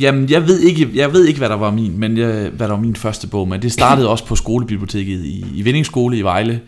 jamen, 0.00 0.30
jeg 0.30 0.46
ved, 0.46 0.60
ikke, 0.60 0.90
jeg 0.94 1.12
ved 1.12 1.26
ikke, 1.26 1.38
hvad 1.38 1.48
der 1.48 1.56
var 1.56 1.70
min, 1.70 1.98
men 1.98 2.16
jeg, 2.16 2.50
hvad 2.52 2.68
der 2.68 2.74
var 2.74 2.80
min 2.80 2.96
første 2.96 3.26
bog, 3.26 3.48
men 3.48 3.62
det 3.62 3.72
startede 3.72 4.08
også 4.08 4.26
på 4.26 4.36
skolebiblioteket 4.36 5.24
i, 5.24 5.44
i 5.54 5.62
Vindingsskole 5.62 6.18
i 6.18 6.22
Vejle, 6.22 6.60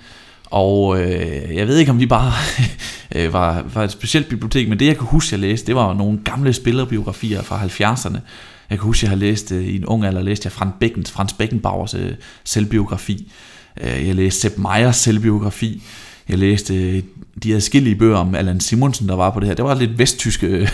og 0.50 1.00
øh, 1.00 1.56
jeg 1.56 1.68
ved 1.68 1.78
ikke, 1.78 1.90
om 1.90 2.00
vi 2.00 2.06
bare 2.06 2.32
øh, 3.16 3.32
var, 3.32 3.64
var 3.74 3.84
et 3.84 3.90
specielt 3.90 4.28
bibliotek, 4.28 4.68
men 4.68 4.78
det 4.78 4.86
jeg 4.86 4.96
kan 4.96 5.06
huske, 5.06 5.34
jeg 5.34 5.40
læste, 5.40 5.66
det 5.66 5.74
var 5.74 5.94
nogle 5.94 6.18
gamle 6.24 6.52
spillerbiografier 6.52 7.42
fra 7.42 7.60
70'erne. 7.66 8.18
Jeg 8.70 8.78
kan 8.78 8.86
huske, 8.86 9.04
jeg 9.04 9.10
har 9.10 9.16
læst 9.16 9.52
øh, 9.52 9.64
i 9.64 9.76
en 9.76 9.86
ung 9.86 10.04
alder, 10.04 10.22
læste 10.22 10.46
jeg 10.46 10.52
Frans, 10.52 10.72
Beckens, 10.80 11.10
Frans 11.10 11.32
Beckenbauers 11.32 11.94
øh, 11.94 12.12
selvbiografi. 12.44 13.32
Øh, 13.80 14.06
jeg 14.08 14.14
læste 14.14 14.40
Sepp 14.40 14.58
Meyers 14.58 14.96
selvbiografi. 14.96 15.82
Jeg 16.28 16.38
læste 16.38 16.74
øh, 16.74 17.02
de 17.42 17.54
adskillige 17.54 17.96
bøger 17.96 18.16
om 18.16 18.34
Allan 18.34 18.60
Simonsen, 18.60 19.08
der 19.08 19.16
var 19.16 19.30
på 19.30 19.40
det 19.40 19.48
her. 19.48 19.54
Det 19.54 19.64
var 19.64 19.74
lidt 19.74 19.98
vesttyske, 19.98 20.68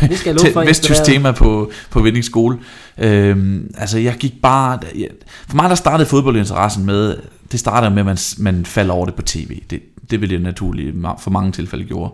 vesttysk 0.66 1.04
tema 1.04 1.32
på, 1.32 1.70
på 1.90 2.02
Vinding 2.02 2.24
Skole. 2.24 2.58
Øhm, 2.98 3.74
altså 3.78 3.98
jeg 3.98 4.14
gik 4.14 4.42
bare... 4.42 4.78
Jeg, 4.98 5.08
for 5.48 5.56
mig 5.56 5.68
der 5.68 5.74
startede 5.74 6.08
fodboldinteressen 6.08 6.86
med... 6.86 7.16
Det 7.52 7.60
startede 7.60 7.90
med, 7.90 7.98
at 7.98 8.06
man, 8.06 8.18
man 8.38 8.64
faldt 8.64 8.90
over 8.90 9.06
det 9.06 9.14
på 9.14 9.22
tv. 9.22 9.60
Det, 9.70 9.80
det 10.10 10.20
ville 10.20 10.34
jeg 10.34 10.42
naturligt 10.42 10.96
for 11.18 11.30
mange 11.30 11.52
tilfælde 11.52 11.84
gjorde. 11.84 12.12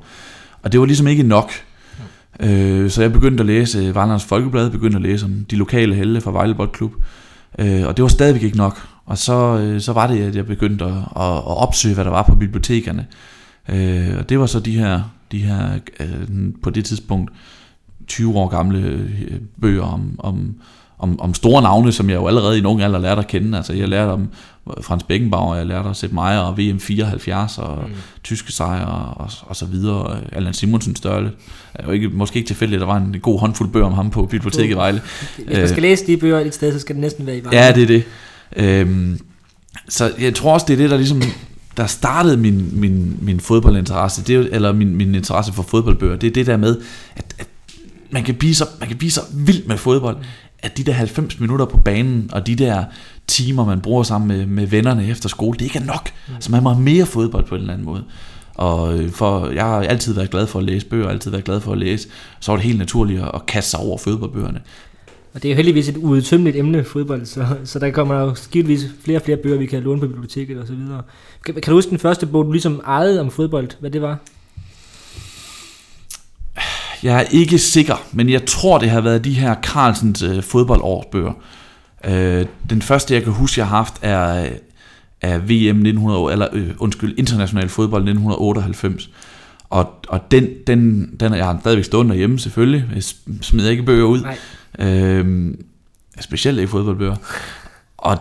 Og 0.62 0.72
det 0.72 0.80
var 0.80 0.86
ligesom 0.86 1.06
ikke 1.06 1.22
nok. 1.22 1.52
Øh, 2.40 2.90
så 2.90 3.02
jeg 3.02 3.12
begyndte 3.12 3.40
at 3.40 3.46
læse 3.46 3.94
Vejlernes 3.94 4.24
Folkeblad, 4.24 4.70
begyndte 4.70 4.96
at 4.96 5.02
læse 5.02 5.24
om 5.24 5.46
de 5.50 5.56
lokale 5.56 5.94
helte 5.94 6.20
fra 6.20 6.30
Vejle 6.30 6.54
Boldklub. 6.54 6.92
Øh, 7.58 7.86
og 7.86 7.96
det 7.96 8.02
var 8.02 8.08
stadigvæk 8.08 8.42
ikke 8.42 8.56
nok. 8.56 8.80
Og 9.06 9.18
så, 9.18 9.58
øh, 9.58 9.80
så 9.80 9.92
var 9.92 10.06
det, 10.06 10.22
at 10.22 10.36
jeg 10.36 10.46
begyndte 10.46 10.84
at, 10.84 10.90
at, 10.90 11.36
at 11.36 11.56
opsøge, 11.56 11.94
hvad 11.94 12.04
der 12.04 12.10
var 12.10 12.22
på 12.22 12.34
bibliotekerne. 12.34 13.06
Øh, 13.68 14.18
og 14.18 14.28
det 14.28 14.38
var 14.38 14.46
så 14.46 14.60
de 14.60 14.78
her, 14.78 15.00
de 15.32 15.38
her 15.38 15.78
øh, 16.00 16.08
på 16.62 16.70
det 16.70 16.84
tidspunkt 16.84 17.30
20 18.06 18.34
år 18.34 18.48
gamle 18.48 18.78
øh, 18.78 19.40
bøger 19.60 19.82
om, 19.82 20.14
om, 20.18 20.54
om, 20.98 21.20
om 21.20 21.34
store 21.34 21.62
navne, 21.62 21.92
som 21.92 22.10
jeg 22.10 22.16
jo 22.16 22.26
allerede 22.26 22.56
i 22.56 22.58
en 22.58 22.66
ung 22.66 22.82
alder 22.82 22.98
lærte 22.98 23.18
at 23.18 23.26
kende. 23.26 23.56
Altså 23.56 23.72
jeg 23.72 23.88
lærte 23.88 24.10
om 24.10 24.28
Frans 24.82 25.02
Beckenbauer, 25.02 25.54
jeg 25.54 25.66
lærte 25.66 25.88
at 25.88 25.96
sætte 25.96 26.14
Meyer 26.14 26.38
og 26.38 26.58
VM 26.58 26.80
74 26.80 27.58
og 27.58 27.84
mm. 27.88 27.94
tyske 28.22 28.52
sejre 28.52 29.14
og, 29.14 29.30
og 29.42 29.56
så 29.56 29.66
videre. 29.66 30.18
Allan 30.32 30.54
Simonsen 30.54 30.96
større. 30.96 31.30
Er 31.74 31.86
jo 31.86 31.90
ikke, 31.90 32.08
måske 32.08 32.36
ikke 32.36 32.46
tilfældigt, 32.46 32.80
der 32.80 32.86
var 32.86 32.96
en 32.96 33.16
god 33.22 33.40
håndfuld 33.40 33.68
bøger 33.68 33.86
om 33.86 33.92
ham 33.92 34.10
på 34.10 34.26
biblioteket 34.26 34.70
i 34.70 34.76
Vejle. 34.76 35.00
Hvis 35.36 35.58
man 35.58 35.68
skal 35.68 35.82
læse 35.82 36.06
de 36.06 36.16
bøger 36.16 36.40
et 36.40 36.54
sted, 36.54 36.72
så 36.72 36.78
skal 36.78 36.94
det 36.94 37.00
næsten 37.00 37.26
være 37.26 37.36
i 37.36 37.44
Vejle. 37.44 37.58
Ja, 37.58 37.72
det 37.72 37.82
er 37.82 37.86
det. 37.86 38.04
Øhm, 38.56 39.18
så 39.88 40.12
jeg 40.18 40.34
tror 40.34 40.52
også, 40.52 40.66
det 40.68 40.72
er 40.72 40.76
det, 40.76 40.90
der 40.90 40.96
ligesom 40.96 41.22
der 41.76 41.86
startede 41.86 42.36
min, 42.36 42.80
min, 42.80 43.18
min 43.20 43.40
fodboldinteresse, 43.40 44.24
det 44.24 44.36
er, 44.36 44.40
eller 44.40 44.72
min, 44.72 44.96
min 44.96 45.14
interesse 45.14 45.52
for 45.52 45.62
fodboldbøger, 45.62 46.16
det 46.16 46.26
er 46.26 46.32
det 46.32 46.46
der 46.46 46.56
med, 46.56 46.80
at, 47.16 47.34
at 47.38 47.46
man, 48.10 48.24
kan 48.24 48.34
blive 48.34 48.54
så, 48.54 48.64
man 48.80 48.88
kan 48.88 48.98
blive 48.98 49.10
så 49.10 49.20
vild 49.34 49.66
med 49.66 49.76
fodbold, 49.76 50.16
at 50.58 50.76
de 50.76 50.84
der 50.84 50.92
90 50.92 51.40
minutter 51.40 51.66
på 51.66 51.76
banen, 51.76 52.30
og 52.32 52.46
de 52.46 52.56
der 52.56 52.84
timer, 53.26 53.64
man 53.64 53.80
bruger 53.80 54.02
sammen 54.02 54.28
med, 54.28 54.46
med 54.46 54.66
vennerne 54.66 55.06
efter 55.06 55.28
skole, 55.28 55.58
det 55.58 55.64
ikke 55.64 55.78
er 55.78 55.84
nok. 55.84 56.10
Mm. 56.28 56.34
Så 56.40 56.50
man 56.50 56.62
må 56.62 56.70
have 56.70 56.82
mere 56.82 57.06
fodbold 57.06 57.46
på 57.46 57.54
en 57.54 57.60
eller 57.60 57.72
anden 57.72 57.86
måde. 57.86 58.04
Og 58.54 58.98
øh, 58.98 59.10
for, 59.10 59.50
jeg 59.50 59.64
har 59.64 59.82
altid 59.82 60.14
været 60.14 60.30
glad 60.30 60.46
for 60.46 60.58
at 60.58 60.64
læse 60.64 60.86
bøger, 60.86 61.08
altid 61.08 61.30
været 61.30 61.44
glad 61.44 61.60
for 61.60 61.72
at 61.72 61.78
læse, 61.78 62.08
så 62.40 62.52
var 62.52 62.56
det 62.56 62.66
helt 62.66 62.78
naturligt 62.78 63.22
at 63.34 63.46
kaste 63.46 63.70
sig 63.70 63.80
over 63.80 63.98
fodboldbøgerne. 63.98 64.60
Og 65.34 65.42
det 65.42 65.48
er 65.48 65.52
jo 65.52 65.56
heldigvis 65.56 65.88
et 65.88 65.96
udtømmeligt 65.96 66.56
emne, 66.56 66.84
fodbold, 66.84 67.26
så, 67.26 67.46
så 67.64 67.78
der 67.78 67.90
kommer 67.90 68.20
jo 68.20 68.34
skiftvis 68.34 68.86
flere 69.04 69.18
og 69.18 69.22
flere 69.22 69.36
bøger, 69.36 69.58
vi 69.58 69.66
kan 69.66 69.82
låne 69.82 70.00
på 70.00 70.06
biblioteket 70.06 70.60
og 70.60 70.66
så 70.66 70.74
videre. 70.74 71.02
Kan, 71.46 71.54
kan 71.54 71.70
du 71.70 71.72
huske 71.72 71.90
den 71.90 71.98
første 71.98 72.26
bog, 72.26 72.44
du 72.44 72.52
ligesom 72.52 72.82
ejede 72.86 73.20
om 73.20 73.30
fodbold, 73.30 73.68
hvad 73.80 73.90
det 73.90 74.02
var? 74.02 74.18
Jeg 77.02 77.16
er 77.16 77.24
ikke 77.30 77.58
sikker, 77.58 77.94
men 78.12 78.28
jeg 78.28 78.46
tror, 78.46 78.78
det 78.78 78.90
har 78.90 79.00
været 79.00 79.24
de 79.24 79.32
her 79.32 79.54
Carlsens 79.62 80.22
øh, 80.22 80.42
fodboldårsbøger. 80.42 81.32
Øh, 82.04 82.46
den 82.70 82.82
første, 82.82 83.14
jeg 83.14 83.22
kan 83.22 83.32
huske, 83.32 83.60
jeg 83.60 83.68
har 83.68 83.76
haft, 83.76 83.94
er, 84.02 84.44
øh, 84.44 84.50
er 85.20 85.38
VM 85.38 85.86
1900, 85.86 86.32
eller 86.32 86.48
øh, 86.52 86.70
undskyld, 86.78 87.18
international 87.18 87.68
fodbold 87.68 88.02
1998. 88.02 89.10
Og, 89.72 89.94
og 90.08 90.20
den, 90.30 90.48
den, 90.66 91.10
den, 91.20 91.34
jeg 91.34 91.44
har 91.44 91.58
stadigvæk 91.60 91.84
stående 91.84 92.10
derhjemme 92.10 92.38
selvfølgelig. 92.38 92.84
Jeg 92.94 93.02
smider 93.42 93.70
ikke 93.70 93.82
bøger 93.82 94.04
ud. 94.04 94.20
Nej. 94.20 94.88
Øh, 94.88 95.54
specielt 96.20 96.58
ikke 96.58 96.70
fodboldbøger. 96.70 97.16
Og 97.96 98.18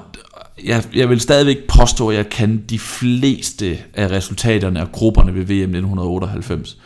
jeg, 0.66 0.84
jeg 0.95 1.10
vil 1.10 1.20
stadigvæk 1.20 1.58
påstå, 1.68 2.10
at 2.10 2.18
jeg 2.18 2.30
kan 2.30 2.64
de 2.70 2.80
fleste 2.80 3.78
af 3.93 4.12
resultaterne 4.12 4.80
af 4.80 4.91
grupperne 4.91 5.36
ved 5.36 5.41
VM 5.41 5.52
1998. 5.52 6.78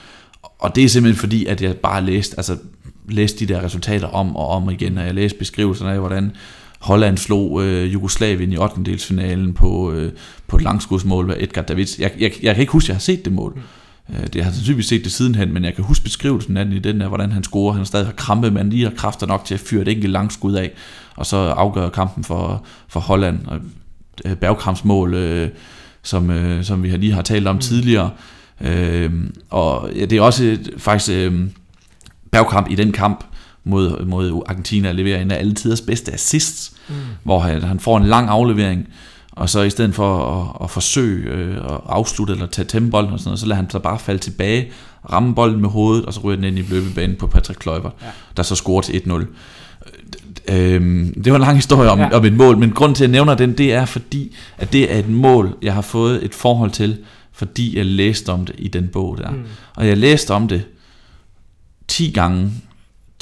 Og 0.59 0.75
det 0.75 0.83
er 0.83 0.89
simpelthen 0.89 1.19
fordi, 1.19 1.45
at 1.45 1.61
jeg 1.61 1.77
bare 1.77 2.03
læst, 2.03 2.33
altså, 2.37 2.57
læst 3.09 3.39
de 3.39 3.45
der 3.45 3.63
resultater 3.63 4.07
om 4.07 4.35
og 4.35 4.47
om 4.47 4.69
igen, 4.69 4.97
og 4.97 5.05
jeg 5.05 5.13
læste 5.13 5.37
beskrivelserne 5.37 5.91
af, 5.91 5.99
hvordan 5.99 6.31
Holland 6.79 7.17
slog 7.17 7.63
øh, 7.63 7.93
Jugoslavien 7.93 8.53
i 8.53 8.57
8. 8.57 8.83
delsfinalen 8.85 9.53
på, 9.53 9.91
øh, 9.91 10.11
på 10.47 10.55
et 10.55 10.61
langskudsmål 10.61 11.27
ved 11.27 11.35
Edgar 11.39 11.61
Davids. 11.61 11.99
Jeg, 11.99 12.11
jeg, 12.19 12.31
jeg 12.41 12.55
kan 12.55 12.61
ikke 12.61 12.73
huske, 12.73 12.85
at 12.85 12.89
jeg 12.89 12.95
har 12.95 12.99
set 12.99 13.25
det 13.25 13.33
mål. 13.33 13.53
Mm. 13.55 13.61
Øh, 14.09 14.27
det 14.33 14.43
har 14.43 14.51
sandsynligvis 14.51 14.85
set 14.85 15.03
det 15.03 15.11
sidenhen, 15.11 15.53
men 15.53 15.65
jeg 15.65 15.75
kan 15.75 15.83
huske 15.83 16.03
beskrivelsen 16.03 16.57
af 16.57 16.65
den 16.65 16.73
i 16.73 16.79
den 16.79 16.99
der, 16.99 17.07
hvordan 17.07 17.31
han 17.31 17.43
scorer. 17.43 17.73
Han 17.73 17.85
stadig 17.85 18.05
har 18.05 18.13
krampe, 18.13 18.51
men 18.51 18.69
lige 18.69 18.83
har 18.83 18.93
kræfter 18.97 19.27
nok 19.27 19.45
til 19.45 19.53
at 19.53 19.59
fyre 19.59 19.81
et 19.81 19.87
enkelt 19.87 20.11
langskud 20.11 20.53
af, 20.53 20.71
og 21.15 21.25
så 21.25 21.37
afgør 21.37 21.89
kampen 21.89 22.23
for, 22.23 22.65
for 22.87 22.99
Holland. 22.99 23.45
Og 23.45 23.59
øh, 24.25 24.35
Bergkamps 24.35 24.85
mål, 24.85 25.13
øh, 25.13 25.49
som, 26.03 26.29
øh, 26.29 26.63
som 26.63 26.83
vi 26.83 26.89
lige 26.89 27.13
har 27.13 27.21
talt 27.21 27.47
om 27.47 27.55
mm. 27.55 27.61
tidligere. 27.61 28.09
Øh, 28.61 29.11
og 29.49 29.89
ja, 29.95 30.05
det 30.05 30.17
er 30.17 30.21
også 30.21 30.57
faktisk 30.77 31.11
øh, 31.11 31.49
Bergkamp 32.31 32.67
i 32.71 32.75
den 32.75 32.91
kamp 32.91 33.23
mod, 33.63 34.05
mod 34.05 34.41
Argentina 34.45 34.91
leverer 34.91 35.21
en 35.21 35.31
af 35.31 35.37
alle 35.37 35.53
tiders 35.53 35.81
bedste 35.81 36.13
assists, 36.13 36.73
mm. 36.89 36.95
hvor 37.23 37.39
han, 37.39 37.63
han 37.63 37.79
får 37.79 37.97
en 37.97 38.05
lang 38.05 38.29
aflevering, 38.29 38.87
og 39.35 39.49
så 39.49 39.61
i 39.61 39.69
stedet 39.69 39.95
for 39.95 40.41
at, 40.41 40.63
at 40.63 40.69
forsøge 40.69 41.29
øh, 41.29 41.57
at 41.57 41.79
afslutte 41.85 42.33
eller 42.33 42.47
tage 42.47 42.65
tæmme 42.65 42.91
bolden 42.91 43.13
og 43.13 43.19
sådan 43.19 43.29
noget, 43.29 43.39
så 43.39 43.45
lader 43.45 43.55
han 43.55 43.69
sig 43.69 43.81
bare 43.81 43.99
falde 43.99 44.19
tilbage, 44.19 44.71
ramme 45.11 45.35
bolden 45.35 45.61
med 45.61 45.69
hovedet, 45.69 46.05
og 46.05 46.13
så 46.13 46.19
ryger 46.19 46.35
den 46.35 46.45
ind 46.45 46.59
i 46.59 46.61
løbebanen 46.61 47.15
på 47.15 47.27
Patrick 47.27 47.59
Kluivert, 47.59 47.93
ja. 48.01 48.07
der 48.37 48.43
så 48.43 48.55
scorer 48.55 48.81
til 48.81 48.93
1-0. 48.93 49.25
Øhm, 50.53 51.21
det 51.23 51.31
var 51.31 51.37
en 51.37 51.41
lang 51.41 51.55
historie 51.55 51.89
om, 51.89 51.99
ja. 51.99 52.17
om 52.17 52.25
et 52.25 52.33
mål, 52.33 52.57
men 52.57 52.71
grunden 52.71 52.95
til, 52.95 53.03
at 53.03 53.07
jeg 53.07 53.11
nævner 53.11 53.35
den, 53.35 53.57
det 53.57 53.73
er 53.73 53.85
fordi, 53.85 54.35
at 54.57 54.73
det 54.73 54.93
er 54.93 54.99
et 54.99 55.09
mål, 55.09 55.57
jeg 55.61 55.73
har 55.73 55.81
fået 55.81 56.25
et 56.25 56.35
forhold 56.35 56.71
til, 56.71 56.97
fordi 57.31 57.77
jeg 57.77 57.85
læste 57.85 58.29
om 58.29 58.45
det 58.45 58.55
i 58.57 58.67
den 58.67 58.87
bog 58.87 59.17
der. 59.17 59.31
Mm. 59.31 59.43
Og 59.75 59.87
jeg 59.87 59.97
læste 59.97 60.31
om 60.31 60.47
det 60.47 60.63
10 61.87 62.11
gange, 62.11 62.51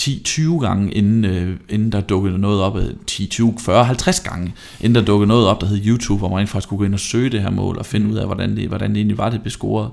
10-20 0.02 0.60
gange, 0.60 0.94
inden, 0.94 1.26
øh, 1.26 1.58
inden 1.70 1.91
der 1.91 2.02
dukkede 2.02 2.38
noget 2.38 2.62
op, 2.62 2.78
10, 3.08 3.28
20, 3.28 3.54
40, 3.60 3.86
50 3.86 4.20
gange, 4.20 4.54
inden 4.82 4.96
der 4.96 5.02
dukkede 5.02 5.28
noget 5.28 5.48
op, 5.48 5.62
der 5.62 5.68
hed 5.68 5.86
YouTube, 5.86 6.20
hvor 6.20 6.30
man 6.30 6.38
rent 6.38 6.50
faktisk 6.50 6.70
kunne 6.70 6.78
gå 6.78 6.84
ind 6.84 6.94
og 6.94 7.00
søge 7.00 7.30
det 7.30 7.41
her 7.41 7.50
mål, 7.50 7.78
og 7.78 7.86
finde 7.86 8.10
ud 8.10 8.16
af, 8.16 8.26
hvordan 8.26 8.58
det, 8.58 8.68
hvordan 8.68 8.89
det 8.89 8.98
egentlig 8.98 9.18
var, 9.18 9.30
det 9.30 9.41
blev 9.41 9.52
scoret. 9.52 9.89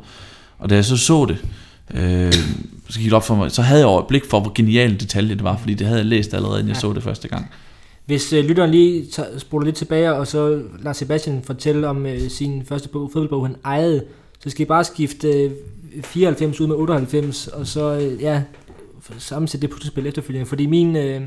Og 0.58 0.70
da 0.70 0.74
jeg 0.74 0.84
så 0.84 0.96
så 0.96 1.26
det, 1.28 1.44
øh, 1.94 2.32
så 2.88 2.98
gik 2.98 3.04
det 3.04 3.12
op 3.12 3.26
for 3.26 3.34
mig, 3.34 3.50
så 3.50 3.62
havde 3.62 3.88
jeg 3.88 3.98
et 3.98 4.06
blik 4.06 4.24
for, 4.24 4.40
hvor 4.40 4.52
genial 4.54 4.90
en 4.90 5.00
detalje 5.00 5.34
det 5.34 5.44
var, 5.44 5.56
fordi 5.56 5.74
det 5.74 5.86
havde 5.86 5.98
jeg 5.98 6.06
læst 6.06 6.34
allerede, 6.34 6.58
inden 6.58 6.68
jeg 6.68 6.76
ja. 6.76 6.80
så 6.80 6.92
det 6.92 7.02
første 7.02 7.28
gang. 7.28 7.50
Hvis 8.06 8.32
øh, 8.32 8.44
lytteren 8.44 8.70
lige 8.70 9.06
spoler 9.38 9.64
lidt 9.64 9.76
tilbage, 9.76 10.14
og 10.14 10.26
så 10.26 10.62
lader 10.78 10.92
Sebastian 10.92 11.42
fortælle 11.44 11.88
om 11.88 12.06
øh, 12.06 12.30
sin 12.30 12.62
første 12.66 12.88
bog, 12.88 13.10
fodboldbog, 13.12 13.46
han 13.46 13.56
ejede, 13.64 14.04
så 14.42 14.50
skal 14.50 14.62
I 14.62 14.66
bare 14.66 14.84
skifte 14.84 15.28
øh, 15.28 15.50
94 16.04 16.60
ud 16.60 16.66
med 16.66 16.76
98, 16.76 17.48
og 17.48 17.66
så 17.66 17.94
øh, 17.94 18.22
ja, 18.22 18.42
sammensætte 19.18 19.66
det 19.66 19.74
puslespil 19.74 20.06
efterfølgende. 20.06 20.46
Fordi 20.46 20.66
min, 20.66 20.96
øh, 20.96 21.22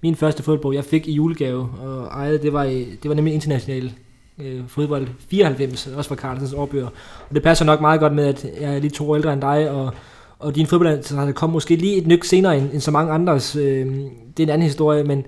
min 0.00 0.16
første 0.16 0.42
fodboldbog, 0.42 0.74
jeg 0.74 0.84
fik 0.84 1.08
i 1.08 1.12
julegave 1.12 1.68
og 1.80 2.06
ejede, 2.06 2.42
det 2.42 2.52
var, 2.52 2.64
det 2.64 3.04
var 3.04 3.14
nemlig 3.14 3.34
international 3.34 3.92
øh, 4.38 4.62
fodbold 4.68 5.08
94, 5.28 5.86
også 5.86 6.08
fra 6.08 6.16
Carlsens 6.16 6.52
årbøger. 6.52 6.88
Og 7.28 7.34
det 7.34 7.42
passer 7.42 7.64
nok 7.64 7.80
meget 7.80 8.00
godt 8.00 8.12
med, 8.12 8.26
at 8.26 8.46
jeg 8.60 8.74
er 8.74 8.78
lige 8.78 8.90
to 8.90 9.10
år 9.10 9.16
ældre 9.16 9.32
end 9.32 9.40
dig, 9.40 9.70
og, 9.70 9.94
og 10.38 10.54
din 10.54 10.66
fodbold 10.66 11.32
kom 11.32 11.50
måske 11.50 11.76
lige 11.76 11.96
et 11.96 12.06
nyk 12.06 12.24
senere 12.24 12.58
end, 12.58 12.72
end 12.72 12.80
så 12.80 12.90
mange 12.90 13.12
andres. 13.12 13.56
Øh, 13.56 13.86
det 14.36 14.42
er 14.42 14.46
en 14.46 14.50
anden 14.50 14.62
historie, 14.62 15.04
men, 15.04 15.24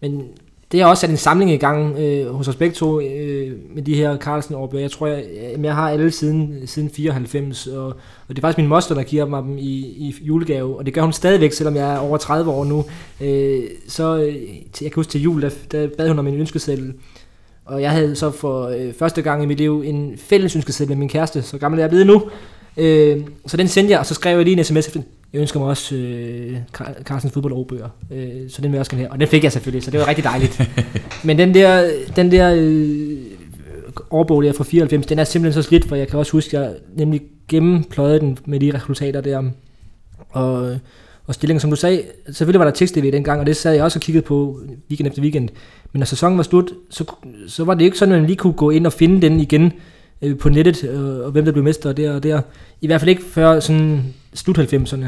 men 0.00 0.28
det 0.72 0.80
har 0.80 0.88
også 0.88 1.00
sat 1.00 1.10
en 1.10 1.16
samling 1.16 1.50
i 1.50 1.56
gang 1.56 1.98
øh, 1.98 2.34
hos 2.34 2.48
os 2.48 2.56
begge 2.56 2.74
to 2.74 3.00
øh, 3.00 3.52
med 3.74 3.82
de 3.82 3.94
her 3.94 4.16
Carlsen 4.16 4.54
årbøger. 4.54 4.82
Jeg 4.82 4.90
tror, 4.90 5.06
jeg, 5.06 5.24
jeg 5.62 5.74
har 5.74 5.90
alle 5.90 6.10
siden, 6.10 6.66
siden 6.66 6.90
94, 6.90 7.66
og, 7.66 7.86
og 7.86 7.96
det 8.28 8.38
er 8.38 8.40
faktisk 8.40 8.58
min 8.58 8.66
moster, 8.66 8.94
der 8.94 9.02
giver 9.02 9.26
mig 9.26 9.42
dem 9.42 9.58
i, 9.58 9.78
i 9.78 10.14
julegave, 10.20 10.78
og 10.78 10.86
det 10.86 10.94
gør 10.94 11.02
hun 11.02 11.12
stadigvæk, 11.12 11.52
selvom 11.52 11.76
jeg 11.76 11.94
er 11.94 11.98
over 11.98 12.16
30 12.16 12.50
år 12.50 12.64
nu. 12.64 12.84
Øh, 13.20 13.62
så 13.88 14.16
øh, 14.16 14.34
jeg 14.82 14.90
kan 14.90 14.92
huske 14.94 15.10
til 15.10 15.22
jul, 15.22 15.42
der, 15.42 15.50
der 15.72 15.88
bad 15.96 16.08
hun 16.08 16.18
om 16.18 16.26
en 16.26 16.34
ønskeseddel, 16.34 16.94
og 17.64 17.82
jeg 17.82 17.90
havde 17.90 18.16
så 18.16 18.30
for 18.30 18.66
øh, 18.66 18.92
første 18.94 19.22
gang 19.22 19.42
i 19.42 19.46
mit 19.46 19.58
liv 19.58 19.82
en 19.86 20.18
fælles 20.18 20.56
ønskeseddel 20.56 20.90
med 20.90 20.98
min 20.98 21.08
kæreste, 21.08 21.42
så 21.42 21.58
gammel 21.58 21.78
er 21.80 21.82
jeg 21.82 21.90
blevet 21.90 22.06
nu. 22.06 22.22
Øh, 22.76 23.20
så 23.46 23.56
den 23.56 23.68
sendte 23.68 23.92
jeg, 23.92 23.98
og 23.98 24.06
så 24.06 24.14
skrev 24.14 24.36
jeg 24.36 24.44
lige 24.44 24.58
en 24.58 24.64
sms 24.64 24.86
efter 24.86 25.00
jeg 25.32 25.40
ønsker 25.40 25.60
mig 25.60 25.68
også 25.68 25.94
øh, 25.94 26.56
Carlsens 27.02 27.32
fodboldordbøger, 27.32 27.88
øh, 28.12 28.50
så 28.50 28.62
den 28.62 28.70
vil 28.70 28.76
jeg 28.76 28.80
også 28.80 28.90
gerne 28.90 29.02
have. 29.02 29.12
Og 29.12 29.20
den 29.20 29.28
fik 29.28 29.44
jeg 29.44 29.52
selvfølgelig, 29.52 29.84
så 29.84 29.90
det 29.90 30.00
var 30.00 30.08
rigtig 30.08 30.24
dejligt. 30.24 30.70
Men 31.24 31.38
den 31.38 31.54
der, 31.54 31.90
den 32.16 32.32
der 32.32 32.54
øh, 32.56 33.18
årbog 34.10 34.42
der 34.42 34.52
fra 34.52 34.64
94, 34.64 35.06
den 35.06 35.18
er 35.18 35.24
simpelthen 35.24 35.62
så 35.62 35.68
slidt, 35.68 35.88
for 35.88 35.96
jeg 35.96 36.08
kan 36.08 36.18
også 36.18 36.32
huske, 36.32 36.58
at 36.58 36.64
jeg 36.64 36.74
nemlig 36.96 37.20
gennempløjede 37.48 38.20
den 38.20 38.38
med 38.46 38.60
de 38.60 38.74
resultater 38.74 39.20
der. 39.20 39.42
Og, 40.30 40.78
og 41.26 41.34
stillingen, 41.34 41.60
som 41.60 41.70
du 41.70 41.76
sagde, 41.76 42.02
selvfølgelig 42.32 42.58
var 42.58 42.64
der 42.64 42.72
tekst 42.72 42.96
i 42.96 43.10
dengang, 43.10 43.40
og 43.40 43.46
det 43.46 43.56
sad 43.56 43.72
jeg 43.72 43.84
også 43.84 43.98
og 43.98 44.02
kiggede 44.02 44.24
på 44.24 44.60
weekend 44.90 45.08
efter 45.08 45.22
weekend. 45.22 45.48
Men 45.92 46.00
når 46.00 46.06
sæsonen 46.06 46.36
var 46.36 46.44
slut, 46.44 46.72
så, 46.90 47.04
så 47.46 47.64
var 47.64 47.74
det 47.74 47.84
ikke 47.84 47.98
sådan, 47.98 48.14
at 48.14 48.20
man 48.20 48.26
lige 48.26 48.36
kunne 48.36 48.52
gå 48.52 48.70
ind 48.70 48.86
og 48.86 48.92
finde 48.92 49.22
den 49.22 49.40
igen 49.40 49.72
øh, 50.22 50.38
på 50.38 50.48
nettet, 50.48 50.84
øh, 50.84 51.26
og 51.26 51.30
hvem 51.30 51.44
der 51.44 51.52
blev 51.52 51.64
mester 51.64 51.92
der 51.92 52.14
og 52.14 52.22
der. 52.22 52.40
I 52.80 52.86
hvert 52.86 53.00
fald 53.00 53.08
ikke 53.08 53.22
før 53.22 53.60
sådan 53.60 54.14
slut 54.34 54.58
90'erne. 54.58 55.04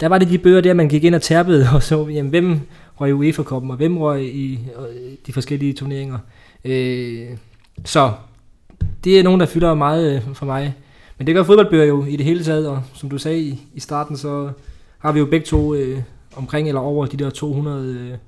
Der 0.00 0.08
var 0.08 0.18
det 0.18 0.28
de 0.28 0.38
bøger 0.38 0.60
der, 0.60 0.74
man 0.74 0.88
gik 0.88 1.04
ind 1.04 1.14
og 1.14 1.22
tærpede, 1.22 1.68
og 1.74 1.82
så, 1.82 2.08
jamen, 2.08 2.30
hvem 2.30 2.60
røg 3.00 3.10
i 3.10 3.12
UEFA-koppen, 3.12 3.70
og 3.70 3.76
hvem 3.76 3.98
røg 3.98 4.24
i 4.24 4.52
øh, 4.52 5.12
de 5.26 5.32
forskellige 5.32 5.72
turneringer. 5.72 6.18
Øh, 6.64 7.28
så 7.84 8.12
det 9.04 9.18
er 9.18 9.22
nogen, 9.22 9.40
der 9.40 9.46
fylder 9.46 9.74
meget 9.74 10.16
øh, 10.16 10.34
for 10.34 10.46
mig. 10.46 10.74
Men 11.18 11.26
det 11.26 11.34
gør 11.34 11.42
fodboldbøger 11.42 11.84
jo 11.84 12.04
i 12.04 12.16
det 12.16 12.26
hele 12.26 12.44
taget, 12.44 12.68
og 12.68 12.82
som 12.94 13.10
du 13.10 13.18
sagde 13.18 13.40
i, 13.40 13.60
i 13.74 13.80
starten, 13.80 14.16
så 14.16 14.50
har 14.98 15.12
vi 15.12 15.18
jo 15.18 15.26
begge 15.26 15.46
to 15.46 15.74
øh, 15.74 16.02
omkring 16.36 16.68
eller 16.68 16.80
over 16.80 17.06
de 17.06 17.16
der 17.16 17.30
200, 17.30 17.94
øh, 17.94 18.18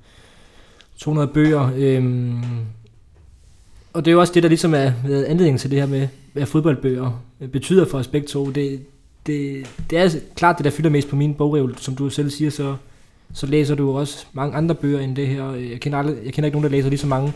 200 0.97 1.27
bøger. 1.27 1.71
Øh, 1.75 2.33
og 3.93 4.05
det 4.05 4.11
er 4.11 4.13
jo 4.13 4.19
også 4.19 4.33
det, 4.33 4.43
der 4.43 4.49
ligesom 4.49 4.73
er 4.73 4.91
anledningen 5.05 5.57
til 5.57 5.71
det 5.71 5.79
her 5.79 5.87
med, 5.87 6.07
hvad 6.33 6.45
fodboldbøger 6.45 7.21
betyder 7.51 7.85
for 7.85 7.97
os 7.97 8.07
begge 8.07 8.27
to. 8.27 8.49
Det, 8.49 8.85
det, 9.25 9.67
det 9.89 9.97
er 9.97 10.09
klart 10.35 10.57
det, 10.57 10.65
der 10.65 10.71
fylder 10.71 10.89
mest 10.89 11.09
på 11.09 11.15
min 11.15 11.33
bogreol, 11.33 11.77
som 11.77 11.95
du 11.95 12.09
selv 12.09 12.29
siger, 12.29 12.51
så, 12.51 12.75
så 13.33 13.45
læser 13.47 13.75
du 13.75 13.97
også 13.97 14.25
mange 14.33 14.55
andre 14.55 14.75
bøger 14.75 14.99
end 14.99 15.15
det 15.15 15.27
her. 15.27 15.51
Jeg 15.51 15.79
kender, 15.79 15.99
aldrig, 15.99 16.17
jeg 16.25 16.33
kender 16.33 16.45
ikke 16.45 16.55
nogen, 16.57 16.63
der 16.63 16.77
læser 16.77 16.89
lige 16.89 16.99
så 16.99 17.07
mange 17.07 17.33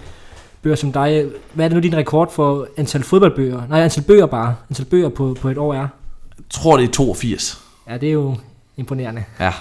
bøger 0.62 0.76
som 0.76 0.92
dig. 0.92 1.26
Hvad 1.54 1.66
er 1.66 1.70
det 1.70 1.76
nu 1.76 1.82
din 1.82 1.96
rekord 1.96 2.32
for 2.32 2.68
antal 2.78 3.04
fodboldbøger? 3.04 3.68
Nej, 3.68 3.82
antal 3.82 4.04
bøger 4.04 4.26
bare. 4.26 4.56
Antal 4.70 4.86
bøger 4.86 5.10
på, 5.10 5.38
på 5.42 5.50
et 5.50 5.58
år 5.58 5.74
er? 5.74 5.78
Jeg 5.78 6.46
tror, 6.50 6.78
det 6.78 6.88
er 6.88 6.92
82. 6.92 7.62
Ja, 7.90 7.98
det 7.98 8.10
er 8.10 8.14
jo 8.14 8.36
imponerende. 8.78 9.24
Ja, 9.40 9.54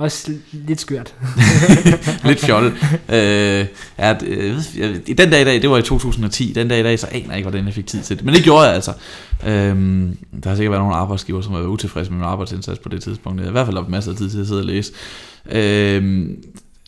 også 0.00 0.32
lidt 0.52 0.80
skørt. 0.80 1.14
lidt 2.24 2.40
fjollet. 2.40 2.72
Øh, 3.08 3.66
ja, 3.98 4.14
øh, 4.26 4.56
den 5.18 5.30
dag 5.30 5.40
i 5.40 5.44
dag, 5.44 5.62
det 5.62 5.70
var 5.70 5.78
i 5.78 5.82
2010, 5.82 6.52
den 6.52 6.68
dag 6.68 6.80
i 6.80 6.82
dag, 6.82 6.98
så 6.98 7.06
aner 7.06 7.28
jeg 7.28 7.36
ikke, 7.36 7.48
hvordan 7.50 7.66
jeg 7.66 7.74
fik 7.74 7.86
tid 7.86 8.02
til 8.02 8.16
det. 8.16 8.24
Men 8.24 8.34
det 8.34 8.44
gjorde 8.44 8.66
jeg 8.66 8.74
altså. 8.74 8.92
Øh, 9.46 9.76
der 10.42 10.48
har 10.48 10.56
sikkert 10.56 10.70
været 10.70 10.82
nogle 10.82 10.96
arbejdsgiver, 10.96 11.40
som 11.40 11.52
har 11.52 11.58
været 11.58 11.70
utilfredse 11.70 12.10
med 12.10 12.18
min 12.18 12.26
arbejdsindsats 12.26 12.78
på 12.78 12.88
det 12.88 13.02
tidspunkt. 13.02 13.38
Jeg 13.38 13.44
har 13.44 13.50
i 13.50 13.52
hvert 13.52 13.66
fald 13.66 13.76
haft 13.76 13.88
masser 13.88 14.10
af 14.10 14.16
tid 14.16 14.30
til 14.30 14.40
at 14.40 14.46
sidde 14.46 14.60
og 14.60 14.66
læse. 14.66 14.92
Øh, 15.50 16.28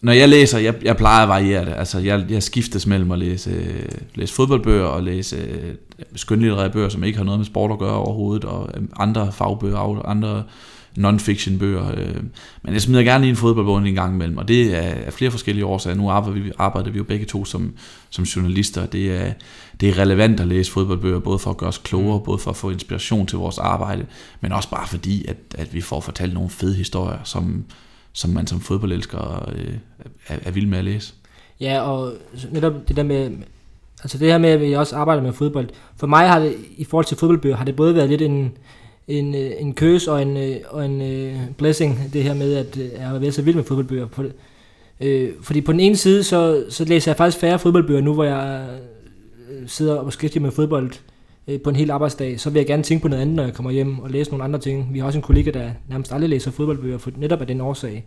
når 0.02 0.12
jeg 0.12 0.28
læser, 0.28 0.58
jeg, 0.58 0.74
jeg 0.82 0.96
plejer 0.96 1.22
at 1.22 1.28
variere 1.28 1.64
det. 1.64 1.74
Altså, 1.76 1.98
jeg, 1.98 2.24
jeg 2.28 2.42
skiftes 2.42 2.86
mellem 2.86 3.10
at 3.10 3.18
læse, 3.18 3.50
øh, 3.50 3.88
læse 4.14 4.34
fodboldbøger 4.34 4.84
og 4.84 5.02
læse 5.02 5.36
øh, 5.36 5.74
skønlitterære 6.14 6.70
bøger, 6.70 6.88
som 6.88 7.04
ikke 7.04 7.18
har 7.18 7.24
noget 7.24 7.38
med 7.38 7.46
sport 7.46 7.70
at 7.70 7.78
gøre 7.78 7.94
overhovedet, 7.94 8.44
og 8.44 8.70
øh, 8.76 8.82
andre 8.96 9.32
fagbøger, 9.32 10.08
andre 10.08 10.42
non-fiction 10.98 11.58
bøger. 11.58 11.90
Øh, 11.96 12.22
men 12.62 12.72
jeg 12.72 12.82
smider 12.82 13.02
gerne 13.02 13.24
lige 13.24 13.30
en 13.30 13.36
fodboldbog 13.36 13.78
en 13.78 13.94
gang 13.94 14.14
imellem, 14.14 14.38
og 14.38 14.48
det 14.48 14.76
er 14.76 14.80
af 15.06 15.12
flere 15.12 15.30
forskellige 15.30 15.66
årsager. 15.66 15.96
Nu 15.96 16.10
arbejder 16.10 16.40
vi, 16.40 16.52
arbejder 16.58 16.90
vi 16.90 16.98
jo 16.98 17.04
begge 17.04 17.26
to 17.26 17.44
som, 17.44 17.74
som 18.10 18.24
journalister. 18.24 18.86
Det 18.86 19.20
er, 19.20 19.32
det 19.80 19.88
er 19.88 19.98
relevant 19.98 20.40
at 20.40 20.46
læse 20.46 20.72
fodboldbøger, 20.72 21.18
både 21.18 21.38
for 21.38 21.50
at 21.50 21.56
gøre 21.56 21.68
os 21.68 21.78
klogere, 21.78 22.18
mm. 22.18 22.24
både 22.24 22.38
for 22.38 22.50
at 22.50 22.56
få 22.56 22.70
inspiration 22.70 23.26
til 23.26 23.38
vores 23.38 23.58
arbejde, 23.58 24.06
men 24.40 24.52
også 24.52 24.70
bare 24.70 24.86
fordi, 24.88 25.24
at, 25.28 25.36
at 25.54 25.74
vi 25.74 25.80
får 25.80 26.00
fortalt 26.00 26.34
nogle 26.34 26.50
fede 26.50 26.74
historier, 26.74 27.18
som, 27.24 27.64
som 28.12 28.30
man 28.30 28.46
som 28.46 28.60
fodboldelsker 28.60 29.48
øh, 29.56 29.74
er, 30.28 30.38
er 30.42 30.50
vild 30.50 30.66
med 30.66 30.78
at 30.78 30.84
læse. 30.84 31.14
Ja, 31.60 31.80
og 31.80 32.12
netop 32.50 32.72
det 32.88 32.96
der 32.96 33.02
med, 33.02 33.30
altså 34.02 34.18
det 34.18 34.28
her 34.28 34.38
med, 34.38 34.50
at 34.50 34.60
vi 34.60 34.72
også 34.72 34.96
arbejder 34.96 35.22
med 35.22 35.32
fodbold. 35.32 35.68
For 35.96 36.06
mig 36.06 36.28
har 36.28 36.38
det, 36.38 36.56
i 36.76 36.84
forhold 36.84 37.06
til 37.06 37.16
fodboldbøger, 37.16 37.56
har 37.56 37.64
det 37.64 37.76
både 37.76 37.94
været 37.94 38.08
lidt 38.08 38.22
en, 38.22 38.52
en, 39.08 39.34
øh, 39.34 39.50
en 39.58 39.74
køs 39.74 40.06
og 40.06 40.22
en, 40.22 40.36
øh, 40.36 40.56
og 40.68 40.84
en 40.84 41.00
uh, 41.00 41.40
blessing, 41.58 42.10
det 42.12 42.22
her 42.22 42.34
med, 42.34 42.54
at 42.54 42.78
jeg 42.98 43.08
har 43.08 43.18
været 43.18 43.34
så 43.34 43.42
vild 43.42 43.56
med 43.56 43.64
fodboldbøger. 43.64 44.06
For, 44.12 44.24
uh, 45.00 45.28
fordi 45.42 45.60
på 45.60 45.72
den 45.72 45.80
ene 45.80 45.96
side, 45.96 46.24
så, 46.24 46.64
så 46.68 46.84
læser 46.84 47.10
jeg 47.10 47.16
faktisk 47.16 47.38
færre 47.38 47.58
fodboldbøger 47.58 48.00
nu, 48.00 48.14
hvor 48.14 48.24
jeg 48.24 48.66
sidder 49.66 49.94
og 49.94 50.04
beskæftiger 50.04 50.42
med 50.42 50.50
fodbold 50.50 50.92
på 51.64 51.70
en 51.70 51.76
hel 51.76 51.90
arbejdsdag. 51.90 52.40
Så 52.40 52.50
vil 52.50 52.60
jeg 52.60 52.66
gerne 52.66 52.82
tænke 52.82 53.02
på 53.02 53.08
noget 53.08 53.22
andet, 53.22 53.36
når 53.36 53.42
jeg 53.42 53.54
kommer 53.54 53.70
hjem 53.70 53.98
og 53.98 54.10
læse 54.10 54.30
nogle 54.30 54.44
andre 54.44 54.58
ting. 54.58 54.88
Vi 54.92 54.98
har 54.98 55.06
også 55.06 55.18
en 55.18 55.22
kollega, 55.22 55.50
der 55.50 55.70
nærmest 55.88 56.12
aldrig 56.12 56.30
læser 56.30 56.50
fodboldbøger, 56.50 56.98
for 56.98 57.10
netop 57.16 57.40
af 57.40 57.46
den 57.46 57.60
årsag. 57.60 58.04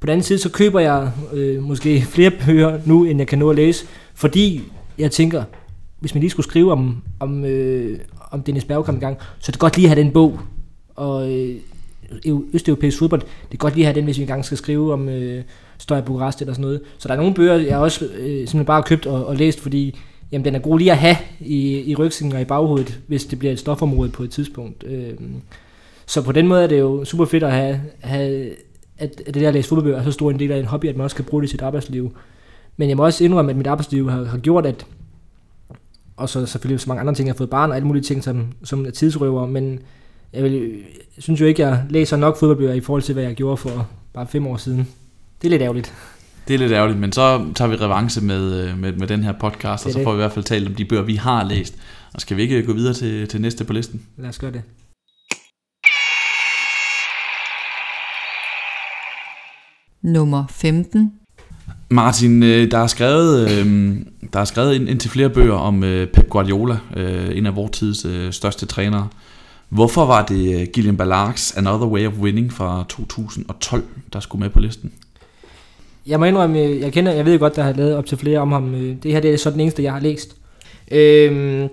På 0.00 0.06
den 0.06 0.12
anden 0.12 0.24
side, 0.24 0.38
så 0.38 0.50
køber 0.50 0.80
jeg 0.80 1.10
øh, 1.32 1.62
måske 1.62 2.02
flere 2.02 2.30
bøger 2.46 2.80
nu, 2.86 3.04
end 3.04 3.18
jeg 3.18 3.26
kan 3.26 3.38
nå 3.38 3.50
at 3.50 3.56
læse, 3.56 3.86
fordi 4.14 4.62
jeg 4.98 5.10
tænker, 5.10 5.44
hvis 6.00 6.14
man 6.14 6.20
lige 6.20 6.30
skulle 6.30 6.46
skrive 6.46 6.72
om, 6.72 7.02
om, 7.20 7.44
øh, 7.44 7.98
om 8.34 8.42
Dennis 8.42 8.64
Bergkamp 8.64 8.98
i 8.98 9.00
gang, 9.00 9.18
så 9.38 9.52
det 9.52 9.56
er 9.56 9.60
godt 9.60 9.76
lige 9.76 9.86
at 9.86 9.94
have 9.94 10.04
den 10.04 10.12
bog. 10.12 10.40
Og 10.94 11.32
øh, 11.32 11.56
Østeuropæisk 12.52 12.98
fodbold, 12.98 13.20
det 13.20 13.52
er 13.52 13.56
godt 13.56 13.74
lige 13.74 13.84
at 13.84 13.86
have 13.86 13.96
den, 13.96 14.04
hvis 14.04 14.16
vi 14.16 14.22
engang 14.22 14.44
skal 14.44 14.58
skrive 14.58 14.92
om 14.92 15.08
øh, 15.08 15.42
Støj 15.78 16.00
Bukarest 16.00 16.40
eller 16.40 16.54
sådan 16.54 16.62
noget. 16.62 16.80
Så 16.98 17.08
der 17.08 17.14
er 17.14 17.18
nogle 17.18 17.34
bøger, 17.34 17.54
jeg 17.54 17.78
også 17.78 18.04
øh, 18.04 18.28
simpelthen 18.28 18.64
bare 18.64 18.80
har 18.80 18.86
købt 18.86 19.06
og, 19.06 19.26
og 19.26 19.36
læst, 19.36 19.60
fordi 19.60 19.98
jamen, 20.32 20.44
den 20.44 20.54
er 20.54 20.58
god 20.58 20.78
lige 20.78 20.92
at 20.92 20.98
have 20.98 21.16
i, 21.40 21.90
i 21.90 21.94
rygsækken 21.94 22.36
og 22.36 22.40
i 22.40 22.44
baghovedet, 22.44 23.00
hvis 23.06 23.24
det 23.24 23.38
bliver 23.38 23.52
et 23.52 23.58
stofområde 23.58 24.10
på 24.10 24.22
et 24.22 24.30
tidspunkt. 24.30 24.84
Øh, 24.86 25.12
så 26.06 26.22
på 26.22 26.32
den 26.32 26.48
måde 26.48 26.62
er 26.62 26.66
det 26.66 26.80
jo 26.80 27.04
super 27.04 27.24
fedt 27.24 27.42
at 27.42 27.52
have, 27.52 27.80
have 28.00 28.50
at, 28.98 29.20
at 29.20 29.26
det 29.26 29.34
der 29.34 29.48
at 29.48 29.54
læse 29.54 29.68
fodboldbøger 29.68 29.98
er 29.98 30.04
så 30.04 30.10
stor 30.10 30.30
en 30.30 30.38
del 30.38 30.52
af 30.52 30.58
en 30.58 30.64
hobby, 30.64 30.86
at 30.86 30.96
man 30.96 31.04
også 31.04 31.16
kan 31.16 31.24
bruge 31.24 31.42
det 31.42 31.48
i 31.48 31.50
sit 31.50 31.62
arbejdsliv. 31.62 32.16
Men 32.76 32.88
jeg 32.88 32.96
må 32.96 33.04
også 33.04 33.24
indrømme, 33.24 33.50
at 33.50 33.56
mit 33.56 33.66
arbejdsliv 33.66 34.10
har, 34.10 34.24
har 34.24 34.38
gjort, 34.38 34.66
at 34.66 34.86
og 36.16 36.28
så 36.28 36.46
selvfølgelig 36.46 36.80
så 36.80 36.88
mange 36.88 37.00
andre 37.00 37.14
ting. 37.14 37.26
Jeg 37.26 37.32
har 37.32 37.38
fået 37.38 37.50
barn 37.50 37.70
og 37.70 37.76
alle 37.76 37.86
mulige 37.86 38.02
ting, 38.02 38.24
som, 38.24 38.46
som 38.64 38.86
er 38.86 38.90
tidsrøver, 38.90 39.46
men 39.46 39.78
jeg, 40.32 40.42
vil, 40.42 40.52
jeg 41.16 41.22
synes 41.22 41.40
jo 41.40 41.46
ikke, 41.46 41.66
jeg 41.66 41.84
læser 41.90 42.16
nok 42.16 42.38
fodboldbøger 42.38 42.72
i 42.72 42.80
forhold 42.80 43.02
til, 43.02 43.12
hvad 43.12 43.24
jeg 43.24 43.34
gjorde 43.34 43.56
for 43.56 43.88
bare 44.12 44.26
fem 44.26 44.46
år 44.46 44.56
siden. 44.56 44.88
Det 45.42 45.48
er 45.48 45.50
lidt 45.50 45.62
ærgerligt. 45.62 45.94
Det 46.48 46.54
er 46.54 46.58
lidt 46.58 46.72
ærgerligt, 46.72 47.00
men 47.00 47.12
så 47.12 47.46
tager 47.54 47.68
vi 47.68 47.76
revanche 47.76 48.22
med, 48.22 48.68
øh, 48.68 48.78
med, 48.78 48.92
med 48.92 49.06
den 49.06 49.24
her 49.24 49.32
podcast, 49.32 49.86
og 49.86 49.92
så 49.92 50.02
får 50.02 50.12
vi 50.12 50.16
i 50.16 50.20
hvert 50.20 50.32
fald 50.32 50.44
talt 50.44 50.68
om 50.68 50.74
de 50.74 50.84
bøger, 50.84 51.02
vi 51.02 51.14
har 51.14 51.44
læst. 51.44 51.74
Og 52.14 52.20
skal 52.20 52.36
vi 52.36 52.42
ikke 52.42 52.62
gå 52.62 52.72
videre 52.72 52.94
til, 52.94 53.28
til 53.28 53.40
næste 53.40 53.64
på 53.64 53.72
listen? 53.72 54.02
Lad 54.16 54.28
os 54.28 54.38
gøre 54.38 54.52
det. 54.52 54.62
nummer 60.04 60.46
15, 60.50 61.12
Martin, 61.94 62.42
øh, 62.42 62.70
der 62.70 62.78
er 62.78 62.86
skrevet, 62.86 63.50
øh, 63.50 63.96
der 64.32 64.40
er 64.40 64.44
skrevet 64.44 64.74
ind, 64.74 64.88
ind 64.88 65.00
til 65.00 65.10
flere 65.10 65.30
bøger 65.30 65.54
om 65.54 65.84
øh, 65.84 66.06
Pep 66.06 66.28
Guardiola, 66.28 66.78
en 67.34 67.46
af 67.46 67.56
vores 67.56 67.70
tids 67.70 68.34
største 68.36 68.66
trænere. 68.66 69.08
Hvorfor 69.68 70.06
var 70.06 70.24
det 70.26 70.72
Gillian 70.72 70.96
Ballards 70.96 71.56
Another 71.56 71.86
Way 71.86 72.06
of 72.06 72.12
Winning 72.20 72.52
fra 72.52 72.84
2012, 72.88 73.84
der 74.12 74.20
skulle 74.20 74.40
med 74.40 74.50
på 74.50 74.60
listen? 74.60 74.92
Jeg 76.06 76.18
må 76.18 76.24
indrømme, 76.24 76.58
jeg 76.58 76.92
kender, 76.92 77.12
jeg 77.12 77.24
ved 77.24 77.38
godt, 77.38 77.56
der 77.56 77.62
har 77.62 77.72
lavet 77.72 77.96
op 77.96 78.06
til 78.06 78.18
flere 78.18 78.38
om 78.38 78.52
ham. 78.52 78.96
Det 79.02 79.12
her 79.12 79.20
det 79.20 79.34
er 79.34 79.36
så 79.36 79.50
den 79.50 79.60
eneste, 79.60 79.82
jeg 79.82 79.92
har 79.92 80.00
læst. 80.00 80.36
Øhm, 80.90 81.68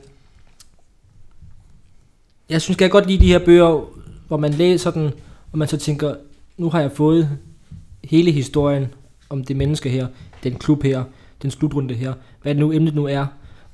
jeg 2.50 2.62
synes, 2.62 2.70
jeg 2.70 2.78
kan 2.78 2.90
godt 2.90 3.08
lide 3.08 3.20
de 3.20 3.28
her 3.28 3.40
bøger, 3.40 3.90
hvor 4.28 4.38
man 4.38 4.54
læser 4.54 4.92
den, 4.92 5.12
og 5.52 5.58
man 5.58 5.68
så 5.68 5.78
tænker, 5.78 6.14
nu 6.58 6.70
har 6.70 6.80
jeg 6.80 6.92
fået 6.92 7.30
hele 8.04 8.32
historien 8.32 8.88
om 9.32 9.44
det 9.44 9.56
menneske 9.56 9.90
her, 9.90 10.08
den 10.44 10.56
klub 10.56 10.84
her, 10.84 11.04
den 11.42 11.52
slutrunde 11.52 11.94
her, 11.94 12.14
hvad 12.42 12.56
det 12.56 12.60
nu 12.60 12.72
emnet 12.72 12.96
nu 12.96 13.06
er. 13.06 13.26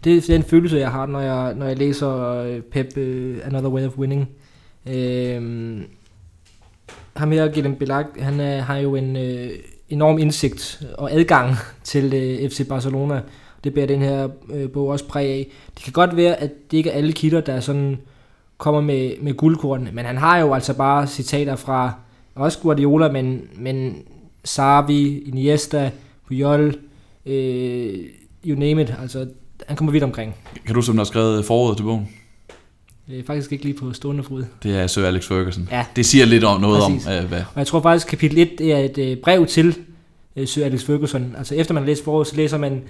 Det 0.03 0.17
er 0.17 0.33
den 0.33 0.43
følelse, 0.43 0.77
jeg 0.77 0.91
har, 0.91 1.05
når 1.05 1.19
jeg, 1.19 1.53
når 1.55 1.65
jeg 1.65 1.77
læser 1.77 2.41
øh, 2.41 2.61
Pep 2.61 2.87
uh, 2.97 3.47
Another 3.47 3.69
Way 3.69 3.85
of 3.87 3.97
Winning. 3.97 4.29
Øhm, 4.85 5.83
ham 7.15 7.31
her, 7.31 7.47
Gilem 7.47 7.75
Belak, 7.75 8.05
han 8.19 8.39
er, 8.39 8.61
har 8.61 8.77
jo 8.77 8.95
en 8.95 9.15
øh, 9.15 9.49
enorm 9.89 10.17
indsigt 10.17 10.83
og 10.97 11.11
adgang 11.13 11.55
til 11.83 12.13
øh, 12.13 12.49
FC 12.49 12.67
Barcelona. 12.67 13.21
Det 13.63 13.73
bærer 13.73 13.87
den 13.87 14.01
her 14.01 14.29
øh, 14.53 14.71
bog 14.71 14.87
også 14.87 15.07
præg 15.07 15.29
af. 15.29 15.47
Det 15.75 15.83
kan 15.83 15.93
godt 15.93 16.17
være, 16.17 16.35
at 16.35 16.51
det 16.71 16.77
ikke 16.77 16.89
er 16.89 16.97
alle 16.97 17.11
kilder, 17.11 17.41
der 17.41 17.59
sådan 17.59 17.97
kommer 18.57 18.81
med, 18.81 19.11
med 19.21 19.33
guldkorn, 19.33 19.89
men 19.93 20.05
han 20.05 20.17
har 20.17 20.37
jo 20.37 20.53
altså 20.53 20.73
bare 20.73 21.07
citater 21.07 21.55
fra 21.55 21.93
også 22.35 22.59
Guardiola, 22.59 23.11
men, 23.11 23.41
men 23.55 24.03
Xavi, 24.47 25.19
Iniesta, 25.19 25.91
Puyol, 26.27 26.75
øh, 27.25 27.93
you 28.45 28.59
name 28.59 28.81
it, 28.81 28.93
altså 29.01 29.27
han 29.67 29.77
kommer 29.77 29.91
vidt 29.91 30.03
omkring. 30.03 30.35
Kan 30.65 30.75
du 30.75 30.81
som 30.81 30.97
har 30.97 31.05
skrevet 31.05 31.45
forordet 31.45 31.77
til 31.77 31.83
bogen? 31.83 32.09
Er 33.11 33.23
faktisk 33.27 33.51
ikke 33.51 33.63
lige 33.63 33.77
på 33.77 33.93
stående 33.93 34.23
fod. 34.23 34.45
Det 34.63 34.75
er 34.75 34.87
Sir 34.87 35.05
Alex 35.05 35.27
Ferguson. 35.27 35.67
Ja. 35.71 35.85
Det 35.95 36.05
siger 36.05 36.25
lidt 36.25 36.43
om 36.43 36.61
noget 36.61 36.83
Præcis. 36.83 37.07
om, 37.07 37.13
øh, 37.13 37.25
hvad, 37.25 37.39
Og 37.39 37.57
jeg 37.57 37.67
tror 37.67 37.81
faktisk, 37.81 38.07
kapitel 38.07 38.37
1 38.37 38.49
det 38.57 38.71
er 38.71 38.77
et 38.77 38.97
øh, 38.97 39.17
brev 39.17 39.45
til 39.45 39.75
øh, 40.35 40.47
Sir 40.47 40.65
Alex 40.65 40.83
Ferguson. 40.83 41.35
Altså 41.37 41.55
efter 41.55 41.73
man 41.73 41.83
har 41.83 41.87
læst 41.87 42.03
foråret, 42.03 42.27
så 42.27 42.35
læser 42.35 42.57
man 42.57 42.83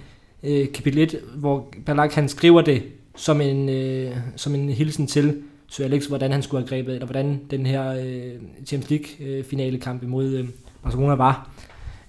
øh, 0.43 0.71
kapitel 0.73 0.99
1, 0.99 1.15
hvor 1.35 1.73
Balak 1.85 2.13
han 2.13 2.29
skriver 2.29 2.61
det 2.61 2.83
som 3.15 3.41
en, 3.41 3.69
øh, 3.69 4.15
som 4.35 4.55
en 4.55 4.69
hilsen 4.69 5.07
til 5.07 5.35
Sir 5.69 5.83
Alex, 5.83 6.05
hvordan 6.05 6.31
han 6.31 6.41
skulle 6.41 6.61
have 6.61 6.69
grebet, 6.69 6.93
eller 6.93 7.05
hvordan 7.05 7.41
den 7.51 7.65
her 7.65 7.91
øh, 7.91 8.31
Champions 8.65 8.89
League 9.19 9.93
øh, 9.93 10.03
imod 10.03 10.25
øh, 10.25 10.47
Barcelona 10.87 11.15
var. 11.15 11.49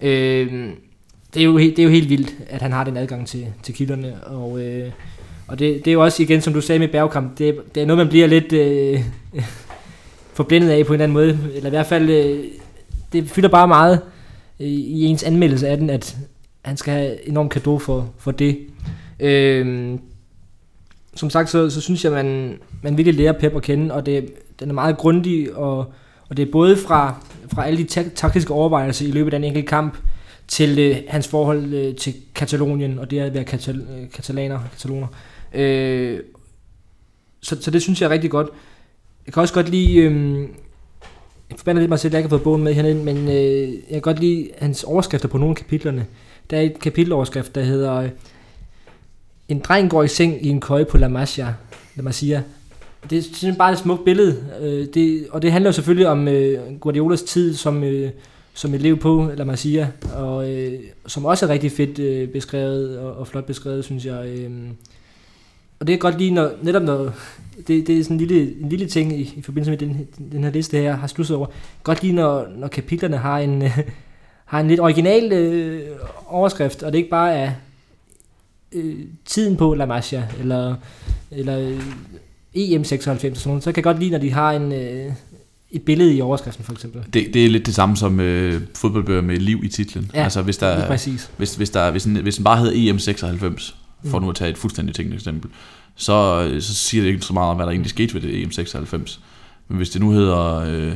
Øh, 0.01 0.71
det, 1.35 1.41
er 1.41 1.45
jo, 1.45 1.59
det 1.59 1.79
er 1.79 1.83
jo 1.83 1.89
helt 1.89 2.09
vildt, 2.09 2.35
at 2.47 2.63
han 2.63 2.73
har 2.73 2.85
den 2.85 2.97
adgang 2.97 3.27
til, 3.27 3.47
til 3.63 3.75
kilderne, 3.75 4.25
og, 4.25 4.61
øh, 4.61 4.91
og 5.49 5.59
det, 5.59 5.85
det 5.85 5.91
er 5.91 5.93
jo 5.93 6.05
også 6.05 6.23
igen, 6.23 6.41
som 6.41 6.53
du 6.53 6.61
sagde 6.61 6.79
med 6.79 6.89
Bergkamp, 6.89 7.39
det, 7.39 7.75
det 7.75 7.83
er 7.83 7.87
noget, 7.87 7.99
man 7.99 8.09
bliver 8.09 8.27
lidt 8.27 8.53
øh, 8.53 9.01
forblindet 10.39 10.71
af 10.71 10.87
på 10.87 10.93
en 10.93 11.01
eller 11.01 11.05
anden 11.05 11.15
måde, 11.15 11.39
eller 11.55 11.67
i 11.67 11.71
hvert 11.71 11.87
fald, 11.87 12.11
øh, 12.11 12.45
det 13.13 13.31
fylder 13.31 13.49
bare 13.49 13.69
meget 13.69 14.01
øh, 14.61 14.67
i 14.67 15.05
ens 15.05 15.23
anmeldelse 15.23 15.69
af 15.69 15.77
den, 15.77 15.91
at 15.91 16.17
han 16.63 16.77
skal 16.77 16.95
have 16.95 17.29
enormt 17.29 17.51
kado 17.51 17.79
for, 17.79 18.11
for 18.19 18.31
det. 18.31 18.59
Øh, 19.21 19.99
som 21.15 21.31
sagt, 21.31 21.51
så, 21.51 21.71
så 21.71 21.81
synes 21.81 22.05
jeg, 22.05 22.13
man, 22.13 22.59
man 22.83 22.97
virkelig 22.97 23.15
lærer 23.15 23.33
Pep 23.33 23.57
at 23.57 23.63
kende, 23.63 23.95
og 23.95 24.07
det, 24.07 24.33
den 24.61 24.71
er 24.71 24.75
meget 24.75 24.99
grundig, 24.99 25.57
og, 25.57 25.79
og 26.29 26.37
det 26.37 26.49
er 26.49 26.53
både 26.53 26.77
fra, 26.77 27.25
fra 27.55 27.67
alle 27.67 27.79
de 27.79 27.85
ta- 27.85 28.11
taktiske 28.15 28.53
overvejelser 28.53 29.07
i 29.07 29.11
løbet 29.11 29.33
af 29.33 29.37
en 29.37 29.45
enkelt 29.45 29.69
kamp, 29.69 29.97
til 30.49 30.79
øh, 30.79 30.97
hans 31.09 31.29
forhold 31.29 31.75
øh, 31.75 31.95
til 31.95 32.15
Katalonien, 32.35 32.99
og 32.99 33.11
det 33.11 33.21
at 33.21 33.35
være 33.35 33.45
katal, 33.45 33.77
øh, 33.77 34.11
katalaner, 34.11 34.61
kataloner. 34.73 35.07
Øh, 35.55 36.21
så, 37.41 37.63
så 37.63 37.71
det 37.71 37.83
synes 37.83 38.01
jeg 38.01 38.07
er 38.07 38.11
rigtig 38.11 38.31
godt. 38.31 38.49
Jeg 39.27 39.35
kan 39.35 39.41
også 39.41 39.55
godt 39.55 39.69
lide, 39.69 39.97
øh, 39.97 40.41
jeg 41.51 41.59
forbander 41.59 41.81
lidt 41.81 41.89
mig 41.89 41.99
selv, 41.99 42.11
at 42.11 42.13
jeg 42.13 42.19
ikke 42.19 42.29
har 42.29 42.37
fået 42.37 42.43
bogen 42.45 42.65
med 42.65 42.75
hernede, 42.75 42.95
men 42.95 43.17
øh, 43.29 43.69
jeg 43.73 43.93
kan 43.93 44.01
godt 44.01 44.21
lide 44.21 44.51
hans 44.59 44.85
overskrifter 44.85 45.29
på 45.29 45.39
nogle 45.39 45.53
af 45.53 45.57
kapitlerne. 45.57 46.07
Der 46.51 46.57
er 46.57 46.61
et 46.61 46.81
kapiteloverskrift, 46.81 47.55
der 47.55 47.63
hedder 47.63 47.95
øh, 47.95 48.11
En 49.49 49.59
dreng 49.59 49.91
går 49.91 50.03
i 50.03 50.09
seng 50.09 50.47
i 50.47 50.49
en 50.49 50.61
køje 50.61 50.85
på 50.85 50.99
La 50.99 51.09
Masia. 51.09 51.55
La 51.97 52.03
Masia. 52.03 52.43
Det 53.11 53.19
er 53.19 53.23
simpelthen 53.23 53.57
bare 53.57 53.73
et 53.73 53.79
smukt 53.79 54.05
billede, 54.05 54.37
øh, 54.61 54.87
det, 54.95 55.27
og 55.31 55.43
det 55.43 55.53
handler 55.53 55.69
jo 55.69 55.73
selvfølgelig 55.73 56.09
om 56.09 56.29
øh, 56.29 56.79
Guardiolas 56.81 57.23
tid 57.23 57.55
som, 57.55 57.85
øh, 57.85 58.11
som 58.55 58.75
elev 58.75 58.99
på 58.99 59.31
La 59.37 59.45
Masia, 59.45 59.89
og 60.15 60.51
øh, 60.51 60.81
som 61.07 61.25
også 61.25 61.47
er 61.47 61.51
rigtig 61.51 61.73
fedt 61.73 61.99
øh, 61.99 62.29
beskrevet 62.29 62.99
og, 62.99 63.17
og 63.17 63.27
flot 63.27 63.45
beskrevet, 63.45 63.85
synes 63.85 64.05
jeg. 64.05 64.27
Øh. 64.27 64.51
Og 65.81 65.87
det 65.87 65.95
er 65.95 65.99
godt 65.99 66.19
lige, 66.19 66.31
når, 66.31 66.51
netop 66.63 66.83
når, 66.83 67.13
det, 67.69 67.87
det 67.87 67.99
er 67.99 68.03
sådan 68.03 68.21
en 68.21 68.27
lille, 68.27 68.61
en 68.61 68.69
lille 68.69 68.87
ting 68.87 69.21
i, 69.21 69.35
i 69.37 69.43
forbindelse 69.43 69.71
med 69.71 69.79
den, 69.79 70.09
den 70.33 70.45
her 70.45 70.51
liste 70.51 70.79
her, 70.79 70.97
har 70.97 71.07
slusset 71.07 71.37
over. 71.37 71.47
Godt 71.83 72.03
lige, 72.03 72.13
når, 72.13 72.47
når 72.57 72.69
kapitlerne 72.69 73.17
har 73.17 73.39
en, 73.39 73.63
øh, 73.63 73.79
har 74.45 74.61
en 74.61 74.69
lidt 74.69 74.81
original 74.81 75.33
øh, 75.33 75.83
overskrift, 76.27 76.83
og 76.83 76.93
det 76.93 76.99
ikke 76.99 77.11
bare 77.11 77.35
er 77.35 77.53
øh, 78.73 78.97
tiden 79.25 79.57
på 79.57 79.75
La 79.75 79.87
Masia, 79.87 80.29
eller, 80.41 80.75
eller 81.31 81.59
øh, 81.59 81.83
EM96 82.57 83.09
og 83.11 83.21
sådan 83.21 83.33
noget, 83.47 83.63
så 83.65 83.73
kan 83.73 83.77
jeg 83.77 83.85
godt 83.85 83.99
lide, 83.99 84.11
når 84.11 84.19
de 84.19 84.31
har 84.33 84.53
en, 84.53 84.73
øh, 84.73 85.13
et 85.71 85.83
billede 85.83 86.15
i 86.15 86.21
overskriften, 86.21 86.65
for 86.65 86.73
eksempel. 86.73 87.03
det, 87.13 87.35
det 87.35 87.45
er 87.45 87.49
lidt 87.49 87.67
det 87.67 87.75
samme 87.75 87.97
som 87.97 88.21
øh, 88.21 88.61
fodboldbøger 88.75 89.23
med 89.23 89.37
liv 89.37 89.61
i 89.65 89.69
titlen. 89.69 90.11
Ja, 90.15 90.23
altså 90.25 90.43
hvis 90.43 90.57
der, 90.57 90.67
er- 90.67 90.87
præcis. 90.89 91.31
hvis, 91.37 91.55
hvis, 91.55 91.71
der, 91.71 91.91
hvis, 91.91 92.05
en, 92.05 92.17
hvis 92.17 92.35
den 92.37 92.45
bare 92.45 92.59
hedder 92.59 92.93
EM96, 92.95 93.73
for 94.11 94.19
Mm. 94.19 94.25
nu 94.25 94.31
at 94.31 94.37
tage 94.37 94.51
et 94.51 94.59
fuldstændig 94.59 94.95
teknisk 94.95 95.15
eksempel, 95.23 95.51
så, 95.97 96.49
så 96.61 96.75
siger 96.75 97.03
det 97.03 97.09
ikke 97.11 97.23
så 97.23 97.33
meget 97.33 97.51
om, 97.51 97.57
hvad 97.57 97.67
der 97.67 97.73
egentlig 97.73 97.91
skete 97.91 98.15
ved 98.15 98.21
det 98.21 98.59
EM96. 98.59 99.19
Men 99.69 99.77
hvis 99.77 99.91
det 99.91 100.01
nu 100.01 100.11
hedder 100.11 100.55
øh, 100.57 100.93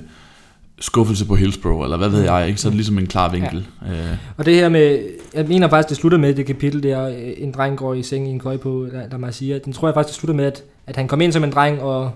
skuffelse 0.83 1.27
på 1.27 1.35
Hillsborough, 1.35 1.85
eller 1.85 1.97
hvad 1.97 2.09
ved 2.09 2.23
jeg, 2.23 2.49
ikke, 2.49 2.61
så 2.61 2.69
er 2.69 2.71
det 2.71 2.77
ligesom 2.77 2.99
en 2.99 3.07
klar 3.07 3.31
vinkel. 3.33 3.67
Ja. 3.87 3.93
Øh, 3.93 4.17
Og 4.37 4.47
det 4.47 4.55
her 4.55 4.69
med, 4.69 4.99
jeg 5.35 5.45
mener 5.49 5.69
faktisk, 5.69 5.89
det 5.89 5.97
slutter 5.97 6.19
med 6.19 6.35
det 6.35 6.47
kapitel 6.47 6.83
der, 6.83 7.09
øh, 7.09 7.15
en 7.37 7.53
dreng 7.53 7.77
går 7.77 7.95
i 7.95 8.03
seng 8.03 8.27
i 8.29 8.31
en 8.31 8.39
køj 8.39 8.57
på, 8.57 8.87
der, 8.93 9.09
der 9.09 9.17
man 9.19 9.33
siger, 9.33 9.59
den 9.59 9.73
tror 9.73 9.89
jeg 9.89 9.95
faktisk, 9.95 10.15
det 10.15 10.21
slutter 10.21 10.35
med, 10.35 10.45
at, 10.45 10.63
at 10.87 10.97
han 10.97 11.09
kom 11.09 11.21
ind 11.21 11.33
som 11.33 11.45
en 11.45 11.51
dreng, 11.53 11.83
og 11.83 12.11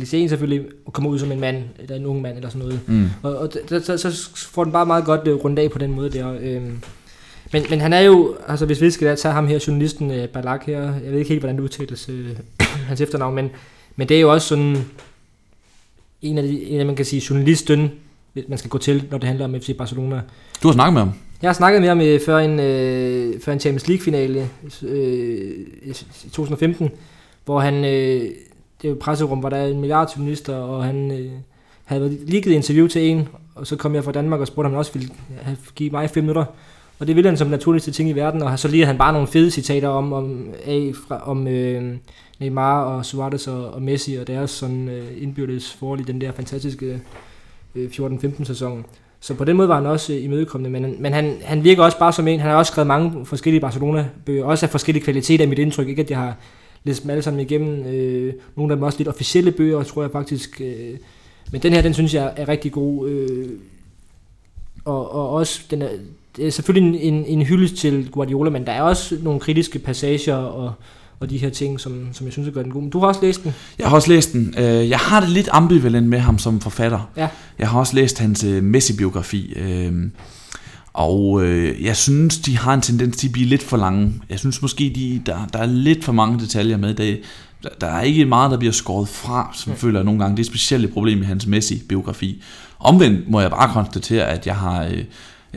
klichéen 0.00 0.28
selvfølgelig, 0.28 0.66
og 0.86 0.92
kommer 0.92 1.10
ud 1.10 1.18
som 1.18 1.32
en 1.32 1.40
mand, 1.40 1.62
eller 1.78 1.96
en 1.96 2.06
ung 2.06 2.22
mand, 2.22 2.36
eller 2.36 2.48
sådan 2.48 2.62
noget. 2.66 2.80
mm. 2.86 3.08
Og, 3.22 3.36
og 3.38 3.48
d- 3.54 3.80
så, 3.96 3.96
så 3.98 4.30
får 4.52 4.64
den 4.64 4.72
bare 4.72 4.86
meget 4.86 5.04
godt 5.04 5.28
øh, 5.28 5.34
rundt 5.34 5.58
af 5.58 5.70
på 5.70 5.78
den 5.78 5.92
måde 5.94 6.10
der. 6.10 6.32
Øhm. 6.40 6.78
Men, 7.52 7.62
men 7.70 7.80
han 7.80 7.92
er 7.92 8.00
jo, 8.00 8.36
altså 8.48 8.66
hvis 8.66 8.80
vi 8.80 8.90
skal 8.90 9.16
tage 9.16 9.34
ham 9.34 9.46
her, 9.46 9.64
journalisten 9.66 10.10
øh, 10.10 10.28
Balak 10.28 10.64
her, 10.66 10.80
jeg 10.82 11.12
ved 11.12 11.18
ikke 11.18 11.28
helt, 11.28 11.40
hvordan 11.40 11.56
det 11.56 11.62
udtales, 11.62 12.08
øh, 12.08 12.26
hans 12.88 13.00
efternavn, 13.00 13.34
men, 13.34 13.50
men 13.96 14.08
det 14.08 14.16
er 14.16 14.20
jo 14.20 14.32
også 14.32 14.48
sådan 14.48 14.76
en 16.22 16.38
af 16.38 16.44
de, 16.44 16.62
en 16.62 16.80
af, 16.80 16.86
man 16.86 16.96
kan 16.96 17.04
sige, 17.04 17.22
journalisten, 17.30 17.90
man 18.48 18.58
skal 18.58 18.70
gå 18.70 18.78
til, 18.78 19.04
når 19.10 19.18
det 19.18 19.26
handler 19.26 19.44
om 19.44 19.54
FC 19.60 19.76
Barcelona. 19.76 20.20
Du 20.62 20.68
har 20.68 20.72
snakket 20.72 20.92
med 20.92 21.02
ham. 21.02 21.12
Jeg 21.42 21.48
har 21.48 21.54
snakket 21.54 21.80
med 21.80 21.88
ham 21.88 22.00
øh, 22.00 22.20
før 22.20 22.38
en, 22.38 22.60
øh, 22.60 23.40
før 23.40 23.52
en 23.52 23.60
Champions 23.60 23.88
League-finale 23.88 24.48
øh, 24.82 25.50
i 25.82 25.92
2015, 25.92 26.90
hvor 27.44 27.60
han, 27.60 27.74
øh, 27.74 28.20
det 28.20 28.84
er 28.84 28.88
jo 28.88 28.92
et 28.92 28.98
presserum, 28.98 29.38
hvor 29.38 29.48
der 29.48 29.56
er 29.56 29.66
en 29.66 29.80
milliard 29.80 30.16
journalister, 30.16 30.54
og 30.54 30.84
han 30.84 31.10
øh, 31.10 31.30
havde 31.84 32.18
lige 32.26 32.42
givet 32.42 32.54
interview 32.54 32.86
til 32.86 33.02
en, 33.02 33.28
og 33.54 33.66
så 33.66 33.76
kom 33.76 33.94
jeg 33.94 34.04
fra 34.04 34.12
Danmark 34.12 34.40
og 34.40 34.46
spurgte, 34.46 34.66
om 34.66 34.72
han 34.72 34.78
også 34.78 34.92
ville 34.92 35.08
have, 35.42 35.56
give 35.74 35.90
mig 35.90 36.10
fem 36.10 36.24
minutter. 36.24 36.44
Og 36.98 37.06
det 37.06 37.16
ville 37.16 37.28
han 37.30 37.36
som 37.36 37.48
naturligste 37.48 37.90
ting 37.90 38.08
i 38.08 38.12
verden, 38.12 38.42
og 38.42 38.58
så 38.58 38.68
lige 38.68 38.86
han 38.86 38.98
bare 38.98 39.12
nogle 39.12 39.28
fede 39.28 39.50
citater 39.50 39.88
om, 39.88 40.12
om, 40.12 40.48
af, 40.66 40.92
fra, 41.08 41.30
om 41.30 41.48
øh, 41.48 41.96
Neymar 42.38 42.82
og 42.82 43.06
Suarez 43.06 43.48
og, 43.48 43.70
og 43.70 43.82
Messi 43.82 44.14
og 44.14 44.26
deres 44.26 44.50
sådan, 44.50 44.88
øh, 44.88 45.22
indbyrdes 45.22 45.72
forhold 45.72 46.00
i 46.00 46.02
den 46.02 46.20
der 46.20 46.32
fantastiske 46.32 47.00
øh, 47.74 47.90
14-15 47.90 48.44
sæson. 48.44 48.84
Så 49.20 49.34
på 49.34 49.44
den 49.44 49.56
måde 49.56 49.68
var 49.68 49.74
han 49.74 49.86
også 49.86 50.12
øh, 50.12 50.24
imødekommende, 50.24 50.80
men, 50.80 51.02
men 51.02 51.12
han, 51.12 51.36
han 51.42 51.64
virker 51.64 51.82
også 51.82 51.98
bare 51.98 52.12
som 52.12 52.28
en, 52.28 52.40
han 52.40 52.50
har 52.50 52.56
også 52.56 52.72
skrevet 52.72 52.86
mange 52.86 53.26
forskellige 53.26 53.60
Barcelona-bøger, 53.60 54.44
også 54.44 54.66
af 54.66 54.70
forskellige 54.70 55.04
kvaliteter 55.04 55.44
i 55.44 55.48
mit 55.48 55.58
indtryk, 55.58 55.88
ikke 55.88 56.02
at 56.02 56.10
jeg 56.10 56.18
har 56.18 56.36
læst 56.84 57.02
dem 57.02 57.10
alle 57.10 57.22
sammen 57.22 57.40
igennem, 57.40 57.86
øh, 57.86 58.34
nogle 58.56 58.72
af 58.72 58.76
dem 58.76 58.82
også 58.82 58.98
lidt 58.98 59.08
officielle 59.08 59.52
bøger, 59.52 59.82
tror 59.82 60.02
jeg 60.02 60.10
faktisk, 60.10 60.60
øh, 60.60 60.98
men 61.52 61.62
den 61.62 61.72
her, 61.72 61.82
den 61.82 61.94
synes 61.94 62.14
jeg 62.14 62.32
er 62.36 62.48
rigtig 62.48 62.72
god, 62.72 63.08
øh, 63.08 63.48
og, 64.84 65.14
og 65.14 65.30
også, 65.30 65.60
den 65.70 65.82
er, 65.82 65.88
det 66.36 66.46
er 66.46 66.50
selvfølgelig 66.50 67.02
en, 67.02 67.14
en, 67.14 67.24
en 67.24 67.42
hyldest 67.42 67.76
til 67.76 68.10
Guardiola, 68.10 68.50
men 68.50 68.66
der 68.66 68.72
er 68.72 68.82
også 68.82 69.16
nogle 69.22 69.40
kritiske 69.40 69.78
passager 69.78 70.34
og, 70.34 70.72
og 71.20 71.30
de 71.30 71.38
her 71.38 71.50
ting, 71.50 71.80
som, 71.80 72.08
som 72.12 72.26
jeg 72.26 72.32
synes 72.32 72.48
gør 72.54 72.62
den 72.62 72.72
god. 72.72 72.82
Men 72.82 72.90
du 72.90 72.98
har 73.00 73.06
også 73.06 73.20
læst 73.22 73.44
den. 73.44 73.54
Jeg 73.78 73.88
har 73.88 73.94
også 73.96 74.08
læst 74.12 74.32
den. 74.32 74.54
Øh, 74.58 74.88
Jeg 74.88 74.98
har 74.98 75.20
det 75.20 75.28
lidt 75.28 75.48
ambivalent 75.52 76.06
med 76.08 76.18
ham 76.18 76.38
som 76.38 76.60
forfatter. 76.60 77.10
Ja. 77.16 77.28
Jeg 77.58 77.68
har 77.68 77.78
også 77.78 77.94
læst 77.96 78.18
hans 78.18 78.44
øh, 78.44 78.62
Messi-biografi. 78.62 79.52
øh, 79.56 79.92
Og 80.92 81.44
øh, 81.44 81.84
jeg 81.84 81.96
synes, 81.96 82.38
de 82.38 82.58
har 82.58 82.74
en 82.74 82.80
tendens 82.80 83.16
til 83.16 83.28
at 83.28 83.32
blive 83.32 83.46
lidt 83.46 83.62
for 83.62 83.76
lange. 83.76 84.12
Jeg 84.30 84.38
synes 84.38 84.62
måske, 84.62 84.92
de, 84.94 85.22
der, 85.26 85.46
der 85.52 85.58
er 85.58 85.66
lidt 85.66 86.04
for 86.04 86.12
mange 86.12 86.40
detaljer 86.40 86.76
med. 86.76 86.94
Det, 86.94 87.20
der, 87.62 87.68
der 87.80 87.86
er 87.86 88.00
ikke 88.02 88.24
meget, 88.24 88.50
der 88.50 88.58
bliver 88.58 88.72
skåret 88.72 89.08
fra, 89.08 89.50
som 89.54 89.70
jeg 89.70 89.78
føler 89.78 89.98
jeg 89.98 90.04
nogle 90.04 90.20
gange. 90.20 90.36
Det 90.36 90.42
er 90.42 90.46
specielt 90.46 90.84
et 90.84 90.92
problem 90.92 91.22
i 91.22 91.24
hans 91.24 91.46
Messi-biografi. 91.46 92.42
Omvendt 92.78 93.30
må 93.30 93.40
jeg 93.40 93.50
bare 93.50 93.72
konstatere, 93.72 94.24
at 94.24 94.46
jeg 94.46 94.56
har... 94.56 94.84
Øh, 94.84 95.04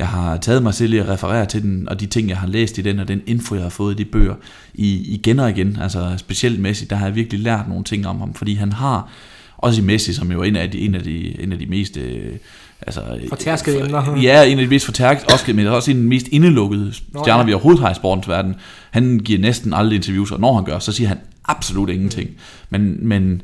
jeg 0.01 0.09
har 0.09 0.37
taget 0.37 0.63
mig 0.63 0.73
selv 0.73 0.93
i 0.93 0.97
at 0.97 1.09
referere 1.09 1.45
til 1.45 1.61
den, 1.61 1.89
og 1.89 1.99
de 1.99 2.05
ting, 2.05 2.29
jeg 2.29 2.37
har 2.37 2.47
læst 2.47 2.77
i 2.77 2.81
den, 2.81 2.99
og 2.99 3.07
den 3.07 3.21
info, 3.27 3.55
jeg 3.55 3.63
har 3.63 3.69
fået 3.69 3.99
i 3.99 4.03
de 4.03 4.05
bøger, 4.05 4.35
i, 4.73 5.13
igen 5.13 5.39
og 5.39 5.49
igen. 5.49 5.77
Altså 5.81 6.13
specielt 6.17 6.59
Messi, 6.59 6.85
der 6.85 6.95
har 6.95 7.05
jeg 7.05 7.15
virkelig 7.15 7.39
lært 7.39 7.67
nogle 7.67 7.83
ting 7.83 8.07
om 8.07 8.19
ham, 8.19 8.33
fordi 8.33 8.53
han 8.53 8.71
har, 8.71 9.09
også 9.57 9.81
i 9.81 9.85
Messi, 9.85 10.13
som 10.13 10.31
jo 10.31 10.41
er 10.41 10.45
en 10.45 10.55
af 10.55 10.71
de, 10.71 10.79
en 10.79 10.95
af 10.95 11.03
de, 11.03 11.41
en 11.41 11.51
af 11.51 11.59
de 11.59 11.65
mest... 11.65 11.97
Øh, 11.97 12.35
altså, 12.81 13.01
Fortærskede 13.29 13.79
emner. 13.79 14.17
Ja, 14.21 14.43
en 14.43 14.59
af 14.59 14.65
de 14.65 14.69
mest 14.69 14.85
fortærskede, 14.85 15.33
også, 15.33 15.53
men 15.53 15.67
også 15.67 15.91
en 15.91 15.97
af 15.97 16.01
de 16.01 16.07
mest 16.07 16.27
indelukkede 16.27 16.93
stjerner, 16.93 17.37
ja. 17.37 17.43
vi 17.43 17.53
overhovedet 17.53 17.81
har 17.81 17.91
i 17.91 17.95
sportens 17.95 18.27
verden. 18.27 18.55
Han 18.91 19.19
giver 19.19 19.39
næsten 19.39 19.73
aldrig 19.73 19.95
interviews, 19.95 20.31
og 20.31 20.39
når 20.39 20.55
han 20.55 20.63
gør, 20.63 20.79
så 20.79 20.91
siger 20.91 21.07
han 21.07 21.17
absolut 21.45 21.89
ingenting. 21.89 22.29
Men, 22.69 23.07
men 23.07 23.41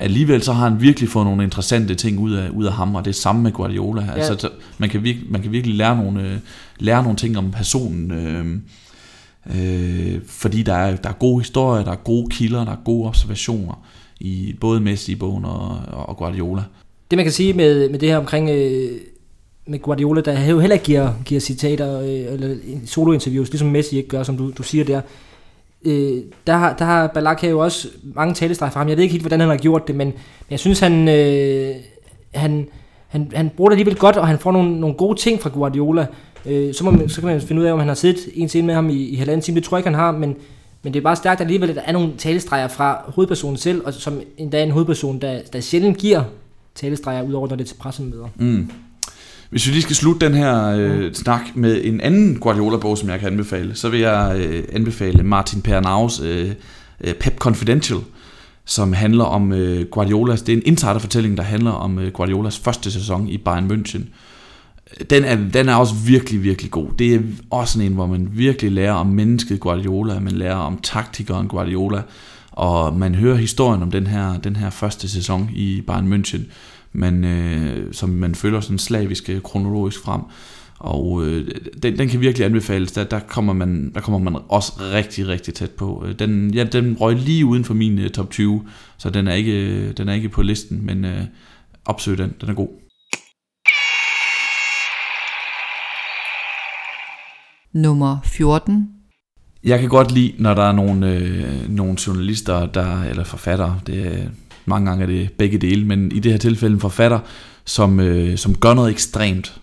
alligevel 0.00 0.42
så 0.42 0.52
har 0.52 0.68
han 0.68 0.80
virkelig 0.80 1.08
fået 1.08 1.26
nogle 1.26 1.44
interessante 1.44 1.94
ting 1.94 2.18
ud 2.18 2.32
af, 2.32 2.48
ud 2.48 2.64
af 2.64 2.72
ham, 2.72 2.94
og 2.94 3.04
det 3.04 3.10
er 3.10 3.14
samme 3.14 3.42
med 3.42 3.52
Guardiola. 3.52 4.04
Ja. 4.04 4.12
Altså, 4.12 4.48
man, 4.78 4.88
kan 4.88 5.04
virkelig, 5.04 5.32
man 5.32 5.42
kan 5.42 5.52
virkelig 5.52 5.76
lære 5.76 5.96
nogle, 5.96 6.22
øh, 6.22 6.36
lære 6.78 7.02
nogle 7.02 7.16
ting 7.16 7.38
om 7.38 7.50
personen, 7.50 8.10
øh, 8.10 8.46
øh, 9.56 10.20
fordi 10.26 10.62
der 10.62 10.74
er, 10.74 10.96
der 10.96 11.08
er 11.08 11.12
gode 11.12 11.40
historier, 11.40 11.84
der 11.84 11.92
er 11.92 11.96
gode 11.96 12.28
kilder, 12.30 12.64
der 12.64 12.72
er 12.72 12.82
gode 12.84 13.08
observationer 13.08 13.86
i 14.20 14.54
både 14.60 14.80
Messi-bogen 14.80 15.44
og, 15.44 15.78
og 15.92 16.16
Guardiola. 16.16 16.62
Det 17.10 17.16
man 17.16 17.24
kan 17.24 17.32
sige 17.32 17.52
med, 17.52 17.88
med 17.88 17.98
det 17.98 18.08
her 18.08 18.18
omkring 18.18 18.50
øh, 18.50 18.90
med 19.66 19.78
Guardiola, 19.78 20.20
der 20.20 20.46
jo 20.46 20.60
heller 20.60 20.74
ikke 20.74 20.86
giver, 20.86 21.12
giver 21.24 21.40
citater 21.40 22.00
øh, 22.00 22.08
eller 22.08 22.56
solointerviews, 22.86 23.50
ligesom 23.50 23.68
Messi 23.68 23.96
ikke 23.96 24.08
gør, 24.08 24.22
som 24.22 24.36
du, 24.36 24.50
du 24.58 24.62
siger 24.62 24.84
der, 24.84 25.00
øh, 25.84 26.22
der, 26.46 26.56
har, 26.56 26.76
der 26.76 26.84
har 26.84 27.06
Balak 27.06 27.44
jo 27.44 27.58
også 27.58 27.88
mange 28.02 28.34
talestreger 28.34 28.70
fra 28.72 28.80
ham. 28.80 28.88
Jeg 28.88 28.96
ved 28.96 29.02
ikke 29.02 29.12
helt, 29.12 29.22
hvordan 29.22 29.40
han 29.40 29.48
har 29.48 29.56
gjort 29.56 29.88
det, 29.88 29.94
men, 29.94 30.06
men 30.06 30.50
jeg 30.50 30.58
synes, 30.58 30.80
han, 30.80 31.08
øh, 31.08 31.74
han, 32.34 32.68
han, 33.08 33.32
han 33.34 33.50
bruger 33.56 33.68
det 33.68 33.74
alligevel 33.74 33.96
godt, 33.98 34.16
og 34.16 34.26
han 34.26 34.38
får 34.38 34.52
nogle, 34.52 34.80
nogle 34.80 34.96
gode 34.96 35.18
ting 35.18 35.40
fra 35.40 35.50
Guardiola. 35.50 36.06
Øh, 36.46 36.74
så, 36.74 36.84
må 36.84 36.90
man, 36.90 37.08
så 37.08 37.20
kan 37.20 37.30
man 37.30 37.40
finde 37.40 37.62
ud 37.62 37.66
af, 37.66 37.72
om 37.72 37.78
han 37.78 37.88
har 37.88 37.94
siddet 37.94 38.28
en 38.34 38.48
scene 38.48 38.66
med 38.66 38.74
ham 38.74 38.90
i, 38.90 39.08
i 39.08 39.14
halvanden 39.14 39.42
time. 39.42 39.54
Det 39.54 39.64
tror 39.64 39.76
jeg 39.76 39.80
ikke, 39.80 39.88
han 39.90 39.98
har, 39.98 40.12
men, 40.12 40.36
men 40.82 40.92
det 40.92 41.00
er 41.00 41.04
bare 41.04 41.16
stærkt 41.16 41.40
alligevel, 41.40 41.70
at 41.70 41.76
der 41.76 41.82
er 41.82 41.92
nogle 41.92 42.12
talestreger 42.18 42.68
fra 42.68 43.02
hovedpersonen 43.06 43.56
selv, 43.56 43.82
og 43.84 43.94
som 43.94 44.20
endda 44.36 44.58
er 44.58 44.62
en 44.62 44.70
hovedperson, 44.70 45.18
der, 45.18 45.40
der 45.52 45.60
sjældent 45.60 45.98
giver 45.98 46.22
talestreger, 46.74 47.22
udover 47.22 47.48
når 47.48 47.56
det 47.56 47.64
er 47.64 47.68
til 47.68 47.76
pressemøder. 47.76 48.28
Mm. 48.36 48.70
Hvis 49.50 49.66
vi 49.66 49.72
lige 49.72 49.82
skal 49.82 49.96
slutte 49.96 50.26
den 50.26 50.34
her 50.34 50.66
øh, 50.66 51.14
snak 51.14 51.40
med 51.54 51.84
en 51.84 52.00
anden 52.00 52.38
Guardiola-bog, 52.38 52.98
som 52.98 53.08
jeg 53.08 53.20
kan 53.20 53.32
anbefale, 53.32 53.74
så 53.74 53.88
vil 53.88 54.00
jeg 54.00 54.36
øh, 54.38 54.64
anbefale 54.72 55.22
Martin 55.22 55.62
Pernaus 55.62 56.20
øh, 56.20 56.50
øh, 57.00 57.14
Pep 57.14 57.38
Confidential, 57.38 57.98
som 58.64 58.92
handler 58.92 59.24
om 59.24 59.52
øh, 59.52 59.86
Guardiolas, 59.86 60.42
det 60.42 60.52
er 60.52 60.56
en 60.56 60.62
insiderfortælling, 60.66 61.36
der 61.36 61.42
handler 61.42 61.70
om 61.70 61.98
øh, 61.98 62.12
Guardiolas 62.12 62.58
første 62.58 62.90
sæson 62.90 63.28
i 63.28 63.38
Bayern 63.38 63.70
München. 63.70 64.00
Den 65.10 65.24
er, 65.24 65.38
den 65.52 65.68
er 65.68 65.74
også 65.74 65.94
virkelig, 65.94 66.42
virkelig 66.42 66.70
god. 66.70 66.88
Det 66.98 67.14
er 67.14 67.20
også 67.50 67.72
sådan 67.72 67.86
en, 67.86 67.94
hvor 67.94 68.06
man 68.06 68.28
virkelig 68.32 68.72
lærer 68.72 68.92
om 68.92 69.06
mennesket 69.06 69.60
Guardiola, 69.60 70.20
man 70.20 70.32
lærer 70.32 70.56
om 70.56 70.78
taktikeren 70.82 71.48
Guardiola, 71.48 72.02
og 72.50 72.98
man 72.98 73.14
hører 73.14 73.36
historien 73.36 73.82
om 73.82 73.90
den 73.90 74.06
her, 74.06 74.38
den 74.38 74.56
her 74.56 74.70
første 74.70 75.08
sæson 75.08 75.50
i 75.52 75.80
Bayern 75.86 76.12
München 76.12 76.40
man, 76.92 77.24
øh, 77.24 77.94
som 77.94 78.08
man 78.08 78.34
følger 78.34 78.60
sådan 78.60 78.78
slavisk 78.78 79.30
øh, 79.30 79.42
kronologisk 79.42 80.00
frem. 80.00 80.20
Og 80.78 81.26
øh, 81.26 81.48
den, 81.82 81.98
den 81.98 82.08
kan 82.08 82.20
virkelig 82.20 82.44
anbefales. 82.44 82.92
Der, 82.92 83.04
der, 83.04 83.20
kommer 83.20 83.52
man, 83.52 83.92
der 83.94 84.00
kommer 84.00 84.30
man 84.30 84.42
også 84.48 84.72
rigtig, 84.92 85.28
rigtig 85.28 85.54
tæt 85.54 85.70
på. 85.70 86.04
Øh, 86.06 86.18
den, 86.18 86.54
ja, 86.54 86.64
den 86.64 86.96
røg 87.00 87.16
lige 87.16 87.46
uden 87.46 87.64
for 87.64 87.74
min 87.74 87.98
øh, 87.98 88.10
top 88.10 88.30
20, 88.30 88.66
så 88.98 89.10
den 89.10 89.28
er 89.28 89.34
ikke, 89.34 89.92
den 89.92 90.08
er 90.08 90.12
ikke 90.12 90.28
på 90.28 90.42
listen, 90.42 90.86
men 90.86 91.04
øh, 91.04 91.22
opsøg 91.84 92.18
den. 92.18 92.34
Den 92.40 92.48
er 92.48 92.54
god. 92.54 92.68
Nummer 97.74 98.18
14. 98.24 98.88
Jeg 99.64 99.80
kan 99.80 99.88
godt 99.88 100.12
lide, 100.12 100.32
når 100.38 100.54
der 100.54 100.62
er 100.62 100.72
nogle, 100.72 101.14
øh, 101.14 101.70
nogle 101.70 101.96
journalister 102.06 102.66
der, 102.66 103.02
eller 103.02 103.24
forfattere, 103.24 103.80
det, 103.86 104.30
mange 104.70 104.90
gange 104.90 105.02
er 105.02 105.06
det 105.06 105.32
begge 105.32 105.58
dele, 105.58 105.86
men 105.86 106.12
i 106.12 106.18
det 106.18 106.32
her 106.32 106.38
tilfælde 106.38 106.74
en 106.74 106.80
forfatter, 106.80 107.18
som, 107.64 108.00
øh, 108.00 108.38
som 108.38 108.54
gør 108.54 108.74
noget 108.74 108.90
ekstremt, 108.90 109.60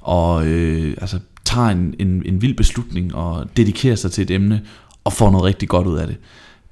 og 0.00 0.46
øh, 0.46 0.96
altså, 1.00 1.18
tager 1.44 1.68
en, 1.68 1.94
en, 1.98 2.22
en 2.26 2.42
vild 2.42 2.56
beslutning 2.56 3.14
og 3.14 3.56
dedikerer 3.56 3.96
sig 3.96 4.12
til 4.12 4.22
et 4.22 4.30
emne, 4.30 4.62
og 5.04 5.12
får 5.12 5.30
noget 5.30 5.44
rigtig 5.44 5.68
godt 5.68 5.86
ud 5.86 5.98
af 5.98 6.06
det. 6.06 6.16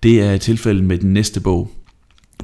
Det 0.03 0.23
er 0.23 0.37
tilfældet 0.37 0.85
med 0.85 0.99
den 0.99 1.13
næste 1.13 1.41
bog 1.41 1.71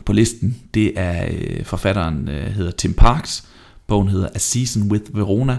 på 0.05 0.12
listen. 0.12 0.57
Det 0.74 0.93
er 0.97 1.28
øh, 1.30 1.64
forfatteren 1.64 2.28
øh, 2.28 2.47
hedder 2.47 2.70
Tim 2.70 2.95
Parks. 2.95 3.45
Bogen 3.86 4.09
hedder 4.09 4.28
A 4.34 4.38
Season 4.38 4.93
with 4.93 5.05
Verona, 5.12 5.59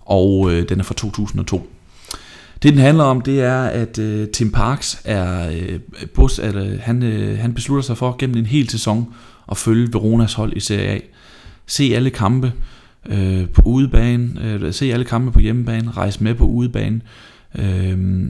og 0.00 0.52
øh, 0.52 0.68
den 0.68 0.80
er 0.80 0.84
fra 0.84 0.94
2002. 0.94 1.70
Det 2.64 2.72
den 2.72 2.80
handler 2.80 3.04
om, 3.04 3.20
det 3.20 3.40
er, 3.40 3.62
at 3.62 3.98
øh, 3.98 4.28
Tim 4.28 4.50
Parks 4.50 5.00
er 5.04 5.50
øh, 5.50 5.80
bus, 6.14 6.38
eller, 6.38 6.64
øh, 6.64 6.78
han, 6.80 7.02
øh, 7.02 7.38
han 7.38 7.54
beslutter 7.54 7.82
sig 7.82 7.98
for 7.98 8.16
gennem 8.18 8.36
en 8.36 8.46
hel 8.46 8.68
sæson 8.68 9.14
at 9.50 9.56
følge 9.56 9.88
Veronas 9.92 10.34
hold 10.34 10.52
i 10.56 10.60
Serie 10.60 10.88
A. 10.88 10.98
Se 11.66 11.92
alle 11.94 12.10
kampe 12.10 12.52
øh, 13.06 13.48
på 13.48 13.62
udebane, 13.64 14.30
øh, 14.42 14.72
se 14.72 14.92
alle 14.92 15.04
kampe 15.04 15.32
på 15.32 15.40
hjemmebane, 15.40 15.90
rejse 15.90 16.24
med 16.24 16.34
på 16.34 16.44
udebane, 16.44 17.00
øh, 17.58 18.28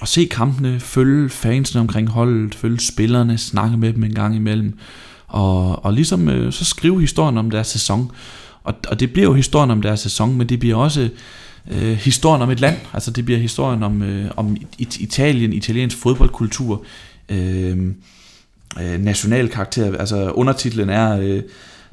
og 0.00 0.08
se 0.08 0.24
kampene, 0.24 0.80
følge 0.80 1.28
fansene 1.28 1.80
omkring 1.80 2.08
holdet, 2.08 2.54
følge 2.54 2.80
spillerne, 2.80 3.38
snakke 3.38 3.76
med 3.76 3.92
dem 3.92 4.04
en 4.04 4.14
gang 4.14 4.36
imellem, 4.36 4.78
og, 5.26 5.84
og 5.84 5.92
ligesom 5.92 6.28
øh, 6.28 6.52
så 6.52 6.64
skrive 6.64 7.00
historien 7.00 7.38
om 7.38 7.50
deres 7.50 7.66
sæson. 7.66 8.10
Og, 8.64 8.74
og 8.88 9.00
det 9.00 9.12
bliver 9.12 9.28
jo 9.28 9.34
historien 9.34 9.70
om 9.70 9.82
deres 9.82 10.00
sæson, 10.00 10.36
men 10.36 10.48
det 10.48 10.60
bliver 10.60 10.76
også 10.76 11.08
øh, 11.70 11.96
historien 11.96 12.42
om 12.42 12.50
et 12.50 12.60
land. 12.60 12.76
Altså 12.92 13.10
det 13.10 13.24
bliver 13.24 13.40
historien 13.40 13.82
om, 13.82 14.02
øh, 14.02 14.30
om 14.36 14.56
Italien, 14.78 15.52
italiensk 15.52 15.96
fodboldkultur, 15.96 16.84
øh, 17.28 17.78
øh, 18.80 19.00
national 19.00 19.48
karakter. 19.48 19.98
Altså 19.98 20.30
undertitlen 20.30 20.88
er 20.88 21.20
øh, 21.20 21.42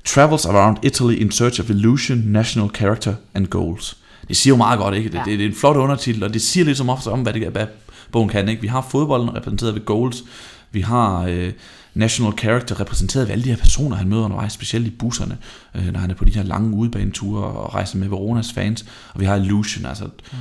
Travels 0.06 0.46
Around 0.46 0.78
Italy 0.84 1.16
in 1.16 1.32
Search 1.32 1.62
of 1.62 1.70
Illusion, 1.70 2.24
National 2.26 2.70
Character 2.76 3.14
and 3.34 3.48
Goals. 3.48 3.98
Det 4.28 4.38
siger 4.38 4.52
jo 4.54 4.58
meget 4.58 4.80
godt, 4.80 4.96
ikke? 4.96 5.10
Det, 5.10 5.16
ja. 5.16 5.24
det, 5.26 5.40
det 5.40 5.46
er 5.46 5.50
en 5.50 5.56
flot 5.56 5.76
undertitel, 5.76 6.24
og 6.24 6.34
det 6.34 6.42
siger 6.42 6.66
lidt 6.66 6.78
som 6.78 6.90
ofte 6.90 7.08
om, 7.08 7.22
hvad, 7.22 7.34
det, 7.34 7.48
hvad 7.48 7.68
bogen 8.12 8.30
kan. 8.30 8.50
Ikke? 8.50 8.62
Vi 8.62 8.68
har 8.68 8.88
fodbolden 8.92 9.36
repræsenteret 9.36 9.76
ved 9.76 9.86
goals, 9.86 10.24
vi 10.72 10.82
har 10.82 11.24
øh, 11.24 11.52
national 11.96 12.38
character 12.38 12.80
repræsenteret 12.80 13.28
ved 13.28 13.32
alle 13.32 13.44
de 13.44 13.50
her 13.50 13.58
personer, 13.58 13.96
han 13.96 14.08
møder 14.08 14.24
undervejs, 14.24 14.54
specielt 14.54 14.88
i 14.88 14.90
busserne, 14.90 15.38
øh, 15.76 15.86
når 15.94 16.00
han 16.00 16.12
er 16.12 16.16
på 16.16 16.26
de 16.26 16.32
her 16.32 16.44
lange 16.44 16.78
udebaneture 16.78 17.44
og 17.44 17.74
rejser 17.74 17.98
med 17.98 18.08
Veronas 18.08 18.54
fans. 18.54 18.86
Og 19.14 19.20
vi 19.20 19.26
har 19.26 19.36
illusion, 19.36 19.86
altså 19.86 20.06
mm. 20.06 20.38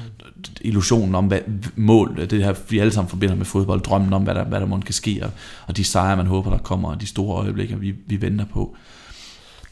illusionen 0.60 1.14
om 1.14 1.26
hvad, 1.26 1.40
mål, 1.76 2.26
det 2.30 2.44
her 2.44 2.54
vi 2.68 2.78
alle 2.78 2.92
sammen 2.92 3.08
forbinder 3.08 3.34
med 3.34 3.44
fodbold, 3.44 3.80
drømmen 3.80 4.12
om, 4.12 4.22
hvad 4.22 4.34
der, 4.34 4.44
hvad 4.44 4.60
der 4.60 4.66
må 4.66 4.80
kan 4.80 4.94
ske, 4.94 5.20
og, 5.22 5.30
og 5.66 5.76
de 5.76 5.84
sejre, 5.84 6.16
man 6.16 6.26
håber, 6.26 6.50
der 6.50 6.58
kommer, 6.58 6.90
og 6.90 7.00
de 7.00 7.06
store 7.06 7.42
øjeblikke, 7.42 7.80
vi, 7.80 7.94
vi 8.06 8.20
venter 8.20 8.44
på. 8.44 8.76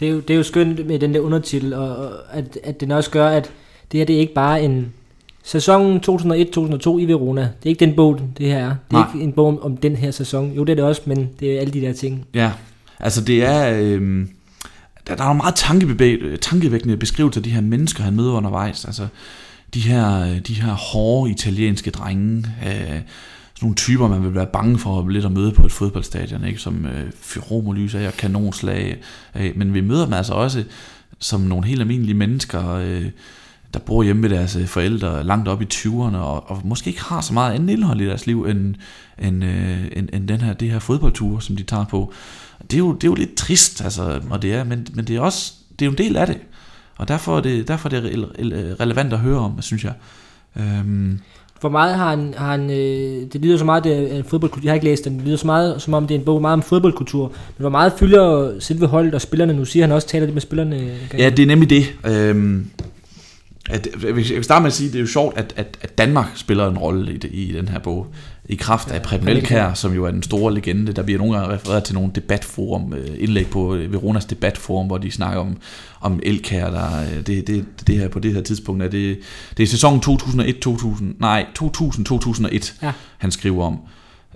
Det 0.01 0.09
er, 0.09 0.12
jo, 0.12 0.20
det 0.20 0.30
er 0.30 0.37
jo 0.37 0.43
skønt 0.43 0.87
med 0.87 0.99
den 0.99 1.14
der 1.14 1.20
undertitel, 1.20 1.74
og, 1.74 1.97
og 1.97 2.12
at, 2.30 2.59
at 2.64 2.80
den 2.80 2.91
også 2.91 3.11
gør, 3.11 3.28
at 3.28 3.51
det 3.93 3.99
her 4.01 4.05
det 4.05 4.16
er 4.16 4.20
ikke 4.20 4.35
bare 4.35 4.62
en 4.62 4.93
Sæsonen 5.43 6.01
2001-2002 6.09 6.99
i 6.99 7.05
Verona. 7.05 7.40
Det 7.40 7.49
er 7.64 7.68
ikke 7.68 7.86
den 7.86 7.97
bog, 7.97 8.20
det 8.38 8.47
her 8.47 8.59
er. 8.59 8.68
Det 8.68 8.74
er 8.90 8.93
Nej. 8.93 9.09
ikke 9.14 9.24
en 9.24 9.32
bog 9.32 9.64
om 9.64 9.76
den 9.76 9.97
her 9.97 10.11
sæson. 10.11 10.53
Jo, 10.53 10.64
det 10.64 10.72
er 10.72 10.76
det 10.76 10.84
også, 10.84 11.03
men 11.07 11.28
det 11.40 11.57
er 11.57 11.61
alle 11.61 11.72
de 11.72 11.80
der 11.80 11.93
ting. 11.93 12.26
Ja, 12.34 12.53
altså 13.01 13.24
det 13.24 13.45
er... 13.45 13.78
Øh, 13.78 14.26
der, 15.07 15.16
der 15.16 15.24
er 15.24 15.32
meget 15.32 15.55
tankevækkende 16.40 16.97
beskrivelser 16.97 17.40
af 17.40 17.45
de 17.45 17.51
her 17.51 17.61
mennesker, 17.61 18.03
han 18.03 18.16
møder 18.16 18.32
undervejs. 18.32 18.84
Altså 18.84 19.07
de 19.74 19.80
her, 19.80 20.40
de 20.40 20.55
her 20.55 20.72
hårde 20.72 21.30
italienske 21.30 21.90
drenge. 21.90 22.47
Øh, 22.66 23.01
sådan 23.62 23.66
nogle 23.66 23.74
typer, 23.74 24.09
man 24.09 24.22
vil 24.22 24.34
være 24.34 24.47
bange 24.47 24.78
for 24.78 25.09
lidt 25.09 25.24
at 25.24 25.32
møde 25.32 25.53
på 25.53 25.66
et 25.66 25.72
fodboldstadion, 25.72 26.45
ikke? 26.45 26.59
som 26.59 26.86
øh, 26.86 27.11
romerlys 27.51 27.95
og 27.95 28.12
kanonslag. 28.18 28.97
Øh, 29.36 29.53
men 29.57 29.74
vi 29.74 29.80
møder 29.80 30.05
dem 30.05 30.12
altså 30.12 30.32
også 30.32 30.64
som 31.18 31.40
nogle 31.40 31.66
helt 31.66 31.80
almindelige 31.80 32.14
mennesker, 32.14 32.74
øh, 32.74 33.05
der 33.74 33.80
bor 33.80 34.02
hjemme 34.02 34.22
med 34.22 34.30
deres 34.30 34.56
øh, 34.56 34.66
forældre 34.66 35.24
langt 35.24 35.48
op 35.48 35.62
i 35.62 35.66
20'erne, 35.74 36.16
og, 36.16 36.50
og 36.50 36.60
måske 36.64 36.88
ikke 36.88 37.02
har 37.02 37.20
så 37.20 37.32
meget 37.32 37.54
andet 37.54 37.70
indhold 37.70 38.00
i 38.00 38.06
deres 38.06 38.26
liv, 38.26 38.44
end, 38.44 38.74
end, 39.18 39.44
øh, 39.44 39.78
end, 39.92 40.08
end 40.12 40.28
den 40.28 40.40
her, 40.40 40.52
det 40.52 40.70
her 40.70 40.78
fodboldtur, 40.78 41.38
som 41.38 41.56
de 41.56 41.62
tager 41.62 41.84
på. 41.84 42.12
Det 42.62 42.74
er 42.74 42.78
jo, 42.78 42.92
det 42.92 43.04
er 43.04 43.08
jo 43.08 43.14
lidt 43.14 43.34
trist, 43.34 43.84
altså, 43.84 44.20
og 44.30 44.42
det 44.42 44.54
er, 44.54 44.64
men, 44.64 44.86
men 44.94 45.04
det 45.04 45.16
er 45.16 45.20
også 45.20 45.52
det 45.78 45.82
er 45.82 45.86
jo 45.86 45.90
en 45.90 45.98
del 45.98 46.16
af 46.16 46.26
det. 46.26 46.38
Og 46.96 47.08
derfor 47.08 47.36
er 47.36 47.40
det, 47.40 47.68
derfor 47.68 47.88
er 47.88 48.00
det 48.00 48.30
relevant 48.80 49.12
at 49.12 49.18
høre 49.18 49.38
om, 49.38 49.62
synes 49.62 49.84
jeg. 49.84 49.92
Øhm. 50.56 51.18
Hvor 51.60 51.68
meget 51.68 51.94
har 51.94 52.10
han, 52.10 52.34
har 52.36 52.50
han 52.50 52.70
øh, 52.70 53.32
det 53.32 53.40
lyder 53.40 53.56
så 53.56 53.64
meget, 53.64 53.84
det 53.84 54.12
er 54.12 54.18
en 54.18 54.24
fodboldkultur, 54.24 54.64
jeg 54.66 54.70
har 54.70 54.74
ikke 54.74 54.86
læst 54.86 55.04
den, 55.04 55.18
det 55.18 55.26
lyder 55.26 55.36
så 55.36 55.46
meget, 55.46 55.82
som 55.82 55.94
om 55.94 56.06
det 56.06 56.14
er 56.14 56.18
en 56.18 56.24
bog 56.24 56.40
meget 56.40 56.52
om 56.52 56.62
fodboldkultur, 56.62 57.26
men 57.28 57.62
hvor 57.62 57.68
meget 57.68 57.92
fylder 57.98 58.52
selve 58.60 58.86
holdet 58.86 59.14
og 59.14 59.20
spillerne, 59.20 59.52
nu 59.52 59.64
siger 59.64 59.86
han 59.86 59.92
også, 59.92 60.08
taler 60.08 60.26
det 60.26 60.34
med 60.34 60.42
spillerne? 60.42 60.90
Ja, 61.18 61.30
det 61.30 61.42
er 61.42 61.46
nemlig 61.46 61.70
det. 61.70 61.84
Øhm, 62.06 62.70
at, 63.70 63.88
jeg 64.02 64.16
vil 64.16 64.44
starte 64.44 64.62
med 64.62 64.66
at 64.66 64.74
sige, 64.74 64.86
at 64.86 64.92
det 64.92 64.98
er 64.98 65.02
jo 65.02 65.08
sjovt, 65.08 65.38
at, 65.38 65.52
at, 65.56 65.78
at 65.80 65.98
Danmark 65.98 66.26
spiller 66.34 66.68
en 66.68 66.78
rolle 66.78 67.14
i, 67.14 67.16
det, 67.16 67.30
i 67.32 67.52
den 67.52 67.68
her 67.68 67.78
bog. 67.78 68.06
I 68.44 68.54
kraft 68.54 68.90
af 68.90 69.02
Preben 69.02 69.28
Elkær, 69.28 69.74
som 69.74 69.94
jo 69.94 70.04
er 70.04 70.10
den 70.10 70.22
store 70.22 70.54
legende. 70.54 70.92
Der 70.92 71.02
bliver 71.02 71.18
nogle 71.18 71.38
gange 71.38 71.54
refereret 71.54 71.84
til 71.84 71.94
nogle 71.94 72.10
debatforum, 72.14 72.94
øh, 72.94 73.06
indlæg 73.18 73.46
på 73.46 73.74
øh, 73.74 73.92
Veronas 73.92 74.24
debatforum, 74.24 74.86
hvor 74.86 74.98
de 74.98 75.10
snakker 75.10 75.40
om, 75.40 75.56
om 76.00 76.20
Elkær. 76.22 76.70
Der, 76.70 77.00
øh, 77.00 77.26
det, 77.26 77.46
det, 77.46 77.64
det 77.86 77.98
her 77.98 78.08
på 78.08 78.18
det 78.18 78.34
her 78.34 78.42
tidspunkt 78.42 78.82
er 78.82 78.88
det, 78.88 79.18
det 79.56 79.62
er 79.62 79.66
sæsonen 79.66 80.02
2001-2000, 80.06 81.04
nej, 81.18 81.46
2000-2001, 81.62 82.72
ja. 82.82 82.92
han 83.18 83.30
skriver 83.30 83.64
om. 83.64 83.78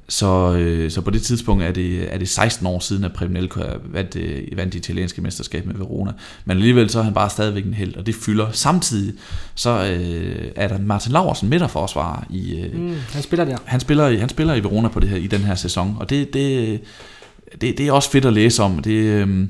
Så, 0.08 0.56
øh, 0.58 0.90
så 0.90 1.00
på 1.00 1.10
det 1.10 1.22
tidspunkt 1.22 1.62
er 1.62 1.72
det, 1.72 2.14
er 2.14 2.18
det 2.18 2.28
16 2.28 2.66
år 2.66 2.80
siden, 2.80 3.04
at 3.04 3.12
Preben 3.12 3.36
Elkær 3.36 3.76
vandt, 3.84 4.16
øh, 4.16 4.42
vandt 4.56 4.72
det 4.72 4.78
italienske 4.78 5.22
mesterskab 5.22 5.66
med 5.66 5.74
Verona. 5.74 6.12
Men 6.44 6.56
alligevel 6.56 6.90
så 6.90 6.98
er 6.98 7.02
han 7.02 7.14
bare 7.14 7.30
stadigvæk 7.30 7.64
en 7.64 7.74
held, 7.74 7.96
og 7.96 8.06
det 8.06 8.14
fylder. 8.14 8.46
Samtidig 8.52 9.14
så 9.54 9.70
øh, 9.70 10.50
er 10.56 10.68
der 10.68 10.78
Martin 10.78 11.12
Laversen 11.12 11.48
midterforsvarer. 11.48 12.24
I, 12.30 12.60
øh, 12.60 12.80
mm, 12.80 12.94
han 13.12 13.22
spiller 13.22 13.44
der. 13.44 13.56
Han 13.64 13.80
spiller, 13.80 14.18
han 14.18 14.28
spiller 14.28 14.54
i 14.54 14.60
Verona 14.64 14.88
på 14.88 15.00
det 15.00 15.08
her, 15.08 15.16
i 15.16 15.26
den 15.26 15.40
her 15.40 15.54
sæson, 15.54 15.96
og 16.00 16.10
det, 16.10 16.34
det, 16.34 16.80
det, 17.60 17.78
det 17.78 17.80
er 17.80 17.92
også 17.92 18.10
fedt 18.10 18.24
at 18.24 18.32
læse 18.32 18.62
om. 18.62 18.78
Det, 18.78 18.90
øh, 18.90 19.48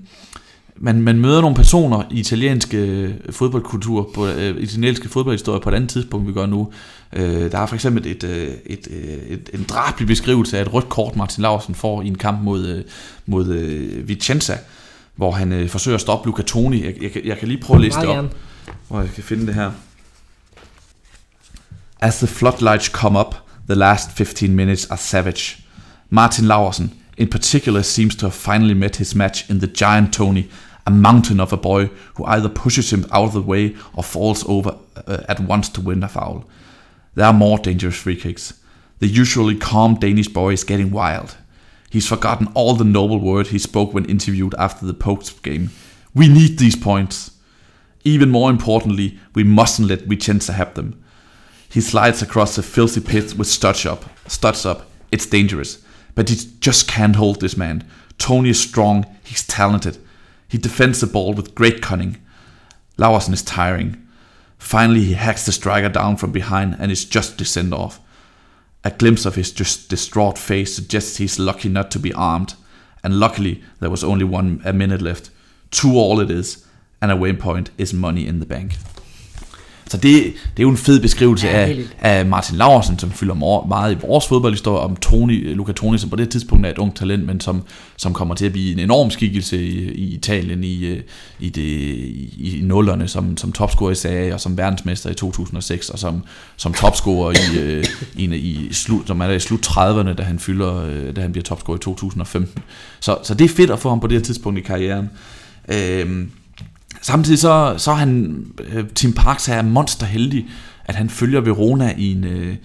man, 0.77 1.03
man 1.03 1.19
møder 1.19 1.41
nogle 1.41 1.57
personer 1.57 2.03
i 2.11 2.21
italienske 2.21 3.15
fodboldkultur, 3.31 4.11
på, 4.15 4.27
øh, 4.27 4.63
italienske 4.63 5.09
fodboldhistorie 5.09 5.61
på 5.61 5.69
et 5.69 5.75
andet 5.75 5.91
tidspunkt, 5.91 6.29
vi 6.29 6.33
gør 6.33 6.47
nu. 6.47 6.73
Øh, 7.13 7.53
der 7.53 7.59
er 7.59 7.67
for 7.67 7.75
eksempel 7.75 8.07
et, 8.07 8.25
øh, 8.25 8.49
et, 8.49 8.57
et, 8.67 8.89
øh, 8.91 9.05
et, 9.29 9.51
en 9.55 9.65
drabelig 9.65 10.07
beskrivelse 10.07 10.59
af 10.59 10.63
et 10.63 10.73
rødt 10.73 10.89
kort, 10.89 11.17
Martin 11.17 11.43
Lausen 11.43 11.75
får 11.75 12.03
i 12.03 12.07
en 12.07 12.19
kamp 12.19 12.43
mod, 12.43 12.67
øh, 12.67 12.85
mod 13.27 13.49
øh, 13.49 14.09
Vicenza, 14.09 14.59
hvor 15.17 15.33
han 15.33 15.53
øh, 15.53 15.69
forsøger 15.69 15.95
at 15.95 16.01
stoppe 16.01 16.27
Luca 16.27 16.43
Toni. 16.43 16.85
Jeg, 16.85 16.95
jeg, 17.03 17.11
jeg 17.25 17.39
kan 17.39 17.49
lige 17.49 17.61
prøve 17.61 17.77
at 17.77 17.83
læse 17.83 18.01
det 18.01 18.09
op, 18.09 18.35
hvor 18.89 19.01
jeg 19.01 19.11
kan 19.15 19.25
finde 19.25 19.47
det 19.47 19.55
her. 19.55 19.71
As 22.01 22.19
the 22.19 22.27
floodlights 22.27 22.87
come 22.87 23.21
up, 23.21 23.35
the 23.69 23.75
last 23.75 24.13
15 24.13 24.55
minutes 24.55 24.87
are 24.91 24.99
savage. 24.99 25.63
Martin 26.11 26.45
Laursen, 26.45 26.93
in 27.17 27.29
particular, 27.29 27.83
seems 27.83 28.17
to 28.17 28.27
have 28.27 28.33
finally 28.33 28.75
met 28.75 28.97
his 28.97 29.15
match 29.15 29.51
in 29.51 29.59
the 29.59 29.67
giant 29.67 30.13
Tony, 30.13 30.43
a 30.87 30.91
mountain 30.91 31.41
of 31.41 31.53
a 31.53 31.57
boy 31.57 31.89
who 32.15 32.25
either 32.27 32.49
pushes 32.49 32.93
him 32.93 33.05
out 33.11 33.27
of 33.27 33.33
the 33.33 33.41
way 33.41 33.75
or 33.95 34.03
falls 34.03 34.45
over 34.49 34.71
uh, 35.07 35.19
at 35.29 35.41
once 35.41 35.69
to 35.73 35.81
win 35.81 36.03
a 36.03 36.09
foul. 36.09 36.45
There 37.17 37.27
are 37.27 37.33
more 37.33 37.59
dangerous 37.59 37.97
free 37.97 38.14
kicks. 38.14 38.55
The 39.01 39.09
usually 39.09 39.57
calm 39.57 39.97
Danish 39.97 40.29
boy 40.29 40.53
is 40.53 40.62
getting 40.62 40.93
wild. 40.93 41.37
He's 41.91 42.07
forgotten 42.07 42.49
all 42.55 42.75
the 42.75 42.85
noble 42.85 43.19
words 43.19 43.51
he 43.51 43.59
spoke 43.59 43.93
when 43.93 44.05
interviewed 44.05 44.55
after 44.59 44.87
the 44.87 44.95
post 44.95 45.43
game. 45.43 45.71
We 46.14 46.29
need 46.29 46.59
these 46.59 46.77
points. 46.77 47.33
Even 48.05 48.31
more 48.31 48.51
importantly, 48.51 49.19
we 49.35 49.43
mustn't 49.43 49.89
let 49.89 50.09
Vicenza 50.09 50.53
have 50.53 50.75
them. 50.75 51.03
He 51.69 51.81
slides 51.81 52.23
across 52.23 52.55
the 52.55 52.62
filthy 52.62 53.01
pit 53.01 53.35
with 53.37 53.49
studs 53.49 53.85
up. 53.85 54.05
Studs 54.29 54.64
up. 54.64 54.89
It's 55.11 55.27
dangerous. 55.27 55.83
But 56.14 56.29
he 56.29 56.37
just 56.61 56.87
can't 56.87 57.17
hold 57.17 57.41
this 57.41 57.57
man. 57.57 57.85
Tony 58.19 58.51
is 58.51 58.61
strong, 58.61 59.05
he's 59.25 59.47
talented, 59.47 59.99
he 60.49 60.59
defends 60.59 61.01
the 61.01 61.07
ball 61.07 61.35
with 61.35 61.55
great 61.55 61.83
cunning. 61.83 62.19
Laursen 62.99 63.35
is 63.35 63.43
tiring. 63.43 64.06
Finally, 64.59 65.05
he 65.05 65.15
hacks 65.15 65.47
the 65.47 65.53
striker 65.53 65.89
down 65.89 66.17
from 66.17 66.33
behind 66.33 66.77
and 66.79 66.91
is 66.91 67.05
just 67.05 67.39
to 67.39 67.45
send 67.45 67.73
off. 67.73 68.01
A 68.85 68.91
glimpse 68.91 69.27
of 69.27 69.35
his 69.35 69.53
just 69.53 69.89
distraught 69.89 70.39
face 70.39 70.75
suggests 70.75 71.17
he's 71.17 71.39
lucky 71.39 71.69
not 71.69 71.91
to 71.91 71.99
be 71.99 72.13
armed, 72.15 72.55
and 73.03 73.19
luckily 73.19 73.63
there 73.81 73.91
was 73.91 74.05
only 74.05 74.25
one 74.25 74.61
a 74.65 74.73
minute 74.73 75.03
left. 75.03 75.31
Two 75.71 75.97
all 75.97 76.21
it 76.21 76.31
is, 76.31 76.65
and 77.03 77.11
a 77.11 77.17
waypoint 77.17 77.69
is 77.79 77.93
money 77.93 78.27
in 78.27 78.41
the 78.41 78.47
bank. 78.47 78.77
Så 79.89 79.97
det, 79.97 80.03
det 80.22 80.59
er 80.59 80.62
jo 80.62 80.68
en 80.68 80.76
fed 80.76 81.01
beskrivelse 81.01 81.47
ja, 81.47 81.53
af, 81.53 81.76
af 82.01 82.26
Martin 82.26 82.57
Laursen, 82.57 82.99
som 82.99 83.11
fylder 83.11 83.34
meget 83.68 83.93
i 83.93 83.99
vores 84.07 84.26
fodboldhistorie, 84.26 84.80
om 84.80 84.97
Toni, 84.97 85.34
Luca 85.34 85.72
Toni, 85.72 85.99
som 85.99 86.11
på 86.11 86.16
det 86.16 86.28
tidspunkt 86.28 86.66
er 86.66 86.70
et 86.70 86.78
ungt 86.78 86.97
talent, 86.97 87.26
men 87.26 87.41
som, 87.41 87.62
som 87.97 88.14
kommer 88.14 88.34
til 88.34 88.47
at 88.47 88.53
blive 88.53 88.72
en 88.72 88.78
enorm 88.78 89.11
skikkelse 89.11 89.62
i, 89.62 89.91
i 89.91 90.14
Italien 90.14 90.64
i, 90.64 91.01
i, 91.41 91.49
det, 91.49 91.62
i, 91.62 92.59
i 92.59 92.61
nullerne, 92.62 93.09
som, 93.09 93.37
som 93.37 93.53
topscorer 93.53 93.91
i 93.91 93.95
Serie 93.95 94.34
og 94.34 94.41
som 94.41 94.59
verdensmester 94.59 95.11
i 95.11 95.14
2006, 95.14 95.91
og 95.91 95.99
som, 95.99 96.22
som 96.57 96.72
topscorer 96.72 97.32
i, 97.32 97.59
øh, 97.61 97.84
i, 98.16 98.24
i 98.24 98.72
slut, 98.72 99.07
som 99.07 99.20
er 99.20 99.26
der 99.26 99.34
i 99.34 99.41
slut 99.41 99.66
30'erne, 99.66 100.12
da 100.12 100.22
han, 100.22 100.39
fylder, 100.39 100.87
øh, 100.87 101.16
da 101.16 101.20
han 101.20 101.32
bliver 101.32 101.45
topscorer 101.45 101.76
i 101.76 101.80
2015. 101.80 102.62
Så, 103.01 103.18
så 103.22 103.34
det 103.34 103.45
er 103.45 103.55
fedt 103.55 103.70
at 103.70 103.78
få 103.78 103.89
ham 103.89 104.01
på 104.01 104.07
det 104.07 104.18
her 104.18 104.24
tidspunkt 104.24 104.59
i 104.59 104.62
karrieren. 104.62 105.11
Øh, 105.68 106.26
Samtidig 107.03 107.39
så, 107.39 107.75
så 107.79 107.91
er 107.91 107.95
han, 107.95 108.45
øh, 108.59 108.85
Tim 108.95 109.13
Parks 109.13 109.49
er 109.49 109.63
monsterheldig, 109.63 110.47
at 110.85 110.95
han 110.95 111.11
følger 111.11 111.41
Verona 111.41 111.95
i 111.97 112.13
en, 112.13 112.25
øh, 112.25 112.57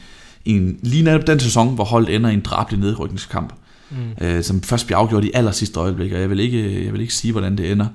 i 0.46 0.52
en 0.52 0.80
lige 0.82 1.04
netop 1.04 1.28
den 1.28 1.40
sæson, 1.40 1.76
hvor 1.76 1.84
holdet 1.84 2.16
ender 2.16 2.30
i 2.30 2.34
en 2.34 2.42
drabelig 2.42 2.80
nedrykningskamp, 2.80 3.54
mm. 3.90 4.26
øh, 4.26 4.44
som 4.44 4.62
først 4.62 4.86
bliver 4.86 5.00
afgjort 5.00 5.24
i 5.24 5.32
aller 5.34 5.52
sidste 5.52 5.80
øjeblik, 5.80 6.12
og 6.12 6.20
jeg 6.20 6.30
vil 6.30 6.40
ikke, 6.40 6.86
jeg 6.86 6.94
vil 6.94 7.02
ikke 7.02 7.14
sige, 7.14 7.32
hvordan 7.32 7.58
det 7.58 7.72
ender. 7.72 7.88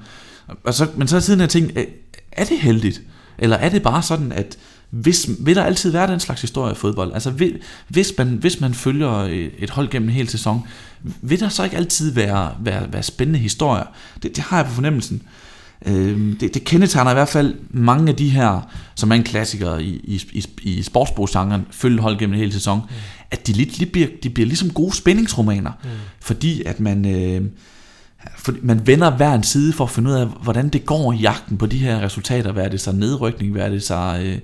Og 0.65 0.75
så, 0.75 0.87
men 0.97 1.09
så 1.09 1.21
siden 1.21 1.41
jeg 1.41 1.49
tænkt, 1.49 1.79
er 2.33 2.45
det 2.45 2.59
heldigt? 2.59 3.03
Eller 3.39 3.57
er 3.57 3.69
det 3.69 3.83
bare 3.83 4.03
sådan, 4.03 4.33
at 4.33 4.59
hvis, 4.91 5.31
vil 5.39 5.57
der 5.57 5.65
altid 5.65 5.91
være 5.91 6.07
den 6.13 6.21
slags 6.21 6.41
historie 6.41 6.73
i 6.73 6.75
fodbold? 6.75 7.13
Altså 7.13 7.31
vil, 7.31 7.59
hvis, 7.89 8.13
man, 8.19 8.29
hvis 8.29 8.61
man 8.61 8.75
følger 8.75 9.29
et 9.59 9.71
hold 9.71 9.89
gennem 9.89 10.09
en 10.09 10.15
hel 10.15 10.29
sæson, 10.29 10.63
vil 11.23 11.41
der 11.41 11.49
så 11.49 11.65
ikke 11.65 11.77
altid 11.77 12.13
være, 12.13 12.51
være, 12.61 12.93
være 12.93 13.03
spændende 13.03 13.39
historier? 13.39 13.85
Det, 14.23 14.37
det 14.37 14.45
har 14.45 14.57
jeg 14.57 14.67
på 14.67 14.73
fornemmelsen. 14.73 15.23
Øh, 15.87 16.41
det, 16.41 16.55
det 16.55 16.65
kendetegner 16.65 17.11
i 17.11 17.15
hvert 17.15 17.29
fald 17.29 17.55
mange 17.71 18.09
af 18.09 18.17
de 18.17 18.29
her, 18.29 18.71
som 18.95 19.11
er 19.11 19.15
en 19.15 19.23
klassiker 19.23 19.79
i, 19.79 20.01
i, 20.05 20.23
i, 20.33 20.47
i 20.63 20.83
sportsbogsgenren, 20.83 21.67
følge 21.71 22.01
hold 22.01 22.19
gennem 22.19 22.35
en 22.35 22.41
hel 22.41 22.53
sæson, 22.53 22.79
mm. 22.79 22.95
at 23.31 23.47
de, 23.47 23.53
lidt, 23.53 23.79
de, 23.79 23.87
bliver, 23.87 24.09
de 24.23 24.31
bliver 24.31 24.47
ligesom 24.47 24.71
gode 24.71 24.97
spændingsromaner, 24.97 25.73
mm. 25.85 25.91
fordi 26.21 26.63
at 26.63 26.81
man... 26.81 27.07
Øh, 27.07 27.43
for 28.39 28.55
man 28.63 28.87
vender 28.87 29.11
hver 29.11 29.35
en 29.35 29.43
side 29.43 29.73
for 29.73 29.85
at 29.85 29.91
finde 29.91 30.11
ud 30.11 30.15
af, 30.15 30.27
hvordan 30.27 30.69
det 30.69 30.87
går 30.87 31.13
i 31.13 31.17
jagten 31.17 31.59
på 31.59 31.67
de 31.67 31.79
her 31.79 32.01
resultater. 32.01 32.53
Hvad 32.53 32.65
er 32.65 32.69
det 32.69 32.81
så 32.81 32.93
nedrykning? 32.93 33.53
Hvad 33.53 33.63
er 33.63 33.69
det 33.69 33.83
så, 33.83 34.21
øh, 34.23 34.39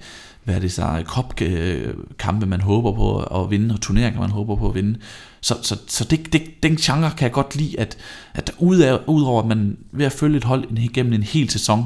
hvad 0.44 0.54
er 0.54 0.58
det 0.58 0.72
så 0.72 1.02
kopkampe, 1.06 2.44
øh, 2.44 2.48
man 2.48 2.60
håber 2.60 2.92
på 2.92 3.18
at 3.42 3.50
vinde, 3.50 3.74
og 3.74 3.80
turneringer, 3.80 4.20
man 4.20 4.30
håber 4.30 4.56
på 4.56 4.68
at 4.68 4.74
vinde. 4.74 4.98
Så, 5.40 5.54
så, 5.62 5.78
så 5.86 6.04
det, 6.04 6.32
det, 6.32 6.42
den 6.62 6.76
genre 6.76 7.10
kan 7.10 7.24
jeg 7.24 7.32
godt 7.32 7.56
lide, 7.56 7.80
at, 7.80 7.98
at 8.34 8.54
udover 9.06 9.42
at 9.42 9.48
man 9.48 9.76
ved 9.92 10.06
at 10.06 10.12
følge 10.12 10.36
et 10.36 10.44
hold 10.44 10.78
igennem 10.78 11.12
en 11.12 11.22
hel 11.22 11.50
sæson, 11.50 11.84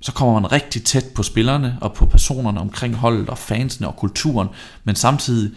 så 0.00 0.12
kommer 0.12 0.40
man 0.40 0.52
rigtig 0.52 0.84
tæt 0.84 1.06
på 1.14 1.22
spillerne 1.22 1.78
og 1.80 1.92
på 1.92 2.06
personerne 2.06 2.60
omkring 2.60 2.94
holdet 2.94 3.28
og 3.28 3.38
fansene 3.38 3.88
og 3.88 3.96
kulturen, 3.96 4.48
men 4.84 4.94
samtidig 4.94 5.50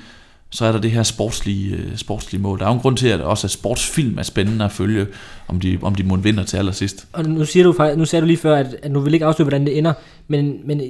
så 0.51 0.65
er 0.65 0.71
der 0.71 0.79
det 0.79 0.91
her 0.91 1.03
sportslige, 1.03 1.75
øh, 1.75 1.97
sportslige 1.97 2.41
mål. 2.41 2.59
Der 2.59 2.65
er 2.65 2.69
jo 2.69 2.73
en 2.73 2.79
grund 2.79 2.97
til, 2.97 3.07
at 3.07 3.21
også 3.21 3.47
at 3.47 3.51
sportsfilm 3.51 4.17
er 4.17 4.23
spændende 4.23 4.65
at 4.65 4.71
følge, 4.71 5.07
om 5.47 5.59
de, 5.59 5.79
om 5.81 5.95
de 5.95 6.03
må 6.03 6.15
vinder 6.15 6.43
til 6.43 6.57
allersidst. 6.57 7.07
Og 7.13 7.25
nu 7.25 7.45
siger 7.45 7.63
du, 7.63 7.95
nu 7.97 8.05
sagde 8.05 8.21
du 8.21 8.27
lige 8.27 8.37
før, 8.37 8.55
at, 8.55 8.75
at 8.83 8.91
nu 8.91 8.99
vil 8.99 9.13
ikke 9.13 9.25
afsløre, 9.25 9.45
hvordan 9.45 9.65
det 9.65 9.77
ender, 9.77 9.93
men, 10.27 10.59
men 10.65 10.81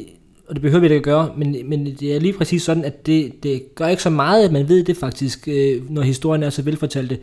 og 0.50 0.56
det 0.56 0.62
behøver 0.62 0.80
vi 0.80 0.86
ikke 0.86 0.96
at 0.96 1.04
gøre, 1.04 1.32
men, 1.38 1.56
men 1.66 1.86
det 1.86 2.16
er 2.16 2.20
lige 2.20 2.34
præcis 2.34 2.64
sådan, 2.64 2.86
at 2.86 3.06
det, 3.06 3.44
det 3.44 3.76
gør 3.76 3.88
ikke 3.88 4.04
så 4.04 4.10
meget, 4.10 4.46
at 4.46 4.52
man 4.52 4.70
ved 4.70 4.84
det 4.84 4.98
faktisk, 4.98 5.48
øh, 5.48 5.92
når 5.92 6.02
historien 6.02 6.44
er 6.44 6.50
så 6.50 6.62
velfortalt. 6.62 7.20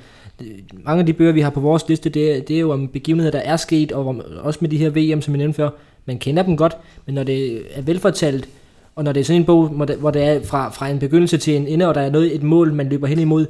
Mange 0.84 1.00
af 1.00 1.06
de 1.06 1.12
bøger, 1.12 1.32
vi 1.32 1.40
har 1.40 1.50
på 1.50 1.60
vores 1.60 1.88
liste, 1.88 2.10
det 2.10 2.48
det 2.48 2.56
er 2.56 2.60
jo 2.60 2.72
om 2.72 2.88
begivenheder, 2.88 3.30
der 3.30 3.38
er 3.38 3.56
sket, 3.56 3.92
og 3.92 4.08
om, 4.08 4.22
også 4.42 4.58
med 4.62 4.70
de 4.70 4.76
her 4.76 4.90
VM, 4.90 5.22
som 5.22 5.34
jeg 5.34 5.38
nævnte 5.38 5.56
før. 5.56 5.70
Man 6.06 6.18
kender 6.18 6.42
dem 6.42 6.56
godt, 6.56 6.76
men 7.06 7.14
når 7.14 7.22
det 7.22 7.62
er 7.74 7.82
velfortalt, 7.82 8.48
og 8.96 9.04
når 9.04 9.12
det 9.12 9.20
er 9.20 9.24
sådan 9.24 9.40
en 9.40 9.46
bog, 9.46 9.68
hvor 9.68 9.84
det, 9.84 9.96
hvor 9.96 10.10
det 10.10 10.22
er 10.22 10.44
fra, 10.44 10.70
fra 10.70 10.88
en 10.88 10.98
begyndelse 10.98 11.38
til 11.38 11.56
en 11.56 11.66
ende, 11.66 11.88
og 11.88 11.94
der 11.94 12.00
er 12.00 12.10
noget, 12.10 12.34
et 12.34 12.42
mål, 12.42 12.72
man 12.72 12.88
løber 12.88 13.06
hen 13.06 13.18
imod, 13.18 13.46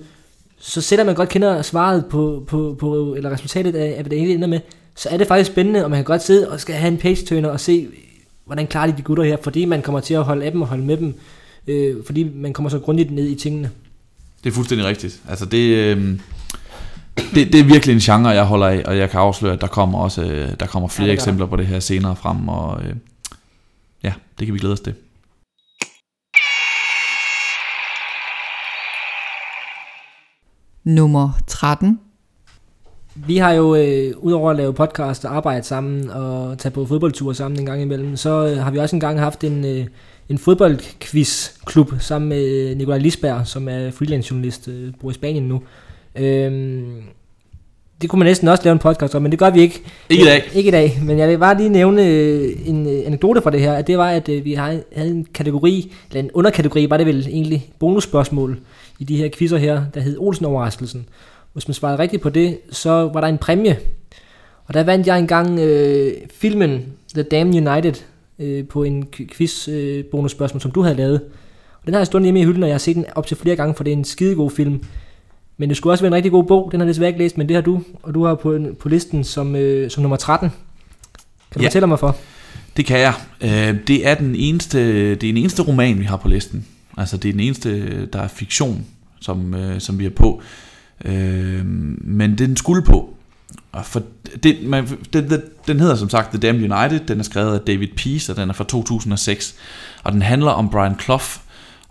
så 0.59 0.81
selvom 0.81 1.07
man 1.07 1.14
godt 1.14 1.29
kender 1.29 1.63
svaret 1.63 2.07
på, 2.07 2.45
på, 2.46 2.76
på 2.79 3.14
eller 3.14 3.30
resultatet 3.30 3.75
af, 3.75 3.87
af, 3.87 4.03
hvad 4.03 4.11
det 4.11 4.21
hele 4.21 4.34
ender 4.34 4.49
med, 4.49 4.61
så 4.95 5.09
er 5.09 5.17
det 5.17 5.26
faktisk 5.26 5.50
spændende, 5.50 5.84
og 5.84 5.91
man 5.91 5.99
kan 5.99 6.05
godt 6.05 6.22
sidde 6.22 6.50
og 6.50 6.61
skal 6.61 6.75
have 6.75 6.92
en 6.92 6.99
page-turner 6.99 7.49
og 7.49 7.61
se, 7.61 7.87
hvordan 8.47 8.67
klarer 8.67 8.91
de 8.91 8.97
de 8.97 9.03
gutter 9.03 9.25
her, 9.25 9.37
fordi 9.43 9.64
man 9.64 9.83
kommer 9.83 10.01
til 10.01 10.14
at 10.14 10.25
holde 10.25 10.45
af 10.45 10.53
dem 10.53 10.63
og 10.63 10.68
holde 10.68 10.85
med 10.85 10.97
dem, 10.97 11.14
øh, 11.67 11.97
fordi 12.07 12.25
man 12.35 12.53
kommer 12.53 12.71
så 12.71 12.79
grundigt 12.79 13.11
ned 13.11 13.29
i 13.29 13.35
tingene. 13.35 13.71
Det 14.45 14.51
er 14.51 14.55
fuldstændig 14.55 14.87
rigtigt. 14.87 15.23
Altså 15.29 15.47
det, 15.47 15.77
øh, 15.77 16.18
det, 17.35 17.53
det 17.53 17.61
er 17.61 17.64
virkelig 17.64 17.93
en 17.93 18.01
genre, 18.01 18.29
jeg 18.29 18.45
holder 18.45 18.67
af, 18.67 18.83
og 18.87 18.99
jeg 18.99 19.11
kan 19.11 19.21
afsløre, 19.21 19.53
at 19.53 19.61
der 19.61 19.67
kommer 19.67 19.99
også 19.99 20.23
øh, 20.23 20.49
der 20.61 20.67
kommer 20.67 20.89
flere 20.89 21.09
ja, 21.09 21.14
eksempler 21.14 21.47
på 21.47 21.57
det 21.57 21.67
her 21.67 21.81
senere 21.81 22.17
frem, 22.17 22.49
og 22.49 22.83
øh, 22.85 22.95
ja, 24.03 24.13
det 24.39 24.47
kan 24.47 24.55
vi 24.55 24.59
glæde 24.59 24.73
os 24.73 24.81
til. 24.81 24.95
Nummer 30.85 31.31
13 31.47 32.01
vi 33.26 33.37
har 33.37 33.53
jo, 33.53 33.75
øh, 33.75 34.13
udover 34.18 34.51
at 34.51 34.57
lave 34.57 34.72
podcast 34.72 35.25
og 35.25 35.37
arbejde 35.37 35.67
sammen 35.67 36.11
og 36.11 36.59
tage 36.59 36.72
på 36.72 36.87
fodboldture 36.87 37.34
sammen 37.34 37.61
en 37.61 37.67
gang 37.67 37.83
imellem, 37.83 38.17
så 38.17 38.47
øh, 38.47 38.57
har 38.57 38.71
vi 38.71 38.79
også 38.79 38.97
engang 38.97 39.21
haft 39.21 39.45
en, 39.45 39.64
øh, 39.64 39.87
en 40.29 40.38
fodboldquiz-klub 40.38 41.93
sammen 42.01 42.29
med 42.29 42.75
Nikolaj 42.75 42.99
Lisberg, 42.99 43.47
som 43.47 43.68
er 43.68 43.91
freelance 43.91 44.29
journalist, 44.30 44.68
øh, 44.68 44.93
bor 45.01 45.11
i 45.11 45.14
Spanien 45.14 45.49
nu. 45.49 45.63
Øhm, 46.17 47.03
det 48.01 48.11
kunne 48.11 48.18
man 48.18 48.26
næsten 48.26 48.49
også 48.49 48.64
lave 48.64 48.72
en 48.72 48.79
podcast 48.79 49.14
om, 49.14 49.22
men 49.22 49.30
det 49.30 49.38
gør 49.38 49.51
vi 49.51 49.61
ikke. 49.61 49.83
Ikke 50.09 50.22
i 50.22 50.26
dag. 50.26 50.43
Ikke 50.55 50.68
i 50.68 50.71
dag, 50.71 50.99
men 51.03 51.18
jeg 51.18 51.29
vil 51.29 51.38
bare 51.38 51.57
lige 51.57 51.68
nævne 51.68 52.07
øh, 52.07 52.53
en 52.64 52.87
øh, 52.87 53.07
anekdote 53.07 53.43
fra 53.43 53.51
det 53.51 53.61
her, 53.61 53.72
at 53.72 53.87
det 53.87 53.99
var, 53.99 54.11
at 54.11 54.29
øh, 54.29 54.45
vi 54.45 54.55
havde 54.55 54.83
havde 54.97 55.11
en 55.11 55.26
kategori, 55.34 55.93
eller 56.11 56.22
en 56.22 56.30
underkategori, 56.34 56.91
var 56.91 56.97
det 56.97 57.07
vel 57.07 57.26
egentlig 57.29 57.71
bonusspørgsmål 57.79 58.59
i 58.99 59.05
de 59.05 59.17
her 59.17 59.29
quizzer 59.29 59.59
her, 59.59 59.83
der 59.95 60.01
hed 60.01 60.18
Olsen-overraskelsen. 60.18 61.07
Hvis 61.57 61.68
man 61.68 61.74
svarede 61.74 61.99
rigtigt 61.99 62.22
på 62.22 62.28
det, 62.28 62.58
så 62.70 62.91
var 62.91 63.20
der 63.20 63.28
en 63.28 63.38
præmie. 63.38 63.76
Og 64.66 64.74
der 64.74 64.83
vandt 64.83 65.07
jeg 65.07 65.18
engang 65.18 65.58
øh, 65.61 66.12
filmen 66.34 66.84
The 67.14 67.22
Damn 67.22 67.68
United 67.68 67.95
øh, 68.38 68.68
på 68.68 68.83
en 68.83 69.08
qu- 69.16 69.26
quiz 69.37 69.68
øh, 69.68 70.04
bonusspørgsmål, 70.04 70.61
som 70.61 70.70
du 70.70 70.83
havde 70.83 70.96
lavet. 70.96 71.20
Og 71.72 71.83
den 71.87 71.95
har 71.95 72.00
jeg 72.00 72.07
stået 72.07 72.24
hjemme 72.24 72.41
i 72.41 72.45
hylden, 72.45 72.62
og 72.62 72.68
jeg 72.68 72.74
har 72.74 72.78
set 72.78 72.96
den 72.96 73.04
op 73.14 73.26
til 73.26 73.37
flere 73.37 73.57
gange, 73.57 73.74
for 73.74 73.84
det 73.84 73.92
er 73.92 73.96
en 73.96 74.04
skidegod 74.04 74.50
film. 74.50 74.83
Men 75.57 75.68
det 75.68 75.76
skulle 75.76 75.92
også 75.92 76.04
være 76.04 76.08
en 76.08 76.14
rigtig 76.14 76.33
god 76.33 76.45
bog. 76.45 76.68
Den 76.72 76.80
har 76.80 76.84
jeg 76.84 76.88
desværre 76.88 77.08
ikke 77.08 77.18
læst, 77.18 77.38
men 77.38 77.49
det 77.49 77.54
har 77.54 77.62
du. 77.62 77.83
Og 78.03 78.14
du 78.14 78.24
har 78.24 78.34
på, 78.34 78.58
på 78.80 78.88
listen 78.88 79.24
som, 79.24 79.57
øh, 79.57 79.91
som 79.91 80.03
nummer 80.03 80.16
13. 80.16 80.49
Kan 80.49 80.57
du 81.54 81.61
Ja. 81.62 81.66
fortælle 81.68 81.87
mig 81.87 81.99
for? 81.99 82.16
Det 82.76 82.87
kan 82.87 82.99
jeg. 83.00 83.14
Øh, 83.41 83.76
det 83.87 84.07
er 84.07 84.14
den 84.14 84.34
eneste, 84.34 84.78
det 85.11 85.12
er 85.12 85.16
den 85.33 85.37
eneste 85.37 85.62
roman, 85.62 85.99
vi 85.99 86.04
har 86.04 86.16
på 86.16 86.28
listen. 86.28 86.66
Altså 86.96 87.16
det 87.16 87.28
er 87.28 87.33
den 87.33 87.41
eneste, 87.41 88.07
der 88.07 88.18
er 88.20 88.28
fiktion, 88.28 88.87
som, 89.20 89.54
øh, 89.54 89.80
som 89.80 89.99
vi 89.99 90.04
har 90.04 90.11
på. 90.11 90.42
Øh, 91.05 91.67
men 92.01 92.39
den 92.39 92.57
skulle 92.57 92.83
på. 92.83 93.17
Og 93.73 93.85
for 93.85 94.03
det, 94.43 94.57
man, 94.63 94.89
den, 95.13 95.31
den, 95.31 95.41
den 95.67 95.81
hedder 95.81 95.95
som 95.95 96.11
sagt 96.11 96.31
The 96.31 96.39
Damned 96.39 96.73
United. 96.73 97.07
Den 97.07 97.18
er 97.18 97.25
skrevet 97.25 97.55
af 97.55 97.61
David 97.61 97.89
Peace, 97.97 98.33
og 98.33 98.37
den 98.37 98.49
er 98.49 98.55
fra 98.55 98.64
2006. 98.64 99.55
Og 100.05 100.13
den 100.13 100.23
handler 100.23 100.51
om 100.51 100.71
Brian 100.71 101.01
Clough, 101.01 101.25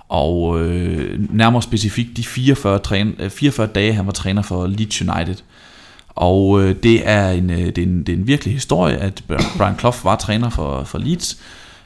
og 0.09 0.61
øh, 0.61 1.35
nærmere 1.35 1.61
specifikt 1.61 2.17
de 2.17 2.23
44, 2.23 2.79
træne, 2.79 3.29
44 3.29 3.67
dage, 3.67 3.93
han 3.93 4.05
var 4.05 4.11
træner 4.11 4.41
for 4.41 4.67
Leeds 4.67 5.01
United. 5.01 5.35
Og 6.09 6.61
øh, 6.61 6.75
det, 6.83 7.09
er 7.09 7.29
en, 7.29 7.49
øh, 7.49 7.57
det, 7.57 7.77
er 7.77 7.83
en, 7.83 7.99
det 7.99 8.13
er 8.13 8.17
en 8.17 8.27
virkelig 8.27 8.53
historie, 8.53 8.97
at 8.97 9.23
Brian 9.57 9.79
Clough 9.79 9.97
var 10.03 10.15
træner 10.15 10.49
for, 10.49 10.83
for 10.83 10.97
Leeds, 10.97 11.37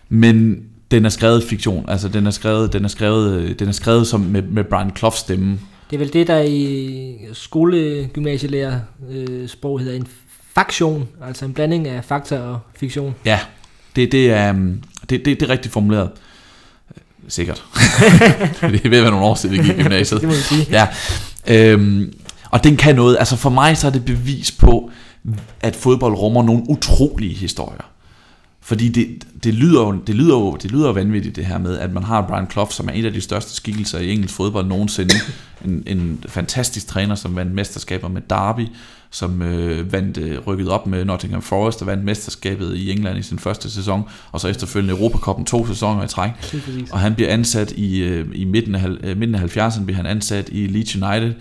men 0.10 0.64
den 0.92 1.06
er 1.06 1.10
skrevet 1.10 1.44
fiktion. 1.44 1.86
Altså 1.90 2.08
den 2.08 2.28
er 2.28 2.32
skrevet, 2.32 2.74
den 2.74 2.86
er 2.86 2.90
skrevet, 2.90 3.34
øh, 3.34 3.60
den 3.60 3.68
er 3.68 3.72
skrevet 3.72 4.08
som 4.08 4.22
med, 4.22 4.42
med 4.42 4.64
Brian 4.64 4.92
Cloughs 4.98 5.18
stemme. 5.18 5.60
Det 5.90 5.96
er 5.96 5.98
vel 5.98 6.14
det, 6.14 6.28
der 6.28 6.40
i 6.40 7.18
skolegymnasielærer 7.34 8.80
øh, 9.10 9.48
sprog 9.48 9.80
hedder 9.80 9.96
en 9.96 10.08
faktion, 10.56 11.08
altså 11.22 11.46
en 11.46 11.54
blanding 11.54 11.88
af 11.88 12.06
fakta 12.06 12.40
og 12.40 12.60
fiktion. 12.76 13.16
Ja, 13.26 13.40
det, 13.96 14.12
det, 14.12 14.32
er, 14.32 14.52
um, 14.52 14.84
det, 15.10 15.26
det, 15.26 15.26
det 15.26 15.42
er 15.42 15.50
rigtigt 15.50 15.74
formuleret. 15.74 16.10
Sikkert. 17.28 17.64
det 18.62 18.86
er 18.86 18.90
ved 18.90 18.98
at 18.98 19.04
være 19.04 19.12
nogle 19.12 19.26
år 19.26 19.36
siden, 19.36 19.58
vi 19.58 19.64
gik 19.64 19.78
i 19.78 19.82
gymnasiet. 19.82 20.22
det 20.22 20.30
må 20.30 20.36
vi 20.36 20.42
sige. 20.42 20.68
Ja, 20.72 20.88
øhm, 21.48 22.14
og 22.52 22.64
den 22.64 22.78
kan 22.78 22.96
noget. 22.96 23.18
Altså 23.20 23.36
for 23.36 23.50
mig 23.50 23.78
så 23.78 23.88
er 23.88 23.92
det 23.92 24.06
bevis 24.06 24.52
på, 24.52 24.92
at 25.62 25.76
fodbold 25.76 26.14
rummer 26.16 26.44
nogle 26.44 26.64
utrolige 26.70 27.34
historier. 27.34 27.92
Fordi 28.62 28.90
det, 28.90 29.28
det, 29.44 29.54
lyder 29.54 29.82
jo, 29.82 30.00
det, 30.08 30.16
lyder 30.16 30.36
jo, 30.36 30.58
det 30.62 30.72
lyder 30.72 30.88
jo 30.88 30.94
vanvittigt 30.94 31.36
det 31.36 31.46
her 31.46 31.58
med, 31.58 31.78
at 31.78 31.94
man 31.94 32.04
har 32.04 32.28
Brian 32.28 32.52
Clough, 32.52 32.72
som 32.72 32.88
er 32.88 32.92
en 32.92 33.06
af 33.06 33.14
de 33.14 33.22
største 33.22 33.56
skikkelser 33.56 34.00
i 34.00 34.12
engelsk 34.12 34.36
fodbold 34.36 34.68
nogensinde. 34.68 35.14
En, 35.66 35.84
en 35.88 36.24
fantastisk 36.28 36.88
træner, 36.88 37.16
som 37.16 37.36
vandt 37.36 37.54
mesterskaber 37.54 38.08
med 38.08 38.22
Derby, 38.30 38.68
som 39.12 39.42
øh, 39.42 39.94
vandt, 39.94 40.18
øh, 40.18 40.40
rykket 40.48 40.70
op 40.70 40.88
med 40.88 41.06
Nottingham 41.06 41.42
Forest 41.42 41.82
og 41.82 41.88
vandt 41.88 42.04
mesterskabet 42.04 42.76
i 42.76 42.92
England 42.92 43.18
i 43.18 43.22
sin 43.22 43.40
første 43.40 43.72
sæson, 43.72 44.04
og 44.32 44.40
så 44.40 44.48
efterfølgende 44.48 44.94
Europacupen 44.94 45.46
to 45.46 45.68
sæsoner 45.68 46.04
i 46.04 46.08
træk. 46.08 46.32
Og 46.92 47.00
han 47.00 47.16
bliver 47.16 47.30
ansat 47.30 47.72
i, 47.72 48.00
øh, 48.00 48.28
i 48.34 48.46
midten, 48.46 48.76
af, 48.76 48.88
øh, 49.04 49.18
midten 49.18 49.36
af 49.36 49.58
70'erne, 49.58 49.84
bliver 49.84 49.98
han 49.98 50.06
ansat 50.06 50.50
i 50.52 50.68
Leeds 50.68 50.96
United, 50.96 51.34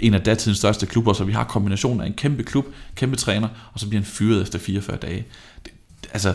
en 0.00 0.14
af 0.14 0.20
datidens 0.20 0.58
største 0.58 0.86
klubber, 0.86 1.12
så 1.12 1.24
vi 1.24 1.32
har 1.32 1.44
kombinationen 1.44 2.00
af 2.00 2.06
en 2.06 2.12
kæmpe 2.12 2.42
klub, 2.42 2.66
kæmpe 2.94 3.16
træner, 3.16 3.48
og 3.72 3.80
så 3.80 3.88
bliver 3.88 4.00
han 4.00 4.06
fyret 4.06 4.42
efter 4.42 4.58
44 4.58 4.96
dage. 4.96 5.24
Det, 5.64 5.72
altså, 6.12 6.34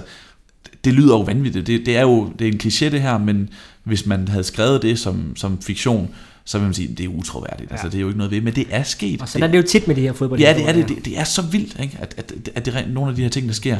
det 0.83 0.93
lyder 0.93 1.15
jo 1.15 1.21
vanvittigt. 1.21 1.67
Det, 1.67 1.85
det 1.85 1.97
er 1.97 2.01
jo 2.01 2.31
det 2.39 2.47
er 2.47 2.51
en 2.51 2.59
kliché 2.63 2.89
det 2.89 3.01
her, 3.01 3.17
men 3.17 3.49
hvis 3.83 4.05
man 4.05 4.27
havde 4.27 4.43
skrevet 4.43 4.81
det 4.81 4.99
som, 4.99 5.35
som 5.35 5.61
fiktion, 5.61 6.09
så 6.45 6.57
vil 6.57 6.65
man 6.65 6.73
sige, 6.73 6.89
at 6.91 6.97
det 6.97 7.03
er 7.03 7.09
utroværdigt. 7.09 7.69
Ja. 7.69 7.75
Altså, 7.75 7.89
det 7.89 7.95
er 7.95 8.01
jo 8.01 8.07
ikke 8.07 8.17
noget 8.17 8.31
ved, 8.31 8.41
men 8.41 8.55
det 8.55 8.67
er 8.69 8.83
sket. 8.83 9.21
Og 9.21 9.29
sådan 9.29 9.47
er 9.49 9.51
det 9.51 9.57
jo 9.57 9.67
tit 9.67 9.87
med 9.87 9.95
de 9.95 10.01
her 10.01 10.13
fodbold. 10.13 10.39
Ja, 10.39 10.53
det 10.53 10.69
er 10.69 10.73
det. 10.73 10.89
Det, 10.89 11.05
det 11.05 11.19
er 11.19 11.23
så 11.23 11.41
vildt, 11.41 11.79
ikke? 11.79 11.97
At, 11.99 12.13
at, 12.17 12.49
at 12.55 12.65
det 12.65 12.75
er 12.75 12.87
nogle 12.87 13.09
af 13.09 13.15
de 13.15 13.21
her 13.21 13.29
ting, 13.29 13.47
der 13.47 13.53
sker. 13.53 13.77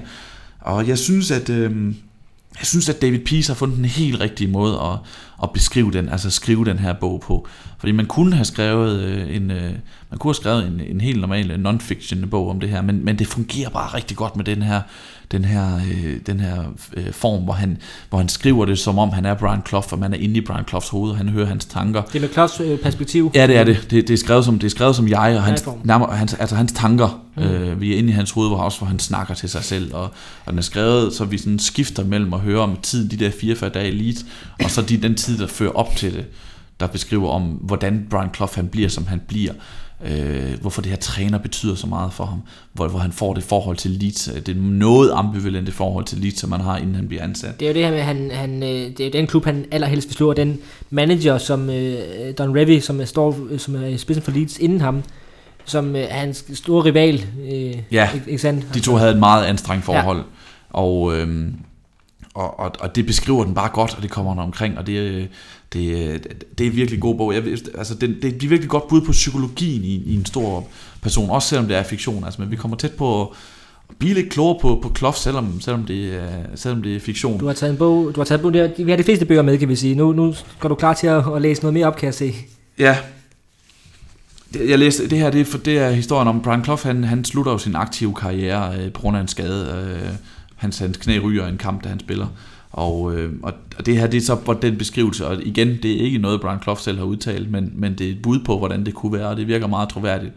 Og 0.59 0.87
jeg 0.87 0.97
synes, 0.97 1.31
at... 1.31 1.49
Øh, 1.49 1.93
jeg 2.59 2.65
synes, 2.65 2.89
at 2.89 3.01
David 3.01 3.19
Peace 3.19 3.49
har 3.49 3.55
fundet 3.55 3.77
den 3.77 3.85
helt 3.85 4.19
rigtige 4.19 4.47
måde 4.47 4.79
at, 4.79 4.97
at 5.43 5.51
beskrive 5.53 5.91
den, 5.91 6.09
altså 6.09 6.29
skrive 6.29 6.65
den 6.65 6.79
her 6.79 6.93
bog 6.93 7.21
på. 7.21 7.47
Fordi 7.77 7.91
man 7.91 8.05
kunne 8.05 8.35
have 8.35 8.45
skrevet 8.45 8.99
øh, 8.99 9.35
en, 9.35 9.51
øh, 9.51 9.71
man 10.09 10.19
kunne 10.19 10.29
have 10.29 10.35
skrevet 10.35 10.67
en, 10.67 10.79
en 10.79 11.01
helt 11.01 11.21
normal 11.21 11.65
non-fiction 11.67 12.25
bog 12.25 12.49
om 12.49 12.59
det 12.59 12.69
her, 12.69 12.81
men, 12.81 13.05
men 13.05 13.19
det 13.19 13.27
fungerer 13.27 13.69
bare 13.69 13.93
rigtig 13.93 14.17
godt 14.17 14.35
med 14.35 14.45
den 14.45 14.61
her, 14.61 14.81
den 15.31 15.45
her, 15.45 15.75
øh, 15.75 16.15
den 16.25 16.39
her 16.39 16.63
øh, 16.93 17.11
form, 17.11 17.43
hvor 17.43 17.53
han, 17.53 17.77
hvor 18.09 18.17
han 18.17 18.29
skriver 18.29 18.65
det, 18.65 18.79
som 18.79 18.97
om 18.97 19.09
han 19.09 19.25
er 19.25 19.33
Brian 19.33 19.61
Clough, 19.67 19.87
og 19.91 19.99
man 19.99 20.13
er 20.13 20.17
inde 20.17 20.37
i 20.37 20.41
Brian 20.41 20.63
Cloughs 20.67 20.89
hoved, 20.89 21.11
og 21.11 21.17
han 21.17 21.29
hører 21.29 21.45
hans 21.45 21.65
tanker. 21.65 22.01
Det 22.01 22.15
er 22.15 22.19
med 22.19 22.29
Claus 22.29 22.59
øh, 22.59 22.79
perspektiv. 22.79 23.31
Ja, 23.35 23.47
det 23.47 23.57
er 23.57 23.63
det. 23.63 23.87
Det, 23.91 24.07
det, 24.07 24.13
er, 24.13 24.17
skrevet 24.17 24.45
som, 24.45 24.59
det 24.59 24.65
er 24.65 24.71
skrevet 24.71 24.95
som 24.95 25.07
jeg, 25.07 25.35
og 25.37 25.43
hans, 25.43 25.67
nærmere, 25.83 26.15
hans, 26.15 26.33
altså 26.33 26.55
hans 26.55 26.71
tanker. 26.71 27.21
Mm. 27.37 27.43
Øh, 27.43 27.81
vi 27.81 27.93
er 27.93 27.97
inde 27.97 28.09
i 28.09 28.11
hans 28.11 28.31
hoved, 28.31 28.49
hvor, 28.49 28.57
også, 28.57 28.77
hvor 28.77 28.87
han 28.87 28.99
snakker 28.99 29.33
til 29.33 29.49
sig 29.49 29.63
selv. 29.63 29.93
Og, 29.93 30.03
og 30.45 30.51
den 30.51 30.57
er 30.57 30.63
skrevet, 30.63 31.13
så 31.13 31.25
vi 31.25 31.37
sådan 31.37 31.59
skifter 31.59 32.03
mellem 32.03 32.33
at 32.33 32.39
høre 32.39 32.59
om 32.59 32.77
tiden, 32.81 33.11
de 33.11 33.17
der 33.17 33.31
44 33.31 33.69
dage 33.69 33.91
Leeds, 33.91 34.25
og 34.63 34.71
så 34.71 34.81
de, 34.81 34.97
den 34.97 35.15
tid, 35.15 35.37
der 35.37 35.47
fører 35.47 35.71
op 35.71 35.95
til 35.95 36.13
det, 36.13 36.25
der 36.79 36.87
beskriver 36.87 37.29
om, 37.29 37.43
hvordan 37.43 38.07
Brian 38.09 38.29
Clough 38.35 38.55
han 38.55 38.67
bliver, 38.67 38.89
som 38.89 39.07
han 39.07 39.21
bliver. 39.27 39.53
Øh, 40.06 40.61
hvorfor 40.61 40.82
det 40.82 40.90
her 40.90 40.98
træner 40.98 41.38
betyder 41.38 41.76
så 41.76 41.88
meget 41.88 42.14
for 42.14 42.26
ham. 42.26 42.41
Hvor, 42.73 42.88
hvor 42.88 42.99
han 42.99 43.11
får 43.11 43.34
det 43.34 43.44
forhold 43.44 43.78
til 43.78 43.91
Leeds. 43.91 44.30
Det 44.45 44.49
er 44.49 44.61
noget 44.61 45.11
ambivalente 45.14 45.72
forhold 45.72 46.06
til 46.06 46.18
Leeds, 46.18 46.40
som 46.40 46.49
man 46.49 46.61
har, 46.61 46.78
inden 46.78 46.95
han 46.95 47.07
bliver 47.07 47.23
ansat. 47.23 47.60
Det 47.60 47.65
er 47.65 47.69
jo 47.69 47.76
det 47.76 47.84
her 47.84 47.91
med, 47.91 48.02
han, 48.02 48.32
han, 48.34 48.64
øh, 48.64 48.69
det 48.69 48.99
er 48.99 49.06
jo 49.06 49.11
den 49.11 49.28
klub, 49.28 49.45
han 49.45 49.65
allerhelst 49.72 50.07
vil 50.07 50.15
slå, 50.15 50.34
den 50.34 50.60
manager, 50.90 51.38
som 51.38 51.69
øh, 51.69 51.98
Don 52.38 52.57
Revy, 52.57 52.80
som 52.80 53.02
er, 53.02 53.06
står, 53.06 53.57
som 53.57 53.76
er 53.76 53.86
i 53.86 53.98
spidsen 53.98 54.23
for 54.23 54.32
Leeds 54.32 54.57
inden 54.57 54.82
ham, 54.82 55.03
som 55.65 55.95
øh, 55.95 56.02
er 56.02 56.19
hans 56.19 56.45
store 56.53 56.86
rival. 56.86 57.26
Øh, 57.52 57.78
Ja, 57.91 58.10
ikke, 58.14 58.30
ikke 58.30 58.41
sandt? 58.41 58.65
De 58.73 58.80
to 58.80 58.95
havde 58.95 59.11
et 59.11 59.19
meget 59.19 59.45
anstrengt 59.45 59.86
forhold, 59.86 60.18
ja. 60.18 60.23
og, 60.69 61.18
øhm, 61.18 61.56
og, 62.34 62.60
og, 62.60 62.72
og 62.80 62.95
det 62.95 63.06
beskriver 63.06 63.44
den 63.44 63.53
bare 63.53 63.69
godt, 63.69 63.95
og 63.95 64.02
det 64.02 64.11
kommer 64.11 64.36
der 64.36 64.41
omkring, 64.41 64.78
og 64.78 64.88
det, 64.88 65.28
det, 65.73 66.27
det 66.57 66.68
er 66.68 66.72
virkelig 66.72 66.99
god 66.99 67.15
bog. 67.15 67.34
Jeg, 67.34 67.43
altså, 67.77 67.95
det, 67.95 68.18
det 68.22 68.43
er 68.43 68.48
virkelig 68.48 68.69
godt 68.69 68.88
bud 68.88 69.02
på 69.02 69.11
psykologien 69.11 69.84
i, 69.84 70.03
i 70.06 70.15
en 70.15 70.26
stor 70.26 70.68
person, 71.02 71.30
også 71.30 71.48
selvom 71.48 71.68
det 71.68 71.77
er 71.77 71.84
fiktion. 71.84 72.23
Altså, 72.23 72.41
men 72.41 72.52
vi 72.52 72.56
kommer 72.56 72.77
tæt 72.77 72.91
på 72.91 73.22
at 73.22 73.27
blive 73.99 74.14
lidt 74.14 74.30
klogere 74.30 74.60
på, 74.61 74.80
på 74.84 74.89
Kloff, 74.89 75.18
selvom, 75.18 75.61
selvom, 75.61 75.85
det, 75.85 76.15
er, 76.15 76.30
selvom 76.56 76.81
det 76.81 76.95
er 76.95 76.99
fiktion. 76.99 77.39
Du 77.39 77.48
har 77.48 77.53
taget 77.53 77.72
en 77.72 77.77
bog, 77.77 78.15
du 78.15 78.19
har 78.19 78.26
taget 78.26 78.39
en 78.39 78.43
bog, 78.43 78.53
der, 78.53 78.84
vi 78.84 78.91
har 78.91 78.98
de 78.98 79.03
fleste 79.03 79.26
bøger 79.26 79.41
med, 79.41 79.57
kan 79.57 79.69
vi 79.69 79.76
sige. 79.76 79.95
Nu, 79.95 80.11
nu 80.11 80.35
går 80.60 80.69
du 80.69 80.76
klar 80.76 80.93
til 80.93 81.07
at, 81.07 81.23
at 81.35 81.41
læse 81.41 81.61
noget 81.61 81.73
mere 81.73 81.88
op, 81.88 81.95
kan 81.95 82.06
jeg 82.06 82.14
se. 82.14 82.34
Ja. 82.80 82.98
Jeg 84.68 84.80
læste, 84.80 85.10
det 85.10 85.18
her 85.18 85.30
det 85.30 85.41
er, 85.41 85.45
for, 85.45 85.57
det 85.57 85.77
er 85.77 85.91
historien 85.91 86.27
om 86.27 86.41
Brian 86.41 86.64
Clough, 86.64 86.84
han, 86.84 87.03
han 87.03 87.26
slutter 87.26 87.52
jo 87.52 87.57
sin 87.57 87.76
aktive 87.76 88.14
karriere 88.14 88.76
øh, 88.77 88.91
på 88.91 89.02
grund 89.02 89.18
af 89.18 89.22
en 89.22 89.27
skade. 89.27 89.98
Øh, 90.03 90.10
hans, 90.56 90.77
hans 90.77 90.98
knæ 90.98 91.19
ryger 91.19 91.45
i 91.45 91.49
en 91.49 91.57
kamp, 91.57 91.84
da 91.84 91.89
han 91.89 91.99
spiller. 91.99 92.27
Og, 92.72 93.15
øh, 93.15 93.34
og, 93.43 93.53
det 93.85 93.98
her 93.98 94.07
det 94.07 94.18
er 94.18 94.22
så 94.22 94.35
hvor 94.35 94.53
den 94.53 94.77
beskrivelse, 94.77 95.27
og 95.27 95.43
igen, 95.43 95.68
det 95.84 95.91
er 95.91 96.06
ikke 96.06 96.18
noget, 96.18 96.41
Brian 96.41 96.61
Clough 96.61 96.80
selv 96.80 96.98
har 96.98 97.06
udtalt, 97.06 97.52
men, 97.52 97.73
men 97.76 97.98
det 97.98 98.07
er 98.07 98.11
et 98.11 98.22
bud 98.22 98.39
på, 98.39 98.57
hvordan 98.57 98.85
det 98.85 98.93
kunne 98.93 99.14
være, 99.14 99.27
og 99.27 99.38
det 99.38 99.48
virker 99.48 99.68
meget 99.68 99.89
troværdigt. 99.89 100.34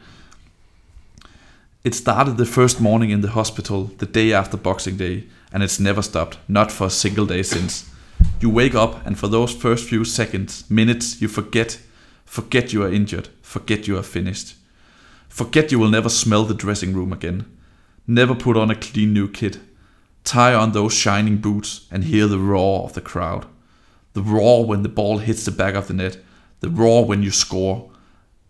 It 1.84 1.94
started 1.94 2.34
the 2.36 2.46
first 2.46 2.80
morning 2.80 3.12
in 3.12 3.22
the 3.22 3.30
hospital, 3.30 3.86
the 3.98 4.06
day 4.14 4.32
after 4.32 4.56
Boxing 4.56 4.98
Day, 4.98 5.22
and 5.52 5.62
it's 5.62 5.82
never 5.82 6.00
stopped, 6.00 6.38
not 6.48 6.72
for 6.72 6.86
a 6.86 6.90
single 6.90 7.28
day 7.28 7.42
since. 7.42 7.86
You 8.42 8.50
wake 8.50 8.74
up, 8.74 9.06
and 9.06 9.16
for 9.16 9.26
those 9.26 9.54
first 9.62 9.88
few 9.88 10.04
seconds, 10.04 10.64
minutes, 10.68 11.20
you 11.20 11.28
forget, 11.28 11.80
forget 12.24 12.72
you 12.72 12.82
are 12.82 12.94
injured, 12.94 13.28
forget 13.42 13.86
you 13.86 13.96
are 13.96 14.02
finished. 14.02 14.56
Forget 15.28 15.72
you 15.72 15.80
will 15.80 15.90
never 15.90 16.08
smell 16.08 16.44
the 16.44 16.54
dressing 16.54 16.94
room 16.94 17.12
again. 17.12 17.44
Never 18.06 18.34
put 18.34 18.56
on 18.56 18.70
a 18.70 18.74
clean 18.74 19.12
new 19.12 19.28
kit. 19.28 19.58
Tie 20.24 20.54
on 20.54 20.72
those 20.72 20.96
shining 20.96 21.42
boots 21.42 21.82
and 21.90 22.04
hear 22.04 22.26
the 22.26 22.38
roar 22.38 22.84
of 22.84 22.92
the 22.92 23.00
crowd. 23.00 23.42
The 24.14 24.22
roar 24.22 24.66
when 24.66 24.82
the 24.82 24.88
ball 24.94 25.18
hits 25.18 25.44
the 25.44 25.56
back 25.56 25.74
of 25.74 25.84
the 25.84 25.94
net. 25.94 26.18
The 26.62 26.70
roar 26.70 27.08
when 27.08 27.22
you 27.22 27.30
score. 27.30 27.82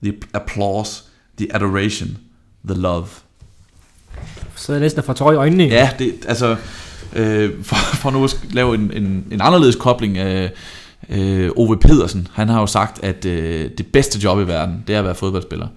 The 0.03 0.13
applause, 0.35 1.03
the 1.39 1.47
adoration, 1.55 2.19
the 2.65 2.75
love. 2.75 3.07
Så 4.57 4.73
jeg 4.73 4.81
næsten 4.81 5.03
får 5.03 5.13
tår 5.13 5.33
i 5.33 5.37
øjnene. 5.37 5.65
Ja, 5.65 5.91
det, 5.99 6.15
altså, 6.29 6.57
øh, 7.13 7.65
for, 7.65 7.77
for 7.77 8.11
nu 8.11 8.25
at 8.25 8.41
lave 8.51 8.75
en, 8.75 8.93
en, 8.93 9.27
en 9.31 9.41
anderledes 9.41 9.77
kobling 9.77 10.19
af 10.19 10.53
øh, 11.09 11.51
Ove 11.57 11.77
Pedersen, 11.77 12.29
han 12.33 12.49
har 12.49 12.61
jo 12.61 12.67
sagt, 12.67 13.05
at 13.05 13.25
øh, 13.25 13.71
det 13.79 13.87
bedste 13.87 14.19
job 14.19 14.39
i 14.39 14.43
verden, 14.43 14.85
det 14.87 14.95
er 14.95 14.99
at 14.99 15.05
være 15.05 15.15
fodboldspiller. 15.15 15.69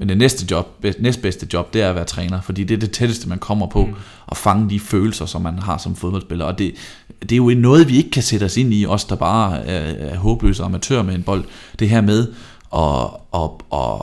Men 0.00 0.08
det 0.08 0.18
næste 0.18 0.46
job, 0.50 0.68
bedst, 0.80 1.00
næstbedste 1.00 1.46
job, 1.52 1.74
det 1.74 1.82
er 1.82 1.88
at 1.88 1.94
være 1.94 2.04
træner, 2.04 2.40
fordi 2.40 2.64
det 2.64 2.74
er 2.74 2.78
det 2.78 2.90
tætteste, 2.90 3.28
man 3.28 3.38
kommer 3.38 3.66
på, 3.66 3.86
mm. 3.86 3.94
at 4.30 4.36
fange 4.36 4.70
de 4.70 4.80
følelser, 4.80 5.26
som 5.26 5.42
man 5.42 5.58
har 5.58 5.78
som 5.78 5.96
fodboldspiller. 5.96 6.44
Og 6.44 6.58
det, 6.58 6.74
det 7.22 7.32
er 7.32 7.36
jo 7.36 7.50
noget, 7.56 7.88
vi 7.88 7.96
ikke 7.96 8.10
kan 8.10 8.22
sætte 8.22 8.44
os 8.44 8.56
ind 8.56 8.74
i, 8.74 8.86
os 8.86 9.04
der 9.04 9.16
bare 9.16 9.66
er, 9.66 10.10
er 10.10 10.16
håbløse 10.16 10.62
amatører 10.62 11.02
med 11.02 11.14
en 11.14 11.22
bold. 11.22 11.44
Det 11.78 11.88
her 11.88 12.00
med 12.00 12.28
at, 12.74 13.10
at, 13.34 13.50
at, 13.72 14.00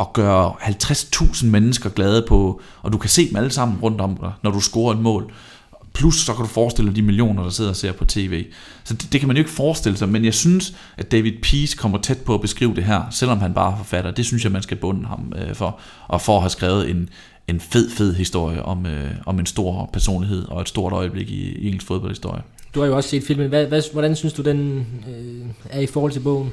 at 0.00 0.12
gøre 0.12 0.52
50.000 0.60 1.46
mennesker 1.46 1.90
glade 1.90 2.24
på, 2.28 2.60
og 2.82 2.92
du 2.92 2.98
kan 2.98 3.10
se 3.10 3.28
dem 3.28 3.36
alle 3.36 3.50
sammen 3.50 3.78
rundt 3.82 4.00
om 4.00 4.16
dig, 4.16 4.32
når 4.42 4.50
du 4.50 4.60
scorer 4.60 4.94
et 4.94 5.00
mål. 5.00 5.32
Plus 5.98 6.14
så 6.14 6.34
kan 6.34 6.44
du 6.44 6.48
forestille 6.48 6.88
dig 6.88 6.96
de 6.96 7.02
millioner, 7.02 7.42
der 7.42 7.50
sidder 7.50 7.70
og 7.70 7.76
ser 7.76 7.92
på 7.92 8.04
tv. 8.04 8.44
Så 8.84 8.94
det, 8.94 9.12
det 9.12 9.20
kan 9.20 9.26
man 9.28 9.36
jo 9.36 9.40
ikke 9.40 9.50
forestille 9.50 9.98
sig, 9.98 10.08
men 10.08 10.24
jeg 10.24 10.34
synes, 10.34 10.74
at 10.96 11.12
David 11.12 11.32
Peace 11.42 11.76
kommer 11.76 11.98
tæt 11.98 12.18
på 12.18 12.34
at 12.34 12.40
beskrive 12.40 12.74
det 12.74 12.84
her, 12.84 13.02
selvom 13.10 13.38
han 13.38 13.54
bare 13.54 13.72
er 13.72 13.76
forfatter. 13.76 14.10
Det 14.10 14.26
synes 14.26 14.44
jeg, 14.44 14.52
man 14.52 14.62
skal 14.62 14.76
bunde 14.76 15.06
ham 15.06 15.32
øh, 15.36 15.54
for, 15.54 15.80
og 16.08 16.20
for 16.20 16.36
at 16.36 16.42
have 16.42 16.50
skrevet 16.50 16.90
en, 16.90 17.08
en 17.48 17.60
fed, 17.60 17.90
fed 17.90 18.14
historie 18.14 18.62
om, 18.62 18.86
øh, 18.86 19.10
om 19.26 19.38
en 19.38 19.46
stor 19.46 19.90
personlighed 19.92 20.44
og 20.48 20.60
et 20.60 20.68
stort 20.68 20.92
øjeblik 20.92 21.30
i, 21.30 21.52
i 21.58 21.66
engelsk 21.66 21.86
fodboldhistorie. 21.86 22.42
Du 22.74 22.80
har 22.80 22.86
jo 22.86 22.96
også 22.96 23.10
set 23.10 23.22
filmen. 23.22 23.48
Hvad, 23.48 23.66
hvad, 23.66 23.82
hvordan 23.92 24.16
synes 24.16 24.32
du, 24.32 24.42
den 24.42 24.86
øh, 25.08 25.46
er 25.70 25.80
i 25.80 25.86
forhold 25.86 26.12
til 26.12 26.20
bogen? 26.20 26.52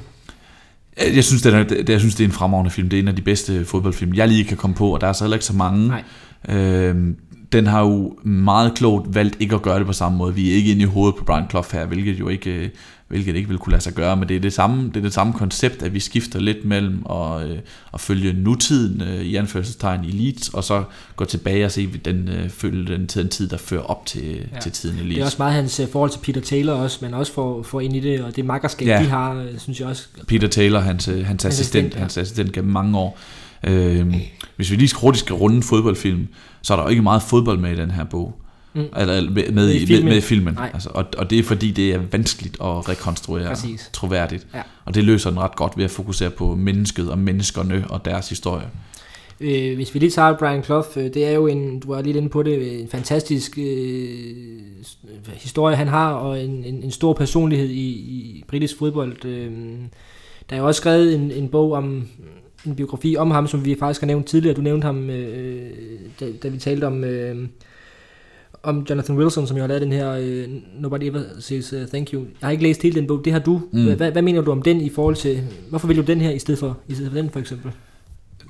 Jeg 1.14 1.24
synes, 1.24 1.42
det 1.42 1.54
er, 1.54 1.64
det, 1.64 1.88
jeg 1.88 2.00
synes, 2.00 2.14
det 2.14 2.24
er 2.24 2.28
en 2.28 2.34
fremragende 2.34 2.70
film. 2.70 2.88
Det 2.88 2.96
er 2.96 3.02
en 3.02 3.08
af 3.08 3.16
de 3.16 3.22
bedste 3.22 3.64
fodboldfilm, 3.64 4.14
jeg 4.14 4.28
lige 4.28 4.44
kan 4.44 4.56
komme 4.56 4.76
på, 4.76 4.94
og 4.94 5.00
der 5.00 5.06
er 5.06 5.12
så 5.12 5.24
heller 5.24 5.36
ikke 5.36 5.46
så 5.46 5.52
mange. 5.52 5.88
Nej. 5.88 6.02
Øhm, 6.48 7.16
den 7.56 7.66
har 7.66 7.80
jo 7.80 8.18
meget 8.24 8.74
klogt 8.74 9.14
valgt 9.14 9.36
ikke 9.40 9.54
at 9.54 9.62
gøre 9.62 9.78
det 9.78 9.86
på 9.86 9.92
samme 9.92 10.18
måde. 10.18 10.34
Vi 10.34 10.50
er 10.50 10.54
ikke 10.54 10.70
inde 10.70 10.82
i 10.82 10.84
hovedet 10.84 11.16
på 11.16 11.24
Brian 11.24 11.50
Clough 11.50 11.66
her, 11.72 11.86
hvilket 11.86 12.18
jo 12.18 12.28
ikke, 12.28 12.50
øh, 12.50 12.68
hvilket 13.08 13.36
ikke 13.36 13.48
vil 13.48 13.58
kunne 13.58 13.70
lade 13.70 13.82
sig 13.82 13.92
gøre, 13.92 14.16
men 14.16 14.28
det 14.28 14.36
er 14.36 14.40
det 14.40 14.52
samme, 14.52 14.88
det 14.88 14.96
er 14.96 15.00
det 15.00 15.12
samme 15.12 15.32
koncept, 15.32 15.82
at 15.82 15.94
vi 15.94 16.00
skifter 16.00 16.40
lidt 16.40 16.64
mellem 16.64 17.06
at, 17.10 17.50
øh, 17.50 17.58
at 17.94 18.00
følge 18.00 18.32
nutiden 18.32 19.02
øh, 19.02 19.20
i 19.20 19.36
anførselstegn 19.36 20.04
i 20.04 20.10
Leeds, 20.10 20.48
og 20.48 20.64
så 20.64 20.84
gå 21.16 21.24
tilbage 21.24 21.64
og 21.64 21.70
se 21.70 21.88
den, 22.04 22.28
øh, 22.28 22.50
følge 22.50 22.92
den, 22.94 23.06
den 23.06 23.28
tid, 23.28 23.48
der 23.48 23.56
fører 23.56 23.82
op 23.82 24.06
til, 24.06 24.48
ja. 24.54 24.60
til 24.60 24.72
tiden 24.72 24.98
i 24.98 25.02
Leeds. 25.02 25.14
Det 25.14 25.20
er 25.20 25.24
også 25.24 25.38
meget 25.38 25.54
hans 25.54 25.80
forhold 25.92 26.10
til 26.10 26.18
Peter 26.18 26.40
Taylor 26.40 26.72
også, 26.72 26.98
men 27.02 27.14
også 27.14 27.32
for, 27.32 27.62
for 27.62 27.80
ind 27.80 27.96
i 27.96 28.00
det, 28.00 28.22
og 28.24 28.36
det 28.36 28.44
makkerskab, 28.44 28.88
Ja. 28.88 29.02
de 29.02 29.08
har, 29.08 29.46
synes 29.58 29.80
jeg 29.80 29.88
også. 29.88 30.06
Peter 30.26 30.48
Taylor, 30.48 30.80
hans, 30.80 31.08
øh, 31.08 31.26
hans 31.26 31.44
assistent, 31.44 31.46
assistent, 31.46 31.94
ja. 31.94 31.98
hans 31.98 32.18
assistent 32.18 32.52
gennem 32.52 32.72
mange 32.72 32.98
år. 32.98 33.18
Øh, 33.64 34.14
hvis 34.56 34.70
vi 34.70 34.76
lige 34.76 34.94
hurtigt 35.00 35.24
skal 35.24 35.34
runde 35.34 35.56
en 35.56 35.62
fodboldfilm, 35.62 36.28
så 36.66 36.72
er 36.72 36.76
der 36.76 36.84
jo 36.84 36.90
ikke 36.90 37.02
meget 37.02 37.22
fodbold 37.22 37.58
med 37.58 37.72
i 37.72 37.76
den 37.76 37.90
her 37.90 38.04
bog. 38.04 38.34
Mm. 38.74 38.84
Eller 38.96 39.30
med, 39.30 39.52
med, 39.52 39.70
i, 39.70 39.78
med, 39.78 39.86
filmen. 39.86 40.08
med 40.08 40.16
i 40.16 40.20
filmen. 40.20 40.54
Nej. 40.54 40.70
Altså, 40.74 40.90
og, 40.94 41.04
og 41.18 41.30
det 41.30 41.38
er 41.38 41.42
fordi, 41.42 41.70
det 41.70 41.94
er 41.94 42.00
vanskeligt 42.12 42.54
at 42.54 42.88
rekonstruere 42.88 43.48
Præcis. 43.48 43.90
troværdigt. 43.92 44.46
Ja. 44.54 44.62
Og 44.84 44.94
det 44.94 45.04
løser 45.04 45.30
den 45.30 45.40
ret 45.40 45.56
godt 45.56 45.76
ved 45.76 45.84
at 45.84 45.90
fokusere 45.90 46.30
på 46.30 46.54
mennesket 46.54 47.10
og 47.10 47.18
menneskerne 47.18 47.84
og 47.90 48.04
deres 48.04 48.28
historie. 48.28 48.66
Øh, 49.40 49.74
hvis 49.74 49.94
vi 49.94 49.98
lige 49.98 50.10
tager 50.10 50.36
Brian 50.36 50.64
Clough, 50.64 50.86
øh, 50.96 51.04
det 51.04 51.26
er 51.26 51.30
jo 51.30 51.46
en, 51.46 51.80
du 51.80 51.92
var 51.92 52.02
lige 52.02 52.16
inde 52.16 52.28
på 52.28 52.42
det, 52.42 52.80
en 52.80 52.88
fantastisk 52.88 53.58
øh, 53.58 54.36
historie 55.34 55.76
han 55.76 55.88
har, 55.88 56.12
og 56.12 56.44
en, 56.44 56.64
en, 56.64 56.82
en 56.82 56.90
stor 56.90 57.12
personlighed 57.12 57.68
i, 57.68 57.90
i 57.90 58.44
britisk 58.48 58.78
fodbold. 58.78 59.24
Øh, 59.24 59.52
der 60.50 60.56
er 60.56 60.60
jo 60.60 60.66
også 60.66 60.78
skrevet 60.78 61.14
en, 61.14 61.30
en 61.30 61.48
bog 61.48 61.72
om 61.72 62.08
en 62.66 62.74
biografi 62.74 63.16
om 63.16 63.30
ham, 63.30 63.46
som 63.46 63.64
vi 63.64 63.76
faktisk 63.78 64.00
har 64.00 64.06
nævnt 64.06 64.26
tidligere. 64.26 64.56
Du 64.56 64.60
nævnte 64.60 64.84
ham, 64.84 65.10
øh, 65.10 65.70
da, 66.20 66.26
da 66.42 66.48
vi 66.48 66.58
talte 66.58 66.84
om, 66.84 67.04
øh, 67.04 67.48
om 68.62 68.86
Jonathan 68.90 69.16
Wilson, 69.16 69.46
som 69.46 69.56
jo 69.56 69.62
har 69.62 69.68
lavet 69.68 69.82
den 69.82 69.92
her 69.92 70.12
øh, 70.12 70.44
Nobody 70.78 71.02
Ever 71.02 71.20
Says 71.40 71.72
uh, 71.72 71.86
Thank 71.88 72.12
You. 72.12 72.20
Jeg 72.20 72.46
har 72.46 72.50
ikke 72.50 72.62
læst 72.62 72.82
hele 72.82 73.00
den 73.00 73.06
bog, 73.06 73.24
det 73.24 73.32
har 73.32 73.40
du. 73.40 73.60
Mm. 73.72 73.96
Hvad, 73.96 74.12
hvad 74.12 74.22
mener 74.22 74.40
du 74.40 74.50
om 74.50 74.62
den 74.62 74.80
i 74.80 74.88
forhold 74.88 75.16
til, 75.16 75.40
hvorfor 75.70 75.86
vil 75.88 75.96
du 75.96 76.02
den 76.02 76.20
her 76.20 76.30
i 76.30 76.38
stedet 76.38 76.58
for, 76.58 76.78
i 76.88 76.94
stedet 76.94 77.12
for 77.12 77.18
den 77.18 77.30
for 77.30 77.40
eksempel? 77.40 77.70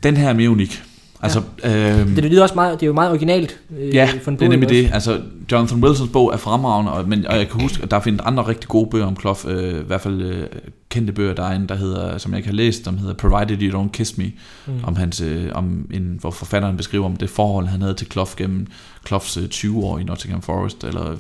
Den 0.02 0.16
her 0.16 0.28
er 0.28 0.34
mere 0.34 0.51
unik. 0.51 0.82
Altså, 1.22 1.43
ja. 1.62 2.01
øhm, 2.01 2.14
Det 2.14 2.24
lyder 2.24 2.43
også 2.43 2.55
meget, 2.55 2.80
det 2.80 2.82
er 2.82 2.86
jo 2.86 2.93
meget 2.93 3.10
originalt 3.10 3.60
øh, 3.78 3.94
Ja, 3.94 4.10
en 4.12 4.36
det 4.38 4.43
er 4.43 4.48
nemlig 4.48 4.68
det. 4.68 4.90
Altså, 4.93 5.20
Jonathan 5.52 5.84
Wilsons 5.84 6.10
bog 6.10 6.32
er 6.32 6.36
fremragende, 6.36 6.93
og, 6.93 7.09
men, 7.09 7.26
og 7.26 7.36
jeg 7.36 7.48
kan 7.48 7.60
huske, 7.60 7.82
at 7.82 7.90
der 7.90 8.01
findes 8.01 8.20
andre 8.24 8.43
rigtig 8.48 8.68
gode 8.68 8.90
bøger 8.90 9.06
om 9.06 9.16
Clough, 9.20 9.38
øh, 9.47 9.80
i 9.80 9.84
hvert 9.86 10.01
fald 10.01 10.22
øh, 10.22 10.47
kendte 10.90 11.12
bøger, 11.12 11.34
der 11.34 11.43
er 11.43 11.56
en, 11.56 11.68
der 11.68 11.74
hedder, 11.74 12.18
som 12.18 12.32
jeg 12.32 12.38
ikke 12.38 12.48
har 12.48 12.55
læst, 12.56 12.84
som 12.84 12.98
hedder 12.98 13.14
Provided 13.14 13.62
You 13.62 13.82
Don't 13.84 13.90
Kiss 13.90 14.18
Me, 14.18 14.32
Mm. 14.66 14.72
om 14.84 14.97
hans, 14.97 15.20
øh, 15.20 15.48
om 15.55 15.86
en, 15.94 16.16
hvor 16.20 16.30
forfatteren 16.30 16.76
beskriver 16.76 17.05
om 17.05 17.16
det 17.16 17.30
forhold, 17.30 17.66
han 17.66 17.80
havde 17.82 17.94
til 17.94 18.06
Clough 18.12 18.30
gennem 18.36 18.66
Cloughs 19.06 19.36
øh, 19.36 19.48
20 19.48 19.84
år 19.84 19.98
i 19.98 20.05
Nottingham 20.05 20.43
Forest, 20.43 20.84
eller 20.84 21.10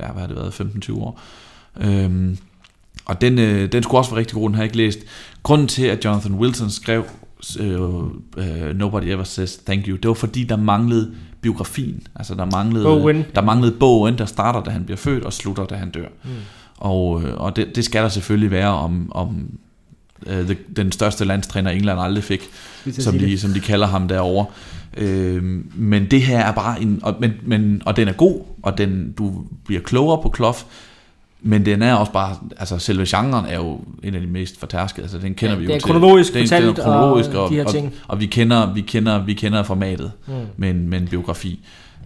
ja, 0.00 0.06
hvad 0.12 0.20
har 0.20 0.26
det 0.26 0.36
været, 0.36 0.60
15-20 0.88 0.92
år. 0.98 1.20
Øhm, 1.80 2.38
og 3.04 3.20
den, 3.20 3.38
øh, 3.38 3.72
den 3.72 3.82
skulle 3.82 3.98
også 4.00 4.10
være 4.10 4.18
rigtig 4.20 4.34
god, 4.34 4.48
den 4.48 4.54
har 4.54 4.62
jeg 4.62 4.66
ikke 4.66 4.76
læst. 4.76 4.98
Grunden 5.42 5.68
til, 5.68 5.84
at 5.84 6.04
Jonathan 6.04 6.34
Wilson 6.34 6.70
skrev 6.70 7.04
øh, 7.60 8.76
Nobody 8.76 9.04
Ever 9.04 9.24
Says 9.24 9.56
Thank 9.56 9.88
You, 9.88 9.96
det 9.96 10.08
var 10.08 10.14
fordi, 10.14 10.44
der 10.44 10.56
manglede 10.56 11.14
biografien. 11.40 12.02
Altså, 12.16 12.34
der 12.34 12.44
manglede, 12.44 12.84
Bogen. 12.84 13.24
der 13.34 13.42
manglede 13.42 13.72
bogen, 13.72 14.18
der 14.18 14.24
starter, 14.24 14.62
da 14.62 14.70
han 14.70 14.84
bliver 14.84 14.96
født, 14.96 15.24
og 15.24 15.32
slutter, 15.32 15.66
da 15.66 15.74
han 15.74 15.90
dør. 15.90 16.08
Mm. 16.24 16.30
Og, 16.76 17.22
øh, 17.22 17.40
og 17.40 17.56
det, 17.56 17.76
det 17.76 17.84
skal 17.84 18.02
der 18.02 18.08
selvfølgelig 18.08 18.50
være 18.50 18.68
om, 18.68 19.12
om 19.14 19.58
øh, 20.26 20.56
den 20.76 20.92
største 20.92 21.24
landstræner, 21.24 21.70
England 21.70 22.00
aldrig 22.00 22.24
fik, 22.24 22.50
som 22.90 23.18
de, 23.18 23.38
som 23.38 23.50
de 23.52 23.60
kalder 23.60 23.86
ham 23.86 24.08
derovre. 24.08 24.46
Øh, 24.96 25.42
men 25.74 26.10
det 26.10 26.22
her 26.22 26.38
er 26.38 26.52
bare 26.52 26.82
en, 26.82 27.00
og, 27.02 27.16
men, 27.20 27.32
men, 27.42 27.82
og 27.86 27.96
den 27.96 28.08
er 28.08 28.12
god, 28.12 28.40
og 28.62 28.78
den, 28.78 29.12
du 29.12 29.44
bliver 29.64 29.80
klogere 29.80 30.22
på 30.22 30.32
Clough, 30.36 30.58
men 31.42 31.66
den 31.66 31.82
er 31.82 31.94
også 31.94 32.12
bare, 32.12 32.36
altså 32.58 32.78
selve 32.78 33.04
genren 33.08 33.46
er 33.46 33.56
jo 33.56 33.80
en 34.02 34.14
af 34.14 34.20
de 34.20 34.26
mest 34.26 34.60
fortærskede, 34.60 35.02
altså 35.04 35.18
den 35.18 35.34
kender 35.34 35.52
Ja, 35.54 35.58
vi 35.58 35.64
jo 35.64 35.68
det 35.68 35.74
er 35.74 35.80
til. 35.80 35.86
kronologisk 35.86 36.34
den, 36.34 36.46
den 36.48 36.62
er 36.64 36.72
kronologisk, 36.72 37.30
og 37.30 37.50
de 37.50 37.54
her 37.54 37.64
og, 37.64 37.70
ting. 37.72 37.86
og, 37.86 37.92
og 38.14 38.20
vi 38.20 38.26
kender, 38.26 38.72
vi 38.74 38.80
kender, 38.80 39.24
vi 39.24 39.34
kender 39.34 39.62
formatet 39.62 40.12
Mm. 40.26 40.32
med 40.56 40.70
en, 40.70 40.88
med 40.88 41.00
en 41.00 41.08
biografi. 41.08 41.60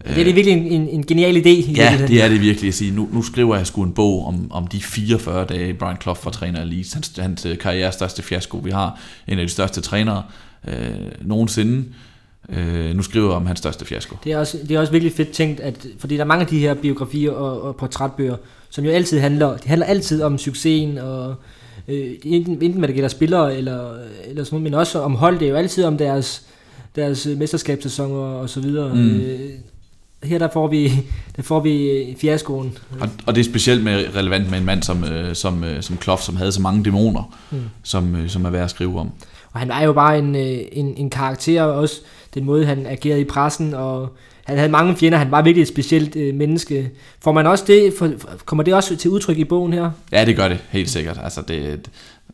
Det 0.08 0.18
er 0.20 0.24
det 0.24 0.34
virkelig 0.34 0.52
en, 0.58 0.66
en, 0.82 0.88
en 0.88 1.06
genial 1.06 1.36
idé. 1.36 1.48
I 1.48 1.74
Ja, 1.76 1.98
det 2.08 2.22
er 2.24 2.28
det 2.28 2.40
virkelig 2.40 2.68
at 2.68 2.74
sige. 2.74 2.90
Nu, 2.94 3.08
nu 3.12 3.22
skriver 3.22 3.56
jeg 3.56 3.66
sgu 3.66 3.82
en 3.82 3.92
bog 3.92 4.26
om, 4.26 4.46
om 4.50 4.66
de 4.66 4.80
44 4.80 5.44
dage, 5.44 5.74
Brian 5.74 5.96
Clough 6.02 6.24
var 6.24 6.30
træner 6.30 6.60
af 6.60 6.70
Leeds. 6.70 6.92
Hans, 6.92 7.12
hans 7.18 7.46
øh, 7.46 7.58
karrieres 7.58 7.94
største 7.94 8.22
fiasko. 8.22 8.56
Vi 8.64 8.70
har 8.70 8.98
en 9.28 9.38
af 9.38 9.44
de 9.46 9.52
største 9.52 9.80
trænere 9.80 10.22
øh, 10.68 10.74
nogensinde. 11.20 11.84
Øh, 12.48 12.96
nu 12.96 13.02
skriver 13.02 13.26
jeg 13.26 13.36
om 13.36 13.46
hans 13.46 13.58
største 13.58 13.84
fiasko. 13.84 14.16
Det 14.24 14.32
er, 14.32 14.38
også, 14.38 14.58
det 14.68 14.76
er 14.76 14.80
også 14.80 14.92
virkelig 14.92 15.12
fedt 15.12 15.30
tænkt, 15.30 15.60
at, 15.60 15.86
fordi 15.98 16.14
der 16.14 16.20
er 16.20 16.26
mange 16.26 16.42
af 16.42 16.46
de 16.48 16.58
her 16.58 16.74
biografier 16.74 17.30
og, 17.30 17.62
og 17.62 17.76
portrætbøger, 17.76 18.36
som 18.77 18.85
jo 18.85 18.90
altid 18.90 19.20
handler, 19.20 19.57
de 19.57 19.69
handler 19.69 19.86
altid 19.86 20.23
om 20.23 20.39
succesen, 20.39 20.98
og 20.98 21.35
øh, 21.89 22.11
enten, 22.24 22.62
enten 22.62 22.78
hvad 22.78 22.89
det 22.89 22.94
gælder 22.94 23.09
spillere, 23.09 23.57
eller, 23.57 23.90
eller 24.28 24.44
sådan 24.44 24.57
noget, 24.57 24.62
men 24.62 24.74
også 24.74 25.01
om 25.01 25.15
hold, 25.15 25.39
det 25.39 25.47
er 25.47 25.51
jo 25.51 25.57
altid 25.57 25.85
om 25.85 25.98
deres, 25.98 26.43
deres 26.97 27.28
mesterskabssæsoner 27.36 28.15
og 28.16 28.51
så 28.51 28.61
videre. 28.61 28.94
Mm. 28.94 29.20
Øh, 29.20 29.51
her 30.23 30.39
der 30.39 30.48
får 30.53 30.69
vi, 30.69 30.93
der 31.36 31.43
får 31.43 31.61
vi 31.61 31.90
øh, 31.90 32.16
fiaskoen. 32.16 32.78
Og, 33.01 33.09
og 33.27 33.35
det 33.35 33.40
er 33.40 33.44
specielt 33.44 33.85
med, 33.85 34.05
relevant 34.16 34.51
med 34.51 34.59
en 34.59 34.65
mand 34.65 34.82
som, 34.82 35.05
øh, 35.05 35.35
som, 35.35 35.65
øh, 35.65 35.82
som 35.82 36.03
Clough, 36.03 36.20
som 36.20 36.36
havde 36.36 36.53
så 36.53 36.62
mange 36.62 36.85
dæmoner, 36.85 37.36
Mm. 37.51 37.59
som, 37.82 38.16
øh, 38.16 38.28
som 38.28 38.44
er 38.44 38.51
værd 38.51 38.65
at 38.65 38.70
skrive 38.70 39.01
om. 39.01 39.11
Og 39.53 39.61
han 39.61 39.69
var 39.69 39.82
jo 39.82 39.93
bare 39.93 40.19
en, 40.19 40.35
øh, 40.36 40.59
en, 40.73 40.94
en 40.97 41.11
karakter, 41.11 41.62
og 41.62 41.74
også 41.74 42.01
den 42.35 42.44
måde, 42.44 42.66
han 42.66 42.86
agerede 42.86 43.20
i 43.20 43.24
pressen, 43.24 43.74
og 43.74 44.09
han 44.47 44.56
havde 44.59 44.70
mange 44.70 44.97
fjender, 44.97 45.18
han 45.18 45.31
var 45.31 45.43
virkelig 45.43 45.62
et 45.62 45.68
specielt 45.68 46.16
øh, 46.16 46.35
menneske. 46.35 46.90
Får 47.20 47.32
man 47.32 47.47
også 47.47 47.64
det, 47.66 47.94
for, 47.98 48.10
kommer 48.44 48.62
det 48.62 48.74
også 48.74 48.97
til 48.97 49.10
udtryk 49.10 49.39
i 49.39 49.44
bogen 49.44 49.73
her? 49.73 49.90
Ja, 50.12 50.24
det 50.24 50.36
gør 50.36 50.48
det, 50.48 50.59
helt 50.70 50.90
sikkert. 50.90 51.20
Altså, 51.23 51.43
det, 51.48 51.89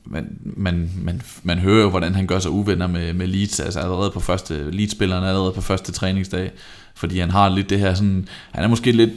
man, 0.05 0.27
man, 0.43 0.91
man, 1.03 1.23
man 1.43 1.59
hører 1.59 1.83
jo, 1.83 1.91
hvordan 1.91 2.15
han 2.15 2.27
gør 2.27 2.39
sig 2.39 2.51
uvenner 2.51 2.87
med, 2.87 3.13
med 3.13 3.27
Leeds, 3.27 3.61
altså 3.61 3.81
allerede 3.81 4.11
på 4.11 4.21
første, 4.21 4.71
Leeds-spilleren 4.71 5.25
allerede 5.25 5.53
på 5.53 5.61
første 5.61 5.93
træningsdag, 5.93 6.51
fordi 6.95 7.19
han 7.19 7.31
har 7.31 7.49
lidt 7.49 7.71
det 7.71 7.79
her 7.79 7.95
sådan, 7.95 8.29
han 8.51 8.65
er 8.65 8.69
måske 8.69 8.93
lidt, 8.93 9.11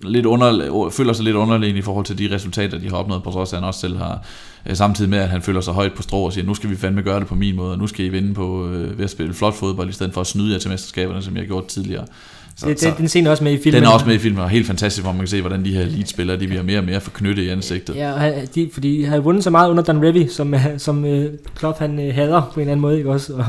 lidt 0.00 0.26
under, 0.26 0.90
føler 0.90 1.12
sig 1.12 1.24
lidt 1.24 1.36
underlegen 1.36 1.76
i 1.76 1.82
forhold 1.82 2.04
til 2.04 2.18
de 2.18 2.34
resultater, 2.34 2.78
de 2.78 2.88
har 2.88 2.96
opnået, 2.96 3.22
på 3.22 3.30
trods 3.30 3.52
af, 3.52 3.56
at 3.56 3.60
han 3.60 3.68
også 3.68 3.80
selv 3.80 3.96
har, 3.96 4.24
øh, 4.66 4.76
samtidig 4.76 5.10
med, 5.10 5.18
at 5.18 5.28
han 5.28 5.42
føler 5.42 5.60
sig 5.60 5.74
højt 5.74 5.92
på 5.94 6.02
strå 6.02 6.24
og 6.24 6.32
siger, 6.32 6.44
nu 6.44 6.54
skal 6.54 6.70
vi 6.70 6.76
fandme 6.76 7.02
gøre 7.02 7.20
det 7.20 7.26
på 7.26 7.34
min 7.34 7.56
måde, 7.56 7.72
og 7.72 7.78
nu 7.78 7.86
skal 7.86 8.04
I 8.04 8.08
vinde 8.08 8.34
på, 8.34 8.68
øh, 8.68 8.98
ved 8.98 9.04
at 9.04 9.10
spille 9.10 9.34
flot 9.34 9.54
fodbold, 9.54 9.88
i 9.88 9.92
stedet 9.92 10.14
for 10.14 10.20
at 10.20 10.26
snyde 10.26 10.52
jer 10.52 10.58
til 10.58 10.70
mesterskaberne, 10.70 11.22
som 11.22 11.34
jeg 11.34 11.42
har 11.42 11.46
gjort 11.46 11.66
tidligere. 11.66 12.06
Så, 12.58 12.68
det, 12.68 12.80
det, 12.80 12.94
den 12.98 13.08
scene 13.08 13.26
er 13.26 13.30
også 13.30 13.44
med 13.44 13.52
i 13.52 13.56
filmen. 13.62 13.82
den 13.82 13.88
er 13.88 13.92
også 13.94 14.06
med 14.06 14.14
i 14.14 14.18
filmen, 14.18 14.40
og 14.42 14.48
helt 14.50 14.66
fantastisk, 14.66 15.02
hvor 15.04 15.12
man 15.12 15.18
kan 15.18 15.28
se, 15.28 15.40
hvordan 15.40 15.64
de 15.64 15.72
her 15.74 15.84
Leeds-spillere, 15.84 16.40
de 16.40 16.46
bliver 16.46 16.62
mere 16.62 16.78
og 16.78 16.84
mere 16.84 17.00
forknyttet 17.00 17.42
i 17.42 17.48
ansigtet. 17.48 17.96
Ja, 17.96 18.12
og 18.12 18.20
han- 18.20 18.48
de, 18.54 18.70
fordi 18.72 19.02
han 19.02 19.12
har 19.12 19.20
vundet 19.20 19.44
så 19.44 19.50
meget 19.50 19.70
under 19.70 19.82
Dan 19.82 20.02
Revy, 20.04 20.28
som, 20.28 20.54
øh, 20.54 20.60
som 20.78 21.04
øh, 21.04 21.32
Klopp 21.54 21.78
han 21.78 22.00
øh, 22.00 22.14
hader 22.14 22.40
på 22.54 22.54
en 22.54 22.60
eller 22.60 22.72
anden 22.72 22.80
måde, 22.82 22.98
ikke 22.98 23.10
også? 23.10 23.32
Og, 23.34 23.44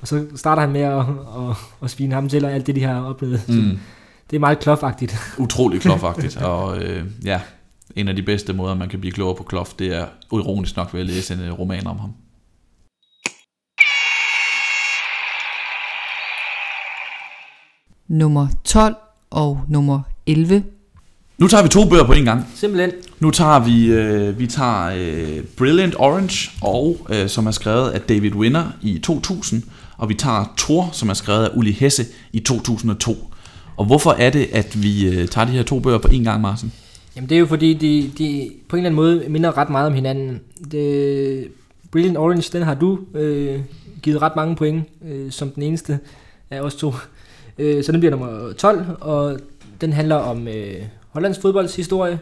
og 0.00 0.08
så 0.08 0.24
starter 0.36 0.62
han 0.62 0.70
med 0.72 0.80
at, 0.80 0.98
at, 0.98 1.56
at 1.82 1.90
svine 1.90 2.14
ham 2.14 2.28
til, 2.28 2.44
og 2.44 2.52
alt 2.52 2.66
det, 2.66 2.74
de 2.76 2.82
har 2.82 3.00
oplevet. 3.02 3.40
Så 3.46 3.52
Mm. 3.52 3.78
det 4.30 4.36
er 4.36 4.40
meget 4.40 4.58
Klopp-agtigt. 4.58 5.34
utrolig 5.38 5.80
klofagtigt, 5.86 6.36
og 6.36 6.78
øh, 6.82 7.02
ja, 7.24 7.40
en 7.96 8.08
af 8.08 8.16
de 8.16 8.22
bedste 8.22 8.52
måder, 8.52 8.74
man 8.74 8.88
kan 8.88 9.00
blive 9.00 9.12
klogere 9.12 9.34
på 9.36 9.42
Klof, 9.42 9.72
det 9.78 9.96
er 9.96 10.04
ironisk 10.32 10.76
nok 10.76 10.94
ved 10.94 11.00
at 11.00 11.06
læse 11.06 11.34
en 11.34 11.40
øh, 11.40 11.58
roman 11.58 11.86
om 11.86 11.98
ham. 11.98 12.10
Nummer 18.10 18.48
12 18.64 18.94
og 19.30 19.60
nummer 19.68 20.00
11. 20.26 20.64
Nu 21.38 21.48
tager 21.48 21.62
vi 21.62 21.68
to 21.68 21.88
bøger 21.88 22.04
på 22.04 22.12
en 22.12 22.24
gang. 22.24 22.46
Simpelthen. 22.54 22.90
Nu 23.20 23.30
tager 23.30 23.64
vi, 23.64 23.86
øh, 23.86 24.38
vi 24.38 24.46
tager 24.46 24.90
øh, 24.96 25.44
Brilliant 25.56 25.94
Orange, 25.98 26.50
og 26.62 27.06
øh, 27.10 27.28
som 27.28 27.46
er 27.46 27.50
skrevet 27.50 27.90
af 27.90 28.00
David 28.00 28.34
Winner 28.34 28.64
i 28.82 28.98
2000, 28.98 29.62
og 29.96 30.08
vi 30.08 30.14
tager 30.14 30.52
Thor, 30.58 30.88
som 30.92 31.08
er 31.08 31.14
skrevet 31.14 31.44
af 31.44 31.50
Uli 31.54 31.72
Hesse 31.72 32.06
i 32.32 32.40
2002. 32.40 33.32
Og 33.76 33.84
hvorfor 33.84 34.10
er 34.10 34.30
det, 34.30 34.48
at 34.52 34.82
vi 34.82 35.08
øh, 35.08 35.28
tager 35.28 35.44
de 35.44 35.52
her 35.52 35.62
to 35.62 35.80
bøger 35.80 35.98
på 35.98 36.08
en 36.08 36.24
gang, 36.24 36.40
Martin? 36.40 36.72
Jamen 37.16 37.28
det 37.28 37.34
er 37.34 37.38
jo 37.38 37.46
fordi, 37.46 37.74
de, 37.74 38.10
de 38.18 38.50
på 38.68 38.76
en 38.76 38.80
eller 38.80 38.90
anden 38.90 38.96
måde 38.96 39.24
minder 39.28 39.58
ret 39.58 39.70
meget 39.70 39.86
om 39.86 39.94
hinanden. 39.94 40.40
Det, 40.72 41.48
Brilliant 41.90 42.18
Orange, 42.18 42.58
den 42.58 42.62
har 42.62 42.74
du 42.74 42.98
øh, 43.14 43.60
givet 44.02 44.22
ret 44.22 44.36
mange 44.36 44.56
point, 44.56 44.84
øh, 45.08 45.30
som 45.30 45.50
den 45.50 45.62
eneste 45.62 45.98
af 46.50 46.60
os 46.60 46.74
to. 46.74 46.94
Øh, 47.60 47.84
så 47.84 47.92
den 47.92 48.00
bliver 48.00 48.10
nummer 48.10 48.52
12, 48.52 48.86
og 49.00 49.38
den 49.80 49.92
handler 49.92 50.16
om 50.16 50.48
øh, 50.48 50.74
Hollands 51.08 51.38
fodboldshistorie. 51.38 52.18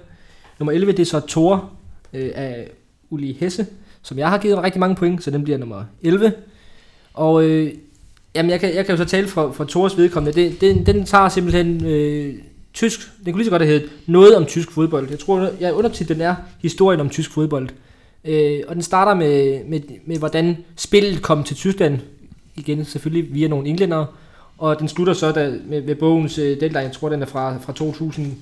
Nummer 0.59 0.73
11, 0.73 0.93
det 0.93 1.01
er 1.01 1.05
så 1.05 1.21
Thor 1.29 1.71
øh, 2.13 2.31
af 2.35 2.71
Uli 3.11 3.37
Hesse, 3.41 3.67
som 4.03 4.19
jeg 4.19 4.29
har 4.29 4.39
givet 4.39 4.63
rigtig 4.63 4.81
mange 4.81 4.97
point, 4.97 5.25
så 5.25 5.31
den 5.31 5.45
bliver 5.45 5.59
nummer 5.59 5.85
11. 6.03 6.33
Og 7.15 7.45
øh, 7.45 7.73
jamen, 8.35 8.51
jeg, 8.51 8.61
kan, 8.61 8.75
jeg 8.75 8.87
kan 8.87 8.97
jo 8.97 9.05
så 9.05 9.09
tale 9.09 9.29
fra, 9.29 9.53
fra 9.53 9.65
Thors 9.69 9.97
vedkommende. 9.97 10.43
Det, 10.43 10.61
den, 10.61 10.87
den 10.87 11.05
tager 11.05 11.29
simpelthen 11.29 11.85
øh, 11.87 12.35
tysk, 12.75 13.01
den 13.25 13.33
kunne 13.33 13.39
lige 13.39 13.45
så 13.47 13.51
godt 13.51 13.63
have 13.63 13.73
heddet 13.73 13.91
noget 14.07 14.37
om 14.37 14.47
tysk 14.47 14.71
fodbold. 14.71 15.11
Jeg 15.11 15.19
tror, 15.19 15.51
jeg 15.61 15.75
undertitlen 15.75 16.21
er 16.21 16.35
historien 16.63 17.01
om 17.01 17.09
tysk 17.09 17.31
fodbold. 17.31 17.69
Øh, 18.25 18.61
og 18.69 18.75
den 18.75 18.83
starter 18.83 19.15
med, 19.15 19.65
med, 19.65 19.81
med, 20.07 20.19
hvordan 20.19 20.57
spillet 20.77 21.23
kom 21.23 21.45
til 21.45 21.57
Tyskland, 21.57 21.99
igen 22.57 22.85
selvfølgelig 22.85 23.35
via 23.35 23.49
nogle 23.49 23.69
englændere, 23.69 24.07
og 24.59 24.79
den 24.79 24.89
slutter 24.89 25.13
så 25.13 25.33
da, 25.33 25.53
med, 25.67 25.83
med 25.83 25.95
bogens 25.95 26.39
øh, 26.39 26.61
deadline, 26.61 26.79
jeg 26.79 26.93
tror 26.93 27.09
den 27.09 27.23
er 27.23 27.27
fra, 27.27 27.59
fra 27.59 27.73
2000, 27.73 28.35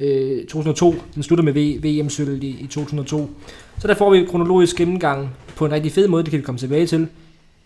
øh, 0.00 0.44
2002, 0.44 0.94
den 1.14 1.22
slutter 1.22 1.44
med 1.44 1.52
VM-sølvet 1.52 2.44
i, 2.44 2.48
i 2.60 2.66
2002. 2.66 3.30
Så 3.78 3.88
der 3.88 3.94
får 3.94 4.10
vi 4.10 4.24
kronologisk 4.30 4.76
gennemgang 4.76 5.30
på 5.56 5.66
en 5.66 5.72
rigtig 5.72 5.92
fed 5.92 6.08
måde, 6.08 6.22
det 6.22 6.30
kan 6.30 6.38
vi 6.38 6.44
komme 6.44 6.58
tilbage 6.58 6.86
til, 6.86 7.08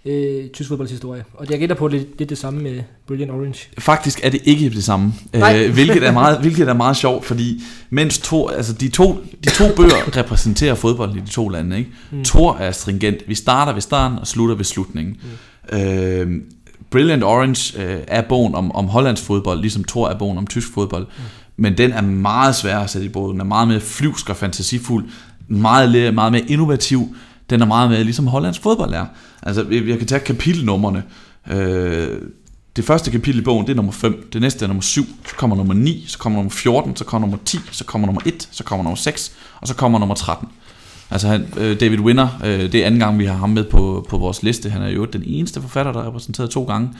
øh, 0.04 0.48
tysk 0.48 0.68
fodboldshistorie. 0.68 1.24
Og 1.34 1.50
jeg 1.50 1.58
gætter 1.58 1.76
på, 1.76 1.86
at 1.86 1.92
det, 1.92 2.20
er 2.20 2.24
det 2.24 2.38
samme 2.38 2.62
med 2.62 2.82
Brilliant 3.06 3.32
Orange. 3.32 3.68
Faktisk 3.78 4.20
er 4.22 4.30
det 4.30 4.40
ikke 4.44 4.70
det 4.70 4.84
samme, 4.84 5.12
øh, 5.34 5.42
hvilket, 5.74 6.06
er 6.06 6.12
meget, 6.12 6.40
hvilket 6.42 6.68
er 6.68 6.74
meget 6.74 6.96
sjovt, 6.96 7.24
fordi 7.24 7.62
mens 7.90 8.18
to, 8.18 8.48
altså 8.48 8.72
de, 8.72 8.88
to, 8.88 9.16
de 9.44 9.50
to 9.50 9.64
bøger 9.76 10.16
repræsenterer 10.16 10.74
fodbold 10.74 11.16
i 11.16 11.20
de 11.20 11.30
to 11.30 11.48
lande. 11.48 11.78
Ikke? 11.78 11.90
Mm. 12.10 12.24
Thor 12.24 12.56
er 12.56 12.72
stringent. 12.72 13.28
Vi 13.28 13.34
starter 13.34 13.72
ved 13.72 13.80
starten 13.80 14.18
og 14.18 14.26
slutter 14.26 14.54
ved 14.54 14.64
slutningen. 14.64 15.16
Mm. 15.22 15.78
Øh, 15.78 16.42
Brilliant 16.90 17.24
Orange 17.24 17.82
øh, 17.82 18.00
er 18.08 18.22
bogen 18.22 18.54
om, 18.54 18.72
om 18.72 18.86
hollandsk 18.86 19.22
fodbold, 19.22 19.60
ligesom 19.60 19.84
Thor 19.84 20.08
er 20.08 20.18
bogen 20.18 20.38
om 20.38 20.46
tysk 20.46 20.72
fodbold. 20.74 21.06
Mm. 21.06 21.22
Men 21.56 21.78
den 21.78 21.92
er 21.92 22.02
meget 22.02 22.54
svær 22.54 22.78
at 22.78 22.90
sætte 22.90 23.06
i 23.06 23.10
båden. 23.10 23.32
Den 23.32 23.40
er 23.40 23.44
meget 23.44 23.68
mere 23.68 23.80
flyvsk 23.80 24.30
og 24.30 24.36
fantasifuld. 24.36 25.04
Meget, 25.48 26.14
meget 26.14 26.32
mere 26.32 26.44
innovativ. 26.48 27.16
Den 27.50 27.62
er 27.62 27.66
meget 27.66 27.90
mere 27.90 28.04
ligesom 28.04 28.26
hollandsk 28.26 28.62
fodbold 28.62 28.94
er. 28.94 29.06
Altså, 29.42 29.66
jeg 29.70 29.98
kan 29.98 30.06
tage 30.06 30.20
kapitelnummerne. 30.20 31.02
Øh, 31.50 32.18
det 32.76 32.84
første 32.84 33.10
kapitel 33.10 33.40
i 33.40 33.44
bogen, 33.44 33.66
det 33.66 33.72
er 33.72 33.76
nummer 33.76 33.92
5. 33.92 34.28
Det 34.32 34.40
næste 34.40 34.64
er 34.64 34.66
nummer 34.66 34.82
7. 34.82 35.04
Så 35.28 35.34
kommer 35.34 35.56
nummer 35.56 35.74
9. 35.74 36.04
Så 36.08 36.18
kommer 36.18 36.38
nummer 36.38 36.50
14. 36.50 36.96
Så 36.96 37.04
kommer 37.04 37.28
nummer 37.28 37.38
10. 37.44 37.58
Så 37.70 37.84
kommer 37.84 38.06
nummer 38.06 38.22
1. 38.26 38.48
Så 38.50 38.64
kommer 38.64 38.82
nummer 38.82 38.96
6. 38.96 39.32
Og 39.60 39.68
så 39.68 39.74
kommer 39.74 39.98
nummer 39.98 40.14
13. 40.14 40.48
Altså 41.10 41.28
han, 41.28 41.46
øh, 41.56 41.80
David 41.80 41.98
Winner, 41.98 42.28
øh, 42.44 42.72
det 42.72 42.74
er 42.74 42.86
anden 42.86 43.00
gang, 43.00 43.18
vi 43.18 43.24
har 43.24 43.34
ham 43.34 43.50
med 43.50 43.64
på, 43.64 44.06
på 44.08 44.18
vores 44.18 44.42
liste. 44.42 44.70
Han 44.70 44.82
er 44.82 44.88
jo 44.88 45.04
den 45.04 45.22
eneste 45.26 45.60
forfatter, 45.60 45.92
der 45.92 46.00
er 46.00 46.06
repræsenteret 46.06 46.50
to 46.50 46.64
gange. 46.64 46.90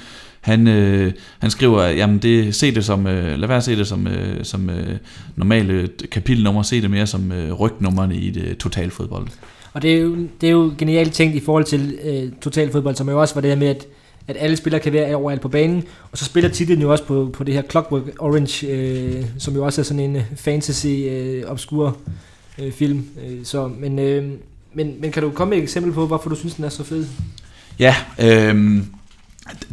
Han, 0.41 0.69
øh, 0.69 1.13
han 1.39 1.51
skriver, 1.51 1.85
jamen 1.85 2.19
det, 2.19 2.55
se 2.55 2.75
det 2.75 2.85
som, 2.85 3.07
øh, 3.07 3.39
lad 3.39 3.49
være 3.49 3.57
at 3.57 3.65
se 3.65 3.77
det 3.77 3.87
som, 3.87 4.07
øh, 4.07 4.45
som 4.45 4.71
øh, 4.71 4.97
normale 5.37 5.89
kapitelnummer, 6.11 6.63
se 6.63 6.83
det 6.83 6.91
mere 6.91 7.07
som 7.07 7.33
øh, 7.33 7.53
rygnummerne 7.53 8.17
i 8.17 8.29
øh, 8.29 8.35
det 8.35 8.59
totalfodbold. 8.59 9.27
Og 9.73 9.83
det 9.83 9.95
er 9.95 9.99
jo, 9.99 10.17
det 10.41 10.47
er 10.47 10.51
jo 10.51 10.73
genialt 10.79 11.13
tænkt 11.13 11.37
i 11.37 11.41
forhold 11.41 11.65
til 11.65 11.99
øh, 12.05 12.33
totalfodbold, 12.41 12.95
som 12.95 13.09
jo 13.09 13.21
også 13.21 13.35
var 13.35 13.41
det 13.41 13.51
her 13.51 13.57
med, 13.57 13.69
at, 13.69 13.87
at 14.29 14.37
alle 14.39 14.57
spillere 14.57 14.81
kan 14.81 14.93
være 14.93 15.17
overalt 15.17 15.41
på 15.41 15.49
banen. 15.49 15.85
Og 16.13 16.19
så 16.19 16.25
spiller 16.25 16.51
titlen 16.51 16.81
jo 16.83 16.93
også 16.93 17.05
på, 17.05 17.31
på 17.33 17.45
det 17.45 17.55
her 17.55 17.63
Clockwork 17.71 18.03
Orange, 18.19 18.67
øh, 18.67 19.25
som 19.39 19.55
jo 19.55 19.65
også 19.65 19.81
er 19.81 19.85
sådan 19.85 20.01
en 20.01 20.17
øh, 20.17 20.23
fantasy 20.37 20.87
øh, 20.87 21.43
obskur 21.47 21.97
øh, 22.59 22.73
film. 22.73 23.07
Øh, 23.27 23.45
så, 23.45 23.69
men, 23.69 23.99
øh, 23.99 24.33
men, 24.75 25.01
men 25.01 25.13
kan 25.13 25.23
du 25.23 25.31
komme 25.31 25.51
med 25.51 25.59
et 25.59 25.63
eksempel 25.63 25.93
på, 25.93 26.07
hvorfor 26.07 26.31
du 26.31 26.37
synes, 26.37 26.55
den 26.55 26.65
er 26.65 26.69
så 26.69 26.85
fed? 26.85 27.07
Ja, 27.79 27.95
øh, 28.21 28.83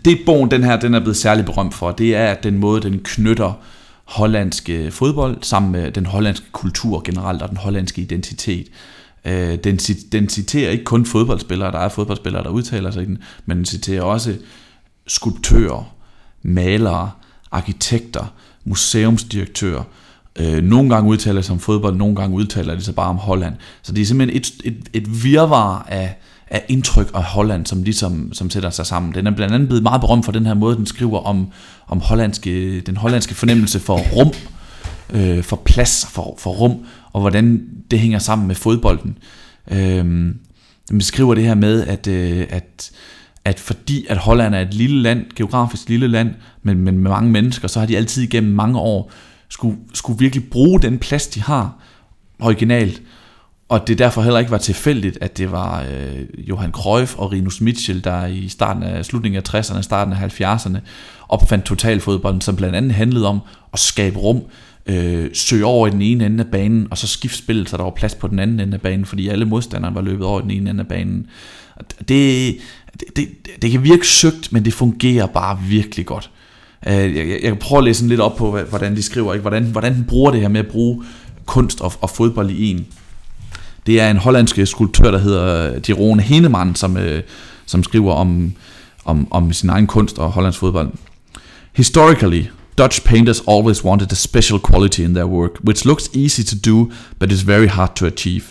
det 0.06 0.20
bogen, 0.26 0.52
den 0.52 0.64
her, 0.64 0.80
den 0.80 0.94
er 0.94 1.00
blevet 1.00 1.18
særlig 1.18 1.46
berømt 1.46 1.74
for, 1.74 1.92
det 1.92 2.16
er 2.16 2.34
den 2.34 2.58
måde, 2.58 2.82
den 2.82 3.00
knytter 3.04 3.54
hollandske 4.06 4.86
øh, 4.86 4.92
fodbold 4.92 5.38
sammen 5.42 5.72
med 5.72 5.92
den 5.92 6.06
hollandske 6.06 6.46
kultur 6.52 7.02
generelt 7.06 7.42
og 7.42 7.50
den 7.50 7.58
hollandske 7.58 8.02
identitet. 8.02 8.68
Øh, 9.26 9.56
den, 9.56 9.78
den 10.12 10.30
citerer 10.30 10.72
ikke 10.72 10.84
kun 10.84 11.06
fodboldspillere, 11.06 11.72
der 11.72 11.80
er 11.80 11.90
fodboldspillere, 11.90 12.44
der 12.44 12.50
udtaler 12.50 12.92
sig 12.92 13.04
i 13.04 13.06
den, 13.06 13.18
men 13.46 13.58
den 13.58 13.66
citerer 13.66 14.02
også 14.02 14.36
skulptører, 15.08 15.96
malere, 16.44 17.12
arkitekter, 17.52 18.34
museumsdirektører. 18.64 19.84
Øh, 20.40 20.64
nogle 20.64 20.90
gange 20.90 21.10
udtaler 21.10 21.42
sig 21.42 21.54
om 21.54 21.60
fodbold, 21.60 21.96
nogle 21.96 22.16
gange 22.16 22.36
udtaler 22.36 22.76
det 22.76 22.86
sig 22.86 22.96
bare 22.96 23.10
om 23.10 23.18
Holland. 23.18 23.56
Så 23.82 23.92
det 23.92 24.02
er 24.02 24.06
simpelthen 24.06 24.38
et, 24.38 24.52
et, 24.64 24.90
et 24.94 25.24
virvar 25.24 25.86
af, 25.90 26.18
af 26.48 26.66
indtryk 26.68 27.12
af 27.14 27.24
Holland, 27.24 27.66
som 27.66 27.84
ligesom 27.84 28.34
som 28.34 28.50
sætter 28.50 28.70
sig 28.70 28.86
sammen. 28.86 29.14
Den 29.14 29.28
er 29.28 29.32
blandt 29.32 29.54
andet 29.54 29.70
blevet 29.70 29.84
meget 29.84 30.02
berømt 30.02 30.26
for 30.26 30.32
den 30.32 30.46
her 30.46 30.54
måde, 30.54 30.76
den 30.76 30.86
skriver 30.86 31.20
om, 31.20 31.48
om 31.88 32.02
hollandske, 32.02 32.82
den 32.82 32.98
hollandske 32.98 33.36
fornemmelse 33.36 33.80
for 33.80 33.98
rum, 33.98 34.32
øh, 35.14 35.44
for 35.44 35.62
plads, 35.66 36.08
for, 36.12 36.36
for 36.40 36.52
rum, 36.52 36.86
og 37.14 37.22
hvordan 37.22 37.62
det 37.92 38.00
hænger 38.00 38.20
sammen 38.20 38.48
med 38.48 38.56
fodbolden. 38.56 39.18
Øh, 39.72 40.06
den 40.90 40.98
beskriver 40.98 41.36
det 41.36 41.44
her 41.44 41.56
med, 41.56 41.88
at, 41.88 42.08
øh, 42.08 42.48
at, 42.50 42.92
at 43.46 43.60
fordi 43.60 44.06
at 44.10 44.18
Holland 44.18 44.56
er 44.56 44.62
et 44.62 44.74
lille 44.74 45.02
land, 45.02 45.26
geografisk 45.36 45.90
lille 45.90 46.08
land, 46.08 46.30
men, 46.64 46.78
men 46.78 47.00
med 47.00 47.12
mange 47.12 47.32
mennesker, 47.32 47.68
så 47.68 47.80
har 47.80 47.88
de 47.88 47.98
altid 47.98 48.24
igennem 48.24 48.54
mange 48.54 48.80
år 48.80 49.12
skulle, 49.50 49.78
skulle 49.94 50.20
virkelig 50.20 50.50
bruge 50.50 50.82
den 50.82 51.00
plads, 51.00 51.28
de 51.28 51.42
har 51.42 51.74
originalt. 52.40 53.02
Og 53.70 53.88
det 53.88 53.98
derfor 53.98 54.22
heller 54.22 54.40
ikke 54.40 54.52
var 54.52 54.58
tilfældigt, 54.58 55.18
at 55.22 55.38
det 55.38 55.52
var 55.52 55.82
øh, 55.82 56.48
Johan 56.50 56.72
Cruyff 56.72 57.16
og 57.16 57.32
Rinus 57.32 57.62
Mitchell, 57.62 58.04
der 58.04 58.26
i 58.26 58.48
starten 58.48 58.84
af 58.84 59.06
slutningen 59.06 59.42
af 59.46 59.56
60'erne, 59.56 59.82
starten 59.82 60.14
af 60.14 60.42
70'erne, 60.42 60.78
opfandt 61.30 61.66
totalfodbolden, 61.66 62.42
som 62.42 62.56
blandt 62.56 62.76
andet 62.76 62.92
handlede 62.92 63.28
om 63.28 63.40
at 63.74 63.80
skabe 63.80 64.20
rum 64.20 64.42
øh, 64.86 65.30
søge 65.34 65.66
over 65.66 65.88
i 65.88 65.90
den 65.90 66.02
ene 66.02 66.26
ende 66.26 66.44
af 66.44 66.52
banen, 66.52 66.88
og 66.92 66.98
så 66.98 67.08
skifte 67.08 67.38
spillet, 67.38 67.70
så 67.70 67.78
der 67.78 67.84
var 67.84 67.92
plads 67.92 68.16
på 68.16 68.28
den 68.28 68.40
anden 68.40 68.60
ende 68.60 68.74
af 68.74 68.82
banen, 68.82 69.06
fordi 69.06 69.28
alle 69.28 69.46
modstandere 69.46 69.96
var 69.96 70.02
løbet 70.02 70.26
over 70.26 70.40
i 70.40 70.44
den 70.44 70.52
ene 70.52 70.70
ende 70.70 70.82
af 70.82 70.88
banen. 70.88 71.28
Det, 72.08 72.58
det, 73.00 73.16
det, 73.16 73.28
det 73.62 73.72
kan 73.72 73.84
virke 73.84 74.08
søgt, 74.08 74.52
men 74.52 74.66
det 74.66 74.74
fungerer 74.74 75.28
bare 75.28 75.60
virkelig 75.68 76.06
godt. 76.06 76.32
Øh, 76.88 76.94
jeg, 76.94 77.16
jeg, 77.16 77.28
jeg 77.30 77.42
kan 77.42 77.58
prøve 77.58 77.78
at 77.78 77.84
læse 77.84 78.08
lidt 78.08 78.20
op 78.20 78.36
på, 78.36 78.60
hvordan 78.60 78.96
de 78.96 79.04
skriver, 79.04 79.34
ikke? 79.34 79.42
Hvordan, 79.42 79.64
hvordan 79.64 79.96
den 79.96 80.06
bruger 80.06 80.32
det 80.32 80.42
her 80.42 80.48
med 80.48 80.60
at 80.60 80.68
bruge 80.68 81.04
kunst 81.46 81.82
og, 81.82 81.94
og 82.02 82.10
fodbold 82.10 82.50
i 82.50 82.72
en. 82.72 82.88
Det 83.86 84.02
er 84.02 84.12
en 84.12 84.18
hollandsk 84.18 84.60
skulptør, 84.66 85.12
der 85.12 85.18
hedder 85.18 85.74
øh, 85.74 85.82
Jeroen 85.90 86.20
Henemann, 86.20 86.76
som, 86.76 86.98
øh, 86.98 87.24
som 87.66 87.84
skriver 87.84 88.14
om, 88.14 88.54
om, 89.06 89.28
om 89.32 89.54
sin 89.54 89.70
egen 89.70 89.88
kunst 89.88 90.20
og 90.20 90.32
hollandsk 90.32 90.60
fodbold. 90.60 90.92
Historically, 91.74 92.44
Dutch 92.78 93.04
painters 93.04 93.42
always 93.48 93.84
wanted 93.84 94.12
a 94.12 94.16
special 94.16 94.60
quality 94.60 95.00
in 95.00 95.14
their 95.14 95.28
work, 95.28 95.52
which 95.64 95.86
looks 95.86 96.10
easy 96.14 96.44
to 96.44 96.56
do 96.72 96.92
but 97.20 97.32
is 97.32 97.48
very 97.48 97.68
hard 97.68 97.96
to 97.96 98.06
achieve. 98.06 98.44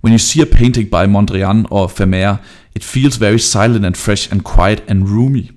When 0.00 0.12
you 0.12 0.18
see 0.18 0.42
a 0.42 0.46
painting 0.46 0.88
by 0.90 1.06
Mondrian 1.06 1.66
or 1.70 1.88
Vermeer, 1.88 2.38
it 2.74 2.82
feels 2.82 3.16
very 3.16 3.38
silent 3.38 3.84
and 3.84 3.96
fresh 3.96 4.32
and 4.32 4.42
quiet 4.42 4.82
and 4.88 5.08
roomy. 5.08 5.50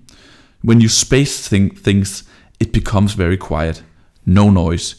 When 0.66 0.82
you 0.82 0.90
space 0.90 1.48
thing, 1.48 1.70
things, 1.70 2.24
it 2.60 2.74
becomes 2.74 3.14
very 3.14 3.38
quiet. 3.38 3.84
No 4.26 4.50
noise. 4.50 4.96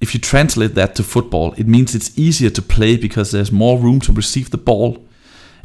If 0.00 0.14
you 0.14 0.20
translate 0.20 0.74
that 0.74 0.94
to 0.96 1.02
football, 1.02 1.54
it 1.56 1.66
means 1.66 1.94
it's 1.94 2.18
easier 2.18 2.50
to 2.50 2.62
play 2.62 2.96
because 2.96 3.30
there's 3.30 3.50
more 3.50 3.78
room 3.78 3.98
to 4.00 4.12
receive 4.12 4.50
the 4.50 4.58
ball. 4.58 5.04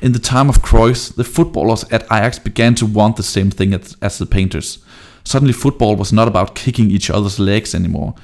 In 0.02 0.14
the 0.14 0.19
time 0.19 0.49
of 0.49 0.61
Cruyff, 0.61 1.14
the 1.15 1.23
footballers 1.23 1.84
at 1.91 2.03
Ajax 2.03 2.40
began 2.40 2.73
to 2.76 2.86
want 2.86 3.18
the 3.18 3.23
same 3.23 3.52
thing 3.52 3.73
as, 3.73 3.95
as 4.02 4.18
the 4.18 4.26
painters– 4.26 4.80
Suddenly, 5.23 5.53
football 5.53 5.95
was 5.95 6.11
not 6.11 6.28
about 6.28 6.56
kicking 6.56 6.90
each 6.90 7.10
other's 7.10 7.40
legs 7.40 7.76
anymore. 7.76 8.15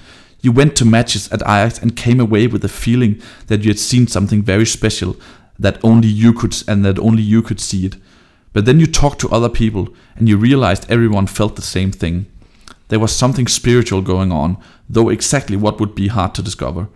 You 0.41 0.52
went 0.52 0.76
to 0.78 0.86
matches 0.86 1.32
at 1.32 1.41
Ajax 1.41 1.80
and 1.80 1.95
came 1.95 2.20
away 2.20 2.48
with 2.48 2.62
the 2.62 2.70
feeling 2.70 3.22
that 3.48 3.64
you 3.64 3.70
had 3.70 3.80
seen 3.80 4.08
something 4.08 4.41
very 4.41 4.66
special 4.66 5.16
that 5.60 5.84
only 5.84 6.08
you 6.08 6.34
could 6.34 6.56
and 6.68 6.86
that 6.86 6.99
only 6.99 7.24
you 7.24 7.41
could 7.41 7.60
see 7.60 7.86
it. 7.86 7.95
But 8.58 8.66
then 8.66 8.80
you 8.80 8.88
talked 8.88 9.20
to 9.20 9.30
other 9.30 9.50
people 9.50 9.90
and 10.16 10.28
you 10.28 10.36
realized 10.36 10.90
everyone 10.90 11.28
felt 11.28 11.58
the 11.58 11.62
same 11.62 11.92
thing. 11.92 12.26
There 12.88 13.00
was 13.00 13.16
something 13.16 13.46
spiritual 13.46 14.02
going 14.02 14.32
on, 14.32 14.58
though 14.90 15.10
exactly 15.10 15.56
what 15.56 15.80
would 15.80 15.94
be 15.94 16.08
hard 16.08 16.34
to 16.34 16.42
discover. 16.42 16.90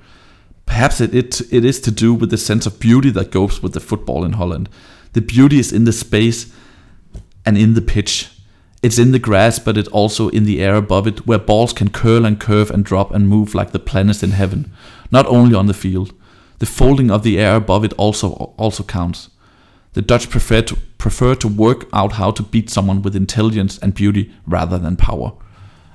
Perhaps 0.66 1.00
it, 1.02 1.14
it, 1.14 1.40
it 1.54 1.64
is 1.64 1.80
to 1.82 1.92
do 1.92 2.16
with 2.16 2.32
the 2.32 2.38
sense 2.40 2.66
of 2.66 2.80
beauty 2.80 3.12
that 3.12 3.30
goes 3.30 3.62
with 3.62 3.74
the 3.74 3.80
football 3.80 4.26
in 4.26 4.34
Holland. 4.34 4.70
The 5.14 5.22
beauty 5.22 5.60
is 5.60 5.72
in 5.72 5.84
the 5.84 5.94
space 5.94 6.52
and 7.46 7.60
in 7.60 7.76
the 7.76 7.82
pitch. 7.84 8.32
It's 8.82 8.98
in 8.98 9.12
the 9.12 9.20
grass, 9.20 9.60
but 9.60 9.78
it's 9.78 9.90
also 9.90 10.30
in 10.30 10.46
the 10.46 10.64
air 10.64 10.74
above 10.74 11.06
it, 11.06 11.28
where 11.28 11.38
balls 11.38 11.74
can 11.74 11.92
curl 11.92 12.26
and 12.26 12.40
curve 12.40 12.72
and 12.72 12.84
drop 12.84 13.12
and 13.12 13.30
move 13.30 13.54
like 13.54 13.72
the 13.72 13.78
planets 13.78 14.24
in 14.24 14.32
heaven, 14.32 14.74
not 15.12 15.28
only 15.28 15.54
on 15.54 15.68
the 15.68 15.76
field. 15.76 16.12
The 16.58 16.66
folding 16.66 17.12
of 17.12 17.22
the 17.22 17.38
air 17.38 17.56
above 17.58 17.86
it 17.86 17.94
also 18.00 18.56
also 18.58 18.82
counts. 18.82 19.30
The 19.93 20.01
Dutch 20.01 20.30
prefer 20.30 20.61
to, 20.61 20.76
prefer 20.97 21.34
to 21.34 21.47
work 21.47 21.85
out 21.93 22.13
how 22.13 22.31
to 22.31 22.43
beat 22.43 22.72
someone 22.72 22.99
with 22.99 23.15
intelligence 23.15 23.80
and 23.81 23.93
beauty 23.93 24.23
rather 24.47 24.77
than 24.77 24.95
power. 24.95 25.30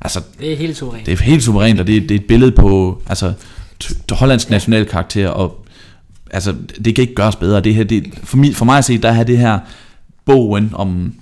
Altså, 0.01 0.20
det 0.40 0.52
er 0.52 0.56
helt 0.56 0.77
suverænt. 0.77 1.06
Det 1.06 1.12
er 1.12 1.24
helt 1.24 1.43
suverænt, 1.43 1.81
og 1.81 1.86
det 1.86 1.97
er, 1.97 2.01
det 2.01 2.10
er 2.10 2.14
et 2.14 2.27
billede 2.27 2.52
på 2.52 3.02
altså, 3.06 3.32
hollandsk 4.10 4.51
national 4.51 4.86
karakter, 4.86 5.28
og 5.28 5.66
altså, 6.31 6.55
det 6.85 6.94
kan 6.94 7.02
ikke 7.02 7.14
gøres 7.14 7.36
bedre. 7.36 7.60
Det 7.60 7.74
her, 7.74 7.85
det, 7.85 8.18
for, 8.24 8.36
mig, 8.36 8.56
for 8.56 8.64
mig 8.64 8.78
at 8.78 8.85
se, 8.85 8.98
der 8.98 9.12
er 9.12 9.24
det 9.24 9.39
her 9.39 9.59
bogen 10.24 10.70
om, 10.74 11.14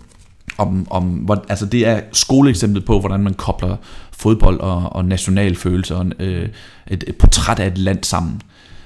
om, 0.59 0.87
om 0.91 1.05
hvor, 1.05 1.45
altså 1.49 1.67
det 1.67 1.87
er 1.87 2.01
skoleeksemplet 2.13 2.85
på, 2.85 3.01
hvordan 3.01 3.21
man 3.21 3.35
kobler 3.35 3.77
fodbold 4.13 4.61
og, 4.61 4.93
og 4.93 5.05
national 5.05 5.57
følelse 5.57 5.97
og 5.97 6.07
øh, 6.19 6.49
et, 6.87 7.05
et 7.07 7.17
portræt 7.17 7.59
af 7.59 7.67
et 7.67 7.79
land 7.79 8.05
sammen. 8.05 8.41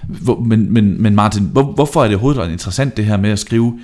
Hvor, 0.09 0.41
men, 0.41 0.73
men, 0.73 1.03
men 1.03 1.15
Martin, 1.15 1.43
hvor, 1.43 1.63
hvorfor 1.63 2.01
er 2.05 2.09
det 2.09 2.15
overhovedet 2.15 2.53
interessant 2.53 2.97
det 2.97 3.05
her 3.05 3.17
med 3.17 3.31
at 3.31 3.39
skrive 3.39 3.81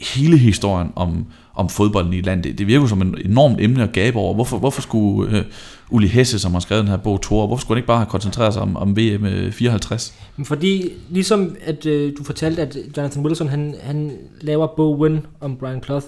hele 0.00 0.38
historien 0.38 0.88
om, 0.96 1.26
om 1.54 1.68
fodbolden 1.68 2.12
i 2.12 2.20
landet? 2.20 2.58
Det, 2.58 2.66
virker 2.66 2.86
som 2.86 3.02
et 3.02 3.26
enormt 3.26 3.60
emne 3.60 3.82
at 3.82 3.92
gabe 3.92 4.18
over. 4.18 4.34
Hvorfor, 4.34 4.58
hvorfor 4.58 4.82
skulle 4.82 5.38
øh, 5.38 5.44
Uli 5.90 6.06
Hesse, 6.06 6.38
som 6.38 6.52
har 6.52 6.60
skrevet 6.60 6.82
den 6.82 6.90
her 6.90 6.96
bog, 6.96 7.22
Thor, 7.22 7.46
hvorfor 7.46 7.60
skulle 7.60 7.76
han 7.76 7.78
ikke 7.78 7.86
bare 7.86 7.98
have 7.98 8.06
koncentreret 8.06 8.52
sig 8.52 8.62
om, 8.62 8.76
om 8.76 8.96
VM 8.96 9.52
54? 9.52 10.14
Øh, 10.38 10.44
fordi, 10.44 10.92
ligesom 11.08 11.56
at 11.64 11.86
øh, 11.86 12.12
du 12.18 12.24
fortalte, 12.24 12.62
at 12.62 12.76
Jonathan 12.96 13.26
Wilson, 13.26 13.48
han, 13.48 13.74
han 13.82 14.12
laver 14.40 14.66
bogen 14.66 15.26
om 15.40 15.56
Brian 15.56 15.82
Clough, 15.82 16.04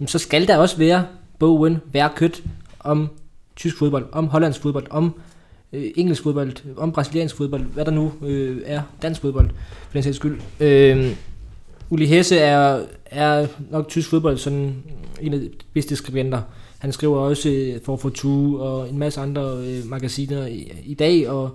jamen, 0.00 0.08
så 0.08 0.18
skal 0.18 0.48
der 0.48 0.56
også 0.56 0.76
være 0.76 1.04
bogen 1.38 1.78
kødt 2.16 2.42
om 2.80 3.08
tysk 3.56 3.78
fodbold, 3.78 4.06
om 4.12 4.26
hollandsk 4.26 4.62
fodbold, 4.62 4.86
om 4.90 5.14
øh, 5.72 5.90
engelsk 5.96 6.22
fodbold, 6.22 6.52
om 6.76 6.92
brasiliansk 6.92 7.36
fodbold, 7.36 7.62
hvad 7.62 7.84
der 7.84 7.90
nu 7.90 8.12
øh, 8.22 8.62
er 8.64 8.82
dansk 9.02 9.20
fodbold, 9.20 9.50
for 9.82 9.92
den 9.92 10.02
sags 10.02 10.16
skyld. 10.16 10.40
Øh, 10.60 11.16
Uli 11.90 12.06
Hesse 12.06 12.38
er, 12.38 12.82
er 13.06 13.46
nok 13.70 13.88
tysk 13.88 14.10
fodbold 14.10 14.38
sådan 14.38 14.74
en 15.20 15.34
af 15.34 15.40
de 15.40 15.50
bedste 15.72 15.96
skribenter. 15.96 16.42
Han 16.78 16.92
skriver 16.92 17.18
også 17.18 17.48
øh, 17.48 17.80
for 17.84 17.96
Fortue 17.96 18.60
og 18.60 18.88
en 18.88 18.98
masse 18.98 19.20
andre 19.20 19.56
øh, 19.66 19.86
magasiner 19.86 20.46
i, 20.46 20.72
i 20.84 20.94
dag, 20.94 21.28
og, 21.28 21.50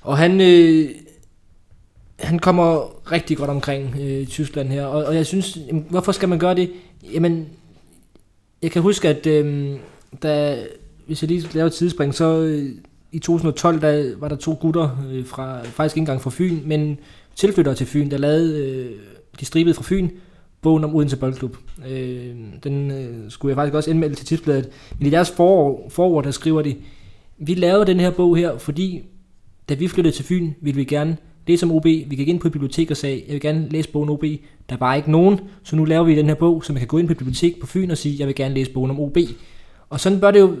og 0.00 0.18
han, 0.18 0.40
øh, 0.40 0.90
han 2.18 2.38
kommer 2.38 2.94
rigtig 3.12 3.36
godt 3.36 3.50
omkring 3.50 3.96
øh, 4.00 4.26
Tyskland 4.26 4.68
her, 4.68 4.84
og, 4.84 5.04
og 5.04 5.14
jeg 5.14 5.26
synes, 5.26 5.58
jamen, 5.68 5.86
hvorfor 5.90 6.12
skal 6.12 6.28
man 6.28 6.38
gøre 6.38 6.54
det? 6.54 6.70
Jamen, 7.12 7.46
jeg 8.62 8.70
kan 8.70 8.82
huske, 8.82 9.08
at 9.08 9.26
øh, 9.26 9.76
da, 10.22 10.58
hvis 11.06 11.22
jeg 11.22 11.28
lige 11.28 11.48
laver 11.54 11.66
et 11.66 11.72
tidsspring, 11.72 12.14
så 12.14 12.38
øh, 12.38 12.70
i 13.16 13.18
2012, 13.18 13.80
der 13.80 14.16
var 14.18 14.28
der 14.28 14.36
to 14.36 14.56
gutter 14.60 15.04
øh, 15.10 15.26
fra, 15.26 15.62
faktisk 15.62 15.96
ikke 15.96 16.02
engang 16.02 16.20
fra 16.20 16.30
Fyn, 16.30 16.58
men 16.64 16.98
tilflyttere 17.34 17.74
til 17.74 17.86
Fyn, 17.86 18.10
der 18.10 18.18
lavede 18.18 18.66
øh, 18.66 18.90
de 19.40 19.44
stribede 19.44 19.74
fra 19.74 19.82
Fyn, 19.86 20.08
bogen 20.62 20.84
om 20.84 20.94
Odense 20.94 21.16
Boldklub. 21.16 21.56
Øh, 21.90 22.34
den 22.64 22.90
øh, 22.90 23.30
skulle 23.30 23.50
jeg 23.50 23.56
faktisk 23.56 23.74
også 23.74 23.90
indmelde 23.90 24.14
til 24.14 24.26
tidsbladet. 24.26 24.68
Men 24.98 25.06
i 25.06 25.10
deres 25.10 25.30
forår, 25.30 25.88
forår, 25.88 26.20
der 26.20 26.30
skriver 26.30 26.62
de, 26.62 26.76
vi 27.38 27.54
lavede 27.54 27.86
den 27.86 28.00
her 28.00 28.10
bog 28.10 28.36
her, 28.36 28.58
fordi 28.58 29.02
da 29.68 29.74
vi 29.74 29.88
flyttede 29.88 30.16
til 30.16 30.24
Fyn, 30.24 30.52
ville 30.60 30.76
vi 30.76 30.84
gerne 30.84 31.16
læse 31.46 31.66
om 31.66 31.72
OB. 31.72 31.84
Vi 31.84 32.16
gik 32.16 32.28
ind 32.28 32.40
på 32.40 32.48
et 32.48 32.52
bibliotek 32.52 32.90
og 32.90 32.96
sagde, 32.96 33.22
jeg 33.26 33.32
vil 33.32 33.40
gerne 33.40 33.68
læse 33.68 33.88
bogen 33.88 34.10
OB. 34.10 34.22
Der 34.68 34.74
er 34.74 34.76
bare 34.76 34.96
ikke 34.96 35.10
nogen, 35.10 35.40
så 35.62 35.76
nu 35.76 35.84
laver 35.84 36.04
vi 36.04 36.16
den 36.16 36.26
her 36.26 36.34
bog, 36.34 36.64
så 36.64 36.72
man 36.72 36.80
kan 36.80 36.88
gå 36.88 36.98
ind 36.98 37.06
på 37.06 37.12
et 37.12 37.18
bibliotek 37.18 37.60
på 37.60 37.66
Fyn 37.66 37.90
og 37.90 37.98
sige, 37.98 38.16
jeg 38.18 38.26
vil 38.26 38.34
gerne 38.34 38.54
læse 38.54 38.70
bogen 38.70 38.90
om 38.90 39.00
OB. 39.00 39.18
Og 39.90 40.00
sådan 40.00 40.20
bør 40.20 40.30
det 40.30 40.40
jo 40.40 40.56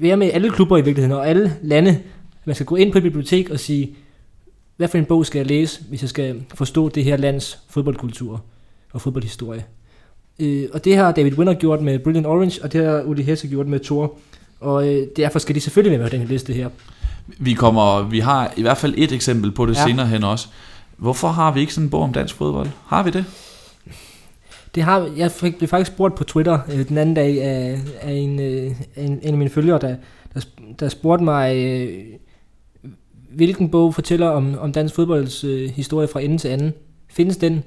være 0.00 0.16
med 0.16 0.30
alle 0.32 0.50
klubber 0.50 0.76
i 0.78 0.80
virkeligheden, 0.80 1.18
og 1.18 1.28
alle 1.28 1.56
lande. 1.62 1.98
Man 2.44 2.54
skal 2.54 2.66
gå 2.66 2.76
ind 2.76 2.92
på 2.92 2.98
et 2.98 3.04
bibliotek 3.04 3.50
og 3.50 3.60
sige, 3.60 3.94
hvad 4.76 4.88
for 4.88 4.98
en 4.98 5.04
bog 5.04 5.26
skal 5.26 5.38
jeg 5.38 5.46
læse, 5.46 5.80
hvis 5.88 6.02
jeg 6.02 6.08
skal 6.08 6.42
forstå 6.54 6.88
det 6.88 7.04
her 7.04 7.16
lands 7.16 7.58
fodboldkultur 7.70 8.42
og 8.92 9.00
fodboldhistorie. 9.00 9.64
Øh, 10.38 10.68
og 10.72 10.84
det 10.84 10.96
har 10.96 11.12
David 11.12 11.38
Winner 11.38 11.54
gjort 11.54 11.82
med 11.82 11.98
Brilliant 11.98 12.26
Orange, 12.26 12.62
og 12.62 12.72
det 12.72 12.84
har 12.84 13.02
Uli 13.02 13.22
Hesse 13.22 13.48
gjort 13.48 13.66
med 13.66 13.80
Thor. 13.80 14.18
Og 14.60 14.88
øh, 14.88 15.06
derfor 15.16 15.38
skal 15.38 15.54
de 15.54 15.60
selvfølgelig 15.60 15.98
med 15.98 16.08
på 16.08 16.10
den 16.10 16.20
her 16.20 16.28
liste 16.28 16.52
her. 16.52 16.68
Vi, 17.38 17.54
kommer, 17.54 18.02
vi 18.02 18.20
har 18.20 18.52
i 18.56 18.62
hvert 18.62 18.78
fald 18.78 18.94
et 18.96 19.12
eksempel 19.12 19.50
på 19.52 19.66
det 19.66 19.76
ja. 19.76 19.86
senere 19.86 20.06
hen 20.06 20.24
også. 20.24 20.48
Hvorfor 20.96 21.28
har 21.28 21.52
vi 21.52 21.60
ikke 21.60 21.74
sådan 21.74 21.86
en 21.86 21.90
bog 21.90 22.02
om 22.02 22.12
dansk 22.12 22.34
fodbold? 22.34 22.68
Har 22.86 23.02
vi 23.02 23.10
det? 23.10 23.24
Det 24.78 24.84
har, 24.84 25.10
jeg 25.16 25.30
fik, 25.30 25.58
blev 25.58 25.68
faktisk 25.68 25.92
spurgt 25.92 26.14
på 26.14 26.24
Twitter 26.24 26.58
øh, 26.72 26.88
den 26.88 26.98
anden 26.98 27.14
dag 27.14 27.42
af, 27.42 27.78
af 28.00 28.12
en, 28.12 28.40
øh, 28.40 28.72
en, 28.96 29.12
en 29.12 29.20
af 29.22 29.32
mine 29.32 29.50
følgere, 29.50 29.78
der, 29.78 29.96
der, 30.34 30.40
der 30.80 30.88
spurgte 30.88 31.24
mig, 31.24 31.56
øh, 31.56 32.04
hvilken 33.30 33.70
bog 33.70 33.94
fortæller 33.94 34.28
om, 34.28 34.58
om 34.58 34.72
dansk 34.72 34.94
fodbolds 34.94 35.44
øh, 35.44 35.70
historie 35.70 36.08
fra 36.08 36.20
ende 36.20 36.38
til 36.38 36.48
anden. 36.48 36.74
Findes 37.08 37.36
den? 37.36 37.64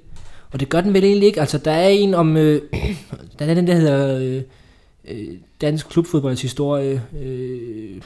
Og 0.52 0.60
det 0.60 0.70
gør 0.70 0.82
den 0.82 0.94
vel 0.94 1.04
egentlig 1.04 1.28
ikke. 1.28 1.40
Altså, 1.40 1.58
der 1.58 1.72
er 1.72 1.88
en 1.88 2.14
om... 2.14 2.38
Øh, 2.38 2.62
der 3.40 3.46
er 3.46 3.54
den, 3.54 3.68
der 3.68 3.76
hedder 3.76 4.20
øh, 4.20 4.42
øh, 5.08 5.36
Dansk 5.62 5.90
Klubfodbolds 5.90 6.42
historie, 6.42 7.02
øh, 7.22 8.02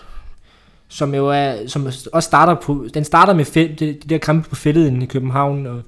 som 0.87 1.15
jo 1.15 1.27
er, 1.27 1.67
som 1.67 1.85
også 1.85 2.27
starter 2.27 2.55
på, 2.55 2.87
den 2.93 3.03
starter 3.03 3.33
med 3.33 3.45
fæld, 3.45 3.75
det, 3.75 4.03
det 4.03 4.09
der 4.09 4.17
kampe 4.17 4.49
på 4.49 4.55
fældet 4.55 5.03
i 5.03 5.05
København, 5.05 5.67
og, 5.67 5.81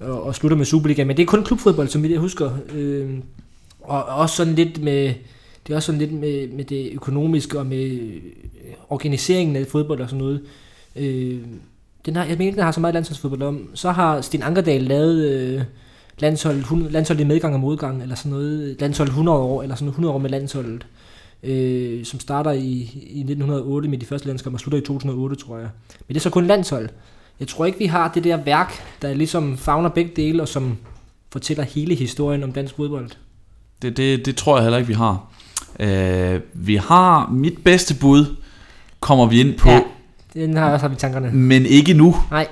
og, 0.00 0.22
og 0.22 0.34
slutter 0.34 0.56
med 0.56 0.64
Superliga, 0.64 1.04
men 1.04 1.16
det 1.16 1.22
er 1.22 1.26
kun 1.26 1.44
klubfodbold, 1.44 1.88
som 1.88 2.02
vi 2.02 2.08
det 2.08 2.18
husker. 2.18 2.50
Øh, 2.74 3.10
og 3.80 4.04
også 4.04 4.36
sådan 4.36 4.54
lidt 4.54 4.82
med, 4.82 5.14
det 5.66 5.72
er 5.72 5.76
også 5.76 5.86
sådan 5.86 5.98
lidt 5.98 6.12
med, 6.12 6.48
med 6.48 6.64
det 6.64 6.90
økonomiske 6.92 7.58
og 7.58 7.66
med 7.66 7.90
øh, 7.90 8.20
organiseringen 8.88 9.56
af 9.56 9.66
fodbold 9.66 10.00
og 10.00 10.08
sådan 10.08 10.24
noget. 10.24 10.40
Øh, 10.96 11.38
den 12.06 12.16
har, 12.16 12.24
jeg 12.24 12.38
mener 12.38 12.46
ikke, 12.46 12.56
den 12.56 12.64
har 12.64 12.72
så 12.72 12.80
meget 12.80 12.94
landsholdsfodbold 12.94 13.42
om. 13.42 13.70
Så 13.74 13.90
har 13.90 14.20
Sten 14.20 14.42
Ankerdal 14.42 14.82
lavet 14.82 15.24
øh, 15.24 15.62
landshold, 16.18 16.90
landshold 16.90 17.20
i 17.20 17.24
medgang 17.24 17.54
og 17.54 17.60
modgang, 17.60 18.02
eller 18.02 18.14
sådan 18.14 18.32
noget, 18.32 18.76
landshold 18.80 19.08
100 19.08 19.38
år, 19.38 19.62
eller 19.62 19.74
sådan 19.74 19.88
100 19.88 20.14
år 20.14 20.18
med 20.18 20.30
landsholdet, 20.30 20.86
øh, 21.42 22.04
som 22.04 22.20
starter 22.20 22.50
i, 22.50 22.90
i 22.94 23.20
1908 23.20 23.88
med 23.88 23.98
de 23.98 24.06
første 24.06 24.26
landskampe 24.26 24.56
og 24.56 24.60
slutter 24.60 24.78
i 24.78 24.82
2008, 24.82 25.36
tror 25.36 25.58
jeg. 25.58 25.68
Men 25.98 26.14
det 26.14 26.16
er 26.16 26.20
så 26.20 26.30
kun 26.30 26.46
landshold. 26.46 26.88
Jeg 27.40 27.48
tror 27.48 27.64
ikke, 27.64 27.78
vi 27.78 27.86
har 27.86 28.10
det 28.14 28.24
der 28.24 28.36
værk, 28.36 28.72
der 29.02 29.14
ligesom 29.14 29.58
fagner 29.58 29.88
begge 29.88 30.10
dele, 30.16 30.42
og 30.42 30.48
som 30.48 30.76
fortæller 31.32 31.64
hele 31.64 31.94
historien 31.94 32.42
om 32.42 32.52
dansk 32.52 32.76
fodbold. 32.76 33.10
Det, 33.82 33.96
det, 33.96 34.26
det 34.26 34.36
tror 34.36 34.56
jeg 34.56 34.62
heller 34.62 34.78
ikke, 34.78 34.88
vi 34.88 34.94
har. 34.94 35.32
Øh, 35.80 36.40
vi 36.52 36.76
har 36.76 37.30
mit 37.32 37.64
bedste 37.64 37.94
bud, 37.94 38.36
kommer 39.00 39.26
vi 39.26 39.40
ind 39.40 39.58
på. 39.58 39.70
Ja, 39.70 39.80
den 40.34 40.56
har 40.56 40.64
jeg 40.64 40.74
også 40.74 40.86
haft 40.86 40.98
i 40.98 41.00
tankerne. 41.00 41.30
Men 41.32 41.66
ikke 41.66 41.94
nu. 41.94 42.16
Nej. 42.30 42.46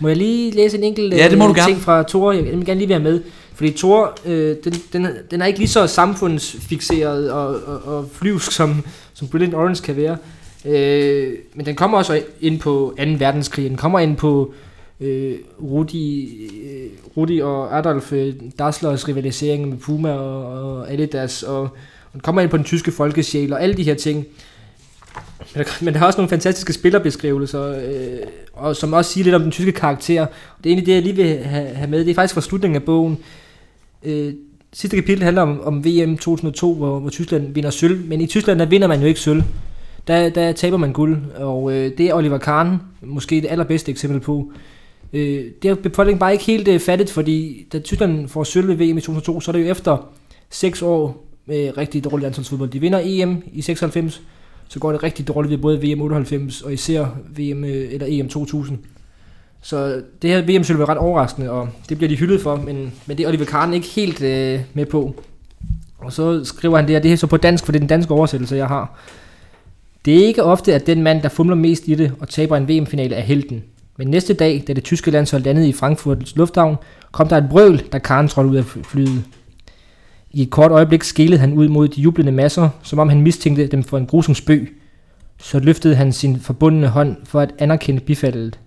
Må 0.00 0.08
jeg 0.08 0.16
lige 0.16 0.50
læse 0.50 0.78
en 0.78 0.84
enkelt 0.84 1.14
ja, 1.14 1.28
det 1.28 1.38
må 1.38 1.44
du 1.44 1.50
øh, 1.50 1.56
ting 1.56 1.68
gerne. 1.68 1.80
fra 1.80 2.02
Thor? 2.02 2.32
Jeg 2.32 2.44
vil 2.44 2.66
gerne 2.66 2.78
lige 2.78 2.88
være 2.88 3.00
med. 3.00 3.22
Fordi 3.54 3.70
Thor, 3.70 4.18
øh, 4.24 4.56
den, 4.64 4.74
den, 4.92 5.06
den 5.30 5.42
er 5.42 5.46
ikke 5.46 5.58
lige 5.58 5.68
så 5.68 5.86
samfundsfixeret 5.86 7.32
og, 7.32 7.46
og, 7.66 7.96
og 7.96 8.08
flyvsk, 8.12 8.52
som, 8.52 8.84
som 9.14 9.28
Brilliant 9.28 9.54
Orange 9.54 9.82
kan 9.82 9.96
være. 9.96 10.16
Øh, 10.66 11.32
men 11.54 11.66
den 11.66 11.74
kommer 11.74 11.98
også 11.98 12.22
ind 12.40 12.60
på 12.60 12.94
2. 12.98 13.04
verdenskrig. 13.18 13.68
Den 13.68 13.76
kommer 13.76 13.98
ind 13.98 14.16
på 14.16 14.52
øh, 15.00 15.34
Rudi, 15.62 16.34
øh, 16.64 16.90
Rudi 17.16 17.40
og 17.40 17.78
Adolf 17.78 18.12
øh, 18.12 18.34
Dasslers 18.58 19.08
rivalisering 19.08 19.68
med 19.68 19.76
Puma 19.76 20.12
og, 20.12 20.46
og 20.78 20.92
Adidas. 20.92 21.42
Og, 21.42 21.60
og 21.60 21.70
den 22.12 22.20
kommer 22.20 22.42
ind 22.42 22.50
på 22.50 22.56
den 22.56 22.64
tyske 22.64 22.92
folkesjæl 22.92 23.52
og 23.52 23.62
alle 23.62 23.74
de 23.74 23.82
her 23.82 23.94
ting. 23.94 24.26
Men 25.54 25.64
der, 25.64 25.84
men 25.84 25.94
der 25.94 26.00
er 26.00 26.04
også 26.04 26.18
nogle 26.18 26.28
fantastiske 26.28 26.72
spillerbeskrivelser, 26.72 27.68
øh, 27.68 28.18
og 28.52 28.76
som 28.76 28.92
også 28.92 29.12
siger 29.12 29.24
lidt 29.24 29.34
om 29.34 29.42
den 29.42 29.50
tyske 29.50 29.72
karakter. 29.72 30.26
Det 30.58 30.66
er 30.66 30.70
egentlig 30.70 30.86
det, 30.86 30.94
jeg 30.94 31.02
lige 31.02 31.16
vil 31.16 31.38
have, 31.38 31.68
have 31.68 31.90
med. 31.90 32.04
Det 32.04 32.10
er 32.10 32.14
faktisk 32.14 32.34
fra 32.34 32.40
slutningen 32.40 32.76
af 32.76 32.82
bogen. 32.82 33.18
Øh, 34.04 34.34
sidste 34.72 34.96
kapitel 34.96 35.24
handler 35.24 35.42
om, 35.42 35.60
om 35.60 35.84
VM 35.84 36.16
2002, 36.16 36.74
hvor, 36.74 36.98
hvor 36.98 37.10
Tyskland 37.10 37.54
vinder 37.54 37.70
sølv. 37.70 38.08
Men 38.08 38.20
i 38.20 38.26
Tyskland, 38.26 38.58
der 38.58 38.66
vinder 38.66 38.88
man 38.88 39.00
jo 39.00 39.06
ikke 39.06 39.20
sølv. 39.20 39.42
Der, 40.06 40.28
der 40.28 40.52
taber 40.52 40.76
man 40.76 40.92
guld, 40.92 41.18
og 41.36 41.72
øh, 41.72 41.98
det 41.98 42.06
er 42.06 42.14
Oliver 42.14 42.38
Kahn 42.38 42.80
måske 43.02 43.40
det 43.40 43.48
allerbedste 43.50 43.90
eksempel 43.90 44.20
på. 44.20 44.52
Øh, 45.12 45.44
det 45.62 45.68
har 45.68 45.74
befolkningen 45.74 46.18
bare 46.18 46.32
ikke 46.32 46.44
helt 46.44 46.68
øh, 46.68 46.80
fattet, 46.80 47.10
fordi 47.10 47.66
da 47.72 47.78
Tyskland 47.78 48.28
får 48.28 48.44
sølv 48.44 48.68
ved 48.68 48.76
VM 48.76 48.98
i 48.98 49.00
2002, 49.00 49.40
så 49.40 49.50
er 49.50 49.52
det 49.52 49.64
jo 49.64 49.70
efter 49.70 50.08
6 50.50 50.82
år 50.82 51.26
med 51.46 51.78
rigtig 51.78 52.04
dårlig 52.04 52.22
landsholdsfodbold. 52.22 52.70
De 52.70 52.80
vinder 52.80 53.00
EM 53.02 53.42
i 53.52 53.62
96, 53.62 54.22
så 54.68 54.78
går 54.78 54.92
det 54.92 55.02
rigtig 55.02 55.28
dårligt 55.28 55.50
ved 55.50 55.58
både 55.58 55.80
VM 55.82 56.00
98 56.00 56.62
og 56.62 56.72
især 56.72 57.06
VM 57.36 57.64
øh, 57.64 57.92
eller 57.92 58.06
EM 58.10 58.28
2000. 58.28 58.78
Så 59.62 60.02
det 60.22 60.30
her 60.30 60.58
VM 60.58 60.64
sølv 60.64 60.80
er 60.80 60.88
ret 60.88 60.98
overraskende, 60.98 61.50
og 61.50 61.68
det 61.88 61.96
bliver 61.96 62.08
de 62.08 62.16
hyldet 62.16 62.40
for, 62.40 62.56
men, 62.56 62.92
men 63.06 63.18
det 63.18 63.24
er 63.24 63.28
Oliver 63.28 63.44
Kahn 63.44 63.74
ikke 63.74 63.86
helt 63.86 64.22
øh, 64.22 64.60
med 64.74 64.86
på. 64.86 65.14
Og 65.98 66.12
så 66.12 66.44
skriver 66.44 66.76
han 66.76 66.86
det 66.86 66.94
her, 66.94 67.00
det 67.00 67.08
her 67.08 67.16
så 67.16 67.26
på 67.26 67.36
dansk, 67.36 67.64
for 67.64 67.72
det 67.72 67.78
er 67.78 67.80
den 67.80 67.88
danske 67.88 68.14
oversættelse, 68.14 68.56
jeg 68.56 68.66
har. 68.66 68.98
Det 70.06 70.22
er 70.22 70.26
ikke 70.26 70.42
ofte, 70.42 70.74
at 70.74 70.86
den 70.86 71.02
mand, 71.02 71.22
der 71.22 71.28
fumler 71.28 71.56
mest 71.56 71.88
i 71.88 71.94
det 71.94 72.12
og 72.20 72.28
taber 72.28 72.56
en 72.56 72.68
VM-finale, 72.68 73.14
er 73.14 73.20
helten. 73.20 73.64
Men 73.98 74.08
næste 74.08 74.34
dag, 74.34 74.64
da 74.66 74.72
det 74.72 74.84
tyske 74.84 75.10
landshold 75.10 75.42
landede 75.42 75.68
i 75.68 75.72
Frankfurts 75.72 76.36
lufthavn, 76.36 76.76
kom 77.12 77.28
der 77.28 77.36
et 77.36 77.46
brøl, 77.50 77.78
da 77.92 77.98
Karen 77.98 78.28
trådte 78.28 78.50
ud 78.50 78.56
af 78.56 78.64
flyet. 78.64 79.24
I 80.30 80.42
et 80.42 80.50
kort 80.50 80.70
øjeblik 80.70 81.02
skælede 81.02 81.38
han 81.38 81.52
ud 81.52 81.68
mod 81.68 81.88
de 81.88 82.00
jublende 82.00 82.32
masser, 82.32 82.68
som 82.82 82.98
om 82.98 83.08
han 83.08 83.20
mistænkte 83.20 83.66
dem 83.66 83.82
for 83.82 83.98
en 83.98 84.06
grusom 84.06 84.34
spøg. 84.34 84.72
Så 85.38 85.58
løftede 85.58 85.94
han 85.94 86.12
sin 86.12 86.40
forbundne 86.40 86.88
hånd 86.88 87.16
for 87.24 87.40
at 87.40 87.54
anerkende 87.58 88.00
bifaldet. 88.00 88.58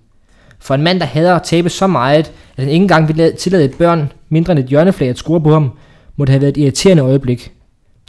For 0.59 0.75
en 0.75 0.83
mand, 0.83 0.99
der 0.99 1.05
hader 1.05 1.35
at 1.35 1.43
tabe 1.43 1.69
så 1.69 1.87
meget, 1.87 2.31
at 2.57 2.63
han 2.63 2.69
ikke 2.69 2.83
engang 2.83 3.07
ville 3.07 3.31
tillade 3.31 3.65
et 3.65 3.77
børn 3.77 4.11
mindre 4.29 4.51
end 4.51 4.59
et 4.59 4.65
hjørneflag 4.65 5.09
at 5.09 5.17
score 5.17 5.41
på 5.41 5.53
ham, 5.53 5.71
må 6.15 6.25
det 6.25 6.29
have 6.29 6.41
været 6.41 6.57
et 6.57 6.61
irriterende 6.61 7.03
øjeblik. 7.03 7.51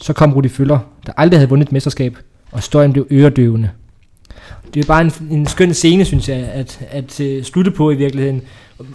Så 0.00 0.12
kom 0.12 0.32
Rudi 0.32 0.48
Føller, 0.48 0.78
der 1.06 1.12
aldrig 1.16 1.38
havde 1.38 1.48
vundet 1.48 1.72
mesterskab, 1.72 2.16
og 2.50 2.62
støjen 2.62 2.92
blev 2.92 3.06
øredøvende. 3.10 3.70
Det 4.74 4.80
er 4.82 4.86
bare 4.86 5.02
en, 5.02 5.12
en 5.30 5.46
skøn 5.46 5.74
scene, 5.74 6.04
synes 6.04 6.28
jeg, 6.28 6.36
at, 6.36 6.86
at 6.90 7.20
uh, 7.20 7.42
slutte 7.42 7.70
på 7.70 7.90
i 7.90 7.94
virkeligheden, 7.94 8.42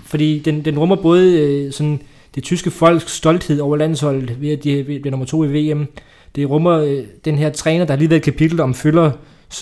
Fordi 0.06 0.40
den, 0.40 0.65
den 0.65 0.80
rummer 0.80 0.95
både 0.95 1.40
øh, 1.40 1.72
sådan 1.72 2.02
det 2.36 2.44
tyske 2.44 2.72
folks 2.72 3.11
stolthed 3.11 3.60
over 3.60 3.77
landsholdet 3.77 4.41
ved 4.41 4.49
at 4.49 4.64
de 4.64 4.84
bliver 4.84 5.11
nummer 5.11 5.26
to 5.26 5.44
i 5.44 5.48
VM. 5.48 5.88
Det 6.36 6.49
rummer 6.49 6.72
øh, 6.72 7.03
den 7.26 7.38
her 7.38 7.49
træner, 7.49 7.86
der 7.86 7.94
har 7.94 7.98
lige 7.99 8.10
været 8.10 8.19
et 8.19 8.26
kapitel 8.26 8.60
om 8.60 8.73
følger 8.73 9.11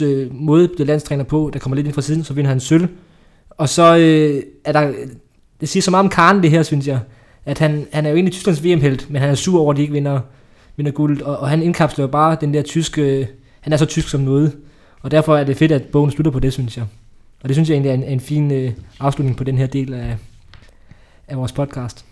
øh, 0.02 0.28
måde 0.32 0.68
blev 0.76 0.88
landstræner 0.88 1.24
på, 1.24 1.50
der 1.54 1.60
kommer 1.60 1.76
lidt 1.76 1.88
ind 1.88 1.94
fra 1.94 2.02
siden, 2.02 2.24
så 2.24 2.34
vinder 2.34 2.50
han 2.50 2.60
sølv. 2.60 2.88
Og 3.50 3.70
så 3.70 3.98
øh, 3.98 4.44
er 4.66 4.72
der, 4.72 4.94
det 5.62 5.70
siger 5.70 5.82
så 5.82 5.92
meget 5.92 6.04
om 6.04 6.10
Karen 6.10 6.44
det 6.44 6.52
her, 6.52 6.64
synes 6.64 6.88
jeg, 6.88 7.00
at 7.46 7.60
han, 7.60 7.88
han 7.92 8.06
er 8.06 8.10
jo 8.10 8.16
egentlig 8.16 8.34
Tysklands 8.34 8.64
VM-held, 8.64 9.00
men 9.10 9.22
han 9.22 9.30
er 9.30 9.36
sur 9.36 9.62
over, 9.62 9.72
at 9.72 9.78
de 9.78 9.82
ikke 9.82 9.94
vinder, 9.94 10.20
vinder 10.76 10.92
guld, 10.92 11.22
og, 11.22 11.38
og 11.38 11.50
han 11.50 11.64
indkapsler 11.64 12.04
jo 12.04 12.08
bare 12.08 12.38
den 12.42 12.54
der 12.54 12.62
tyske, 12.62 13.02
øh, 13.02 13.26
han 13.64 13.74
er 13.74 13.78
så 13.78 13.86
tysk 13.86 14.10
som 14.10 14.22
noget, 14.22 14.58
og 15.02 15.12
derfor 15.12 15.38
er 15.38 15.44
det 15.44 15.58
fedt, 15.58 15.72
at 15.72 15.84
bogen 15.84 16.12
slutter 16.12 16.32
på 16.32 16.40
det, 16.40 16.54
synes 16.54 16.78
jeg. 16.78 16.86
Og 17.44 17.50
det 17.50 17.56
synes 17.56 17.70
jeg 17.70 17.76
egentlig 17.76 17.90
er 17.90 17.94
en, 17.94 18.04
en 18.04 18.20
fin 18.20 18.52
øh, 18.52 18.72
afslutning 19.00 19.38
på 19.38 19.44
den 19.44 19.58
her 19.58 19.68
del 19.68 19.94
af, 19.94 20.18
af 21.28 21.38
vores 21.38 21.52
podcast. 21.52 22.06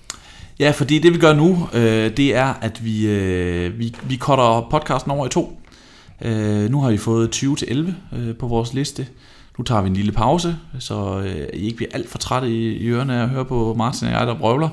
Ja, 0.59 0.71
fordi 0.71 0.99
det 0.99 1.13
vi 1.13 1.17
gør 1.17 1.33
nu, 1.33 1.67
øh, 1.73 2.17
det 2.17 2.35
er, 2.35 2.53
at 2.61 2.85
vi, 2.85 3.07
øh, 3.07 3.79
vi, 3.79 3.95
vi 4.03 4.17
cutter 4.17 4.67
podcasten 4.71 5.11
over 5.11 5.25
i 5.25 5.29
to. 5.29 5.59
Øh, 6.21 6.69
nu 6.69 6.81
har 6.81 6.91
vi 6.91 6.97
fået 6.97 7.31
20 7.31 7.55
til 7.55 7.67
11 7.71 7.95
øh, 8.13 8.35
på 8.35 8.47
vores 8.47 8.73
liste. 8.73 9.07
Nu 9.57 9.63
tager 9.63 9.81
vi 9.81 9.87
en 9.87 9.95
lille 9.95 10.11
pause, 10.11 10.55
så 10.79 11.23
øh, 11.25 11.47
I 11.53 11.65
ikke 11.65 11.77
bliver 11.77 11.91
alt 11.93 12.09
for 12.09 12.17
trætte 12.17 12.49
i, 12.49 12.77
i 12.77 12.87
ørerne 12.87 13.15
af 13.15 13.23
at 13.23 13.29
høre 13.29 13.45
på 13.45 13.73
Martin 13.77 14.07
og 14.07 14.13
jeg, 14.13 14.27
der 14.27 14.37
brøvler. 14.37 14.69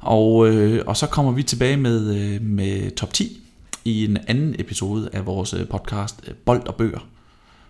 Og, 0.00 0.48
øh, 0.48 0.82
og 0.86 0.96
så 0.96 1.06
kommer 1.06 1.32
vi 1.32 1.42
tilbage 1.42 1.76
med, 1.76 2.16
øh, 2.16 2.42
med 2.42 2.90
top 2.90 3.12
10 3.12 3.43
i 3.84 4.04
en 4.04 4.18
anden 4.26 4.54
episode 4.58 5.10
af 5.12 5.26
vores 5.26 5.54
øh, 5.54 5.68
podcast 5.68 6.20
øh, 6.28 6.34
Bold 6.34 6.66
og 6.66 6.74
Bøger. 6.74 7.06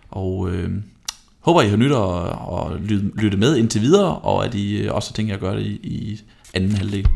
Og 0.09 0.49
øh, 0.51 0.69
håber, 1.39 1.61
I 1.61 1.69
har 1.69 1.77
nyt 1.77 1.91
at, 1.91 2.75
at 2.75 2.81
lytte 3.23 3.37
med 3.37 3.55
indtil 3.55 3.81
videre, 3.81 4.17
og 4.17 4.45
at 4.45 4.55
I 4.55 4.77
øh, 4.77 4.93
også 4.93 5.13
tænker 5.13 5.33
at 5.33 5.39
gøre 5.39 5.55
det 5.55 5.65
i, 5.65 5.79
i 5.83 6.21
anden 6.53 6.71
halvdel. 6.71 7.07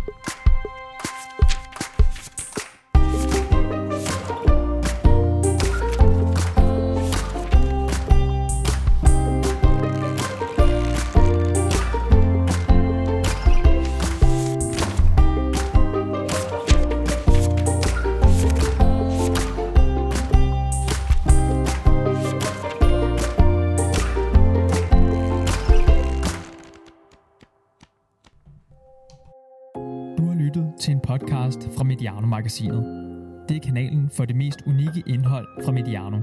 Magasinet. 32.40 32.84
Det 33.50 33.58
er 33.58 33.62
kanalen 33.62 34.10
for 34.10 34.26
det 34.26 34.36
mest 34.36 34.60
unikke 34.68 35.04
indhold 35.08 35.48
fra 35.66 35.72
Mediano. 35.72 36.18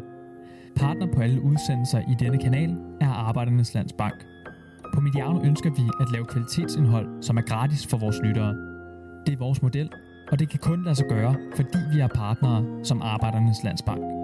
Partner 0.76 1.06
på 1.14 1.20
alle 1.20 1.43
udsendelser 1.43 1.98
i 1.98 2.14
denne 2.18 2.38
kanal 2.38 2.76
er 3.01 3.09
Arbejdernes 3.09 3.74
Landsbank. 3.74 4.14
På 4.94 5.01
Mediano 5.01 5.43
ønsker 5.44 5.70
vi 5.70 5.82
at 6.01 6.12
lave 6.12 6.24
kvalitetsindhold, 6.24 7.22
som 7.22 7.36
er 7.36 7.43
gratis 7.43 7.86
for 7.86 7.97
vores 7.98 8.20
lyttere. 8.24 8.55
Det 9.26 9.32
er 9.34 9.38
vores 9.38 9.62
model, 9.62 9.90
og 10.32 10.38
det 10.38 10.48
kan 10.48 10.59
kun 10.62 10.84
lade 10.84 10.94
sig 10.97 11.06
gøre, 11.09 11.34
fordi 11.56 11.78
vi 11.93 12.01
er 12.01 12.09
partnere 12.09 12.84
som 12.84 13.02
Arbejdernes 13.02 13.64
Landsbank. 13.64 14.15